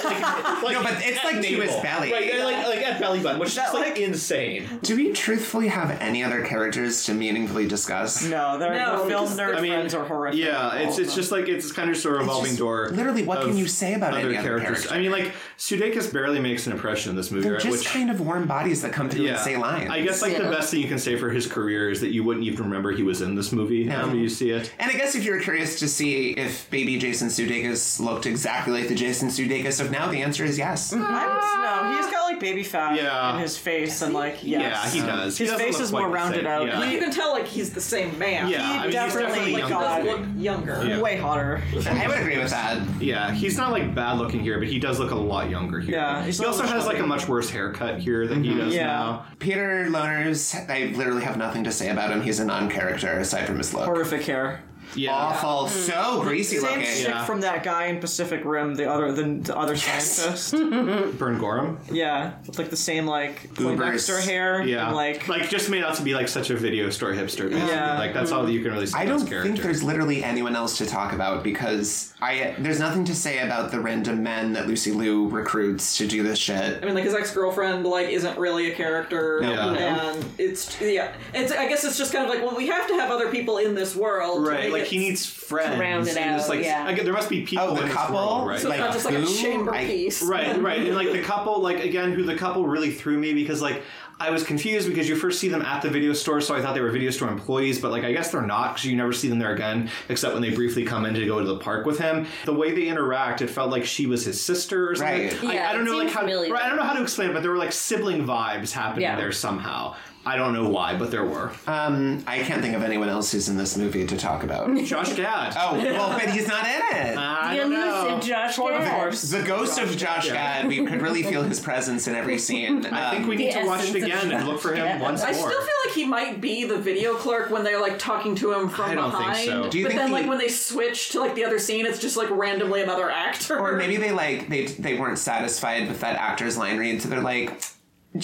Like, 0.05 0.23
like- 0.23 0.63
like 0.65 0.73
No, 0.73 0.83
but 0.83 0.95
it's 1.05 1.19
at 1.19 1.25
like 1.25 1.41
to 1.41 1.47
his 1.61 1.71
belly. 1.83 2.13
Right. 2.13 2.31
they're 2.33 2.45
Like 2.45 2.67
like 2.67 2.79
at 2.87 3.01
belly 3.01 3.21
button, 3.21 3.39
which 3.39 3.51
is 3.51 3.55
that 3.55 3.63
just 3.67 3.75
like 3.75 3.91
like- 3.91 3.99
insane. 4.01 4.67
Do 4.89 4.97
we 4.97 5.12
truthfully 5.12 5.68
have 5.68 5.91
any 6.01 6.24
other 6.24 6.43
characters 6.43 7.05
to 7.05 7.12
meaningfully 7.12 7.68
discuss? 7.68 8.24
No, 8.24 8.57
they're, 8.57 8.72
No, 8.72 9.03
the 9.05 9.11
film 9.11 9.24
because 9.24 9.39
nerd 9.39 9.55
I 9.55 9.61
mean, 9.61 9.72
friends 9.72 9.93
are 9.93 10.03
horrific. 10.03 10.41
Yeah, 10.41 10.76
it's 10.76 10.99
it's 10.99 11.14
just 11.14 11.30
like 11.30 11.47
it's 11.47 11.70
kind 11.72 11.91
of 11.91 11.99
sort 11.99 12.14
of 12.14 12.20
revolving 12.22 12.53
just- 12.53 12.59
door. 12.59 12.89
literally, 12.89 13.22
what 13.22 13.43
can 13.43 13.55
you 13.55 13.66
say 13.68 13.93
about 13.93 14.14
any 14.14 14.34
other 14.34 14.59
character? 14.59 14.89
I 14.91 14.99
mean, 14.99 15.11
like 15.11 15.34
Sudeikis 15.59 16.11
barely 16.11 16.41
makes 16.41 16.66
an 16.66 16.72
impression 16.72 17.11
in 17.11 17.16
this 17.16 17.30
movie, 17.30 17.43
They're 17.43 17.53
right? 17.59 17.62
just 17.62 17.80
Which 17.80 17.86
kind 17.86 18.11
of 18.11 18.22
warm 18.22 18.47
bodies 18.47 18.80
that 18.80 18.95
come 18.95 19.11
through 19.11 19.26
and 19.26 19.39
say 19.39 19.59
lines. 19.59 19.91
I 19.91 20.01
guess 20.01 20.22
like 20.22 20.39
the 20.39 20.45
best 20.45 20.70
thing 20.70 20.80
you 20.80 20.89
can 20.89 20.99
say 20.99 21.16
for 21.18 21.28
his 21.28 21.47
career 21.47 21.91
is 21.91 22.01
that 22.01 22.09
you 22.12 22.24
wouldn't 22.24 22.47
even 22.47 22.64
remember 22.64 22.91
he 22.93 23.03
was 23.03 23.20
in 23.20 23.34
this 23.34 23.53
movie 23.53 23.91
after 23.91 24.16
you 24.16 24.30
see 24.30 24.53
it. 24.53 24.72
And 24.78 24.91
I 24.91 24.95
guess 24.95 25.14
if 25.14 25.22
you're 25.22 25.43
curious 25.43 25.80
to 25.80 25.89
see 25.89 26.30
if 26.30 26.70
baby 26.70 26.97
Jason 26.99 27.28
Sudeikis 27.28 28.01
looked 28.01 28.24
exactly 28.24 28.72
like 28.72 28.89
the 28.89 28.95
Jason 28.95 29.28
Sudeikis 29.28 29.82
of 29.82 29.91
now, 29.91 30.11
the 30.11 30.22
answer 30.22 30.47
is 30.47 30.57
yes. 30.57 30.89
them. 30.89 31.05
I 31.05 31.24
don't 31.26 31.93
know. 31.93 31.97
He's 31.99 32.11
got 32.11 32.28
like 32.39 32.49
baby 32.49 32.62
fat 32.62 32.97
Yeah. 32.97 33.34
in 33.34 33.41
his 33.41 33.59
face, 33.59 34.03
and 34.03 34.14
like 34.14 34.43
yes. 34.43 34.95
Yeah, 34.95 35.01
he 35.01 35.07
does. 35.07 35.39
His 35.39 35.51
doesn't 35.51 35.64
face 35.64 35.80
is 35.80 35.93
more 35.93 36.09
rounded 36.09 36.47
out. 36.47 36.66
Yeah. 36.66 36.91
You 36.91 36.99
can 36.99 37.11
tell 37.11 37.32
like 37.32 37.47
he's 37.47 37.72
the 37.72 37.80
same 37.80 38.18
man. 38.18 38.49
Yeah, 38.49 38.62
I 38.62 38.82
mean, 38.82 38.93
definitely 38.93 39.53
definitely 39.53 39.53
like 39.62 39.70
younger. 39.70 39.84
does 39.84 40.05
look 40.07 40.26
younger. 40.36 40.86
Yeah. 40.86 41.01
way 41.01 41.16
hotter. 41.16 41.62
I 41.89 42.09
would 42.09 42.18
agree 42.18 42.39
with 42.39 42.51
that. 42.51 42.80
Yeah, 43.01 43.32
he's 43.32 43.57
not 43.57 43.72
like 43.72 43.95
bad 43.95 44.18
looking 44.18 44.41
here, 44.41 44.59
but 44.59 44.68
he 44.68 44.78
does 44.78 44.99
look 44.99 45.11
a 45.11 45.16
lot 45.16 45.51
younger 45.51 45.80
here. 45.80 45.95
Yeah, 45.95 46.24
he 46.24 46.45
also 46.45 46.64
has 46.64 46.86
like 46.86 46.99
a 46.99 47.07
much 47.07 47.28
worse 47.28 47.51
haircut 47.51 47.99
here 47.99 48.26
than 48.26 48.43
he 48.45 48.51
mm-hmm. 48.51 48.59
does 48.61 48.74
Yeah. 48.74 48.86
now. 48.86 49.26
Peter 49.39 49.86
Loners, 49.89 50.68
I 50.68 50.97
literally 50.97 51.24
have 51.24 51.36
nothing 51.36 51.64
to 51.64 51.72
say 51.72 51.91
about 51.91 52.11
him. 52.11 52.22
He's 52.22 52.41
a 52.41 52.45
non-character 52.45 53.18
aside 53.18 53.47
from 53.47 53.59
his 53.59 53.74
look. 53.74 53.84
Horrific 53.84 54.22
hair. 54.22 54.62
Yeah, 54.95 55.12
Awful, 55.14 55.68
hmm. 55.68 55.78
so 55.78 56.20
greasy 56.22 56.57
Same 56.59 56.78
looking. 56.80 56.84
shit 56.84 57.09
Yeah. 57.09 57.24
from 57.24 57.41
that 57.43 57.62
guy 57.62 57.86
in 57.86 58.01
Pacific 58.01 58.43
Rim, 58.45 58.74
the 58.74 58.91
other 58.91 59.12
the, 59.12 59.22
the 59.24 59.57
other 59.57 59.76
scientist. 59.76 60.53
Burn 61.18 61.39
Gorman. 61.39 61.76
yeah, 61.91 62.34
with 62.47 62.59
like 62.59 62.70
the 62.70 62.76
same 62.76 63.07
like 63.07 63.55
Goobers. 63.55 63.78
Poindexter 63.78 64.20
hair. 64.20 64.62
Yeah, 64.64 64.86
and, 64.89 64.97
like 64.97 65.28
like 65.28 65.49
just 65.51 65.70
made 65.70 65.84
out 65.84 65.95
to 65.97 66.03
be 66.03 66.14
like 66.14 66.28
such 66.28 66.51
a 66.51 66.57
video 66.57 66.91
store 66.91 67.12
hipster. 67.12 67.49
Basically. 67.51 67.59
Yeah. 67.68 67.99
like 67.99 68.14
that's 68.14 68.32
all 68.32 68.45
that 68.45 68.53
you 68.53 68.62
can 68.62 68.72
really 68.72 68.86
see. 68.86 68.97
I 68.99 69.05
don't 69.05 69.20
his 69.20 69.28
character. 69.28 69.51
think 69.53 69.62
there's 69.62 69.82
literally 69.82 70.24
anyone 70.24 70.57
else 70.57 70.78
to 70.78 70.86
talk 70.86 71.12
about 71.12 71.43
because 71.45 72.14
I 72.20 72.55
there's 72.59 72.80
nothing 72.80 73.05
to 73.07 73.14
say 73.14 73.39
about 73.41 73.70
the 73.70 73.80
random 73.80 74.22
men 74.22 74.53
that 74.55 74.66
Lucy 74.66 74.93
Liu 74.93 75.28
recruits 75.28 75.97
to 75.99 76.07
do 76.07 76.22
this 76.22 76.39
shit. 76.39 76.82
I 76.82 76.86
mean, 76.86 76.95
like 76.95 77.05
his 77.05 77.14
ex 77.14 77.32
girlfriend, 77.32 77.86
like 77.86 78.09
isn't 78.09 78.39
really 78.39 78.70
a 78.72 78.74
character, 78.74 79.41
Yeah. 79.43 79.72
and 79.74 80.24
it's 80.39 80.80
yeah, 80.80 81.12
it's. 81.34 81.53
I 81.53 81.68
guess 81.68 81.84
it's 81.84 81.99
just 81.99 82.12
kind 82.12 82.24
of 82.24 82.30
like, 82.30 82.43
well, 82.45 82.57
we 82.57 82.66
have 82.68 82.86
to 82.89 82.95
have 82.95 83.11
other 83.11 83.30
people 83.30 83.59
in 83.59 83.74
this 83.74 83.95
world, 83.95 84.47
Right, 84.47 84.70
make 84.70 84.72
like 84.81 84.89
he 84.89 84.99
needs 84.99 85.26
friends. 85.26 85.79
round 85.81 86.07
it 86.09 86.16
and 86.16 86.35
it's 86.37 86.45
out, 86.45 86.49
like, 86.51 86.64
yeah. 86.64 86.85
I 86.87 86.93
get- 86.93 87.05
there 87.05 87.12
must 87.14 87.29
be 87.31 87.43
people 87.43 87.66
Oh, 87.68 87.74
the 87.74 87.83
in 87.83 87.87
this 87.89 87.97
couple? 87.97 88.14
world, 88.16 88.49
right? 88.49 88.59
So 88.61 88.70
it's 88.70 88.79
not 88.79 88.93
just 88.93 89.05
like 89.05 89.14
a 89.14 89.20
who? 89.20 89.35
chamber 89.35 89.74
I- 89.74 89.87
piece, 89.87 90.22
Right, 90.22 90.61
right, 90.61 90.81
and 90.81 90.95
like 90.97 91.12
the 91.12 91.22
couple, 91.33 91.61
like 91.61 91.83
again, 91.85 92.12
who 92.12 92.22
the 92.22 92.35
couple 92.37 92.66
really 92.66 92.91
threw 92.91 93.16
me 93.18 93.33
because 93.35 93.61
like 93.62 93.83
I 94.20 94.31
was 94.31 94.43
confused 94.43 94.89
because 94.89 95.09
you 95.09 95.14
first 95.14 95.39
see 95.39 95.47
them 95.47 95.62
at 95.62 95.81
the 95.81 95.89
video 95.89 96.12
store, 96.12 96.41
so 96.41 96.53
I 96.57 96.61
thought 96.61 96.74
they 96.74 96.81
were 96.81 96.91
video 96.91 97.11
store 97.12 97.29
employees, 97.29 97.81
but 97.81 97.93
like 97.93 98.03
I 98.03 98.11
guess 98.12 98.33
they're 98.33 98.43
not 98.43 98.74
because 98.74 98.85
you 98.85 98.97
never 98.97 99.12
see 99.12 99.29
them 99.29 99.39
there 99.39 99.55
again, 99.55 99.91
except 100.09 100.33
when 100.35 100.43
they 100.43 100.51
briefly 100.51 100.83
come 100.85 101.07
in 101.07 101.14
to 101.14 101.24
go 101.24 101.39
to 101.39 101.45
the 101.47 101.59
park 101.59 101.87
with 101.87 102.01
him. 102.01 102.26
The 102.45 102.53
way 102.53 102.72
they 102.74 102.89
interact, 102.89 103.43
it 103.43 103.49
felt 103.49 103.70
like 103.70 103.85
she 103.85 104.07
was 104.07 104.24
his 104.24 104.41
sister 104.43 104.91
or 104.91 104.97
something. 104.97 105.29
Right. 105.29 105.45
I, 105.45 105.53
Yeah, 105.55 105.70
I 105.70 105.72
don't 105.72 105.83
it 105.83 105.85
know 105.85 105.99
like 105.99 106.09
seemed 106.09 106.14
how 106.14 106.20
familiar. 106.22 106.53
right, 106.53 106.64
I 106.64 106.68
don't 106.68 106.79
know 106.79 106.83
how 106.83 106.95
to 106.95 107.03
explain 107.03 107.31
it, 107.31 107.33
but 107.33 107.43
there 107.43 107.53
were 107.53 107.59
like 107.59 107.70
sibling 107.72 108.26
vibes 108.26 108.72
happening 108.72 109.03
Yeah. 109.03 109.14
there 109.14 109.31
somehow. 109.31 109.95
I 110.29 110.37
don't 110.37 110.53
know 110.53 110.68
why, 110.68 110.95
but 110.97 111.11
there 111.11 111.24
were. 111.24 111.53
Um, 111.66 112.22
I 112.26 112.41
can't 112.41 112.61
think 112.61 112.74
of 112.76 112.83
anyone 112.83 113.09
else 113.09 113.33
who's 113.33 113.49
in 113.49 113.57
this 113.57 113.76
movie 113.79 114.07
to 114.07 114.16
talk 114.16 114.43
about. 114.43 114.68
Josh 114.85 115.14
Gad. 115.14 115.55
oh, 115.59 115.76
well, 115.79 116.11
but 116.11 116.29
he's 116.31 116.47
not 116.47 116.66
in 116.66 116.81
it. 116.97 117.16
I 117.16 117.55
The 117.57 117.62
don't 117.62 117.70
know. 117.72 118.07
elusive 118.09 118.29
Josh 118.29 118.55
Short 118.57 118.74
of 118.74 118.83
Gad. 118.83 119.01
course. 119.01 119.22
the 119.22 119.43
ghost 119.43 119.79
of 119.79 119.97
Josh 119.97 120.26
Gad. 120.26 120.35
Gad. 120.62 120.68
We 120.68 120.85
could 120.85 121.01
really 121.01 121.22
feel 121.22 121.43
his 121.43 121.61
presence 121.61 122.07
in 122.07 122.14
every 122.14 122.39
scene. 122.39 122.85
I 122.93 123.11
think 123.12 123.26
we 123.26 123.37
Um, 123.37 123.41
need 123.43 123.53
to 123.53 123.64
watch 123.66 123.89
it 123.89 123.95
again 123.97 124.31
and 124.33 124.47
look 124.47 124.61
for 124.61 124.74
him 124.74 124.87
Josh 124.87 125.01
once 125.01 125.22
I 125.22 125.33
still 125.33 125.49
feel 125.49 125.74
like 125.87 125.95
he 125.95 126.05
might 126.05 126.41
be 126.41 126.64
the 126.64 126.76
video 126.79 127.14
clerk 127.14 127.51
when 127.51 127.64
they're 127.64 127.81
like 127.81 127.99
talking 127.99 128.35
to 128.37 128.53
him 128.53 128.68
from 128.68 128.91
I 128.91 128.95
don't 128.95 129.11
think 129.11 129.24
behind. 129.24 129.47
so. 129.47 129.70
Do 129.70 129.79
you 129.79 129.85
but 129.85 129.89
think 129.93 130.01
then, 130.01 130.09
he- 130.09 130.14
like 130.14 130.29
when 130.29 130.39
they 130.39 130.49
switch 130.49 131.11
to 131.11 131.20
like 131.20 131.35
the 131.35 131.45
other 131.45 131.59
scene, 131.59 131.87
it's 131.87 131.99
just 131.99 132.16
like 132.18 132.29
randomly 132.31 132.83
another 132.83 133.11
actor. 133.11 133.59
Or 133.59 133.76
maybe 133.76 133.97
they 133.97 134.12
like 134.12 134.49
they 134.49 134.66
they 134.66 134.99
weren't 134.99 135.18
satisfied 135.18 135.89
with 135.89 136.01
that 136.01 136.16
actor's 136.16 136.57
line 136.59 136.76
read, 136.79 137.01
so 137.03 137.09
they're 137.09 137.20
like, 137.20 137.53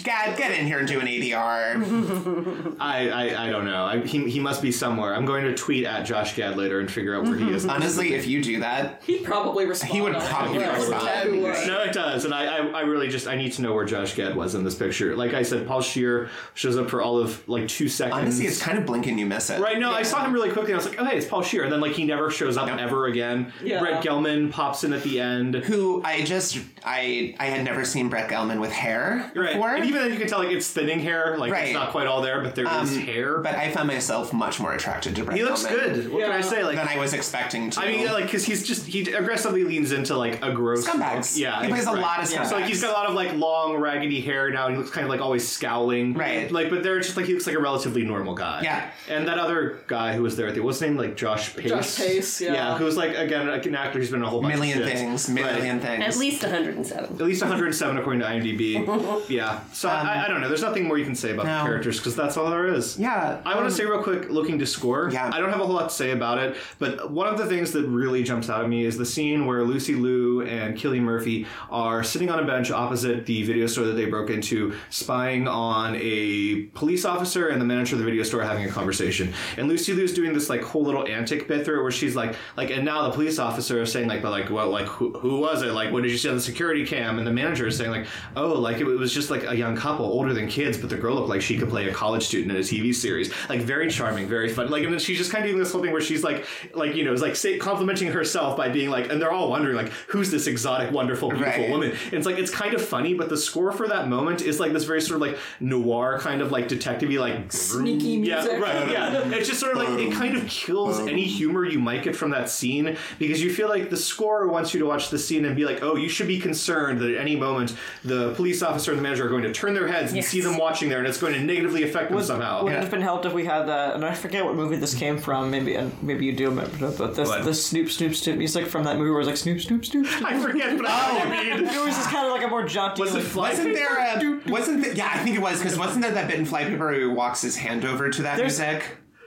"Gad, 0.03 0.37
get 0.37 0.51
in 0.59 0.67
here 0.67 0.79
and 0.79 0.89
do 0.89 1.01
an 1.01 1.07
ADR." 1.07 2.77
I, 2.81 3.09
I, 3.11 3.47
I 3.47 3.51
don't 3.51 3.65
know. 3.65 3.85
I, 3.85 4.01
he, 4.01 4.29
he 4.31 4.41
must 4.41 4.63
be 4.63 4.73
somewhere. 4.73 5.15
I'm 5.15 5.25
going 5.27 5.45
to 5.45 5.55
tweet 5.55 5.85
at 5.85 6.05
Josh 6.05 6.35
Gad 6.37 6.57
later 6.57 6.81
and 6.81 6.91
figure 6.91 7.15
out 7.15 7.25
where 7.25 7.37
he 7.37 7.51
is. 7.51 7.65
Honestly, 7.75 8.15
if 8.15 8.27
you 8.27 8.43
do 8.43 8.61
that, 8.61 9.03
he'd 9.07 9.25
probably 9.25 9.67
respond. 9.67 9.93
He 9.93 10.01
would 10.01 10.15
probably 10.15 10.59
Yeah, 10.61 10.75
respond. 10.75 11.09
who. 11.31 11.45
No, 11.65 11.83
it 11.83 11.93
does, 11.93 12.25
and 12.25 12.35
I, 12.35 12.59
I, 12.59 12.67
I 12.67 12.81
really 12.83 13.09
just 13.09 13.27
I 13.27 13.37
need 13.37 13.53
to 13.55 13.63
know 13.63 13.73
where 13.73 13.85
Josh 13.85 14.15
Gad 14.15 14.37
was 14.37 14.55
in 14.55 14.65
this 14.65 14.75
picture. 14.75 15.17
Like 15.17 15.35
I 15.35 15.43
said, 15.43 15.67
Paul 15.67 15.81
Scheer 15.81 16.29
shows 16.55 16.77
up 16.77 16.91
for 16.91 17.01
all 17.01 17.19
of 17.19 17.47
like 17.49 17.69
two 17.69 17.89
seconds. 17.89 18.19
honestly, 18.21 18.47
it's 18.47 18.61
kind 18.61 18.77
of 18.79 18.85
blink 18.87 19.07
and 19.07 19.19
you 19.19 19.27
miss 19.27 19.51
it. 19.51 19.61
Right, 19.61 19.79
no, 19.79 19.93
I 19.93 20.03
saw 20.03 20.25
him 20.25 20.33
really 20.33 20.51
quickly. 20.51 20.73
and 20.73 20.81
I 20.81 20.85
was 20.85 20.89
like, 20.89 21.01
"Oh, 21.01 21.05
hey, 21.05 21.17
it's 21.17 21.27
Paul 21.27 21.43
Scheer," 21.43 21.63
and 21.65 21.73
then 21.73 21.81
like 21.81 21.93
he 21.93 22.05
never 22.05 22.31
shows 22.31 22.57
up 22.57 22.69
Yep. 22.69 22.79
ever 22.79 23.07
again. 23.07 23.53
Yeah. 23.63 23.81
Brett 23.81 24.03
Gelman 24.03 24.51
pops 24.51 24.85
in 24.85 24.93
at 24.93 25.03
the 25.03 25.21
end. 25.21 25.55
Who 25.55 26.03
I 26.05 26.23
just 26.25 26.59
I 26.85 27.35
I 27.39 27.47
had 27.47 27.65
never 27.65 27.85
seen 27.85 28.09
Brett 28.09 28.31
Gelman 28.31 28.61
with 28.61 28.73
hair 28.73 29.31
Right, 29.35 29.55
before. 29.55 29.77
And 29.85 29.91
even 29.91 30.03
then 30.03 30.13
you 30.13 30.19
can 30.19 30.29
tell 30.29 30.39
like 30.39 30.51
it's 30.51 30.69
thinning 30.69 31.01
hair, 31.01 31.37
like 31.39 31.53
Right. 31.53 31.65
it's 31.67 31.75
not 31.75 31.91
quite 31.91 32.07
all 32.07 32.21
there, 32.23 32.41
but 32.41 32.55
there 32.55 32.65
is 32.65 32.71
Um, 32.93 33.01
hair. 33.01 33.39
But 33.39 33.55
I 33.57 33.71
found 33.71 33.89
myself 33.89 34.33
much 34.33 34.61
more 34.61 34.73
attracted 34.73 35.15
to 35.17 35.25
Brett 35.25 35.37
he 35.37 35.45
looks 35.45 35.65
Gelman 35.65 35.71
good. 35.71 36.13
What 36.13 36.23
can 36.23 36.33
I 36.33 36.37
Yeah. 36.37 36.41
say? 36.43 36.65
Like 36.65 36.77
than 36.77 36.89
I 36.89 36.99
was 36.99 37.13
expecting 37.13 37.71
to. 37.71 37.81
I 37.81 37.87
mean, 37.87 38.01
yeah, 38.01 38.13
like 38.13 38.25
because 38.25 38.45
he's 38.45 38.67
just 38.67 38.87
he 38.87 39.03
aggressively 39.13 39.65
leans 39.65 39.93
into 39.93 40.17
like 40.17 40.43
a 40.45 40.53
gross 40.53 40.87
Scumbags. 40.87 41.37
Yeah, 41.39 41.63
He 41.63 41.69
plays 41.69 41.87
a 41.87 41.93
lot 41.93 42.21
of 42.21 42.27
So 42.29 42.37
like 42.57 42.65
he's 42.67 42.79
scumbags. 42.79 42.83
got 42.83 42.91
a 42.91 42.93
lot 42.93 43.07
of 43.09 43.15
like 43.15 43.33
long 43.35 43.77
raggedy 43.77 44.21
hair 44.21 44.51
now. 44.51 44.67
and 44.67 44.75
He 44.75 44.79
looks 44.79 44.91
kind 44.91 45.05
of 45.05 45.11
like 45.11 45.21
always 45.21 45.47
scowling. 45.47 46.15
Right. 46.15 46.51
Like, 46.51 46.71
but 46.71 46.83
they're 46.83 47.01
just 47.01 47.17
like 47.17 47.27
he 47.27 47.33
looks 47.35 47.47
like 47.47 47.57
a 47.57 47.61
relatively 47.61 48.03
normal 48.05 48.35
guy. 48.35 48.61
Yeah. 48.63 48.85
And 49.09 49.29
that 49.29 49.39
other 49.39 49.79
guy 49.87 50.15
who 50.15 50.23
was 50.23 50.37
there 50.37 50.49
at 50.49 50.55
the 50.55 50.61
what's 50.61 50.79
his 50.79 50.89
name 50.89 50.97
like 50.97 51.17
Josh 51.17 51.55
Pais. 51.57 51.69
Josh 51.71 51.97
Pais, 51.97 52.41
yeah. 52.41 52.53
Yeah, 52.55 52.79
who 52.79 52.85
was 52.85 52.97
like 52.97 53.17
again 53.17 53.47
like 53.49 53.67
an 53.67 53.75
actor 53.75 53.99
who's 53.99 54.11
been 54.11 54.21
in 54.21 54.27
a 54.27 54.29
whole 54.31 54.41
bunch 54.43 54.55
million 54.55 54.81
of 54.83 54.89
shit. 54.89 54.97
things, 54.99 55.29
Right. 55.29 55.45
million 55.45 55.81
things. 55.81 56.05
At 56.05 56.17
least 56.17 56.43
107. 56.43 57.17
At 57.17 57.21
least 57.27 57.43
107 57.43 57.99
according 57.99 58.21
to 58.21 58.27
IMDb. 58.27 58.85
yeah. 59.29 59.61
So 59.75 59.89
I, 59.89 60.25
I 60.25 60.29
don't 60.29 60.41
know. 60.41 60.49
There's 60.49 60.63
nothing 60.63 60.85
more 60.85 60.97
you 60.97 61.05
can 61.05 61.15
say 61.15 61.33
about 61.33 61.47
no. 61.47 61.59
the 61.59 61.65
characters 61.65 61.99
because 61.99 62.15
that's 62.15 62.37
all 62.37 62.49
there 62.49 62.73
is. 62.73 62.99
Yeah, 62.99 63.41
I 63.45 63.55
want 63.55 63.67
um, 63.67 63.71
to 63.71 63.71
say 63.71 63.85
real 63.85 64.03
quick, 64.03 64.31
looking 64.31 64.59
to 64.61 64.67
score. 64.67 65.11
Yeah. 65.13 65.31
I 65.33 65.41
don't 65.41 65.51
have 65.51 65.61
a 65.61 65.67
whole 65.67 65.75
lot 65.75 65.89
to 65.89 65.95
say 65.95 66.13
about 66.13 66.39
it, 66.39 66.57
but 66.79 67.11
one 67.11 67.27
of 67.27 67.39
the 67.39 67.47
things 67.47 67.73
that 67.73 67.87
really 67.87 68.23
jumps 68.23 68.49
out 68.49 68.63
at 68.63 68.69
me 68.69 68.85
is 68.85 68.97
the 68.97 69.07
scene 69.07 69.47
where 69.47 69.65
Lucy 69.65 69.95
Liu 69.95 70.43
and 70.43 70.77
Cillian 70.77 71.03
Murphy 71.03 71.47
are 71.71 72.05
sitting 72.05 72.31
on 72.31 72.39
a 72.39 72.47
bench 72.47 72.71
opposite 72.71 73.27
the 73.27 73.43
video 73.43 73.67
store 73.67 73.87
that 73.87 73.95
they 73.95 74.07
broke 74.07 74.31
into, 74.31 74.75
spying 74.91 75.49
on 75.49 75.97
a 75.97 76.67
police 76.75 77.05
officer 77.05 77.49
and 77.49 77.61
the 77.61 77.65
manager 77.65 77.97
of 77.97 77.99
the 77.99 78.05
video 78.05 78.23
store 78.23 78.43
having 78.43 78.65
a 78.65 78.71
conversation. 78.71 79.33
And 79.57 79.69
Lucy 79.69 79.93
Liu's 79.93 80.15
doing 80.15 80.33
this 80.33 80.49
like 80.49 80.63
whole 80.63 80.85
little 80.85 81.07
antic 81.07 81.49
bit 81.49 81.65
through 81.65 81.81
it 81.81 81.83
where 81.83 81.91
she's 81.91 82.15
like, 82.15 82.37
like, 82.57 82.71
and 82.71 82.85
now 82.85 83.09
the 83.09 83.11
police 83.11 83.41
officer 83.41 83.83
is 83.83 83.91
saying 83.91 84.09
like, 84.09 84.23
but 84.23 84.31
like, 84.31 84.51
well, 84.51 84.71
like, 84.71 84.87
who, 84.87 85.13
who 85.19 85.41
was 85.41 85.63
it? 85.63 85.73
Like, 85.73 85.93
what 85.93 86.03
did 86.03 86.13
you 86.13 86.19
see 86.19 86.29
on 86.29 86.37
the 86.37 86.41
security 86.41 86.87
cam? 86.87 87.19
And 87.19 87.27
the 87.27 87.33
manager 87.33 87.67
is 87.67 87.77
saying 87.77 87.91
like, 87.91 88.07
oh, 88.37 88.53
like 88.53 88.79
it 88.79 88.85
was 88.85 89.13
just 89.13 89.31
like 89.31 89.43
a 89.43 89.64
young 89.65 89.77
couple, 89.77 90.07
older 90.07 90.33
than 90.33 90.49
kids, 90.49 90.77
but 90.79 90.91
the 90.91 90.97
girl 90.97 91.15
looked 91.15 91.29
like 91.29 91.43
she 91.43 91.57
could 91.59 91.69
play 91.69 91.89
a 91.89 91.93
college 91.93 92.25
student 92.25 92.51
in 92.53 92.57
a 92.57 92.61
TV 92.61 92.95
series. 92.95 93.33
Like 93.49 93.61
very 93.63 93.89
charming, 93.91 94.27
very 94.29 94.49
fun. 94.49 94.71
Like, 94.71 94.85
and 94.85 94.93
then 94.93 95.01
she's 95.01 95.19
just 95.19 95.31
kind 95.33 95.45
of 95.45 95.49
doing 95.51 95.59
this 95.63 95.73
whole 95.73 95.83
thing 95.83 95.93
where 95.93 96.01
she's 96.01 96.23
like, 96.23 96.47
like 96.75 96.95
you 96.95 97.05
know, 97.05 97.13
is 97.13 97.23
like 97.23 97.37
say, 97.37 97.59
complimenting 97.59 98.09
herself 98.09 98.57
by 98.57 98.69
being 98.69 98.91
like, 98.91 99.11
and 99.11 99.21
they're 99.21 99.33
all 99.33 99.51
wondering 99.51 99.77
like, 99.77 99.89
who's 100.09 100.31
this 100.31 100.47
exotic, 100.47 100.91
wonderful, 100.93 101.31
beautiful 101.31 101.63
Right. 101.63 101.71
woman? 101.71 101.91
And 101.91 102.15
it's 102.15 102.27
like 102.27 102.39
it's 102.39 102.51
kind 102.51 102.75
of 102.75 102.83
funny, 102.85 103.15
but 103.15 103.29
the 103.29 103.37
score 103.37 103.73
for 103.73 103.89
that 103.89 104.09
moment 104.09 104.43
is 104.43 104.61
like 104.61 104.73
this 104.73 104.85
very 104.85 105.01
sort 105.01 105.17
of 105.17 105.21
like 105.29 105.39
noir 105.61 106.19
kind 106.21 106.41
of 106.43 106.53
like 106.53 106.69
detective-y 106.69 107.17
like 107.19 107.53
Sneaky 107.53 108.19
music. 108.19 108.53
Yeah, 108.53 108.59
right. 108.59 108.91
Yeah, 108.91 109.29
it's 109.37 109.49
just 109.49 109.61
sort 109.61 109.73
of 109.77 109.79
like 109.79 109.99
it 109.99 110.13
kind 110.13 110.37
of 110.37 110.47
kills 110.49 111.01
um. 111.01 111.09
any 111.09 111.25
humor 111.25 111.65
you 111.65 111.79
might 111.79 112.03
get 112.03 112.15
from 112.15 112.31
that 112.31 112.49
scene 112.51 112.97
because 113.19 113.43
you 113.43 113.53
feel 113.53 113.69
like 113.69 113.91
the 113.91 113.97
score 113.97 114.47
wants 114.49 114.75
you 114.75 114.81
to 114.81 114.87
watch 114.87 115.11
the 115.11 115.19
scene 115.19 115.45
and 115.45 115.57
be 115.57 115.65
like, 115.65 115.83
oh, 115.83 115.97
you 115.97 116.09
should 116.09 116.27
be 116.29 116.39
concerned 116.39 117.01
that 117.01 117.11
at 117.11 117.21
any 117.21 117.37
moment 117.37 117.75
the 118.05 118.33
police 118.35 118.63
officer 118.63 118.91
and 118.91 118.99
the 118.99 119.03
manager 119.03 119.27
are 119.27 119.31
going 119.31 119.43
to 119.43 119.53
turn 119.55 119.75
their 119.75 119.87
heads 119.89 120.09
and 120.13 120.17
Yes. 120.17 120.29
see 120.29 120.41
them 120.41 120.57
watching 120.59 120.89
there, 120.89 120.99
and 120.99 121.07
it's 121.07 121.19
going 121.19 121.33
to 121.35 121.41
negatively 121.41 121.83
affect 121.83 122.11
them 122.11 122.23
somehow. 122.23 122.61
It 122.61 122.65
Would 122.65 122.73
it 122.75 122.79
have 122.81 122.91
been 122.91 123.01
helped 123.03 123.25
if 123.25 123.33
we 123.33 123.45
had 123.45 123.67
that? 123.69 123.95
And 123.95 124.05
I 124.05 124.13
forget 124.15 124.45
what 124.45 124.55
movie 124.55 124.77
this 124.77 124.95
came 124.95 125.19
from. 125.19 125.51
Maybe 125.51 125.75
and 125.77 125.93
maybe 126.03 126.27
you 126.27 126.33
do 126.33 126.49
remember, 126.51 126.91
but 126.91 127.15
this 127.15 127.29
What? 127.29 127.45
the 127.45 127.55
Snoop 127.55 127.91
Snoop 127.91 128.15
Snoop 128.15 128.37
music 128.39 128.67
from 128.67 128.85
that 128.85 128.97
movie 128.99 129.11
where 129.11 129.21
it 129.21 129.23
was 129.23 129.29
like 129.29 129.37
Snoop 129.37 129.61
Snoop 129.61 129.85
Snoop. 129.87 130.07
Snoop. 130.07 130.31
I 130.31 130.39
forget, 130.39 130.77
but 130.77 130.87
I 130.89 131.19
know 131.25 131.31
mean. 131.31 131.67
It 131.69 131.85
was 131.85 131.95
just 131.97 132.11
kind 132.11 132.27
of 132.27 132.33
like 132.33 132.45
a 132.45 132.49
more 132.49 132.65
jaunty. 132.65 133.01
Was 133.03 133.15
it 133.15 133.19
like, 133.19 133.27
Fly 133.27 133.49
Wasn't 133.51 133.75
there 133.75 133.99
a 133.99 134.41
wasn't 134.51 134.83
there, 134.83 134.95
yeah 134.95 135.11
I 135.15 135.19
think 135.19 135.37
it 135.37 135.43
was 135.43 135.59
because 135.59 135.79
wasn't 135.79 136.03
there 136.03 136.13
that 136.13 136.29
bit 136.29 136.39
in 136.39 136.45
Flypaper 136.47 136.79
where 136.79 136.93
he 136.93 137.07
walks 137.07 137.43
his 137.43 137.57
hand 137.57 137.85
over 137.85 138.11
to 138.11 138.23
that 138.23 138.37
There's- 138.37 138.59
music? 138.59 138.85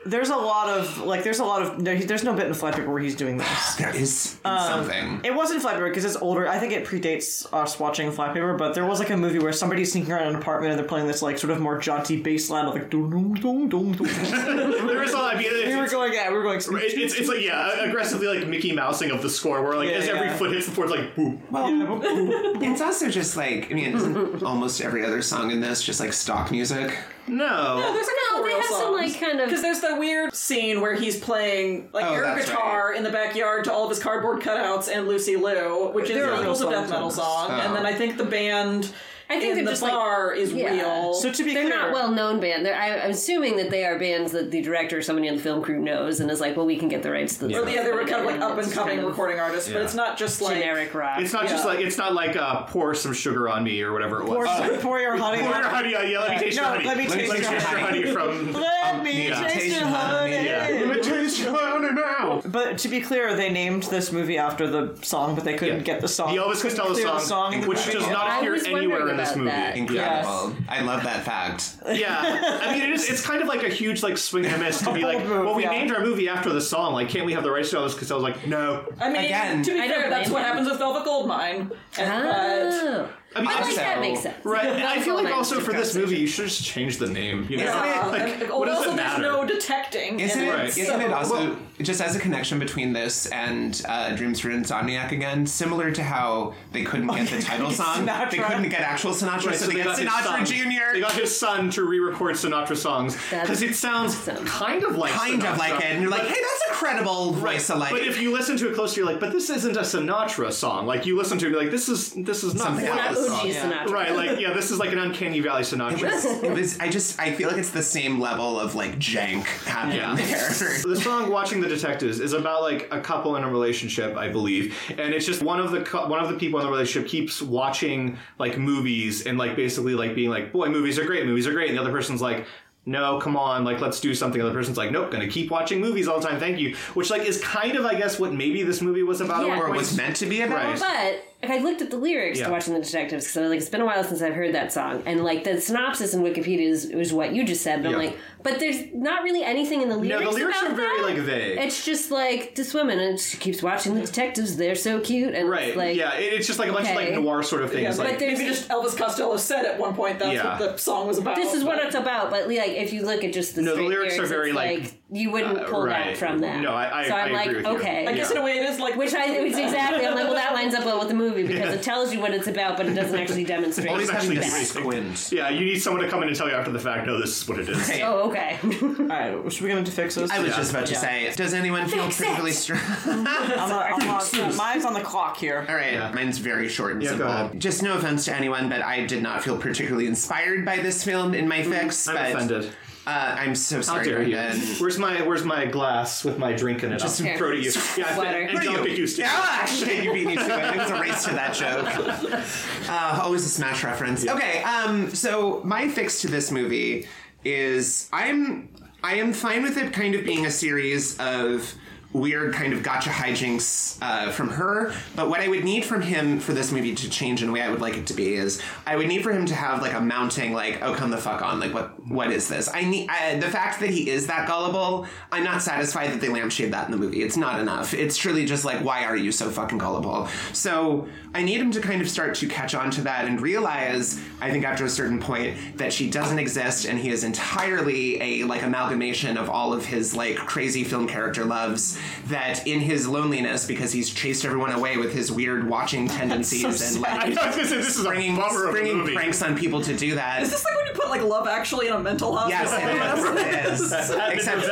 There's 0.09 0.29
a 0.29 0.35
lot 0.35 0.69
of 0.69 0.97
like. 0.99 1.23
There's 1.23 1.39
a 1.39 1.45
lot 1.45 1.61
of. 1.61 1.79
No, 1.79 1.95
he- 1.95 2.05
there's 2.05 2.23
no 2.23 2.33
bit 2.33 2.47
in 2.47 2.53
Flypaper 2.53 2.87
where 2.87 2.99
he's 2.99 3.15
doing 3.15 3.37
this. 3.37 3.75
There 3.77 3.95
is 3.95 4.35
Um, 4.45 4.59
something. 4.59 5.21
It 5.23 5.33
wasn't 5.35 5.61
Flypaper 5.61 5.89
because 5.89 6.05
it's 6.05 6.15
older. 6.15 6.47
I 6.47 6.59
think 6.59 6.73
it 6.73 6.85
predates 6.85 7.45
us 7.53 7.79
watching 7.79 8.11
Flypaper, 8.11 8.57
but 8.57 8.73
there 8.73 8.85
was 8.85 8.99
like 8.99 9.09
a 9.09 9.17
movie 9.17 9.39
where 9.39 9.53
somebody's 9.53 9.91
sneaking 9.91 10.11
around 10.13 10.27
an 10.27 10.35
apartment 10.35 10.71
and 10.71 10.79
they're 10.79 10.87
playing 10.87 11.07
this 11.07 11.21
like 11.21 11.37
sort 11.37 11.51
of 11.51 11.59
more 11.59 11.77
jaunty 11.79 12.21
bass 12.21 12.49
line 12.49 12.65
of 12.65 12.73
like 12.73 12.89
dum 12.89 13.09
dum 13.09 13.33
dum 13.35 13.69
dum 13.69 13.91
dum. 13.93 14.07
There 14.87 15.03
is 15.03 15.13
a 15.13 15.17
lot. 15.17 15.35
I 15.35 15.37
mean, 15.39 15.47
it's, 15.51 15.67
We 15.67 15.75
were 15.75 15.87
going, 15.87 16.13
yeah, 16.13 16.29
we 16.29 16.35
were 16.37 16.43
going. 16.43 16.59
Snoop, 16.59 16.81
it's, 16.81 16.93
it's, 16.95 17.13
it's 17.15 17.29
like 17.29 17.41
yeah, 17.41 17.83
aggressively 17.83 18.27
like 18.27 18.47
Mickey 18.47 18.71
Mousing 18.73 19.11
of 19.11 19.21
the 19.21 19.29
score, 19.29 19.61
where 19.61 19.75
like 19.75 19.89
Yeah, 19.89 19.97
as 19.97 20.07
every 20.07 20.27
yeah. 20.27 20.37
foot 20.37 20.51
hits 20.51 20.65
the 20.65 20.71
floor, 20.71 20.85
it's 20.87 20.95
like 20.95 21.15
boom. 21.15 21.41
Well, 21.51 21.67
it's 22.63 22.81
also 22.81 23.09
just 23.09 23.35
like 23.37 23.69
I 23.71 23.73
mean, 23.75 23.95
isn't 23.95 24.43
almost 24.43 24.81
every 24.81 25.05
other 25.05 25.21
song 25.21 25.51
in 25.51 25.59
this 25.61 25.83
just 25.83 25.99
like 25.99 26.13
stock 26.13 26.51
music? 26.51 26.97
No. 27.27 27.79
No, 27.79 27.93
There's 27.93 28.07
a 28.07 28.11
couple 28.11 28.37
No, 28.37 28.41
they 28.43 28.47
real 28.53 28.57
have 28.61 28.69
some, 28.71 28.93
like, 28.93 29.19
kind 29.19 29.39
of- 29.41 29.47
because 29.47 29.61
there's 29.61 29.79
the 29.81 29.95
weird 29.95 30.33
scene 30.35 30.81
where 30.81 30.93
he's 30.93 31.19
playing 31.19 31.89
like 31.93 32.05
Oh, 32.05 32.13
air 32.13 32.21
that's 32.23 32.45
guitar 32.49 32.93
in 32.93 33.03
the 33.03 33.09
backyard 33.09 33.65
to 33.65 33.73
all 33.73 33.83
of 33.83 33.89
his 33.89 33.99
cardboard 33.99 34.41
cutouts 34.41 34.89
and 34.93 35.07
Lucy 35.07 35.35
Liu, 35.35 35.89
which 35.93 36.09
is 36.09 36.15
There 36.15 36.23
are 36.25 36.27
the 36.27 36.31
real 36.33 36.41
Eagles 36.43 36.61
of 36.61 36.71
songs 36.71 36.81
Death 36.81 36.89
metal 36.89 37.03
on 37.03 37.09
this. 37.09 37.15
song, 37.17 37.51
and 37.51 37.75
then 37.75 37.85
I 37.85 37.93
think 37.93 38.17
the 38.17 38.23
band 38.25 38.89
I 39.29 39.39
think 39.39 39.55
they're 39.55 39.65
the 39.65 39.71
just, 39.71 39.81
like- 39.81 40.37
is 40.37 40.53
yeah. 40.53 40.71
real. 40.71 41.13
So 41.13 41.31
to 41.31 41.43
be 41.43 41.51
clear 41.51 41.63
They're 41.63 41.71
clear, 41.73 41.81
not 41.83 41.93
well 41.93 42.11
known 42.11 42.39
band. 42.39 42.65
They're, 42.65 42.75
I, 42.75 42.99
I'm 42.99 43.11
assuming 43.11 43.57
that 43.57 43.69
they 43.69 43.83
are 43.85 43.99
bands 43.99 44.31
that 44.31 44.51
the 44.51 44.61
director 44.61 44.99
or 44.99 45.01
somebody 45.01 45.27
on 45.29 45.35
the 45.35 45.41
film 45.41 45.61
crew 45.61 45.79
knows 45.79 46.19
and 46.21 46.31
is 46.31 46.39
like, 46.39 46.55
well, 46.55 46.65
we 46.65 46.77
can 46.77 46.87
get 46.87 47.03
the 47.03 47.11
rights 47.11 47.35
to 47.37 47.47
this. 47.47 47.57
or 47.57 47.67
yeah, 47.69 47.83
they 47.83 47.91
were 47.91 48.05
kind 48.05 48.21
of 48.21 48.25
like 48.25 48.39
up 48.39 48.57
and 48.57 48.71
coming 48.71 48.87
kind 48.95 48.99
of 49.01 49.05
recording 49.07 49.39
artists, 49.39 49.69
but 49.69 49.81
it's 49.81 49.93
not 49.95 50.17
just 50.17 50.41
like 50.41 50.55
generic 50.57 50.93
rock. 50.93 51.19
It's 51.19 51.33
not 51.33 51.47
just 51.47 51.65
like 51.65 51.79
it's 51.79 51.97
not 51.97 52.13
like 52.13 52.35
uh, 52.37 52.63
pour 52.63 52.95
some 52.95 53.13
sugar 53.13 53.49
on 53.49 53.63
me 53.63 53.81
or 53.81 53.91
whatever 53.91 54.21
it 54.21 54.27
was. 54.29 54.35
pour, 54.35 54.47
Oh. 54.47 54.77
pour 54.81 54.99
your 54.99 55.17
honey. 55.17 55.39
Pour 55.41 55.49
your 55.49 55.63
honey, 55.63 55.91
yeah, 55.91 56.19
let 56.19 56.29
me 56.31 56.37
taste 56.39 56.57
No, 56.57 56.63
your 56.63 56.71
honey. 56.71 56.85
let 56.85 56.97
me 56.97 57.07
let 57.07 57.17
taste 57.17 57.33
me 57.33 57.39
your 57.39 57.49
taste 57.49 57.71
your 57.71 57.79
honey. 57.79 58.01
honey 58.01 58.11
from. 58.13 58.53
Let 58.53 59.03
me 59.03 59.27
taste 59.27 59.41
Taste 59.41 59.65
your 59.67 59.75
your 59.79 59.87
honey. 59.87 60.35
honey, 60.37 60.85
Let 60.85 60.95
me 60.95 61.01
taste 61.01 61.39
your 61.39 61.53
honey 61.57 61.91
now. 61.93 62.41
But 62.45 62.77
to 62.79 62.87
be 62.89 63.01
clear, 63.01 63.35
they 63.35 63.49
named 63.51 63.83
this 63.83 64.11
movie 64.11 64.37
after 64.37 64.67
the 64.69 64.95
song, 65.01 65.35
but 65.35 65.43
they 65.43 65.55
couldn't 65.55 65.83
get 65.83 66.01
the 66.01 66.07
song. 66.07 66.33
The 66.33 66.41
Elvis 66.41 66.61
Costello 66.61 67.19
song, 67.19 67.65
which 67.67 67.85
does 67.91 68.07
not 68.09 68.39
appear 68.39 68.55
anywhere 68.67 69.09
in 69.09 69.16
this 69.17 69.35
movie. 69.35 69.49
that. 69.49 69.75
Incredible. 69.77 70.55
I 70.69 70.81
love 70.81 71.03
that 71.03 71.23
fact. 71.23 71.75
Yeah, 71.87 72.59
I 72.63 72.71
mean, 72.73 72.81
it 72.83 72.89
is, 72.91 73.09
it's 73.09 73.25
kind 73.25 73.41
of 73.41 73.47
like 73.47 73.63
a 73.63 73.69
huge 73.69 74.03
like 74.03 74.17
swing 74.17 74.45
and 74.45 74.55
a 74.55 74.57
miss 74.57 74.81
to 74.81 74.93
be 74.93 75.01
like, 75.03 75.19
move, 75.25 75.45
well, 75.45 75.55
we 75.55 75.63
yeah. 75.63 75.71
named 75.71 75.91
our 75.91 76.01
movie 76.03 76.29
after 76.29 76.51
the 76.51 76.61
song. 76.61 76.93
Like, 76.93 77.09
can't 77.09 77.25
we 77.25 77.33
have 77.33 77.43
the 77.43 77.51
rights 77.51 77.71
to 77.71 77.77
all 77.79 77.83
this? 77.83 77.93
Because 77.93 78.11
I 78.11 78.15
was 78.15 78.23
like, 78.23 78.45
no. 78.47 78.91
I 78.99 79.09
mean, 79.09 79.25
Again. 79.25 79.63
to 79.63 79.71
be 79.73 79.79
I 79.79 79.87
fair, 79.87 80.09
that's 80.09 80.29
what 80.29 80.41
him. 80.41 80.47
happens 80.47 80.69
with 80.69 80.79
Velvet 80.79 81.03
Goldmine. 81.05 81.71
And, 81.97 82.23
but 82.23 82.67
Oh. 82.87 83.09
I 83.37 83.41
mean, 83.41 83.47
I 83.49 83.53
like 83.55 83.63
Also- 83.65 83.75
that 83.77 83.99
makes 84.01 84.21
sense. 84.21 84.35
right. 84.45 84.65
And 84.65 84.83
I 84.83 84.99
feel 85.01 85.15
like 85.15 85.33
also 85.33 85.59
for 85.59 85.73
this 85.73 85.95
movie, 85.95 86.17
you 86.17 86.27
should 86.27 86.45
just 86.47 86.63
change 86.63 86.97
the 86.97 87.07
name. 87.07 87.45
You 87.49 87.57
know, 87.57 87.63
Yeah. 87.63 88.07
like, 88.07 88.41
and 88.41 88.49
what 88.51 88.65
does 88.65 88.77
also 88.77 88.91
it 88.91 88.95
there's 88.95 89.07
matter? 89.07 89.21
no 89.21 89.45
detecting. 89.45 90.19
Isn't 90.19 90.39
and 90.41 90.49
it, 90.49 90.53
Right. 90.53 90.77
isn't 90.77 91.01
it 91.01 91.11
also 91.13 91.57
just 91.81 92.01
as 92.01 92.15
a 92.15 92.19
connection 92.19 92.57
between 92.59 92.93
this 92.93 93.27
and 93.27 93.81
uh, 93.87 94.15
Dreams 94.15 94.39
for 94.39 94.49
Insomniac 94.49 95.11
again, 95.11 95.45
similar 95.45 95.91
to 95.91 96.03
how 96.03 96.53
they 96.71 96.83
couldn't 96.83 97.07
get 97.07 97.29
the 97.29 97.41
title 97.41 97.69
song, 97.71 98.05
they 98.05 98.11
Sinatra. 98.11 98.47
couldn't 98.47 98.69
get 98.69 98.81
actual 98.81 99.11
Sinatra, 99.11 99.53
so, 99.53 99.67
they, 99.67 99.83
got 99.83 99.97
his 99.97 100.07
Sinatra 100.07 100.23
son. 100.23 100.45
Jr. 100.45 100.93
They 100.93 100.99
got 100.99 101.11
his 101.13 101.37
son 101.37 101.69
to 101.71 101.83
re-record 101.83 102.35
Sinatra 102.35 102.75
songs 102.75 103.15
That's 103.29 103.43
because 103.47 103.61
it 103.61 103.75
sounds 103.75 104.15
awesome. 104.15 104.45
kind 104.45 104.83
of 104.83 104.97
like 104.97 105.11
kind 105.13 105.41
of 105.43 105.55
Sinatra. 105.55 105.57
like 105.59 105.73
it, 105.83 105.85
and 105.91 106.01
you're 106.01 106.09
like, 106.11 106.21
But- 106.23 106.29
hey, 106.31 106.41
that's 106.41 106.71
a 106.71 106.73
credible 106.73 107.31
voice 107.33 107.69
alike. 107.69 107.91
But 107.91 108.01
if 108.01 108.19
you 108.21 108.31
listen 108.33 108.57
to 108.57 108.69
it 108.69 108.75
closely, 108.75 109.01
you're 109.01 109.11
like, 109.11 109.19
but 109.19 109.31
this 109.31 109.49
isn't 109.49 109.77
a 109.77 109.81
Sinatra 109.81 110.51
song. 110.51 110.85
Like 110.87 111.05
you 111.05 111.15
listen 111.17 111.37
to 111.39 111.45
it, 111.47 111.51
you're 111.51 111.61
like, 111.61 111.71
this 111.71 111.89
is 111.89 112.11
this 112.13 112.43
is 112.43 112.55
not 112.55 112.63
Something 112.67 112.87
one 112.89 112.97
of 112.97 113.05
Not 113.05 113.15
else. 113.17 113.26
The 113.27 113.33
OG. 113.33 113.41
Oh, 113.45 113.49
Sinatra. 113.49 113.89
Right, 113.91 114.15
like 114.15 114.39
yeah, 114.39 114.53
this 114.53 114.71
is 114.71 114.79
like 114.79 114.91
an 114.91 114.99
uncanny 114.99 115.39
valley 115.39 115.61
Sinatra. 115.63 116.43
it 116.43 116.51
was, 116.53 116.79
I 116.79 116.89
just, 116.89 117.19
I 117.19 117.33
feel 117.33 117.47
like 117.49 117.57
it's 117.57 117.69
the 117.71 117.83
same 117.83 118.19
level 118.19 118.59
of 118.59 118.75
like 118.75 118.97
jank 118.99 119.43
happening 119.65 119.97
Yeah. 119.97 120.15
there. 120.15 120.49
The 120.87 120.95
song 121.01 121.29
"Watching 121.31 121.61
the 121.61 121.67
Detectives" 121.67 122.19
is 122.19 122.33
about 122.33 122.61
like 122.61 122.87
a 122.91 122.99
couple 123.01 123.35
in 123.35 123.43
a 123.43 123.49
relationship, 123.49 124.15
I 124.17 124.29
believe, 124.29 124.75
and 124.89 125.13
it's 125.13 125.25
just 125.25 125.41
one 125.41 125.59
of 125.59 125.71
the 125.71 125.81
cou- 125.81 126.07
one 126.07 126.23
of 126.23 126.29
the 126.29 126.37
people 126.37 126.59
in 126.59 126.65
the 126.65 126.71
relationship 126.71 127.09
keeps 127.09 127.41
watching 127.41 128.17
like 128.39 128.57
movies 128.57 129.25
and 129.27 129.37
like 129.37 129.55
basically 129.55 129.93
like 129.95 130.15
being 130.15 130.29
like, 130.29 130.51
"Boy, 130.51 130.69
movies 130.69 130.97
are 130.99 131.05
great, 131.05 131.25
movies 131.25 131.45
are 131.47 131.53
great," 131.53 131.69
and 131.69 131.77
the 131.77 131.81
other 131.81 131.91
person's 131.91 132.21
like. 132.21 132.45
No, 132.89 133.19
come 133.19 133.35
on, 133.35 133.65
like 133.65 133.81
let's 133.81 133.99
do 133.99 134.15
something. 134.15 134.39
The 134.39 134.47
other 134.47 134.55
person's 134.57 134.77
like, 134.77 134.91
nope, 134.93 135.11
gonna 135.11 135.27
keep 135.27 135.51
watching 135.51 135.81
movies 135.81 136.07
all 136.07 136.21
the 136.21 136.25
time. 136.29 136.39
Thank 136.39 136.57
you. 136.57 136.73
Which 136.93 137.09
like 137.09 137.23
is 137.23 137.41
kind 137.41 137.75
of, 137.75 137.83
I 137.85 137.95
guess, 137.95 138.17
what 138.17 138.31
maybe 138.31 138.63
this 138.63 138.81
movie 138.81 139.03
was 139.03 139.19
about. 139.19 139.45
Yeah. 139.45 139.59
or 139.59 139.69
was 139.73 139.97
meant 139.97 140.15
to 140.17 140.25
be 140.25 140.39
about. 140.39 140.79
Right. 140.79 141.21
But 141.36 141.36
I 141.43 141.59
looked 141.59 141.81
at 141.83 141.91
the 141.91 141.97
lyrics 141.97 142.39
Yeah. 142.39 142.47
to 142.47 142.51
watching 142.51 142.73
the 142.73 142.79
detectives 142.81 143.25
because 143.25 143.37
I 143.37 143.41
was 143.41 143.49
like 143.51 143.59
it's 143.59 143.69
been 143.69 143.81
a 143.81 143.85
while 143.85 144.03
since 144.03 144.21
I've 144.23 144.33
heard 144.33 144.55
that 144.55 144.73
song, 144.73 145.03
and 145.05 145.23
like 145.23 145.43
the 145.43 145.61
synopsis 145.61 146.13
in 146.15 146.23
Wikipedia 146.23 146.67
is, 146.67 146.85
is 146.85 147.13
what 147.13 147.33
you 147.33 147.43
just 147.43 147.61
said. 147.61 147.83
But 147.83 147.91
Yeah. 147.91 147.95
I'm 147.97 148.05
like, 148.05 148.17
but 148.41 148.59
there's 148.59 148.77
not 148.93 149.23
really 149.23 149.43
anything 149.43 149.81
in 149.83 149.89
the 149.89 149.97
lyrics. 149.97 150.23
No, 150.23 150.31
the 150.31 150.35
lyrics 150.35 150.61
about 150.61 150.71
are 150.71 150.75
very, 150.75 150.97
that. 150.97 151.03
like, 151.03 151.17
vague. 151.17 151.57
It's 151.59 151.85
just 151.85 152.09
like 152.11 152.55
this 152.55 152.73
woman 152.73 152.99
and 152.99 153.19
she 153.19 153.37
keeps 153.37 153.61
watching 153.61 153.93
the 153.93 154.01
detectives. 154.01 154.57
They're 154.57 154.73
so 154.75 154.99
cute 154.99 155.35
and 155.35 155.47
Right. 155.49 155.69
It's 155.69 155.77
like 155.77 155.95
yeah, 155.95 156.15
it- 156.15 156.33
it's 156.33 156.47
just 156.47 156.57
like 156.57 156.69
a 156.69 156.73
bunch 156.73 156.89
of 156.89 156.95
like 156.95 157.13
noir 157.13 157.43
sort 157.43 157.61
of 157.61 157.71
Yeah, 157.73 157.81
things. 157.81 157.97
but 157.97 158.07
like, 158.07 158.19
there's- 158.19 158.39
maybe 158.39 158.49
just 158.49 158.67
Elvis 158.69 158.97
Costello 158.97 159.37
said 159.37 159.65
at 159.65 159.77
one 159.79 159.93
point 159.93 160.17
that's 160.19 160.33
Yeah. 160.33 160.59
what 160.59 160.71
the 160.71 160.77
song 160.77 161.07
was 161.07 161.19
about. 161.19 161.35
This 161.35 161.53
is 161.53 161.63
what 161.63 161.77
it's 161.85 161.95
about, 161.95 162.31
but 162.31 162.47
like 162.47 162.69
if 162.71 162.91
you 162.93 163.03
look 163.05 163.23
at 163.23 163.31
just 163.31 163.55
the 163.55 163.61
No, 163.61 163.71
the 163.71 163.75
straight 163.83 163.89
lyrics 163.89 164.17
are 164.19 164.25
very, 164.25 164.49
it's 164.49 164.55
like, 164.55 164.93
you 165.11 165.29
wouldn't 165.31 165.59
uh, 165.59 165.63
pull 165.65 165.85
right. 165.85 166.07
that 166.07 166.17
from 166.17 166.39
that. 166.39 166.61
No, 166.61 166.73
I- 166.73 167.01
I- 167.03 167.07
so 167.07 167.13
I'm 167.15 167.29
I 167.29 167.31
like, 167.37 167.45
agree 167.47 167.57
with 167.57 167.65
you. 167.67 167.77
okay, 167.77 168.07
I 168.07 168.13
guess 168.13 168.29
Yeah. 168.31 168.37
in 168.37 168.41
a 168.41 168.45
way 168.45 168.57
it 168.57 168.69
is 168.69 168.79
like 168.79 168.95
which 168.95 169.13
I 169.13 169.25
it's 169.35 169.57
exactly. 169.57 170.05
I'm 170.05 170.15
like, 170.15 170.23
well, 170.25 170.33
that 170.33 170.53
lines 170.53 170.73
up 170.73 170.83
well 170.85 170.97
with 170.99 171.09
the 171.09 171.13
movie 171.13 171.26
because 171.33 171.73
it 171.73 171.83
tells 171.83 172.13
you 172.13 172.19
what 172.19 172.33
it's 172.33 172.47
about, 172.47 172.77
but 172.77 172.85
it 172.85 172.93
doesn't 172.93 173.17
actually 173.19 173.43
demonstrate. 173.43 173.89
Always 173.89 174.09
having 174.09 174.31
to 174.31 174.43
actually 174.43 174.59
that. 174.59 174.65
squint. 174.67 175.31
yeah, 175.31 175.49
you 175.49 175.65
need 175.65 175.79
someone 175.79 176.01
to 176.03 176.09
come 176.09 176.21
in 176.23 176.27
and 176.29 176.37
tell 176.37 176.47
you 176.47 176.55
after 176.55 176.71
the 176.71 176.79
fact. 176.79 177.05
No, 177.07 177.19
this 177.19 177.41
is 177.41 177.47
what 177.47 177.59
it 177.59 177.69
is. 177.69 177.77
Right. 177.89 178.01
Oh, 178.03 178.29
okay. 178.29 178.57
All 178.63 179.05
right, 179.43 179.51
should 179.53 179.61
we 179.63 179.69
get 179.69 179.77
into 179.77 179.91
fixes? 179.91 180.29
I 180.31 180.39
was 180.39 180.49
Yeah. 180.49 180.55
just 180.57 180.71
about 180.71 180.85
to 180.87 180.93
Yeah. 180.93 180.99
say, 180.99 181.33
does 181.35 181.53
anyone 181.53 181.87
feel 181.87 182.03
Fix 182.05 182.15
it. 182.19 182.23
particularly 182.23 182.51
strong? 182.53 182.81
I'm 183.05 183.23
not, 183.23 183.51
I'm 183.51 184.05
not, 184.07 184.55
mine's 184.55 184.85
on 184.85 184.93
the 184.93 185.01
clock 185.01 185.37
here. 185.37 185.65
All 185.67 185.75
right, 185.75 185.93
Yeah. 185.93 186.11
mine's 186.13 186.37
very 186.37 186.69
short 186.69 186.93
and 186.93 187.03
Yeah, 187.03 187.09
go 187.11 187.17
simple. 187.17 187.33
ahead. 187.33 187.59
Just 187.59 187.83
no 187.83 187.97
offense 187.97 188.25
to 188.25 188.35
anyone, 188.35 188.69
but 188.69 188.81
I 188.83 189.05
did 189.05 189.21
not 189.23 189.43
feel 189.43 189.57
particularly 189.57 190.07
inspired 190.07 190.65
by 190.65 190.77
this 190.77 191.03
film 191.03 191.33
in 191.33 191.47
my 191.47 191.63
fix. 191.63 192.07
Mm, 192.07 192.09
I'm 192.09 192.15
but, 192.15 192.31
offended. 192.43 192.73
Uh, 193.07 193.35
I'm 193.39 193.55
so 193.55 193.77
How 193.77 193.81
sorry, 193.83 194.03
dare 194.05 194.21
you? 194.21 194.35
Brendan. 194.35 194.67
Where's 194.79 194.97
my 194.99 195.21
Where's 195.21 195.45
my 195.45 195.65
glass 195.65 196.25
with 196.25 196.37
my 196.37 196.51
drink 196.51 196.83
in 196.83 196.91
it? 196.91 196.99
Just 196.99 197.21
Here. 197.21 197.37
throw 197.37 197.51
to 197.51 197.57
you. 197.57 197.71
Yeah, 197.97 198.17
Water. 198.17 198.29
and 198.41 198.51
Who 198.51 198.57
are 198.57 198.61
John 198.61 198.85
you? 198.85 199.01
Huston. 199.01 199.25
Ah, 199.29 199.65
shit, 199.65 200.03
you 200.03 200.11
beat 200.11 200.27
me 200.27 200.35
to 200.35 200.41
it. 200.41 200.75
It 200.75 200.77
was 200.77 200.89
a 200.91 200.99
race 200.99 201.23
to 201.23 201.29
that 201.31 201.53
joke. 201.53 202.43
Uh, 202.89 203.19
always 203.23 203.45
a 203.45 203.49
smash 203.49 203.83
reference. 203.83 204.25
Okay, 204.27 204.61
um, 204.63 205.13
so 205.13 205.61
my 205.63 205.87
fix 205.89 206.21
to 206.21 206.27
this 206.27 206.51
movie 206.51 207.07
is 207.45 208.09
I'm 208.11 208.69
I 209.03 209.15
am 209.15 209.31
fine 209.31 209.63
with 209.63 209.77
it 209.77 209.93
kind 209.93 210.13
of 210.15 210.25
being 210.25 210.45
a 210.45 210.51
series 210.51 211.17
of 211.19 211.73
weird 212.13 212.53
kind 212.53 212.73
of 212.73 212.83
gotcha 212.83 213.09
hijinks 213.09 213.97
uh, 214.01 214.31
from 214.31 214.49
her. 214.49 214.93
But 215.15 215.29
what 215.29 215.41
I 215.41 215.47
would 215.47 215.63
need 215.63 215.85
from 215.85 216.01
him 216.01 216.39
for 216.39 216.53
this 216.53 216.71
movie 216.71 216.95
to 216.95 217.09
change 217.09 217.41
in 217.41 217.47
the 217.47 217.53
way 217.53 217.61
I 217.61 217.69
would 217.69 217.81
like 217.81 217.97
it 217.97 218.07
to 218.07 218.13
be 218.13 218.33
is 218.33 218.61
I 218.85 218.95
would 218.95 219.07
need 219.07 219.23
for 219.23 219.31
him 219.31 219.45
to 219.47 219.55
have 219.55 219.81
like 219.81 219.93
a 219.93 219.99
mounting 219.99 220.53
like 220.53 220.81
oh 220.81 220.93
come 220.93 221.11
the 221.11 221.17
fuck 221.17 221.41
on 221.41 221.59
like 221.59 221.73
what 221.73 222.05
what 222.07 222.31
is 222.31 222.47
this? 222.47 222.69
I 222.73 222.83
need 222.83 223.09
I, 223.09 223.35
the 223.35 223.49
fact 223.49 223.79
that 223.81 223.89
he 223.89 224.09
is 224.09 224.27
that 224.27 224.47
gullible. 224.47 225.05
I'm 225.31 225.43
not 225.43 225.61
satisfied 225.61 226.11
that 226.11 226.21
they 226.21 226.29
lampshade 226.29 226.73
that 226.73 226.85
in 226.85 226.91
the 226.91 226.97
movie. 226.97 227.21
It's 227.21 227.37
not 227.37 227.59
enough. 227.59 227.93
It's 227.93 228.17
truly 228.17 228.45
just 228.45 228.65
like 228.65 228.83
why 228.83 229.03
are 229.03 229.17
you 229.17 229.31
so 229.31 229.49
fucking 229.49 229.77
gullible? 229.77 230.27
So 230.53 231.07
I 231.33 231.43
need 231.43 231.59
him 231.59 231.71
to 231.71 231.81
kind 231.81 232.01
of 232.01 232.09
start 232.09 232.35
to 232.35 232.47
catch 232.47 232.73
on 232.73 232.89
to 232.91 233.01
that 233.01 233.25
and 233.25 233.41
realize 233.41 234.19
I 234.41 234.49
think 234.49 234.65
after 234.65 234.85
a 234.85 234.89
certain 234.89 235.19
point 235.19 235.77
that 235.77 235.93
she 235.93 236.09
doesn't 236.09 236.39
exist 236.39 236.85
and 236.85 236.97
he 236.97 237.09
is 237.09 237.23
entirely 237.23 238.21
a 238.21 238.43
like 238.45 238.63
amalgamation 238.63 239.37
of 239.37 239.49
all 239.49 239.73
of 239.73 239.85
his 239.85 240.15
like 240.15 240.37
crazy 240.37 240.83
film 240.83 241.07
character 241.07 241.45
loves 241.45 241.97
that 242.27 242.65
in 242.67 242.79
his 242.79 243.07
loneliness 243.07 243.65
because 243.65 243.91
he's 243.91 244.09
chased 244.13 244.45
everyone 244.45 244.71
away 244.71 244.97
with 244.97 245.13
his 245.13 245.31
weird 245.31 245.67
watching 245.69 246.07
tendencies 246.07 246.95
and 246.95 247.05
I 247.05 247.27
like 247.27 247.27
was 247.29 247.37
gonna 247.37 247.55
this 247.55 247.71
is 247.71 247.97
a 247.99 248.01
springing, 248.03 248.35
bummer 248.35 248.65
of 248.67 248.75
a 248.75 248.77
springing 248.77 249.15
pranks 249.15 249.41
on 249.41 249.55
people 249.57 249.81
to 249.81 249.95
do 249.95 250.15
that. 250.15 250.41
Is 250.43 250.51
this 250.51 250.63
like 250.65 250.75
when 250.77 250.87
you 250.87 250.93
put 250.93 251.09
like 251.09 251.21
Love 251.23 251.47
Actually 251.47 251.87
in 251.87 251.93
a 251.93 251.99
mental 251.99 252.35
hospital? 252.35 252.79
Yes, 252.79 253.27
it 253.33 253.33
is. 253.33 253.47
It 253.47 253.73
is. 253.73 253.91
Except, 253.91 254.33
Except 254.33 254.67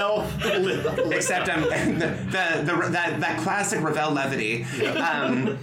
except 1.12 1.50
um, 1.50 1.62
the, 2.00 2.08
the, 2.32 2.64
the 2.64 2.90
that 2.92 3.20
that 3.20 3.40
classic 3.42 3.82
Ravel 3.82 4.12
levity. 4.12 4.64
Um, 4.64 5.58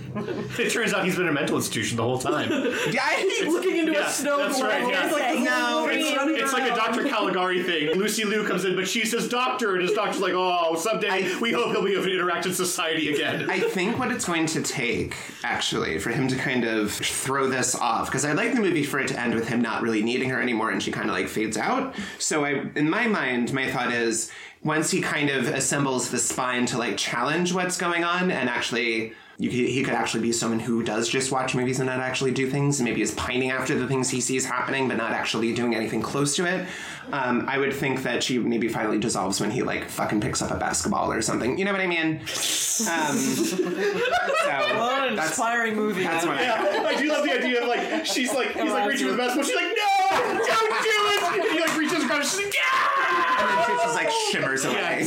it 0.58 0.70
turns 0.70 0.92
out 0.94 1.04
he's 1.04 1.14
been 1.16 1.24
in 1.24 1.30
a 1.30 1.32
mental 1.32 1.56
institution 1.56 1.96
the 1.96 2.02
whole 2.02 2.18
time. 2.18 2.50
yeah, 2.90 3.02
I, 3.02 3.14
hate 3.40 3.48
Looking 3.48 3.76
into 3.78 3.92
Yeah, 3.92 4.06
a 4.06 4.10
snow 4.10 4.38
that's 4.38 4.56
globe. 4.58 4.70
right, 4.70 4.88
yeah. 4.88 5.04
It's 5.04 5.12
like 5.12 5.38
the 5.38 5.44
No, 5.44 5.88
it's- 5.88 6.42
It's 6.42 6.52
like 6.52 6.70
a. 6.70 6.74
Dr. 6.82 7.04
Caligari 7.08 7.62
thing. 7.62 7.96
Lucy 7.98 8.24
Liu 8.24 8.44
comes 8.46 8.64
in, 8.64 8.74
but 8.74 8.88
she 8.88 9.04
says 9.06 9.28
doctor, 9.28 9.74
and 9.74 9.82
his 9.82 9.92
doctor's 9.92 10.20
like, 10.20 10.32
oh, 10.34 10.74
someday 10.76 11.08
I- 11.34 11.38
we 11.40 11.51
hope 11.52 11.72
he'll 11.72 11.84
be 11.84 11.92
able 11.92 12.04
to 12.04 12.12
interact 12.12 12.46
in 12.46 12.54
society 12.54 13.12
again. 13.14 13.48
I 13.50 13.60
think 13.60 13.98
what 13.98 14.10
it's 14.10 14.24
going 14.24 14.46
to 14.46 14.62
take, 14.62 15.16
actually, 15.44 15.98
for 15.98 16.10
him 16.10 16.28
to 16.28 16.36
kind 16.36 16.64
of 16.64 16.92
throw 16.92 17.48
this 17.48 17.74
off, 17.74 18.06
because 18.06 18.24
I'd 18.24 18.36
like 18.36 18.54
the 18.54 18.60
movie 18.60 18.84
for 18.84 18.98
it 18.98 19.08
to 19.08 19.20
end 19.20 19.34
with 19.34 19.48
him 19.48 19.60
not 19.60 19.82
really 19.82 20.02
needing 20.02 20.30
her 20.30 20.40
anymore 20.40 20.70
and 20.70 20.82
she 20.82 20.90
kind 20.90 21.08
of 21.08 21.14
like 21.14 21.28
fades 21.28 21.56
out. 21.56 21.94
So 22.18 22.44
I, 22.44 22.66
in 22.76 22.88
my 22.88 23.06
mind, 23.06 23.52
my 23.52 23.70
thought 23.70 23.92
is 23.92 24.30
once 24.62 24.90
he 24.90 25.00
kind 25.00 25.30
of 25.30 25.48
assembles 25.48 26.10
the 26.10 26.18
spine 26.18 26.66
to 26.66 26.78
like 26.78 26.96
challenge 26.96 27.52
what's 27.52 27.78
going 27.78 28.04
on 28.04 28.30
and 28.30 28.48
actually. 28.48 29.14
You, 29.42 29.50
he 29.50 29.82
could 29.82 29.94
actually 29.94 30.22
be 30.22 30.30
someone 30.30 30.60
who 30.60 30.84
does 30.84 31.08
just 31.08 31.32
watch 31.32 31.52
movies 31.56 31.80
and 31.80 31.88
not 31.88 31.98
actually 31.98 32.30
do 32.30 32.48
things. 32.48 32.78
and 32.78 32.88
Maybe 32.88 33.02
is 33.02 33.10
pining 33.12 33.50
after 33.50 33.76
the 33.76 33.88
things 33.88 34.08
he 34.08 34.20
sees 34.20 34.44
happening, 34.44 34.86
but 34.86 34.96
not 34.96 35.10
actually 35.10 35.52
doing 35.52 35.74
anything 35.74 36.00
close 36.00 36.36
to 36.36 36.46
it. 36.46 36.68
Um, 37.12 37.46
I 37.48 37.58
would 37.58 37.72
think 37.74 38.04
that 38.04 38.22
she 38.22 38.38
maybe 38.38 38.68
finally 38.68 38.98
dissolves 38.98 39.40
when 39.40 39.50
he 39.50 39.64
like 39.64 39.88
fucking 39.88 40.20
picks 40.20 40.42
up 40.42 40.52
a 40.52 40.56
basketball 40.56 41.10
or 41.10 41.20
something. 41.22 41.58
You 41.58 41.64
know 41.64 41.72
what 41.72 41.80
I 41.80 41.88
mean? 41.88 42.18
Um, 42.20 42.26
so 42.26 43.56
What 43.64 45.08
an 45.08 45.16
that's, 45.16 45.30
inspiring 45.30 45.74
movie. 45.74 46.04
that's 46.04 46.24
man. 46.24 46.36
what 46.36 46.38
I 46.38 46.44
Yeah, 46.44 46.86
I 46.86 47.02
do 47.02 47.08
love 47.08 47.24
the 47.24 47.32
idea 47.32 47.62
of 47.62 47.68
like 47.68 48.06
she's 48.06 48.32
like 48.32 48.52
he's 48.52 48.70
like 48.70 48.88
reaching 48.88 49.06
for 49.08 49.12
the 49.12 49.18
basketball. 49.18 49.44
She's 49.44 49.56
like, 49.56 49.74
no, 49.76 50.38
don't 50.38 50.82
do 50.82 50.88
it. 50.88 51.22
And 51.32 51.42
he 51.52 51.60
like 51.60 51.76
reaches 51.76 52.04
across. 52.04 52.30
She's 52.36 52.44
like, 52.44 52.54
yeah. 52.54 53.40
And 53.40 53.48
then 53.58 53.66
she 53.66 53.72
just 53.72 53.94
like 53.96 54.10
shimmers 54.30 54.64
away. 54.64 55.04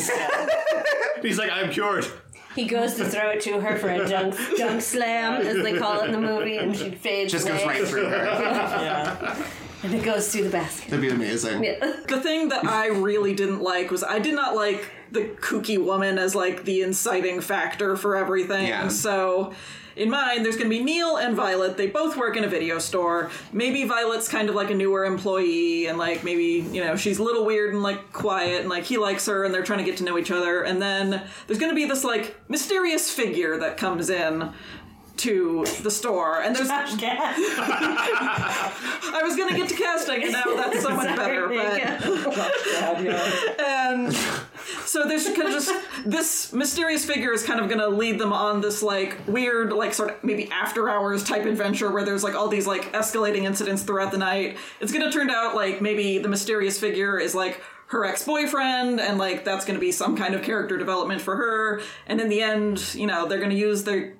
And 0.73 1.21
he's 1.25 1.37
like, 1.37 1.51
I'm 1.51 1.71
cured. 1.71 2.05
He 2.55 2.65
goes 2.65 2.93
to 2.95 3.05
throw 3.05 3.31
it 3.31 3.41
to 3.41 3.59
her 3.59 3.77
for 3.77 3.89
a 3.89 4.07
dunk, 4.07 4.35
dunk 4.57 4.81
slam, 4.81 5.41
as 5.41 5.61
they 5.61 5.77
call 5.77 6.01
it 6.01 6.05
in 6.05 6.11
the 6.13 6.21
movie, 6.21 6.57
and 6.57 6.75
she 6.75 6.91
fades 6.91 7.31
Just 7.31 7.47
goes 7.47 7.65
right 7.65 7.85
through 7.85 8.05
her. 8.05 8.25
Yeah. 8.25 9.35
and 9.83 9.93
it 9.93 10.03
goes 10.03 10.31
through 10.31 10.45
the 10.45 10.49
basket. 10.49 10.89
That'd 10.89 11.01
be 11.01 11.09
amazing. 11.09 11.61
The 11.61 12.19
thing 12.21 12.49
that 12.49 12.65
I 12.65 12.87
really 12.87 13.35
didn't 13.35 13.61
like 13.61 13.91
was 13.91 14.03
I 14.03 14.19
did 14.19 14.35
not 14.35 14.55
like 14.55 14.89
the 15.11 15.25
kooky 15.25 15.83
woman 15.83 16.17
as 16.17 16.33
like 16.33 16.63
the 16.63 16.81
inciting 16.81 17.41
factor 17.41 17.95
for 17.95 18.15
everything. 18.15 18.67
Yeah. 18.67 18.87
So 18.87 19.53
in 19.95 20.09
mine, 20.09 20.43
there's 20.43 20.57
going 20.57 20.69
to 20.69 20.77
be 20.77 20.83
Neil 20.83 21.17
and 21.17 21.35
Violet. 21.35 21.77
They 21.77 21.87
both 21.87 22.17
work 22.17 22.35
in 22.35 22.43
a 22.43 22.47
video 22.47 22.79
store. 22.79 23.29
Maybe 23.53 23.85
Violet's 23.85 24.27
kind 24.27 24.49
of 24.49 24.55
like 24.55 24.69
a 24.69 24.75
newer 24.75 25.05
employee, 25.05 25.87
and 25.87 25.97
like 25.97 26.23
maybe 26.23 26.67
you 26.71 26.83
know 26.83 26.95
she's 26.95 27.19
a 27.19 27.23
little 27.23 27.45
weird 27.45 27.73
and 27.73 27.81
like 27.81 28.11
quiet, 28.11 28.61
and 28.61 28.69
like 28.69 28.83
he 28.83 28.97
likes 28.97 29.25
her, 29.27 29.43
and 29.45 29.53
they're 29.53 29.63
trying 29.63 29.79
to 29.79 29.85
get 29.85 29.97
to 29.97 30.03
know 30.03 30.17
each 30.17 30.31
other. 30.31 30.63
And 30.63 30.81
then 30.81 31.23
there's 31.47 31.59
going 31.59 31.71
to 31.71 31.75
be 31.75 31.85
this 31.85 32.03
like 32.03 32.35
mysterious 32.49 33.09
figure 33.09 33.57
that 33.57 33.77
comes 33.77 34.09
in 34.09 34.51
to 35.17 35.65
the 35.81 35.91
store, 35.91 36.41
and 36.41 36.55
there's 36.55 36.69
I 39.15 39.21
was 39.23 39.35
going 39.35 39.49
to 39.53 39.55
get 39.59 39.69
to 39.69 39.75
casting, 39.75 40.23
and 40.23 40.31
now 40.31 40.43
that's 40.55 40.81
so 40.81 40.89
much 40.89 41.15
better. 41.15 41.47
But 41.47 41.81
and 43.61 44.13
so 44.85 45.07
there's 45.07 45.25
kind 45.25 45.43
of 45.43 45.53
just 45.53 45.71
this 46.05 46.53
mysterious 46.53 47.05
figure 47.05 47.31
is 47.31 47.43
kind 47.43 47.59
of 47.59 47.67
going 47.67 47.79
to 47.79 47.89
lead 47.89 48.19
them 48.19 48.33
on 48.33 48.61
this 48.61 48.81
like 48.83 49.17
weird 49.27 49.71
like 49.73 49.93
sort 49.93 50.09
of 50.11 50.23
maybe 50.23 50.49
after 50.51 50.89
hours 50.89 51.23
type 51.23 51.45
adventure 51.45 51.91
where 51.91 52.03
there's 52.03 52.23
like 52.23 52.35
all 52.35 52.47
these 52.47 52.67
like 52.67 52.91
escalating 52.93 53.43
incidents 53.43 53.83
throughout 53.83 54.11
the 54.11 54.17
night. 54.17 54.57
It's 54.79 54.91
going 54.91 55.05
to 55.05 55.11
turn 55.11 55.29
out 55.29 55.55
like 55.55 55.81
maybe 55.81 56.17
the 56.17 56.29
mysterious 56.29 56.79
figure 56.79 57.19
is 57.19 57.35
like 57.35 57.61
her 57.87 58.03
ex-boyfriend 58.03 58.99
and 58.99 59.19
like 59.19 59.45
that's 59.45 59.63
going 59.65 59.75
to 59.75 59.81
be 59.81 59.91
some 59.91 60.17
kind 60.17 60.33
of 60.33 60.41
character 60.41 60.77
development 60.77 61.21
for 61.21 61.35
her. 61.35 61.81
And 62.07 62.19
in 62.19 62.29
the 62.29 62.41
end 62.41 62.93
you 62.95 63.07
know 63.07 63.27
they're 63.27 63.39
going 63.39 63.51
to 63.51 63.55
use 63.55 63.83
their 63.83 64.15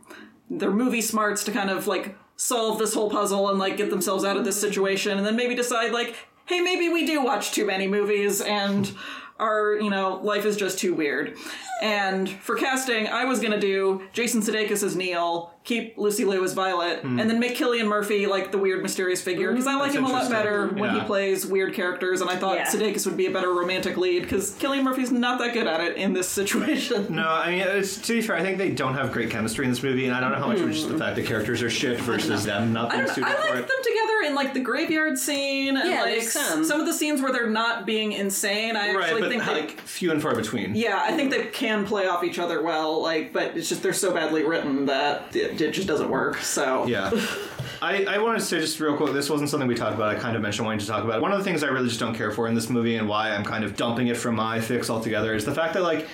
their 0.50 0.72
movie 0.72 1.02
smarts 1.02 1.44
to 1.44 1.52
kind 1.52 1.70
of 1.70 1.88
like 1.88 2.18
solve 2.36 2.80
this 2.80 2.94
whole 2.94 3.10
puzzle 3.10 3.50
and 3.50 3.60
like 3.60 3.78
get 3.78 3.90
themselves 3.90 4.24
out 4.24 4.38
of 4.38 4.46
this 4.46 4.60
situation 4.60 5.18
and 5.18 5.26
then 5.26 5.36
maybe 5.36 5.56
decide 5.56 5.92
like 5.92 6.16
hey 6.46 6.60
maybe 6.60 6.90
we 6.90 7.06
do 7.06 7.24
watch 7.24 7.52
too 7.52 7.66
many 7.66 7.88
movies 7.88 8.42
and 8.42 8.94
our, 9.40 9.74
you 9.74 9.90
know, 9.90 10.20
life 10.24 10.46
is 10.46 10.56
just 10.56 10.80
too 10.80 10.94
weird. 10.94 11.38
And 11.82 12.30
for 12.30 12.56
casting, 12.56 13.08
I 13.08 13.26
was 13.26 13.40
gonna 13.40 13.60
do 13.60 14.08
Jason 14.14 14.42
Sudeikis 14.42 14.84
as 14.84 14.96
Neil, 14.96 15.54
keep 15.66 15.98
Lucy 15.98 16.26
Liu 16.26 16.44
as 16.44 16.54
Violet, 16.54 17.00
hmm. 17.00 17.20
and 17.20 17.30
then 17.30 17.40
make 17.40 17.58
Cillian 17.58 17.88
Murphy 17.88 18.28
like 18.28 18.52
the 18.52 18.58
weird 18.58 18.82
mysterious 18.82 19.22
figure 19.22 19.52
because 19.52 19.68
I 19.68 19.74
hmm. 19.74 19.80
like 19.80 19.92
That's 19.92 19.98
him 19.98 20.06
a 20.06 20.10
lot 20.10 20.26
interesting. 20.26 20.38
better 20.38 20.68
when 20.68 20.94
he 20.94 21.02
plays 21.02 21.46
weird 21.46 21.74
characters, 21.74 22.22
and 22.22 22.30
I 22.30 22.38
thought 22.38 22.56
Yeah. 22.56 22.68
Sudeikis 22.68 23.06
would 23.06 23.18
be 23.18 23.26
a 23.26 23.32
better 23.32 23.52
romantic 23.52 23.98
lead 23.98 24.22
because 24.22 24.52
Cillian 24.52 24.84
Murphy's 24.84 25.12
not 25.12 25.40
that 25.40 25.54
good 25.54 25.68
at 25.68 25.82
it 25.82 25.98
in 25.98 26.14
this 26.14 26.30
situation. 26.40 27.14
No, 27.14 27.28
I 27.28 27.52
mean, 27.52 27.60
it's, 27.62 27.98
to 27.98 28.14
be 28.14 28.22
fair, 28.22 28.36
I 28.36 28.42
think 28.42 28.58
they 28.58 28.72
don't 28.72 28.94
have 28.94 29.12
great 29.12 29.32
chemistry 29.32 29.66
in 29.66 29.72
this 29.72 29.84
movie, 29.84 30.06
and 30.06 30.16
I 30.16 30.20
don't 30.20 30.32
know 30.32 30.38
how 30.38 30.48
much 30.48 30.60
of 30.60 30.70
it's 30.70 30.78
just 30.78 30.88
the 30.88 30.94
hmm. 30.94 31.00
fact 31.00 31.16
the 31.16 31.24
characters 31.24 31.62
are 31.62 31.70
shit 31.70 32.00
versus 32.00 32.46
them 32.46 32.72
not 32.72 32.92
I 32.92 32.98
being 32.98 33.08
suited 33.08 33.24
I 33.26 33.34
for 33.34 33.56
like 33.56 33.64
it. 33.64 33.68
them 33.68 33.78
together 33.84 34.28
in 34.28 34.36
like 34.36 34.54
the 34.54 34.60
graveyard 34.60 35.18
scene 35.18 35.78
and 35.78 35.90
Yeah, 35.90 36.02
like 36.04 36.20
there's 36.20 36.32
some. 36.32 36.80
of 36.80 36.86
the 36.86 36.94
scenes 36.94 37.22
where 37.22 37.32
they're 37.32 37.50
not 37.50 37.86
being 37.86 38.12
insane. 38.12 38.76
I 38.76 38.94
Right, 38.94 39.06
actually 39.06 39.22
but 39.22 39.30
think 39.30 39.44
they 39.46 39.52
like 39.52 39.82
few 39.82 40.12
and 40.12 40.22
far 40.22 40.36
between. 40.36 40.76
Yeah, 40.76 41.02
I 41.02 41.16
think 41.16 41.32
they 41.32 41.46
can 41.48 41.86
play 41.86 42.06
off 42.08 42.24
each 42.24 42.38
other 42.38 42.62
well, 42.62 43.02
like, 43.02 43.34
but 43.34 43.58
it's 43.58 43.70
just 43.70 43.82
they're 43.82 43.94
so 43.94 44.14
badly 44.14 44.44
written 44.44 44.86
that 44.86 45.36
it, 45.36 45.55
it 45.62 45.72
just 45.72 45.88
doesn't 45.88 46.10
work. 46.10 46.38
So 46.38 46.86
Yeah. 46.88 47.12
I, 47.82 48.06
I 48.06 48.18
want 48.20 48.40
to 48.40 48.44
say 48.46 48.60
just 48.60 48.80
real 48.80 48.96
quick, 48.96 49.14
this 49.14 49.30
wasn't 49.30 49.50
something 49.50 49.68
we 49.68 49.76
talked 49.76 49.96
about. 49.96 50.16
I 50.16 50.20
kind 50.20 50.36
of 50.36 50.42
mentioned 50.42 50.66
wanting 50.66 50.80
to 50.80 50.88
talk 50.88 51.04
about. 51.04 51.18
it. 51.18 51.22
One 51.22 51.32
of 51.32 51.38
the 51.38 51.44
things 51.44 51.62
I 51.62 51.68
really 51.68 51.88
just 51.88 52.00
don't 52.00 52.16
care 52.16 52.32
for 52.32 52.48
in 52.48 52.56
this 52.56 52.70
movie 52.70 52.96
and 52.96 53.08
why 53.08 53.32
I'm 53.32 53.44
kind 53.44 53.64
of 53.64 53.76
dumping 53.76 54.08
it 54.08 54.18
from 54.18 54.36
my 54.36 54.60
fix 54.60 54.90
altogether 54.90 55.36
is 55.36 55.46
the 55.46 55.54
fact 55.54 55.74
that, 55.74 55.84
like, 55.84 56.08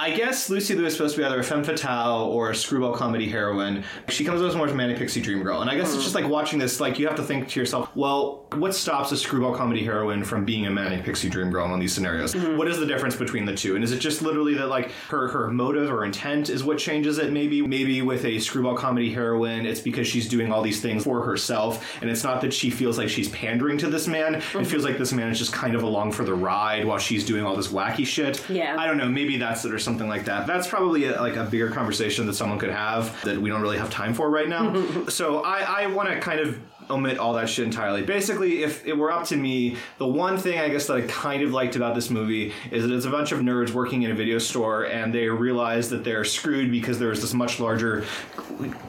I 0.00 0.12
guess 0.12 0.48
Lucy 0.48 0.76
Liu 0.76 0.86
is 0.86 0.92
supposed 0.92 1.16
to 1.16 1.20
be 1.20 1.24
either 1.24 1.40
a 1.40 1.42
femme 1.42 1.64
fatale 1.64 2.20
or 2.22 2.50
a 2.50 2.54
screwball 2.54 2.94
comedy 2.94 3.28
heroine. 3.28 3.82
She 4.08 4.24
comes 4.24 4.40
out 4.40 4.46
as 4.46 4.54
more 4.54 4.66
of 4.66 4.72
a 4.72 4.76
manic 4.76 4.96
pixie 4.96 5.20
dream 5.20 5.42
girl. 5.42 5.60
And 5.60 5.68
I 5.68 5.74
guess 5.74 5.92
it's 5.92 6.04
just 6.04 6.14
hmm. 6.14 6.22
like 6.22 6.30
watching 6.30 6.60
this, 6.60 6.78
like, 6.78 7.00
you 7.00 7.08
have 7.08 7.16
to 7.16 7.22
think 7.24 7.48
to 7.48 7.58
yourself, 7.60 7.94
well, 7.96 8.46
what 8.54 8.76
stops 8.76 9.10
a 9.10 9.16
screwball 9.16 9.56
comedy 9.56 9.84
heroine 9.84 10.22
from 10.22 10.44
being 10.44 10.66
a 10.66 10.70
manic 10.70 11.04
pixie 11.04 11.28
dream 11.28 11.50
girl 11.50 11.72
in 11.74 11.80
these 11.80 11.92
scenarios? 11.92 12.32
Hmm. 12.32 12.56
What 12.56 12.68
is 12.68 12.78
the 12.78 12.86
difference 12.86 13.16
between 13.16 13.44
the 13.44 13.56
two? 13.56 13.74
And 13.74 13.82
is 13.82 13.90
it 13.90 13.98
just 13.98 14.22
literally 14.22 14.54
that, 14.54 14.68
like, 14.68 14.92
her, 15.08 15.26
her 15.28 15.48
motive 15.48 15.90
or 15.90 16.04
intent 16.04 16.48
is 16.48 16.62
what 16.62 16.78
changes 16.78 17.18
it? 17.18 17.32
Maybe, 17.32 17.66
maybe 17.66 18.00
with 18.00 18.24
a 18.24 18.38
screwball 18.38 18.76
comedy 18.76 19.12
heroine, 19.12 19.66
it's 19.66 19.80
because 19.80 20.06
she's 20.06 20.28
doing 20.28 20.52
all 20.52 20.62
these 20.62 20.80
things 20.80 21.02
for 21.02 21.24
herself. 21.24 21.84
And 22.00 22.08
it's 22.08 22.22
not 22.22 22.40
that 22.42 22.54
she 22.54 22.70
feels 22.70 22.98
like 22.98 23.08
she's 23.08 23.30
pandering 23.30 23.78
to 23.78 23.88
this 23.90 24.06
man. 24.06 24.36
It 24.36 24.42
hmm. 24.44 24.62
feels 24.62 24.84
like 24.84 24.96
this 24.96 25.12
man 25.12 25.28
is 25.28 25.40
just 25.40 25.52
kind 25.52 25.74
of 25.74 25.82
along 25.82 26.12
for 26.12 26.24
the 26.24 26.34
ride 26.34 26.84
while 26.84 26.98
she's 26.98 27.24
doing 27.24 27.44
all 27.44 27.56
this 27.56 27.68
wacky 27.68 28.06
shit. 28.06 28.48
Yeah. 28.48 28.76
I 28.78 28.86
don't 28.86 28.96
know. 28.96 29.08
Maybe 29.08 29.36
that's 29.38 29.64
it 29.64 29.74
or 29.74 29.78
something 29.78 29.87
like 29.96 30.26
that. 30.26 30.46
That's 30.46 30.68
probably 30.68 31.04
a, 31.04 31.20
like 31.20 31.36
a 31.36 31.44
bigger 31.44 31.70
conversation 31.70 32.26
that 32.26 32.34
someone 32.34 32.58
could 32.58 32.70
have 32.70 33.20
that 33.22 33.40
we 33.40 33.48
don't 33.48 33.62
really 33.62 33.78
have 33.78 33.90
time 33.90 34.12
for 34.12 34.28
right 34.28 34.48
now. 34.48 35.06
so 35.08 35.42
I, 35.42 35.84
I 35.84 35.86
want 35.86 36.10
to 36.10 36.20
kind 36.20 36.40
of 36.40 36.58
omit 36.90 37.18
all 37.18 37.34
that 37.34 37.48
shit 37.48 37.64
entirely. 37.64 38.02
Basically, 38.02 38.62
if 38.62 38.86
it 38.86 38.96
were 38.96 39.10
up 39.10 39.24
to 39.26 39.36
me, 39.36 39.76
the 39.98 40.06
one 40.06 40.38
thing 40.38 40.58
I 40.58 40.68
guess 40.68 40.86
that 40.86 40.96
I 40.96 41.00
kind 41.02 41.42
of 41.42 41.52
liked 41.52 41.76
about 41.76 41.94
this 41.94 42.10
movie 42.10 42.52
is 42.70 42.86
that 42.86 42.94
it's 42.94 43.06
a 43.06 43.10
bunch 43.10 43.32
of 43.32 43.40
nerds 43.40 43.72
working 43.72 44.02
in 44.02 44.10
a 44.10 44.14
video 44.14 44.38
store 44.38 44.84
and 44.84 45.12
they 45.12 45.28
realize 45.28 45.90
that 45.90 46.04
they're 46.04 46.24
screwed 46.24 46.70
because 46.70 46.98
there's 46.98 47.20
this 47.20 47.34
much 47.34 47.60
larger 47.60 48.04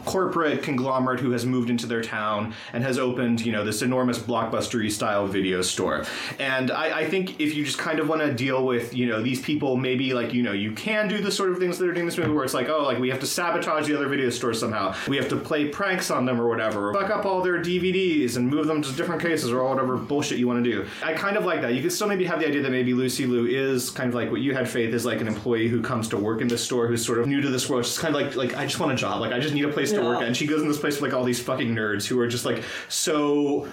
corporate 0.05 0.63
conglomerate 0.63 1.19
who 1.19 1.31
has 1.31 1.45
moved 1.45 1.69
into 1.69 1.85
their 1.85 2.01
town 2.01 2.53
and 2.73 2.83
has 2.83 2.97
opened, 2.97 3.41
you 3.45 3.51
know, 3.51 3.63
this 3.63 3.81
enormous 3.81 4.17
blockbustery 4.17 4.91
style 4.91 5.27
video 5.27 5.61
store. 5.61 6.05
And 6.39 6.71
I, 6.71 6.99
I 6.99 7.09
think 7.09 7.39
if 7.39 7.55
you 7.55 7.65
just 7.65 7.77
kind 7.77 7.99
of 7.99 8.09
want 8.09 8.21
to 8.21 8.33
deal 8.33 8.65
with, 8.65 8.93
you 8.93 9.07
know, 9.07 9.21
these 9.21 9.41
people, 9.41 9.75
maybe 9.77 10.13
like, 10.13 10.33
you 10.33 10.43
know, 10.43 10.53
you 10.53 10.71
can 10.71 11.07
do 11.07 11.21
the 11.21 11.31
sort 11.31 11.51
of 11.51 11.59
things 11.59 11.77
that 11.77 11.87
are 11.87 11.93
doing 11.93 12.05
this 12.05 12.17
movie 12.17 12.31
where 12.31 12.43
it's 12.43 12.53
like, 12.53 12.69
oh, 12.69 12.83
like 12.83 12.99
we 12.99 13.09
have 13.09 13.19
to 13.19 13.27
sabotage 13.27 13.87
the 13.87 13.95
other 13.95 14.07
video 14.07 14.29
store 14.29 14.53
somehow. 14.53 14.95
We 15.07 15.17
have 15.17 15.29
to 15.29 15.37
play 15.37 15.67
pranks 15.67 16.09
on 16.09 16.25
them 16.25 16.39
or 16.39 16.47
whatever. 16.47 16.93
Fuck 16.93 17.09
up 17.09 17.25
all 17.25 17.41
their 17.41 17.59
DVDs 17.59 17.88
and 18.35 18.47
move 18.47 18.67
them 18.67 18.81
to 18.81 18.91
different 18.93 19.21
cases 19.21 19.51
or 19.51 19.67
whatever 19.67 19.97
bullshit 19.97 20.37
you 20.37 20.47
want 20.47 20.63
to 20.63 20.71
do. 20.71 20.85
I 21.03 21.13
kind 21.13 21.37
of 21.37 21.45
like 21.45 21.61
that. 21.61 21.73
You 21.73 21.81
could 21.81 21.91
still 21.91 22.07
maybe 22.07 22.25
have 22.25 22.39
the 22.39 22.47
idea 22.47 22.61
that 22.61 22.71
maybe 22.71 22.93
Lucy 22.93 23.25
Liu 23.25 23.45
is 23.45 23.89
kind 23.89 24.09
of 24.09 24.15
like 24.15 24.31
what 24.31 24.41
you 24.41 24.53
had 24.53 24.69
faith 24.69 24.93
is 24.93 25.05
like 25.05 25.21
an 25.21 25.27
employee 25.27 25.67
who 25.67 25.81
comes 25.81 26.07
to 26.09 26.17
work 26.17 26.41
in 26.41 26.47
this 26.47 26.63
store 26.63 26.87
who's 26.87 27.05
sort 27.05 27.19
of 27.19 27.27
new 27.27 27.41
to 27.41 27.49
this 27.49 27.69
world. 27.69 27.85
She's 27.85 27.97
kind 27.97 28.15
of 28.15 28.21
like 28.21 28.35
like 28.35 28.55
I 28.55 28.65
just 28.65 28.79
want 28.79 28.91
a 28.91 28.95
job. 28.95 29.21
Like 29.21 29.33
I 29.33 29.39
just 29.39 29.53
need 29.53 29.65
a 29.65 29.71
place 29.71 29.91
to 29.91 30.01
work. 30.01 30.21
Yeah. 30.21 30.27
And 30.27 30.37
she 30.37 30.45
goes 30.45 30.61
in 30.61 30.67
this 30.67 30.79
place 30.79 30.95
with 30.95 31.11
like 31.11 31.13
all 31.13 31.23
these 31.23 31.39
fucking 31.39 31.73
nerds 31.73 32.05
who 32.05 32.19
are 32.19 32.27
just 32.27 32.45
like 32.45 32.63
so 32.87 33.67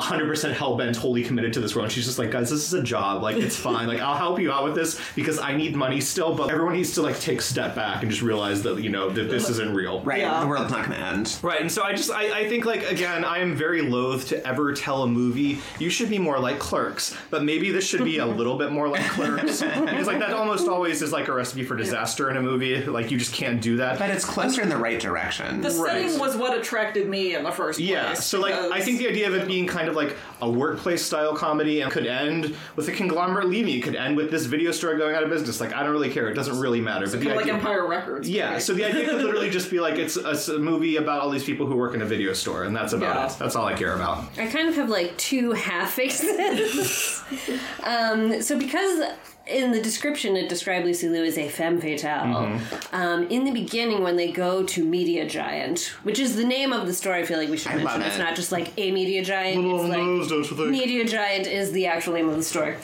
100% 0.00 0.52
hell 0.52 0.76
bent, 0.76 0.96
wholly 0.96 1.22
committed 1.22 1.52
to 1.54 1.60
this 1.60 1.74
role. 1.74 1.84
And 1.84 1.92
she's 1.92 2.04
just 2.06 2.18
like, 2.18 2.30
guys, 2.30 2.50
this 2.50 2.64
is 2.66 2.72
a 2.74 2.82
job. 2.82 3.22
Like, 3.22 3.36
it's 3.36 3.56
fine. 3.70 3.86
Like, 3.88 4.00
I'll 4.00 4.16
help 4.16 4.38
you 4.40 4.52
out 4.52 4.64
with 4.64 4.74
this 4.74 5.00
because 5.14 5.38
I 5.38 5.56
need 5.56 5.74
money 5.76 6.00
still. 6.00 6.34
But 6.34 6.50
everyone 6.50 6.74
needs 6.74 6.94
to 6.94 7.02
like 7.02 7.18
take 7.20 7.38
a 7.38 7.42
step 7.42 7.74
back 7.74 8.02
and 8.02 8.10
just 8.10 8.22
realize 8.22 8.62
that 8.62 8.80
you 8.82 8.88
know 8.90 9.10
that 9.10 9.24
this 9.30 9.48
isn't 9.50 9.74
real. 9.74 10.00
Right, 10.02 10.20
Yeah. 10.20 10.40
the 10.40 10.46
world's 10.46 10.70
not 10.70 10.86
going 10.86 10.98
to 10.98 11.06
end. 11.06 11.38
Right, 11.42 11.60
and 11.60 11.70
so 11.70 11.82
I 11.82 11.92
just 11.92 12.10
I, 12.10 12.40
I 12.40 12.48
think 12.48 12.64
like 12.64 12.90
again 12.90 13.24
I 13.24 13.38
am 13.38 13.54
very 13.54 13.82
loath 13.82 14.28
to 14.28 14.46
ever 14.46 14.72
tell 14.72 15.02
a 15.02 15.06
movie 15.08 15.58
you 15.78 15.90
should 15.90 16.08
be 16.10 16.18
more 16.18 16.38
like 16.38 16.58
Clerks, 16.58 17.16
but 17.30 17.44
maybe 17.44 17.70
this 17.70 17.86
should 17.86 18.04
be 18.04 18.18
a 18.18 18.26
little 18.40 18.56
bit 18.58 18.72
more 18.72 18.88
like 18.88 19.02
Clerks 19.10 19.60
because 19.62 20.06
like 20.06 20.18
that 20.20 20.32
almost 20.32 20.68
always 20.68 21.02
is 21.02 21.12
like 21.12 21.28
a 21.28 21.32
recipe 21.32 21.64
for 21.64 21.76
disaster 21.76 22.30
in 22.30 22.36
a 22.36 22.42
movie. 22.42 22.82
Like 22.84 23.10
you 23.10 23.18
just 23.18 23.32
can't 23.34 23.60
do 23.60 23.76
that. 23.78 23.98
But 23.98 24.10
it's 24.10 24.24
closer 24.24 24.62
in 24.62 24.68
the 24.68 24.76
right 24.76 25.00
direction. 25.00 25.60
the 25.60 25.70
Right. 25.70 26.02
setting 26.04 26.18
was 26.18 26.36
what 26.36 26.56
attracted 26.56 27.08
me 27.08 27.34
in 27.34 27.42
the 27.44 27.50
first 27.50 27.78
place. 27.78 27.88
Yeah, 27.88 28.14
so 28.14 28.40
like 28.40 28.54
I 28.54 28.80
think 28.80 28.98
the 28.98 29.08
idea 29.08 29.26
of 29.28 29.34
it 29.34 29.46
being 29.46 29.66
kind 29.66 29.81
of 29.88 29.96
like 29.96 30.16
a 30.40 30.50
workplace 30.50 31.04
style 31.04 31.34
comedy 31.34 31.80
and 31.80 31.90
could 31.92 32.06
end 32.06 32.54
with 32.76 32.88
a 32.88 32.92
conglomerate 32.92 33.48
leaving. 33.48 33.74
It 33.74 33.82
could 33.82 33.96
end 33.96 34.16
with 34.16 34.30
this 34.30 34.46
video 34.46 34.72
store 34.72 34.96
going 34.96 35.14
out 35.14 35.22
of 35.22 35.30
business. 35.30 35.60
Like 35.60 35.72
I 35.74 35.82
don't 35.82 35.92
really 35.92 36.10
care. 36.10 36.28
It 36.28 36.34
doesn't 36.34 36.58
really 36.60 36.80
matter. 36.80 37.06
But 37.06 37.12
the 37.12 37.18
kind 37.26 37.30
of 37.30 37.36
like 37.46 37.46
Empire 37.54 37.86
Records. 37.86 38.28
Yeah, 38.28 38.58
so 38.58 38.72
the 38.74 38.84
idea 38.84 39.04
could 39.06 39.16
literally 39.22 39.50
just 39.50 39.70
be 39.70 39.80
like 39.80 39.94
it's 39.96 40.16
a 40.16 40.58
movie 40.58 40.96
about 40.96 41.20
all 41.20 41.30
these 41.30 41.44
people 41.44 41.66
who 41.66 41.76
work 41.76 41.94
in 41.94 42.02
a 42.02 42.06
video 42.06 42.32
store, 42.32 42.64
and 42.64 42.74
that's 42.74 42.92
about 42.92 43.16
Yeah. 43.16 43.26
it. 43.32 43.38
That's 43.38 43.56
all 43.56 43.66
I 43.66 43.74
care 43.74 43.94
about. 43.94 44.24
I 44.38 44.46
kind 44.46 44.68
of 44.68 44.74
have 44.76 44.88
like 44.88 45.16
two 45.18 45.52
half 45.52 45.92
faces. 45.92 47.22
um, 47.82 48.40
so 48.42 48.58
because 48.58 49.00
in 49.46 49.72
the 49.72 49.80
description 49.80 50.36
it 50.36 50.48
described 50.48 50.86
Lucy 50.86 51.08
Liu 51.08 51.24
as 51.24 51.36
a 51.36 51.48
femme 51.48 51.80
fatale. 51.80 52.60
Um, 52.92 53.26
in 53.28 53.44
the 53.44 53.50
beginning, 53.52 54.02
when 54.02 54.16
they 54.16 54.30
go 54.30 54.62
to 54.62 54.84
Media 54.84 55.26
Giant, 55.26 55.80
which 56.04 56.18
is 56.18 56.36
the 56.36 56.44
name 56.44 56.72
of 56.72 56.86
the 56.86 56.94
store, 56.94 57.14
I 57.14 57.24
feel 57.24 57.38
like 57.38 57.48
we 57.48 57.56
should 57.56 57.72
I 57.72 57.76
mention. 57.76 58.00
love 58.00 58.06
It's 58.08 58.18
not 58.18 58.36
just 58.36 58.52
like 58.52 58.72
a 58.78 58.90
Media 58.92 59.24
Giant. 59.24 59.62
Little 59.62 59.80
it's 59.80 59.88
like 59.90 59.98
nose, 59.98 60.28
don't 60.28 60.50
you 60.50 60.56
think? 60.56 60.70
Media 60.70 61.04
Giant 61.04 61.46
is 61.46 61.72
the 61.72 61.86
actual 61.86 62.14
name 62.14 62.28
of 62.28 62.36
the 62.36 62.42
store. 62.42 62.76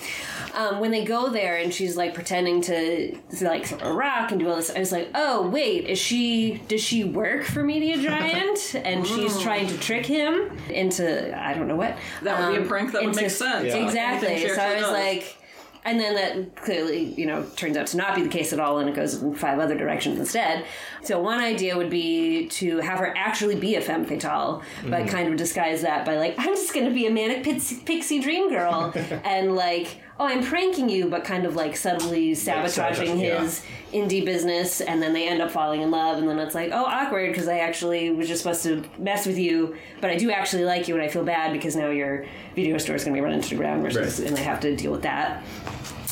Um, 0.54 0.80
when 0.80 0.90
they 0.90 1.04
go 1.04 1.28
there 1.28 1.56
and 1.58 1.72
she's 1.72 1.96
like 1.96 2.14
pretending 2.14 2.60
to, 2.62 3.14
to 3.14 3.44
like 3.44 3.66
throw 3.66 3.90
a 3.90 3.92
rock 3.92 4.32
and 4.32 4.40
do 4.40 4.48
all 4.48 4.56
this, 4.56 4.70
I 4.74 4.80
was 4.80 4.90
like, 4.90 5.10
oh 5.14 5.48
wait, 5.48 5.84
is 5.84 5.98
she? 5.98 6.60
Does 6.66 6.80
she 6.82 7.04
work 7.04 7.44
for 7.44 7.62
Media 7.62 7.96
Giant? 8.02 8.74
and 8.74 9.06
she's 9.06 9.38
trying 9.40 9.68
to 9.68 9.78
trick 9.78 10.04
him 10.06 10.50
into 10.68 11.38
I 11.38 11.54
don't 11.54 11.68
know 11.68 11.76
what. 11.76 11.96
That 12.22 12.40
would 12.40 12.52
be 12.52 12.58
a 12.58 12.62
um, 12.62 12.68
prank 12.68 12.92
that 12.92 13.04
would 13.04 13.14
make 13.14 13.30
sense. 13.30 13.66
Yeah. 13.66 13.84
Exactly. 13.86 14.28
Anything 14.28 14.54
So 14.54 14.62
I 14.62 14.72
was 14.74 14.82
does. 14.82 14.92
like. 14.92 15.37
And 15.84 15.98
then 15.98 16.14
that 16.16 16.56
clearly, 16.56 17.04
you 17.14 17.24
know, 17.26 17.44
turns 17.56 17.76
out 17.76 17.86
to 17.88 17.96
not 17.96 18.14
be 18.14 18.22
the 18.22 18.28
case 18.28 18.52
at 18.52 18.60
all, 18.60 18.78
and 18.78 18.88
it 18.88 18.94
goes 18.94 19.14
in 19.22 19.34
five 19.34 19.58
other 19.58 19.76
directions 19.76 20.18
instead. 20.18 20.64
So 21.02 21.20
one 21.20 21.38
idea 21.40 21.76
would 21.76 21.88
be 21.90 22.46
to 22.48 22.78
have 22.78 22.98
her 22.98 23.14
actually 23.16 23.54
be 23.56 23.74
a 23.76 23.80
femme 23.80 24.04
fatale, 24.04 24.62
but 24.84 24.90
Mm-hmm. 25.00 25.08
kind 25.08 25.28
of 25.28 25.36
disguise 25.36 25.82
that 25.82 26.04
by 26.04 26.16
like, 26.16 26.34
I'm 26.38 26.54
just 26.54 26.74
going 26.74 26.86
to 26.86 26.92
be 26.92 27.06
a 27.06 27.10
manic 27.10 27.42
pixie, 27.44 27.76
pixie 27.84 28.20
dream 28.20 28.50
girl, 28.50 28.92
and 29.24 29.54
like, 29.54 30.00
oh, 30.20 30.26
I'm 30.26 30.42
pranking 30.44 30.88
you, 30.88 31.08
but 31.08 31.24
kind 31.24 31.44
of 31.44 31.54
like 31.54 31.76
subtly 31.76 32.34
sabotaging 32.34 33.20
yeah. 33.20 33.40
his 33.40 33.62
indie 33.92 34.24
business, 34.24 34.80
and 34.80 35.00
then 35.02 35.12
they 35.12 35.28
end 35.28 35.40
up 35.40 35.50
falling 35.50 35.80
in 35.80 35.90
love, 35.90 36.18
and 36.18 36.28
then 36.28 36.38
it's 36.38 36.54
like, 36.54 36.70
oh, 36.72 36.84
awkward, 36.84 37.30
because 37.30 37.48
I 37.48 37.58
actually 37.58 38.10
was 38.10 38.28
just 38.28 38.42
supposed 38.42 38.62
to 38.64 38.84
mess 38.98 39.26
with 39.26 39.38
you, 39.38 39.76
but 40.00 40.10
I 40.10 40.16
do 40.16 40.30
actually 40.30 40.64
like 40.64 40.88
you, 40.88 40.94
and 40.94 41.02
I 41.02 41.08
feel 41.08 41.24
bad 41.24 41.52
because 41.52 41.76
now 41.76 41.90
your 41.90 42.26
video 42.54 42.78
store 42.78 42.96
is 42.96 43.04
going 43.04 43.14
to 43.14 43.20
be 43.20 43.24
run 43.24 43.34
into 43.34 43.50
the 43.50 43.56
ground, 43.56 43.82
versus, 43.82 44.18
Right. 44.18 44.28
and 44.28 44.36
I 44.36 44.42
have 44.42 44.60
to 44.60 44.74
deal 44.74 44.92
with 44.92 45.02
that. 45.02 45.42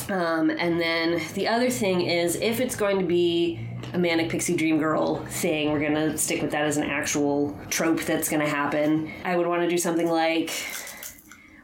Um, 0.09 0.49
and 0.49 0.79
then 0.79 1.21
the 1.33 1.49
other 1.49 1.69
thing 1.69 2.01
is, 2.01 2.37
if 2.37 2.61
it's 2.61 2.77
going 2.77 2.99
to 2.99 3.05
be 3.05 3.59
a 3.93 3.97
manic 3.97 4.29
pixie 4.29 4.55
dream 4.55 4.79
girl 4.79 5.17
thing, 5.25 5.71
we're 5.71 5.79
gonna 5.79 6.17
stick 6.17 6.41
with 6.41 6.51
that 6.51 6.65
as 6.65 6.77
an 6.77 6.83
actual 6.83 7.57
trope 7.69 8.01
that's 8.01 8.27
gonna 8.27 8.47
happen. 8.47 9.11
I 9.23 9.37
would 9.37 9.47
want 9.47 9.61
to 9.61 9.69
do 9.69 9.77
something 9.77 10.09
like 10.09 10.51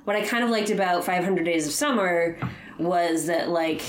what 0.05 0.15
I 0.15 0.25
kind 0.25 0.43
of 0.43 0.49
liked 0.49 0.69
about 0.69 1.03
500 1.03 1.43
Days 1.43 1.67
of 1.67 1.73
Summer 1.73 2.37
was 2.77 3.27
that 3.27 3.49
like 3.49 3.81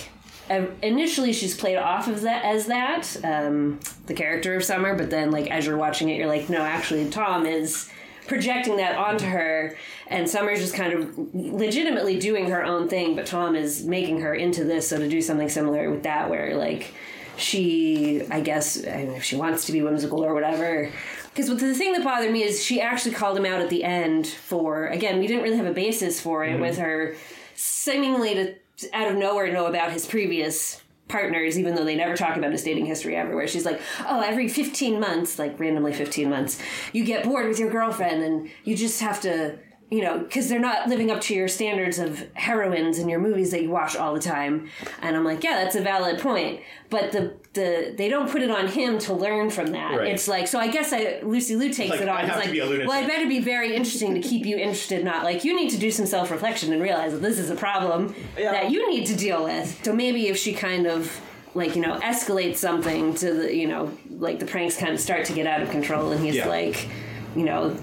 initially 0.82 1.32
she's 1.32 1.56
played 1.56 1.76
off 1.76 2.06
of 2.06 2.20
that 2.22 2.44
as 2.44 2.66
that 2.66 3.16
um, 3.24 3.80
the 4.06 4.14
character 4.14 4.54
of 4.54 4.64
Summer, 4.64 4.94
but 4.94 5.10
then 5.10 5.30
like 5.30 5.50
as 5.50 5.66
you're 5.66 5.76
watching 5.76 6.08
it, 6.08 6.16
you're 6.16 6.26
like, 6.26 6.48
no, 6.48 6.58
actually 6.58 7.08
Tom 7.10 7.46
is 7.46 7.90
projecting 8.26 8.76
that 8.76 8.96
onto 8.96 9.26
her, 9.26 9.76
and 10.06 10.28
Summer's 10.28 10.60
just 10.60 10.74
kind 10.74 10.92
of 10.92 11.34
legitimately 11.34 12.18
doing 12.18 12.48
her 12.50 12.64
own 12.64 12.88
thing, 12.88 13.14
but 13.16 13.26
Tom 13.26 13.54
is 13.54 13.84
making 13.84 14.20
her 14.20 14.34
into 14.34 14.64
this. 14.64 14.88
So 14.88 14.98
to 14.98 15.08
do 15.08 15.20
something 15.20 15.48
similar 15.48 15.90
with 15.90 16.04
that, 16.04 16.30
where 16.30 16.56
like 16.56 16.92
she, 17.36 18.22
I 18.30 18.40
guess, 18.40 18.86
I 18.86 19.04
mean, 19.04 19.10
if 19.12 19.24
she 19.24 19.36
wants 19.36 19.66
to 19.66 19.72
be 19.72 19.82
whimsical 19.82 20.24
or 20.24 20.34
whatever. 20.34 20.90
Because 21.35 21.49
the 21.49 21.74
thing 21.74 21.93
that 21.95 22.05
bothered 22.05 22.30
me 22.30 22.45
is 22.45 22.62
she 22.62 22.80
actually 22.80 23.12
called 23.14 23.37
him 23.37 23.45
out 23.45 23.61
at 23.61 23.68
the 23.68 23.82
end 23.82 24.26
for, 24.26 24.87
again, 24.87 25.18
we 25.18 25.26
didn't 25.26 25.43
really 25.43 25.57
have 25.57 25.66
a 25.66 25.72
basis 25.72 26.20
for 26.20 26.45
it 26.45 26.53
mm-hmm. 26.53 26.61
with 26.61 26.78
her 26.78 27.16
seemingly 27.57 28.35
to 28.35 28.55
out 28.93 29.11
of 29.11 29.16
nowhere 29.16 29.53
know 29.53 29.66
about 29.66 29.93
his 29.93 30.07
previous 30.07 30.80
partners, 31.09 31.59
even 31.59 31.74
though 31.74 31.85
they 31.85 31.97
never 31.97 32.16
talk 32.16 32.37
about 32.37 32.53
his 32.53 32.62
dating 32.62 32.87
history 32.87 33.16
everywhere. 33.16 33.47
She's 33.47 33.64
like, 33.64 33.80
oh, 34.07 34.20
every 34.20 34.49
15 34.49 34.99
months, 34.99 35.39
like 35.39 35.59
randomly 35.61 35.93
15 35.93 36.30
months, 36.30 36.61
you 36.93 37.05
get 37.05 37.24
bored 37.24 37.49
with 37.49 37.59
your 37.59 37.70
girlfriend 37.70 38.22
and 38.22 38.51
you 38.64 38.76
just 38.76 39.01
have 39.01 39.20
to 39.22 39.59
you 39.91 40.03
know, 40.03 40.18
because 40.18 40.49
they're 40.49 40.59
not 40.59 40.89
living 40.89 41.11
up 41.11 41.20
to 41.20 41.35
your 41.35 41.47
standards 41.47 41.99
of 41.99 42.26
heroines 42.35 42.99
in 42.99 43.09
your 43.09 43.20
movies 43.20 43.51
that 43.53 43.62
you 43.62 43.70
watch 43.70 43.95
all 43.95 44.12
the 44.14 44.18
time. 44.20 44.68
And 45.03 45.14
I'm 45.14 45.24
like, 45.24 45.45
yeah, 45.45 45.62
that's 45.62 45.76
a 45.76 45.82
valid 45.82 46.18
point. 46.20 46.61
But 46.91 47.12
the 47.12 47.35
the 47.53 47.95
they 47.97 48.09
don't 48.09 48.28
put 48.30 48.43
it 48.43 48.51
on 48.51 48.66
him 48.66 48.99
to 49.01 49.12
learn 49.14 49.51
from 49.51 49.66
that. 49.68 49.97
Right. 49.99 50.09
It's 50.09 50.26
like 50.26 50.49
so. 50.49 50.59
I 50.59 50.68
guess 50.68 50.93
I 50.93 51.20
Lucy 51.22 51.55
Liu 51.55 51.72
takes 51.72 51.91
Like, 51.91 52.01
it 52.01 52.09
on. 52.09 52.16
I 52.16 52.20
It's 52.22 52.28
have 52.30 52.39
to 52.43 52.47
like, 52.49 52.53
be 52.53 52.59
a 52.61 52.64
lunatic. 52.66 52.89
well, 52.89 53.05
I 53.05 53.07
better 53.07 53.26
be 53.28 53.41
very 53.41 53.74
interesting 53.76 54.14
to 54.14 54.20
keep 54.20 54.45
you 54.47 54.57
interested. 54.57 55.05
Not 55.05 55.22
like 55.22 55.45
you 55.45 55.55
need 55.55 55.70
to 55.70 55.78
do 55.78 55.91
some 55.91 56.07
self 56.07 56.30
reflection 56.30 56.72
and 56.72 56.82
realize 56.82 57.12
that 57.12 57.22
this 57.22 57.39
is 57.39 57.51
a 57.51 57.55
problem 57.57 58.14
Yeah. 58.39 58.53
that 58.53 58.70
you 58.70 58.91
need 58.91 59.07
to 59.07 59.16
deal 59.16 59.45
with. 59.45 59.80
So 59.85 59.93
maybe 59.93 60.28
if 60.28 60.37
she 60.37 60.55
kind 60.55 60.87
of 60.87 61.20
like 61.55 61.76
you 61.76 61.82
know 61.82 61.99
escalates 62.01 62.57
something 62.57 63.14
to 63.16 63.32
the 63.32 63.55
you 63.55 63.68
know 63.68 63.93
like 64.11 64.41
the 64.41 64.47
pranks 64.47 64.76
kind 64.76 64.93
of 64.93 64.99
start 64.99 65.24
to 65.26 65.32
get 65.35 65.47
out 65.47 65.62
of 65.62 65.70
control 65.70 66.11
and 66.11 66.24
he's 66.24 66.35
Yeah. 66.37 66.49
like 66.49 66.89
you 67.37 67.45
know 67.45 67.76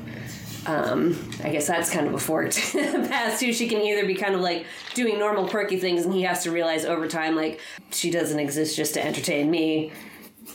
um, 0.65 1.17
I 1.43 1.49
guess 1.49 1.67
that's 1.67 1.89
kind 1.89 2.07
of 2.07 2.13
a 2.13 2.19
forked 2.19 2.55
path 2.73 3.39
too. 3.39 3.53
She 3.53 3.67
can 3.67 3.81
either 3.81 4.05
be 4.05 4.15
kind 4.15 4.35
of 4.35 4.41
like 4.41 4.65
doing 4.93 5.17
normal 5.17 5.47
quirky 5.47 5.77
things, 5.77 6.05
and 6.05 6.13
he 6.13 6.23
has 6.23 6.43
to 6.43 6.51
realize 6.51 6.85
over 6.85 7.07
time, 7.07 7.35
like 7.35 7.59
she 7.91 8.11
doesn't 8.11 8.39
exist 8.39 8.75
just 8.75 8.93
to 8.93 9.05
entertain 9.05 9.49
me. 9.49 9.91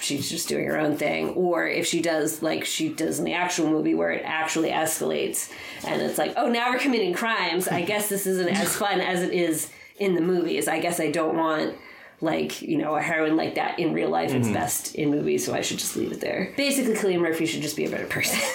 She's 0.00 0.28
just 0.28 0.48
doing 0.48 0.66
her 0.66 0.78
own 0.78 0.96
thing. 0.96 1.30
Or 1.30 1.66
if 1.66 1.86
she 1.86 2.02
does 2.02 2.42
like 2.42 2.64
she 2.64 2.88
does 2.90 3.18
in 3.18 3.24
the 3.24 3.32
actual 3.32 3.68
movie, 3.68 3.94
where 3.94 4.10
it 4.10 4.22
actually 4.24 4.70
escalates, 4.70 5.52
and 5.84 6.00
it's 6.00 6.18
like, 6.18 6.34
oh, 6.36 6.48
now 6.48 6.70
we're 6.70 6.78
committing 6.78 7.12
crimes. 7.14 7.66
I 7.66 7.82
guess 7.82 8.08
this 8.08 8.26
isn't 8.26 8.48
as 8.48 8.76
fun 8.76 9.00
as 9.00 9.22
it 9.22 9.32
is 9.32 9.70
in 9.98 10.14
the 10.14 10.20
movies. 10.20 10.68
I 10.68 10.78
guess 10.78 11.00
I 11.00 11.10
don't 11.10 11.36
want 11.36 11.74
like 12.20 12.62
you 12.62 12.78
know 12.78 12.96
a 12.96 13.00
heroine 13.02 13.36
like 13.36 13.56
that 13.56 13.78
in 13.78 13.92
real 13.92 14.08
life. 14.10 14.32
It's 14.32 14.48
best 14.48 14.94
in 14.94 15.10
movies, 15.10 15.44
so 15.44 15.54
I 15.54 15.60
should 15.60 15.78
just 15.78 15.96
leave 15.96 16.12
it 16.12 16.20
there. 16.20 16.52
Basically, 16.56 16.94
Cillian 16.94 17.20
Murphy 17.20 17.46
should 17.46 17.62
just 17.62 17.76
be 17.76 17.84
a 17.84 17.90
better 17.90 18.06
person. 18.06 18.38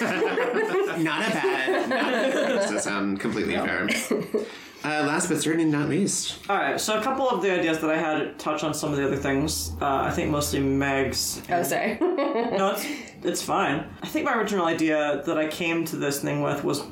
Not 1.04 1.28
a 1.28 1.30
bad. 1.30 1.88
Not 1.88 2.12
a 2.12 2.12
bad 2.12 2.32
does 2.32 2.70
that 2.70 2.82
sound 2.82 3.20
completely 3.20 3.54
fair. 3.54 3.88
Uh, 4.84 5.04
last 5.06 5.28
but 5.28 5.40
certainly 5.40 5.64
not 5.64 5.88
least, 5.88 6.40
All 6.50 6.56
right, 6.56 6.80
so 6.80 6.98
a 6.98 7.02
couple 7.04 7.28
of 7.30 7.40
the 7.40 7.52
ideas 7.52 7.78
that 7.78 7.90
I 7.90 7.96
had 7.96 8.36
touch 8.36 8.64
on 8.64 8.74
some 8.74 8.90
of 8.90 8.96
the 8.96 9.06
other 9.06 9.16
things. 9.16 9.70
Uh, 9.80 9.86
I 10.02 10.10
think 10.10 10.32
mostly 10.32 10.58
Meg's. 10.58 11.40
oh, 11.50 11.62
sorry. 11.62 11.98
no, 12.00 12.70
it's 12.76 12.86
it's 13.22 13.42
fine. 13.42 13.86
I 14.02 14.08
think 14.08 14.24
my 14.24 14.34
original 14.34 14.66
idea 14.66 15.22
that 15.24 15.38
I 15.38 15.46
came 15.46 15.84
to 15.84 15.96
this 15.96 16.20
thing 16.20 16.42
with 16.42 16.64
was 16.64 16.82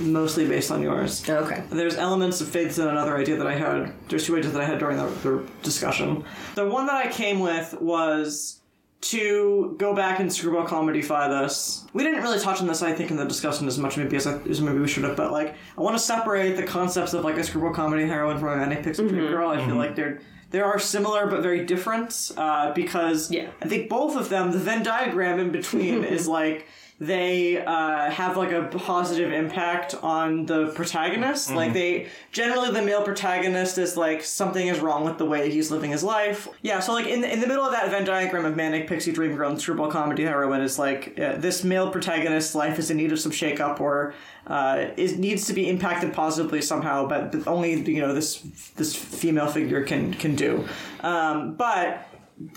mostly 0.00 0.46
based 0.46 0.70
on 0.70 0.82
yours. 0.82 1.28
okay. 1.28 1.62
There's 1.70 1.96
elements 1.96 2.40
of 2.40 2.48
faith 2.48 2.78
in 2.78 2.86
another 2.88 3.16
idea 3.16 3.36
that 3.36 3.46
I 3.46 3.54
had. 3.54 3.92
There's 4.08 4.24
two 4.26 4.36
ideas 4.36 4.52
that 4.52 4.62
I 4.62 4.64
had 4.64 4.78
during 4.78 4.96
the, 4.96 5.06
the 5.22 5.44
discussion. 5.62 6.24
The 6.54 6.66
one 6.68 6.86
that 6.86 6.96
I 7.06 7.10
came 7.10 7.40
with 7.40 7.74
was 7.80 8.60
to 9.00 9.76
go 9.78 9.94
back 9.94 10.18
and 10.18 10.32
screwball 10.32 10.66
comedyfy 10.66 11.42
this. 11.42 11.84
We 11.92 12.02
didn't 12.02 12.22
really 12.22 12.40
touch 12.40 12.60
on 12.60 12.66
this, 12.66 12.82
I 12.82 12.92
think, 12.92 13.10
in 13.12 13.16
the 13.16 13.24
discussion 13.24 13.68
as 13.68 13.78
much 13.78 13.96
maybe 13.96 14.16
as, 14.16 14.26
I, 14.26 14.38
as 14.42 14.60
maybe 14.60 14.78
we 14.78 14.88
should 14.88 15.04
have. 15.04 15.16
But 15.16 15.30
like, 15.30 15.54
I 15.76 15.80
want 15.80 15.96
to 15.96 16.02
separate 16.02 16.56
the 16.56 16.64
concepts 16.64 17.14
of 17.14 17.24
like 17.24 17.36
a 17.36 17.44
screwball 17.44 17.72
comedy 17.72 18.06
heroine 18.06 18.38
from 18.38 18.48
a 18.54 18.56
manic 18.56 18.82
pixie 18.82 19.06
dream 19.08 19.28
girl. 19.28 19.50
I 19.50 19.64
feel 19.64 19.76
like 19.76 19.94
they're 19.94 20.20
they 20.50 20.60
are 20.60 20.78
similar 20.78 21.26
but 21.26 21.42
very 21.42 21.66
different 21.66 22.32
uh, 22.36 22.72
because 22.72 23.30
Yeah. 23.30 23.50
I 23.60 23.68
think 23.68 23.90
both 23.90 24.16
of 24.16 24.30
them, 24.30 24.50
the 24.50 24.58
Venn 24.58 24.82
diagram 24.82 25.38
in 25.38 25.50
between 25.52 26.04
is 26.16 26.26
like 26.26 26.66
they 27.00 27.64
uh, 27.64 28.10
have 28.10 28.36
like 28.36 28.50
a 28.50 28.64
positive 28.64 29.32
impact 29.32 29.94
on 30.02 30.46
the 30.46 30.68
protagonist. 30.74 31.52
Like 31.52 31.72
they 31.72 32.08
generally 32.32 32.72
the 32.72 32.82
male 32.82 33.02
protagonist 33.02 33.78
is 33.78 33.96
like 33.96 34.24
something 34.24 34.66
is 34.66 34.80
wrong 34.80 35.04
with 35.04 35.16
the 35.16 35.24
way 35.24 35.48
he's 35.48 35.70
living 35.70 35.92
his 35.92 36.02
life. 36.02 36.48
Yeah, 36.62 36.80
so 36.80 36.92
like 36.92 37.06
in 37.06 37.20
the, 37.20 37.32
in 37.32 37.38
the 37.38 37.46
middle 37.46 37.64
of 37.64 37.70
that 37.70 37.88
Venn 37.90 38.04
diagram 38.04 38.44
of 38.44 38.56
manic 38.56 38.88
pixie 38.88 39.12
dream 39.12 39.36
girl 39.36 39.50
and 39.50 39.60
screwball 39.60 39.90
comedy 39.90 40.24
heroine 40.24 40.60
is 40.60 40.76
like 40.76 41.18
uh, 41.20 41.36
this 41.36 41.62
male 41.62 41.88
protagonist's 41.90 42.56
life 42.56 42.80
is 42.80 42.90
in 42.90 42.96
need 42.96 43.12
of 43.12 43.20
some 43.20 43.30
shakeup 43.30 43.78
or 43.78 44.12
uh, 44.48 44.88
is 44.96 45.16
needs 45.18 45.46
to 45.46 45.52
be 45.52 45.68
impacted 45.68 46.12
positively 46.12 46.60
somehow, 46.60 47.06
but, 47.06 47.30
but 47.30 47.46
only 47.46 47.80
you 47.80 48.00
know 48.00 48.12
this 48.12 48.40
this 48.74 48.96
female 48.96 49.46
figure 49.46 49.84
can 49.84 50.14
can 50.14 50.34
do. 50.34 50.66
Um, 51.00 51.54
but 51.54 52.08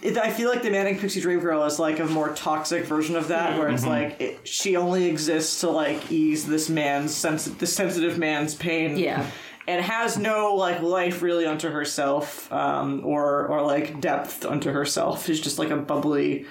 it, 0.04 0.18
I 0.18 0.32
feel 0.32 0.50
like 0.50 0.62
the 0.64 0.70
Manic 0.70 1.00
Pixie 1.00 1.22
Dream 1.22 1.40
Girl 1.40 1.64
is 1.66 1.80
like 1.80 2.00
a 2.00 2.06
more 2.06 2.30
toxic 2.34 2.86
version 2.86 3.16
of 3.16 3.30
that, 3.30 3.58
where 3.58 3.70
it's 3.70 3.86
like 3.86 4.20
it, 4.22 4.48
she 4.48 4.76
only 4.76 5.06
exists 5.06 5.62
to 5.62 5.70
like 5.70 6.12
ease 6.12 6.46
this 6.46 6.70
man's 6.70 7.16
sens- 7.16 7.46
this 7.46 7.76
sensitive 7.76 8.18
man's 8.18 8.54
pain. 8.56 8.98
Yeah. 8.98 9.26
And 9.68 9.84
has 9.86 10.18
no 10.18 10.56
like 10.56 10.82
life 10.82 11.22
really 11.22 11.46
unto 11.46 11.70
herself, 11.70 12.52
um, 12.52 13.06
or 13.06 13.48
or 13.48 13.62
like 13.62 14.02
depth 14.02 14.44
unto 14.46 14.72
herself. 14.72 15.26
She's 15.26 15.40
just 15.40 15.60
like 15.60 15.70
a 15.70 15.78
bubbly 15.78 16.46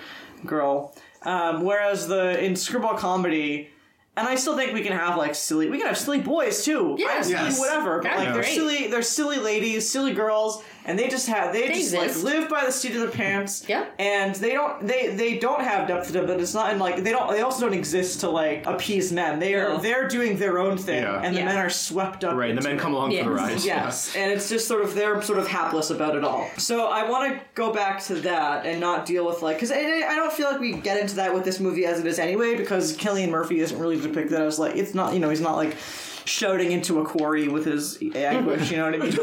girl. 0.46 0.94
Um, 1.22 1.64
whereas 1.64 2.08
the 2.08 2.42
in 2.42 2.56
screwball 2.56 2.96
comedy, 2.96 3.68
and 4.16 4.26
I 4.26 4.36
still 4.36 4.56
think 4.56 4.72
we 4.72 4.82
can 4.82 4.92
have 4.96 5.16
like 5.18 5.34
silly. 5.34 5.68
We 5.68 5.78
can 5.78 5.88
have 5.88 5.98
silly 5.98 6.20
boys 6.20 6.64
too. 6.64 6.94
Yeah. 6.98 7.06
I 7.08 7.12
have 7.14 7.24
silly 7.26 7.34
Yes. 7.34 7.58
whatever. 7.58 8.00
But 8.00 8.12
like 8.16 8.18
be 8.18 8.24
they're 8.32 8.42
great. 8.42 8.54
silly. 8.54 8.86
They're 8.86 9.02
silly 9.02 9.38
ladies, 9.38 9.90
silly 9.90 10.14
girls, 10.14 10.62
and 10.84 10.98
they 10.98 11.08
just 11.08 11.26
have 11.28 11.52
they, 11.52 11.68
just 11.68 11.94
exist. 11.94 12.24
like 12.24 12.34
live 12.34 12.48
by 12.48 12.64
the 12.64 12.72
seat 12.72 12.94
of 12.94 13.00
their 13.02 13.10
pants. 13.10 13.64
Yeah. 13.68 13.86
And 13.98 14.34
they 14.36 14.52
don't 14.52 14.86
they 14.86 15.08
they 15.14 15.38
don't 15.38 15.60
have 15.62 15.88
depth 15.88 16.06
to 16.08 16.12
them, 16.12 16.26
but 16.26 16.40
it's 16.40 16.54
not 16.54 16.72
in 16.72 16.78
like 16.78 17.02
they 17.04 17.12
don't 17.12 17.30
they 17.30 17.42
also 17.42 17.60
don't 17.66 17.74
exist 17.76 18.20
to 18.20 18.30
like 18.30 18.66
appease 18.66 19.12
men. 19.12 19.38
They 19.38 19.54
are 19.54 19.70
No. 19.70 19.78
they're 19.78 20.08
doing 20.08 20.38
their 20.38 20.58
own 20.58 20.76
thing, 20.78 21.02
Yeah. 21.02 21.20
and 21.22 21.34
the 21.34 21.40
Yeah. 21.40 21.46
men 21.46 21.56
are 21.56 21.70
swept 21.70 22.24
up. 22.24 22.34
Right, 22.36 22.54
the 22.54 22.62
men 22.62 22.78
come 22.78 22.94
along 22.94 23.12
Yes. 23.12 23.24
for 23.24 23.30
the 23.30 23.36
ride. 23.36 23.60
Yes, 23.64 24.14
and 24.16 24.32
it's 24.32 24.48
just 24.48 24.66
sort 24.68 24.82
of 24.82 24.94
they're 24.94 25.20
sort 25.22 25.38
of 25.38 25.46
hapless 25.48 25.90
about 25.90 26.16
it 26.16 26.24
all. 26.24 26.48
So 26.56 26.86
I 26.86 27.08
want 27.08 27.32
to 27.32 27.40
go 27.54 27.72
back 27.72 28.02
to 28.04 28.14
that 28.16 28.66
and 28.66 28.80
not 28.80 29.06
deal 29.06 29.26
with 29.26 29.42
like 29.42 29.56
because 29.56 29.70
I, 29.72 29.78
I 29.78 30.16
don't 30.16 30.32
feel 30.32 30.50
like 30.50 30.60
we 30.60 30.72
get 30.72 30.98
into 30.98 31.16
that 31.16 31.34
with 31.34 31.44
this 31.44 31.60
movie 31.60 31.86
as 31.86 32.00
it 32.00 32.06
is 32.06 32.18
anyway 32.18 32.54
because 32.56 32.96
Cillian 32.96 33.28
Murphy 33.30 33.60
isn't 33.60 33.78
really 33.78 34.00
depicted 34.00 34.40
as 34.40 34.58
like 34.58 34.76
it's 34.76 34.94
not 34.94 35.12
you 35.14 35.20
know 35.20 35.28
he's 35.30 35.40
not 35.40 35.56
like 35.56 35.76
shouting 36.24 36.72
into 36.72 37.00
a 37.00 37.04
quarry 37.04 37.48
with 37.48 37.64
his 37.64 37.98
anguish. 38.14 38.70
Mm-hmm. 38.70 38.72
You 38.72 38.78
know 38.78 38.90
what 38.90 38.94
I 38.94 38.98
mean? 38.98 39.16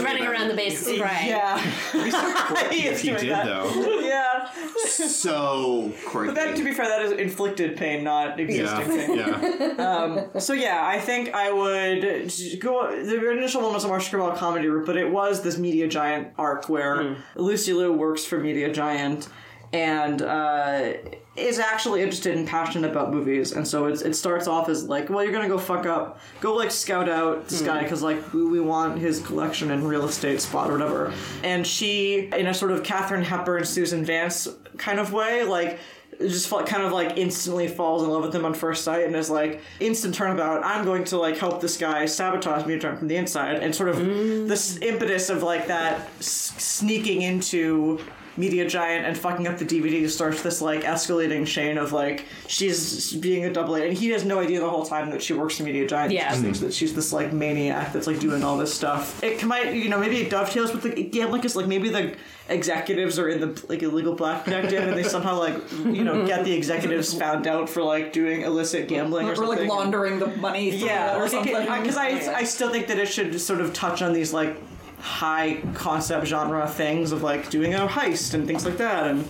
Running 0.04 0.26
around 0.26 0.48
the 0.48 0.54
base 0.54 0.84
crying. 0.84 1.28
yeah, 1.28 1.58
he 2.70 2.86
is 2.86 3.00
He 3.00 3.10
did 3.10 3.30
that. 3.30 3.46
though. 3.46 4.00
Yeah, 4.00 4.50
so 4.86 5.92
quirky. 6.06 6.28
but 6.28 6.34
that 6.34 6.56
to 6.56 6.64
be 6.64 6.72
fair, 6.72 6.88
that 6.88 7.02
is 7.02 7.12
inflicted 7.12 7.76
pain, 7.76 8.04
not 8.04 8.38
existing 8.38 8.88
pain. 8.88 9.16
Yeah. 9.16 9.74
Yeah. 9.78 10.38
So 10.38 10.52
yeah, 10.52 10.86
I 10.86 11.00
think 11.00 11.34
I 11.34 11.52
would 11.52 12.30
go. 12.60 13.04
The 13.04 13.30
initial 13.30 13.62
one 13.62 13.72
was 13.72 13.84
a 13.84 13.88
more 13.88 14.00
screwball 14.00 14.36
comedy 14.36 14.68
route, 14.68 14.86
but 14.86 14.96
it 14.96 15.10
was 15.10 15.42
this 15.42 15.58
media 15.58 15.88
giant 15.88 16.28
arc 16.36 16.68
where 16.68 17.02
hmm. 17.02 17.14
Lucy 17.36 17.72
Liu 17.72 17.92
works 17.92 18.24
for 18.24 18.38
Media 18.38 18.72
Giant 18.72 19.28
and 19.72 20.22
uh, 20.22 20.92
is 21.40 21.58
actually 21.58 22.02
interested 22.02 22.36
and 22.36 22.46
passionate 22.46 22.90
about 22.90 23.10
movies, 23.10 23.52
and 23.52 23.66
so 23.66 23.86
it's, 23.86 24.02
it 24.02 24.14
starts 24.14 24.46
off 24.46 24.68
as 24.68 24.84
like, 24.84 25.08
well, 25.08 25.22
you're 25.22 25.32
gonna 25.32 25.48
go 25.48 25.58
fuck 25.58 25.86
up, 25.86 26.20
go 26.40 26.54
like 26.54 26.70
scout 26.70 27.08
out 27.08 27.48
this 27.48 27.60
hmm. 27.60 27.66
guy 27.66 27.82
because 27.82 28.02
like 28.02 28.32
we, 28.32 28.44
we 28.44 28.60
want 28.60 28.98
his 28.98 29.20
collection 29.20 29.70
and 29.70 29.88
real 29.88 30.04
estate 30.04 30.40
spot 30.40 30.70
or 30.70 30.72
whatever, 30.72 31.12
and 31.42 31.66
she 31.66 32.30
in 32.36 32.46
a 32.46 32.54
sort 32.54 32.72
of 32.72 32.82
Katharine 32.82 33.24
Hepburn, 33.24 33.64
Susan 33.64 34.04
Vance 34.04 34.48
kind 34.76 34.98
of 34.98 35.12
way, 35.12 35.44
like 35.44 35.78
just 36.18 36.50
kind 36.50 36.82
of 36.82 36.92
like 36.92 37.16
instantly 37.16 37.66
falls 37.66 38.02
in 38.02 38.10
love 38.10 38.22
with 38.22 38.34
him 38.34 38.44
on 38.44 38.52
first 38.52 38.84
sight 38.84 39.06
and 39.06 39.16
is 39.16 39.30
like 39.30 39.60
instant 39.78 40.14
turnabout. 40.14 40.64
I'm 40.64 40.84
going 40.84 41.04
to 41.04 41.18
like 41.18 41.38
help 41.38 41.60
this 41.60 41.76
guy 41.76 42.04
sabotage 42.06 42.66
me 42.66 42.78
from 42.78 43.08
the 43.08 43.16
inside 43.16 43.56
and 43.56 43.74
sort 43.74 43.88
of 43.88 43.98
hmm. 43.98 44.46
this 44.46 44.78
impetus 44.78 45.30
of 45.30 45.42
like 45.42 45.68
that 45.68 46.08
s- 46.18 46.52
sneaking 46.58 47.22
into 47.22 48.00
media 48.40 48.66
giant 48.66 49.06
and 49.06 49.16
fucking 49.16 49.46
up 49.46 49.58
the 49.58 49.64
dvd 49.64 50.08
starts 50.08 50.42
this 50.42 50.62
like 50.62 50.82
escalating 50.82 51.46
chain 51.46 51.76
of 51.76 51.92
like 51.92 52.24
she's 52.48 53.12
being 53.14 53.44
a 53.44 53.52
double 53.52 53.76
A, 53.76 53.86
and 53.86 53.96
he 53.96 54.08
has 54.10 54.24
no 54.24 54.40
idea 54.40 54.60
the 54.60 54.68
whole 54.68 54.86
time 54.86 55.10
that 55.10 55.22
she 55.22 55.34
works 55.34 55.58
for 55.58 55.62
media 55.64 55.86
giant. 55.86 56.12
Yeah. 56.12 56.24
he 56.24 56.30
just 56.30 56.42
thinks 56.42 56.60
that 56.60 56.72
she's 56.72 56.94
this 56.94 57.12
like 57.12 57.32
maniac 57.32 57.92
that's 57.92 58.06
like 58.06 58.18
doing 58.18 58.42
all 58.42 58.56
this 58.56 58.72
stuff. 58.72 59.22
It 59.22 59.44
might 59.44 59.74
you 59.74 59.88
know 59.88 59.98
maybe 60.00 60.16
it 60.16 60.30
dovetails 60.30 60.72
with 60.72 60.82
the 60.82 61.02
gambling 61.04 61.42
because 61.42 61.54
like 61.54 61.66
maybe 61.66 61.90
the 61.90 62.16
executives 62.48 63.18
are 63.18 63.28
in 63.28 63.40
the 63.40 63.64
like 63.68 63.82
illegal 63.82 64.14
black 64.14 64.44
detective 64.44 64.88
and 64.88 64.96
they 64.96 65.04
somehow 65.04 65.38
like 65.38 65.54
you 65.84 66.02
know 66.02 66.26
get 66.26 66.44
the 66.44 66.52
executives 66.52 67.14
found 67.14 67.46
out 67.46 67.68
for 67.68 67.82
like 67.82 68.12
doing 68.12 68.42
illicit 68.42 68.88
gambling 68.88 69.28
or, 69.28 69.32
or 69.32 69.36
something. 69.36 69.58
like 69.60 69.68
laundering 69.68 70.18
the 70.18 70.26
money. 70.38 70.70
From 70.70 70.88
yeah 70.88 71.16
it 71.16 71.18
or 71.18 71.24
or 71.24 71.80
because 71.80 71.96
I, 71.96 72.08
I 72.34 72.44
still 72.44 72.70
think 72.70 72.88
that 72.88 72.98
it 72.98 73.06
should 73.06 73.38
sort 73.40 73.60
of 73.60 73.72
touch 73.72 74.02
on 74.02 74.12
these 74.12 74.32
like 74.32 74.56
high 75.00 75.60
concept 75.74 76.26
genre 76.26 76.68
things 76.68 77.12
of 77.12 77.22
like 77.22 77.50
doing 77.50 77.74
a 77.74 77.86
heist 77.86 78.34
and 78.34 78.46
things 78.46 78.64
like 78.64 78.76
that 78.78 79.06
and 79.06 79.26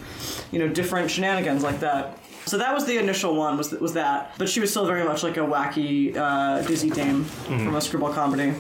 you 0.51 0.59
know 0.59 0.69
different 0.69 1.11
shenanigans 1.11 1.63
like 1.63 1.81
that. 1.81 2.19
So 2.47 2.59
that 2.59 2.75
was 2.75 2.87
the 2.87 2.99
initial 2.99 3.37
one 3.37 3.57
was 3.57 3.71
was 3.73 3.93
that. 3.95 4.35
But 4.39 4.49
she 4.49 4.61
was 4.61 4.71
still 4.71 4.87
very 4.87 5.05
much 5.05 5.23
like 5.23 5.37
a 5.37 5.41
wacky 5.41 6.17
uh, 6.17 6.63
dizzy 6.63 6.91
dame 6.91 7.25
from 7.25 7.75
a 7.77 7.81
screwball 7.81 8.13
comedy 8.13 8.55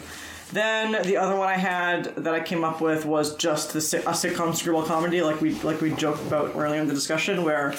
then 0.53 1.03
the 1.07 1.17
other 1.17 1.37
one 1.37 1.49
I 1.49 1.57
had 1.57 2.05
that 2.17 2.35
I 2.35 2.41
came 2.41 2.65
up 2.65 2.81
with 2.81 3.05
was 3.05 3.37
just 3.37 3.73
the 3.73 3.81
si- 3.81 3.99
a 3.99 4.11
sitcom 4.13 4.55
screwball 4.55 4.85
comedy, 4.85 5.23
like 5.23 5.41
we 5.41 5.55
like 5.63 5.81
we 5.81 5.93
joked 5.93 6.23
about 6.27 6.55
earlier 6.57 6.81
in 6.81 6.89
the 6.89 6.95
discussion, 6.95 7.45
where 7.45 7.75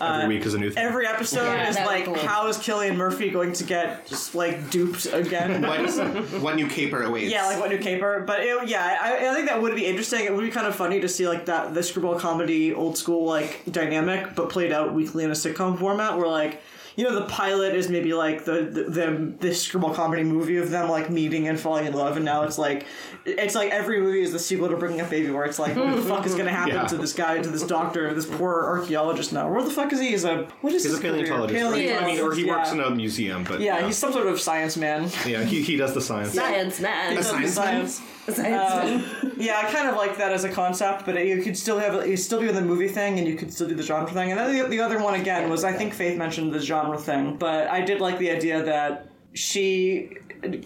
uh, 0.00 0.20
Every 0.22 0.36
week 0.36 0.44
is 0.46 0.54
a 0.54 0.58
new 0.58 0.70
thing. 0.70 0.82
every 0.84 1.06
episode 1.06 1.44
Yeah, 1.44 1.70
is 1.70 1.76
like, 1.76 2.06
would 2.06 2.14
be 2.14 2.20
cool. 2.20 2.28
how 2.28 2.48
is 2.48 2.58
Cillian 2.58 2.96
Murphy 2.96 3.30
going 3.30 3.52
to 3.54 3.64
get 3.64 4.06
just 4.06 4.34
like 4.34 4.70
duped 4.70 5.06
again? 5.12 5.62
what, 5.66 6.40
what 6.42 6.56
new 6.56 6.66
caper 6.66 7.02
awaits? 7.02 7.30
Yeah, 7.32 7.46
like 7.46 7.58
what 7.60 7.70
new 7.70 7.78
caper? 7.78 8.22
But 8.26 8.40
it, 8.40 8.68
yeah, 8.68 8.98
I, 9.00 9.30
I 9.30 9.34
think 9.34 9.48
that 9.48 9.62
would 9.62 9.74
be 9.74 9.86
interesting. 9.86 10.24
It 10.24 10.34
would 10.34 10.44
be 10.44 10.50
kind 10.50 10.66
of 10.66 10.74
funny 10.74 11.00
to 11.00 11.08
see 11.08 11.26
like 11.28 11.46
that 11.46 11.72
the 11.74 11.82
screwball 11.82 12.18
comedy 12.18 12.74
old 12.74 12.98
school 12.98 13.24
like 13.24 13.62
dynamic, 13.70 14.34
but 14.34 14.50
played 14.50 14.72
out 14.72 14.92
weekly 14.92 15.24
in 15.24 15.30
a 15.30 15.34
sitcom 15.34 15.78
format, 15.78 16.18
where 16.18 16.28
like 16.28 16.60
you 16.96 17.04
know 17.04 17.14
the 17.14 17.26
pilot 17.26 17.74
is 17.74 17.88
maybe 17.88 18.12
like 18.14 18.44
the 18.44 18.62
the, 18.62 18.82
the 18.84 19.32
this 19.38 19.62
screwball 19.62 19.94
comedy 19.94 20.24
movie 20.24 20.56
of 20.56 20.70
them 20.70 20.88
like 20.88 21.10
meeting 21.10 21.46
and 21.48 21.60
falling 21.60 21.86
in 21.86 21.92
love, 21.92 22.16
and 22.16 22.24
now 22.24 22.42
it's 22.42 22.58
like 22.58 22.86
it's 23.24 23.54
like 23.54 23.70
every 23.70 24.00
movie 24.00 24.22
is 24.22 24.32
the 24.32 24.38
sequel 24.38 24.68
to 24.68 24.76
Bringing 24.76 25.00
Up 25.00 25.10
Baby, 25.10 25.30
where 25.30 25.44
it's 25.44 25.58
like 25.58 25.76
what 25.76 25.94
the 25.94 26.02
fuck 26.02 26.26
is 26.26 26.34
going 26.34 26.46
to 26.52 26.52
happen 26.52 26.74
Yeah. 26.74 26.86
to 26.86 26.96
this 26.96 27.12
guy, 27.12 27.38
to 27.40 27.48
this 27.50 27.62
doctor, 27.62 28.12
this 28.14 28.26
poor 28.26 28.64
archaeologist 28.64 29.32
now? 29.32 29.50
Where 29.50 29.62
the 29.62 29.70
fuck 29.70 29.92
is 29.92 30.00
he? 30.00 30.08
He's 30.10 30.24
a 30.24 30.44
what 30.60 30.72
is 30.72 30.84
He's 30.84 30.92
a 30.92 30.96
his 30.96 31.00
career? 31.02 31.12
paleontologist. 31.26 31.58
Paleontologist, 31.60 32.02
I 32.02 32.06
mean, 32.06 32.20
or 32.20 32.34
he 32.34 32.44
works 32.44 32.68
yeah. 32.68 32.86
in 32.86 32.92
a 32.92 32.96
museum, 32.96 33.44
but 33.44 33.60
Yeah, 33.60 33.86
he's 33.86 33.96
some 33.96 34.12
sort 34.12 34.26
of 34.26 34.40
science 34.40 34.76
man. 34.76 35.10
yeah, 35.26 35.44
he, 35.44 35.62
he 35.62 35.76
does 35.76 35.92
the 35.94 36.00
science. 36.00 36.32
Science 36.34 36.80
man. 36.80 37.16
A 37.16 37.22
science 37.22 37.56
man? 37.56 37.86
Science. 37.88 38.02
Science 38.28 39.04
uh, 39.24 39.30
Yeah, 39.36 39.60
I 39.62 39.70
kind 39.70 39.88
of 39.88 39.96
like 39.96 40.16
that 40.18 40.32
as 40.32 40.44
a 40.44 40.48
concept, 40.48 41.04
but 41.06 41.14
you 41.24 41.42
could 41.42 41.56
still 41.56 41.78
have 41.78 42.06
you 42.08 42.16
still 42.16 42.40
do 42.40 42.50
the 42.52 42.60
movie 42.62 42.88
thing, 42.88 43.18
and 43.18 43.28
you 43.28 43.36
could 43.36 43.52
still 43.52 43.68
do 43.68 43.74
the 43.74 43.82
genre 43.84 44.10
thing. 44.10 44.30
And 44.32 44.40
then 44.40 44.56
the, 44.62 44.68
the 44.68 44.80
other 44.80 45.00
one 45.00 45.14
again 45.14 45.48
was 45.50 45.62
I 45.62 45.72
think 45.72 45.94
Faith 45.94 46.16
mentioned 46.18 46.52
the 46.52 46.60
genre 46.60 46.85
thing, 46.94 47.36
but 47.36 47.68
I 47.68 47.80
did 47.80 48.00
like 48.00 48.18
the 48.18 48.30
idea 48.30 48.62
that 48.62 49.08
she 49.34 50.10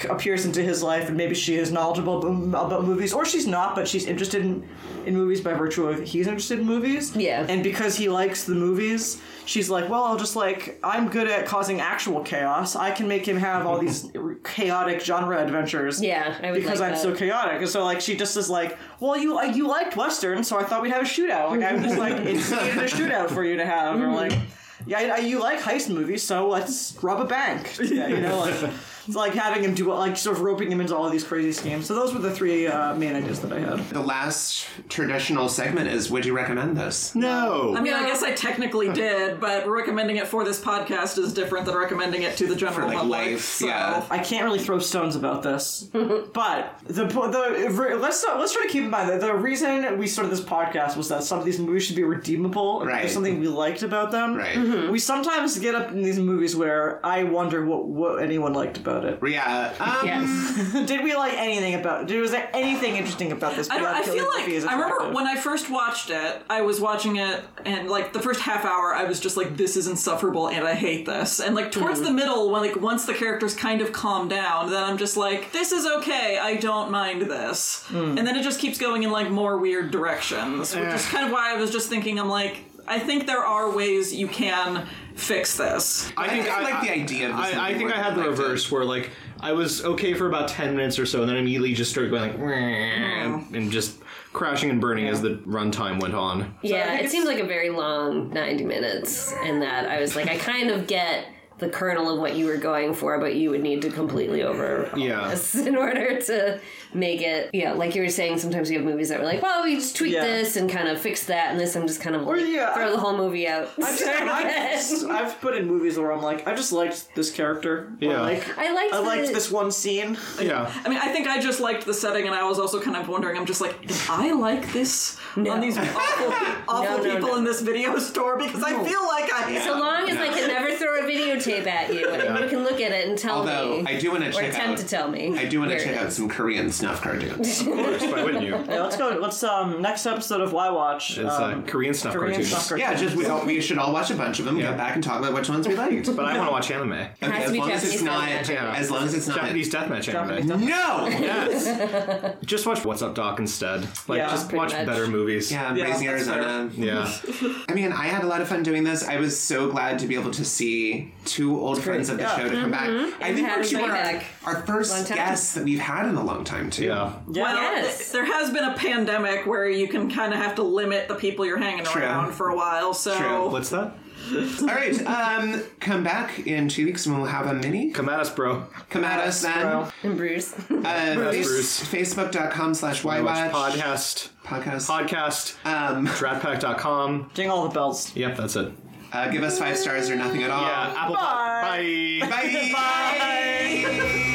appears 0.08 0.44
into 0.44 0.62
his 0.62 0.82
life, 0.82 1.08
and 1.08 1.16
maybe 1.16 1.34
she 1.34 1.54
is 1.54 1.70
knowledgeable 1.72 2.18
about, 2.18 2.84
movies, 2.84 3.12
or 3.12 3.24
she's 3.24 3.46
not, 3.46 3.74
but 3.74 3.88
she's 3.88 4.06
interested 4.06 4.42
in 4.42 4.68
in 5.06 5.14
movies 5.16 5.40
by 5.40 5.54
virtue 5.54 5.86
of 5.88 6.02
he's 6.02 6.26
interested 6.26 6.58
in 6.58 6.66
movies. 6.66 7.16
Yeah. 7.16 7.46
and 7.48 7.62
because 7.62 7.96
he 7.96 8.08
likes 8.08 8.44
the 8.44 8.54
movies. 8.54 9.20
She's 9.46 9.70
like, 9.70 9.88
well, 9.88 10.04
I'll 10.04 10.18
just 10.18 10.36
like, 10.36 10.78
I'm 10.84 11.08
good 11.08 11.26
at 11.26 11.46
causing 11.46 11.80
actual 11.80 12.20
chaos. 12.22 12.76
I 12.76 12.90
can 12.90 13.08
make 13.08 13.26
him 13.26 13.38
have 13.38 13.66
all 13.66 13.78
these 13.78 14.10
chaotic 14.44 15.00
genre 15.00 15.42
adventures 15.42 16.00
Yeah, 16.02 16.36
I 16.42 16.50
would 16.50 16.62
because 16.62 16.80
like 16.80 16.88
I'm 16.90 16.94
that. 16.94 17.02
so 17.02 17.14
chaotic. 17.14 17.60
And 17.62 17.68
so 17.68 17.82
like 17.82 18.00
she 18.00 18.14
just 18.14 18.36
is 18.36 18.50
like, 18.50 18.78
well, 19.00 19.16
you 19.16 19.34
like 19.34 19.56
you 19.56 19.66
liked 19.66 19.96
western, 19.96 20.44
so 20.44 20.58
I 20.58 20.64
thought 20.64 20.82
we'd 20.82 20.92
have 20.92 21.02
a 21.02 21.06
shootout. 21.06 21.50
Like 21.50 21.62
I'm 21.62 21.82
just 21.82 21.96
like 21.98 22.18
instigated 22.26 22.78
a 22.78 22.84
shootout 22.86 23.30
for 23.30 23.42
you 23.42 23.56
to 23.56 23.64
have, 23.64 24.00
or 24.00 24.08
like, 24.12 24.32
mm-hmm. 24.32 24.59
Yeah, 24.90 25.18
you 25.18 25.38
like 25.40 25.60
heist 25.60 25.88
movies, 25.88 26.22
so 26.22 26.48
let's 26.48 26.96
rob 27.00 27.20
a 27.20 27.24
bank. 27.24 27.76
Yeah, 27.80 28.08
you 28.08 28.20
know, 28.20 28.38
like 28.40 28.70
it's 29.06 29.16
like 29.16 29.34
having 29.34 29.64
him 29.64 29.74
do 29.74 29.92
like 29.92 30.16
sort 30.16 30.36
of 30.36 30.42
roping 30.42 30.70
him 30.70 30.80
into 30.80 30.94
all 30.94 31.06
of 31.06 31.12
these 31.12 31.24
crazy 31.24 31.52
schemes. 31.52 31.86
So 31.86 31.94
those 31.94 32.12
were 32.12 32.20
the 32.20 32.30
three 32.30 32.66
uh, 32.66 32.94
main 32.94 33.14
ideas 33.14 33.40
that 33.40 33.52
I 33.52 33.60
had. 33.60 33.78
The 33.90 34.00
last 34.00 34.66
traditional 34.88 35.48
segment 35.48 35.88
is 35.88 36.10
Would 36.10 36.24
you 36.24 36.34
recommend 36.34 36.76
this? 36.76 37.14
No. 37.14 37.74
I 37.76 37.80
mean, 37.80 37.94
I 37.94 38.06
guess 38.06 38.22
I 38.22 38.32
technically 38.32 38.92
did, 38.92 39.40
but 39.40 39.68
recommending 39.68 40.16
it 40.16 40.26
for 40.26 40.44
this 40.44 40.60
podcast 40.60 41.18
is 41.18 41.32
different 41.32 41.66
than 41.66 41.76
recommending 41.76 42.22
it 42.22 42.36
to 42.38 42.46
the 42.46 42.56
general 42.56 42.88
like, 42.88 42.98
public. 42.98 43.20
life, 43.20 43.44
so. 43.44 43.66
yeah. 43.66 44.06
I 44.10 44.18
can't 44.18 44.44
really 44.44 44.58
throw 44.58 44.78
stones 44.78 45.16
about 45.16 45.42
this, 45.42 45.82
but 45.92 46.78
the 46.86 47.04
the 47.04 47.96
let's 48.00 48.24
let's 48.24 48.52
try 48.52 48.62
to 48.62 48.68
keep 48.68 48.84
in 48.84 48.90
mind 48.90 49.08
that 49.08 49.20
the 49.20 49.34
reason 49.34 49.98
we 49.98 50.06
started 50.06 50.30
this 50.30 50.40
podcast 50.40 50.96
was 50.96 51.08
that 51.08 51.22
some 51.22 51.38
of 51.38 51.44
these 51.44 51.58
movies 51.58 51.84
should 51.84 51.96
be 51.96 52.04
redeemable. 52.04 52.84
Right. 52.84 53.02
There's 53.02 53.12
something 53.12 53.40
we 53.40 53.48
liked 53.48 53.82
about 53.82 54.10
them. 54.10 54.36
Right. 54.36 54.90
We 54.90 54.98
sometimes 54.98 55.58
get 55.58 55.74
up 55.74 55.90
in 55.90 56.02
these 56.02 56.18
movies 56.18 56.54
where 56.56 57.04
I 57.04 57.24
wonder 57.24 57.64
what 57.64 57.86
what 57.86 58.22
anyone 58.22 58.52
liked 58.52 58.76
about 58.76 58.89
it. 59.04 59.18
Yeah. 59.26 59.74
Um, 59.78 60.06
Yes. 60.06 60.86
Did 60.86 61.04
we 61.04 61.14
like 61.14 61.34
anything 61.34 61.74
about? 61.74 62.06
Did, 62.06 62.20
was 62.20 62.30
there 62.30 62.48
anything 62.52 62.96
interesting 62.96 63.32
about 63.32 63.56
this? 63.56 63.70
I, 63.70 63.78
don't, 63.78 63.86
I 63.86 64.02
feel 64.02 64.26
like 64.28 64.48
Murphy 64.48 64.66
I 64.66 64.74
remember 64.74 65.12
when 65.12 65.26
I 65.26 65.36
first 65.36 65.70
watched 65.70 66.10
it, 66.10 66.42
I 66.48 66.62
was 66.62 66.80
watching 66.80 67.16
it, 67.16 67.44
and 67.64 67.88
like 67.88 68.12
the 68.12 68.20
first 68.20 68.40
half 68.40 68.64
hour, 68.64 68.94
I 68.94 69.04
was 69.04 69.20
just 69.20 69.36
like, 69.36 69.56
"This 69.56 69.76
is 69.76 69.86
insufferable," 69.86 70.48
and 70.48 70.66
I 70.66 70.74
hate 70.74 71.06
this. 71.06 71.40
And 71.40 71.54
like 71.54 71.70
towards 71.70 71.98
hmm. 71.98 72.06
the 72.06 72.12
middle, 72.12 72.50
when 72.50 72.62
like 72.62 72.76
once 72.76 73.04
the 73.04 73.14
characters 73.14 73.54
kind 73.54 73.80
of 73.80 73.92
calm 73.92 74.28
down, 74.28 74.70
then 74.70 74.82
I'm 74.82 74.98
just 74.98 75.16
like, 75.16 75.52
"This 75.52 75.72
is 75.72 75.86
okay. 75.86 76.38
I 76.38 76.56
don't 76.56 76.90
mind 76.90 77.22
this." 77.22 77.84
Hmm. 77.86 78.18
And 78.18 78.26
then 78.26 78.36
it 78.36 78.42
just 78.42 78.60
keeps 78.60 78.78
going 78.78 79.02
in 79.02 79.10
like 79.10 79.30
more 79.30 79.58
weird 79.58 79.90
directions, 79.90 80.74
which 80.74 80.84
is 80.84 81.06
eh. 81.06 81.10
kind 81.10 81.26
of 81.26 81.32
why 81.32 81.54
I 81.54 81.56
was 81.56 81.70
just 81.70 81.88
thinking, 81.88 82.18
I'm 82.18 82.28
like, 82.28 82.64
I 82.86 82.98
think 82.98 83.26
there 83.26 83.44
are 83.44 83.70
ways 83.70 84.14
you 84.14 84.28
can 84.28 84.86
fix 85.14 85.56
this. 85.56 86.10
I 86.16 86.28
think 86.28 86.48
I 86.48 86.62
like 86.62 86.82
the 86.82 86.90
idea 86.92 87.30
of 87.30 87.36
this. 87.36 87.54
I, 87.56 87.70
I 87.70 87.74
think 87.78 87.92
I 87.92 87.96
had 87.96 88.14
the 88.16 88.22
I 88.22 88.26
liked 88.26 88.38
it. 88.38 88.42
reverse, 88.42 88.70
where 88.70 88.84
like 88.84 89.10
I 89.40 89.52
was 89.52 89.84
okay 89.84 90.14
for 90.14 90.26
about 90.28 90.48
ten 90.48 90.76
minutes 90.76 90.98
or 90.98 91.06
so, 91.06 91.20
and 91.20 91.28
then 91.28 91.36
immediately 91.36 91.74
just 91.74 91.90
started 91.90 92.10
going 92.10 92.22
like 92.22 92.38
Mm. 92.38 93.54
and 93.54 93.70
just 93.72 93.98
crashing 94.32 94.70
and 94.70 94.80
burning 94.80 95.08
as 95.08 95.20
the 95.22 95.36
runtime 95.46 96.00
went 96.00 96.14
on. 96.14 96.54
Yeah, 96.62 96.98
it 96.98 97.10
seemed 97.10 97.26
like 97.26 97.38
a 97.40 97.44
very 97.46 97.68
long 97.70 98.30
90 98.32 98.64
minutes 98.64 99.32
in 99.44 99.60
that 99.60 99.88
I 99.88 100.00
was 100.00 100.14
like, 100.14 100.28
I 100.28 100.36
kind 100.38 100.70
of 100.70 100.86
get 100.86 101.26
the 101.60 101.68
kernel 101.68 102.10
of 102.12 102.18
what 102.18 102.34
you 102.36 102.46
were 102.46 102.56
going 102.56 102.94
for, 102.94 103.18
but 103.18 103.34
you 103.36 103.50
would 103.50 103.62
need 103.62 103.82
to 103.82 103.90
completely 103.90 104.42
over 104.42 104.90
Yeah. 104.96 105.28
this 105.28 105.54
in 105.66 105.76
order 105.76 106.20
to 106.22 106.60
make 106.92 107.20
it. 107.22 107.50
Yeah, 107.52 107.72
like 107.72 107.94
you 107.94 108.02
were 108.02 108.08
saying, 108.08 108.38
sometimes 108.38 108.70
you 108.70 108.78
have 108.78 108.84
movies 108.86 109.10
that 109.10 109.20
were 109.20 109.26
like, 109.26 109.42
well, 109.42 109.62
we 109.62 109.76
just 109.76 109.96
tweak 109.96 110.12
Yeah. 110.14 110.24
this 110.24 110.56
and 110.56 110.68
kind 110.68 110.88
of 110.88 111.00
fix 111.00 111.26
that, 111.26 111.50
and 111.52 111.60
this 111.60 111.76
I'm 111.76 111.86
just 111.86 112.00
kind 112.00 112.16
of 112.16 112.22
like, 112.22 112.40
yeah, 112.48 112.74
throw 112.74 112.88
I- 112.88 112.90
the 112.90 112.98
whole 112.98 113.16
movie 113.16 113.46
out. 113.46 113.70
I've, 113.82 113.88
Start 113.96 114.22
I've. 114.28 115.10
I've 115.10 115.40
put 115.40 115.54
in 115.56 115.66
movies 115.66 115.98
where 115.98 116.10
I'm 116.12 116.22
like, 116.22 116.46
I 116.48 116.54
just 116.54 116.72
liked 116.72 117.14
this 117.14 117.30
character. 117.30 117.92
Yeah. 118.00 118.20
like, 118.22 118.58
I 118.58 118.72
liked 118.72 118.94
I 118.94 118.98
liked 118.98 119.28
the- 119.28 119.34
this 119.34 119.50
one 119.50 119.70
scene. 119.70 120.16
Yeah. 120.40 120.72
I 120.84 120.88
mean, 120.88 120.98
I 120.98 121.08
think 121.12 121.28
I 121.28 121.40
just 121.40 121.60
liked 121.60 121.86
the 121.86 121.94
setting, 121.94 122.26
and 122.26 122.34
I 122.34 122.42
was 122.48 122.58
also 122.58 122.80
kind 122.80 122.96
of 122.96 123.08
wondering. 123.08 123.36
I'm 123.36 123.46
just 123.46 123.60
like, 123.60 123.80
did 123.86 123.96
I 124.08 124.32
like 124.32 124.72
this 124.72 125.18
No. 125.36 125.52
on 125.52 125.60
these 125.60 125.78
awful, 125.78 126.32
awful 126.68 126.82
No, 126.84 126.96
no, 127.02 127.14
people 127.14 127.28
no. 127.28 127.36
in 127.36 127.44
this 127.44 127.60
video 127.60 127.96
store? 127.98 128.36
Because 128.38 128.62
I 128.62 128.70
feel 128.84 129.06
like 129.06 129.32
I 129.32 129.50
am. 129.52 129.62
So 129.62 129.78
long 129.78 130.08
as 130.10 130.16
I 130.16 130.28
can 130.28 130.48
never 130.48 130.74
throw 130.76 131.00
a 131.04 131.06
videotape 131.50 131.66
at 131.66 131.92
you, 131.94 132.08
and 132.08 132.38
you 132.44 132.48
can 132.48 132.64
look 132.64 132.80
at 132.80 132.92
it 132.92 133.08
and 133.08 133.18
tell 133.18 133.36
Although 133.38 133.82
me, 133.82 133.86
I 133.86 133.98
do 133.98 134.10
want 134.10 134.22
to 134.24 134.30
or 134.30 134.32
check 134.32 134.50
attempt 134.50 134.70
out. 134.70 134.78
to 134.78 134.84
tell 134.88 135.08
me. 135.10 135.36
I 135.38 135.46
do 135.46 135.60
want 135.60 135.70
to 135.72 135.82
check 135.82 135.96
out 135.96 136.12
some 136.12 136.28
Korean 136.28 136.70
snuff 136.70 137.02
cartoons. 137.02 137.60
Of 137.60 137.66
course, 137.66 138.02
why 138.02 138.24
wouldn't 138.24 138.44
you? 138.44 138.50
Yeah, 138.52 138.82
let's 138.82 138.96
go. 138.96 139.08
Let's 139.20 139.42
um 139.42 139.80
next 139.82 140.06
episode 140.06 140.40
of 140.40 140.52
Why 140.52 140.70
Watch. 140.70 141.18
It's 141.18 141.34
um, 141.34 141.60
uh, 141.62 141.66
Korean 141.66 141.94
snuff 141.94 142.14
Korean 142.14 142.34
cartoons. 142.34 142.56
snuff 142.64 142.78
yeah, 142.78 142.94
just 142.94 143.16
we, 143.16 143.26
all, 143.26 143.44
we 143.44 143.60
should 143.60 143.78
all 143.78 143.92
watch 143.92 144.10
a 144.10 144.14
bunch 144.14 144.38
of 144.38 144.44
them. 144.44 144.56
Yeah. 144.56 144.68
Get 144.70 144.76
back 144.76 144.94
and 144.94 145.02
talk 145.04 145.18
about 145.20 145.34
which 145.34 145.48
ones 145.48 145.66
we 145.66 145.76
liked. 145.76 146.08
But 146.20 146.24
I 146.26 146.36
want 146.36 146.48
to 146.48 146.52
watch 146.52 146.70
anime. 146.70 146.92
Okay, 146.92 147.06
has 147.20 147.44
to 147.44 147.44
as 147.46 147.52
be 147.52 147.58
long 147.58 147.70
as 147.70 147.84
it's 147.94 148.02
not. 148.02 148.48
Yeah. 148.48 148.74
As 148.76 148.90
long 148.90 149.04
as 149.04 149.14
it's 149.14 149.26
not. 149.26 149.36
Japanese 149.38 149.72
deathmatch 149.72 150.02
Japanese 150.02 150.50
anime. 150.50 150.66
No. 150.68 151.06
Yes. 151.08 152.36
Just 152.44 152.66
watch 152.66 152.84
What's 152.84 153.00
Up 153.02 153.14
Doc 153.14 153.38
instead. 153.38 153.82
Like 154.08 154.18
Yeah, 154.18 154.30
just 154.30 154.52
watch 154.52 154.72
much. 154.72 154.86
better 154.86 155.06
movies. 155.06 155.50
Yeah, 155.50 155.74
Yeah, 155.74 155.84
Raising 155.84 156.06
that's 156.08 156.26
fair. 156.26 156.42
Arizona. 156.42 156.70
Yeah. 156.76 157.62
I 157.68 157.74
mean, 157.74 157.92
I 157.92 158.06
had 158.06 158.24
a 158.24 158.26
lot 158.26 158.40
of 158.40 158.48
fun 158.48 158.62
doing 158.62 158.84
this. 158.84 159.06
I 159.06 159.16
was 159.18 159.38
so 159.38 159.70
glad 159.70 159.98
to 160.00 160.06
be 160.06 160.14
able 160.14 160.30
to 160.32 160.44
see 160.44 161.12
two 161.24 161.39
old 161.60 161.82
friends 161.82 162.08
of 162.08 162.16
the 162.18 162.24
Yeah. 162.24 162.36
show 162.36 162.48
to 162.48 162.60
come 162.60 162.70
back. 162.70 162.88
I 163.20 163.32
think 163.34 163.48
we're 163.48 163.62
two 163.64 163.76
them 163.78 163.90
our, 163.90 164.54
our 164.56 164.62
first 164.66 165.08
guests 165.08 165.54
that 165.54 165.64
we've 165.64 165.78
had 165.80 166.06
in 166.06 166.16
a 166.16 166.24
long 166.24 166.44
time 166.44 166.70
too. 166.70 166.84
Yeah. 166.86 167.12
Yeah. 167.30 167.42
Well, 167.42 167.56
Yes. 167.76 168.10
there 168.12 168.24
has 168.24 168.50
been 168.50 168.64
a 168.64 168.74
pandemic 168.74 169.46
where 169.46 169.68
you 169.68 169.88
can 169.88 170.10
kind 170.10 170.32
of 170.32 170.38
have 170.40 170.54
to 170.56 170.62
limit 170.62 171.08
the 171.08 171.14
people 171.14 171.46
you're 171.46 171.58
hanging 171.58 171.84
True. 171.84 172.02
around 172.02 172.32
for 172.32 172.48
a 172.50 172.56
while. 172.56 172.92
So 172.94 173.16
True. 173.16 173.48
What's 173.48 173.70
that? 173.70 173.92
All 174.60 174.66
right, 174.66 175.06
um, 175.06 175.62
come 175.80 176.04
back 176.04 176.46
in 176.46 176.68
two 176.68 176.84
weeks 176.84 177.06
and 177.06 177.16
we'll 177.16 177.24
have 177.26 177.46
a 177.46 177.54
mini. 177.54 177.90
Come 177.90 178.08
at 178.10 178.20
us, 178.20 178.28
bro. 178.30 178.64
Come 178.90 179.02
at 179.02 179.18
us 179.26 179.40
then. 179.40 179.62
bro. 179.62 179.88
And 180.02 180.16
Bruce. 180.16 180.52
Uh, 180.70 181.14
Bruce. 181.16 181.80
Facebook.com 181.82 182.74
slash 182.74 183.02
Watch 183.02 183.18
YWatch. 183.24 183.50
podcast. 183.50 184.28
Podcast. 184.44 185.08
Podcast. 185.08 185.66
Um, 185.66 186.06
Dratpack.com. 186.06 187.30
Ding 187.32 187.48
all 187.50 187.66
the 187.66 187.74
bells. 187.74 188.14
Yep, 188.14 188.36
that's 188.36 188.56
it. 188.56 188.72
Uh, 189.12 189.28
give 189.28 189.42
us 189.42 189.58
five 189.58 189.76
stars 189.76 190.08
or 190.10 190.16
nothing 190.16 190.42
at 190.42 190.50
all. 190.50 190.62
Yeah, 190.62 190.94
Apple 190.96 191.14
Bye. 191.14 192.18
Pod- 192.20 192.30
Bye. 192.30 192.70
Bye. 192.72 193.84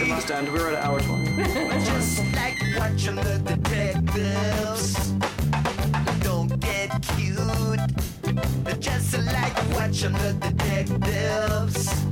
It 0.01 0.07
must 0.07 0.29
end. 0.31 0.51
We're 0.51 0.73
at 0.73 0.83
hour 0.83 0.99
twenty. 0.99 1.35
Just 1.85 2.23
like 2.35 2.57
watching 2.77 3.15
the 3.15 3.39
detectives. 3.45 5.11
Don't 6.21 6.59
get 6.59 6.89
cute. 7.15 8.79
Just 8.81 9.17
like 9.17 9.55
watching 9.73 10.13
the 10.13 10.33
detectives. 10.39 12.05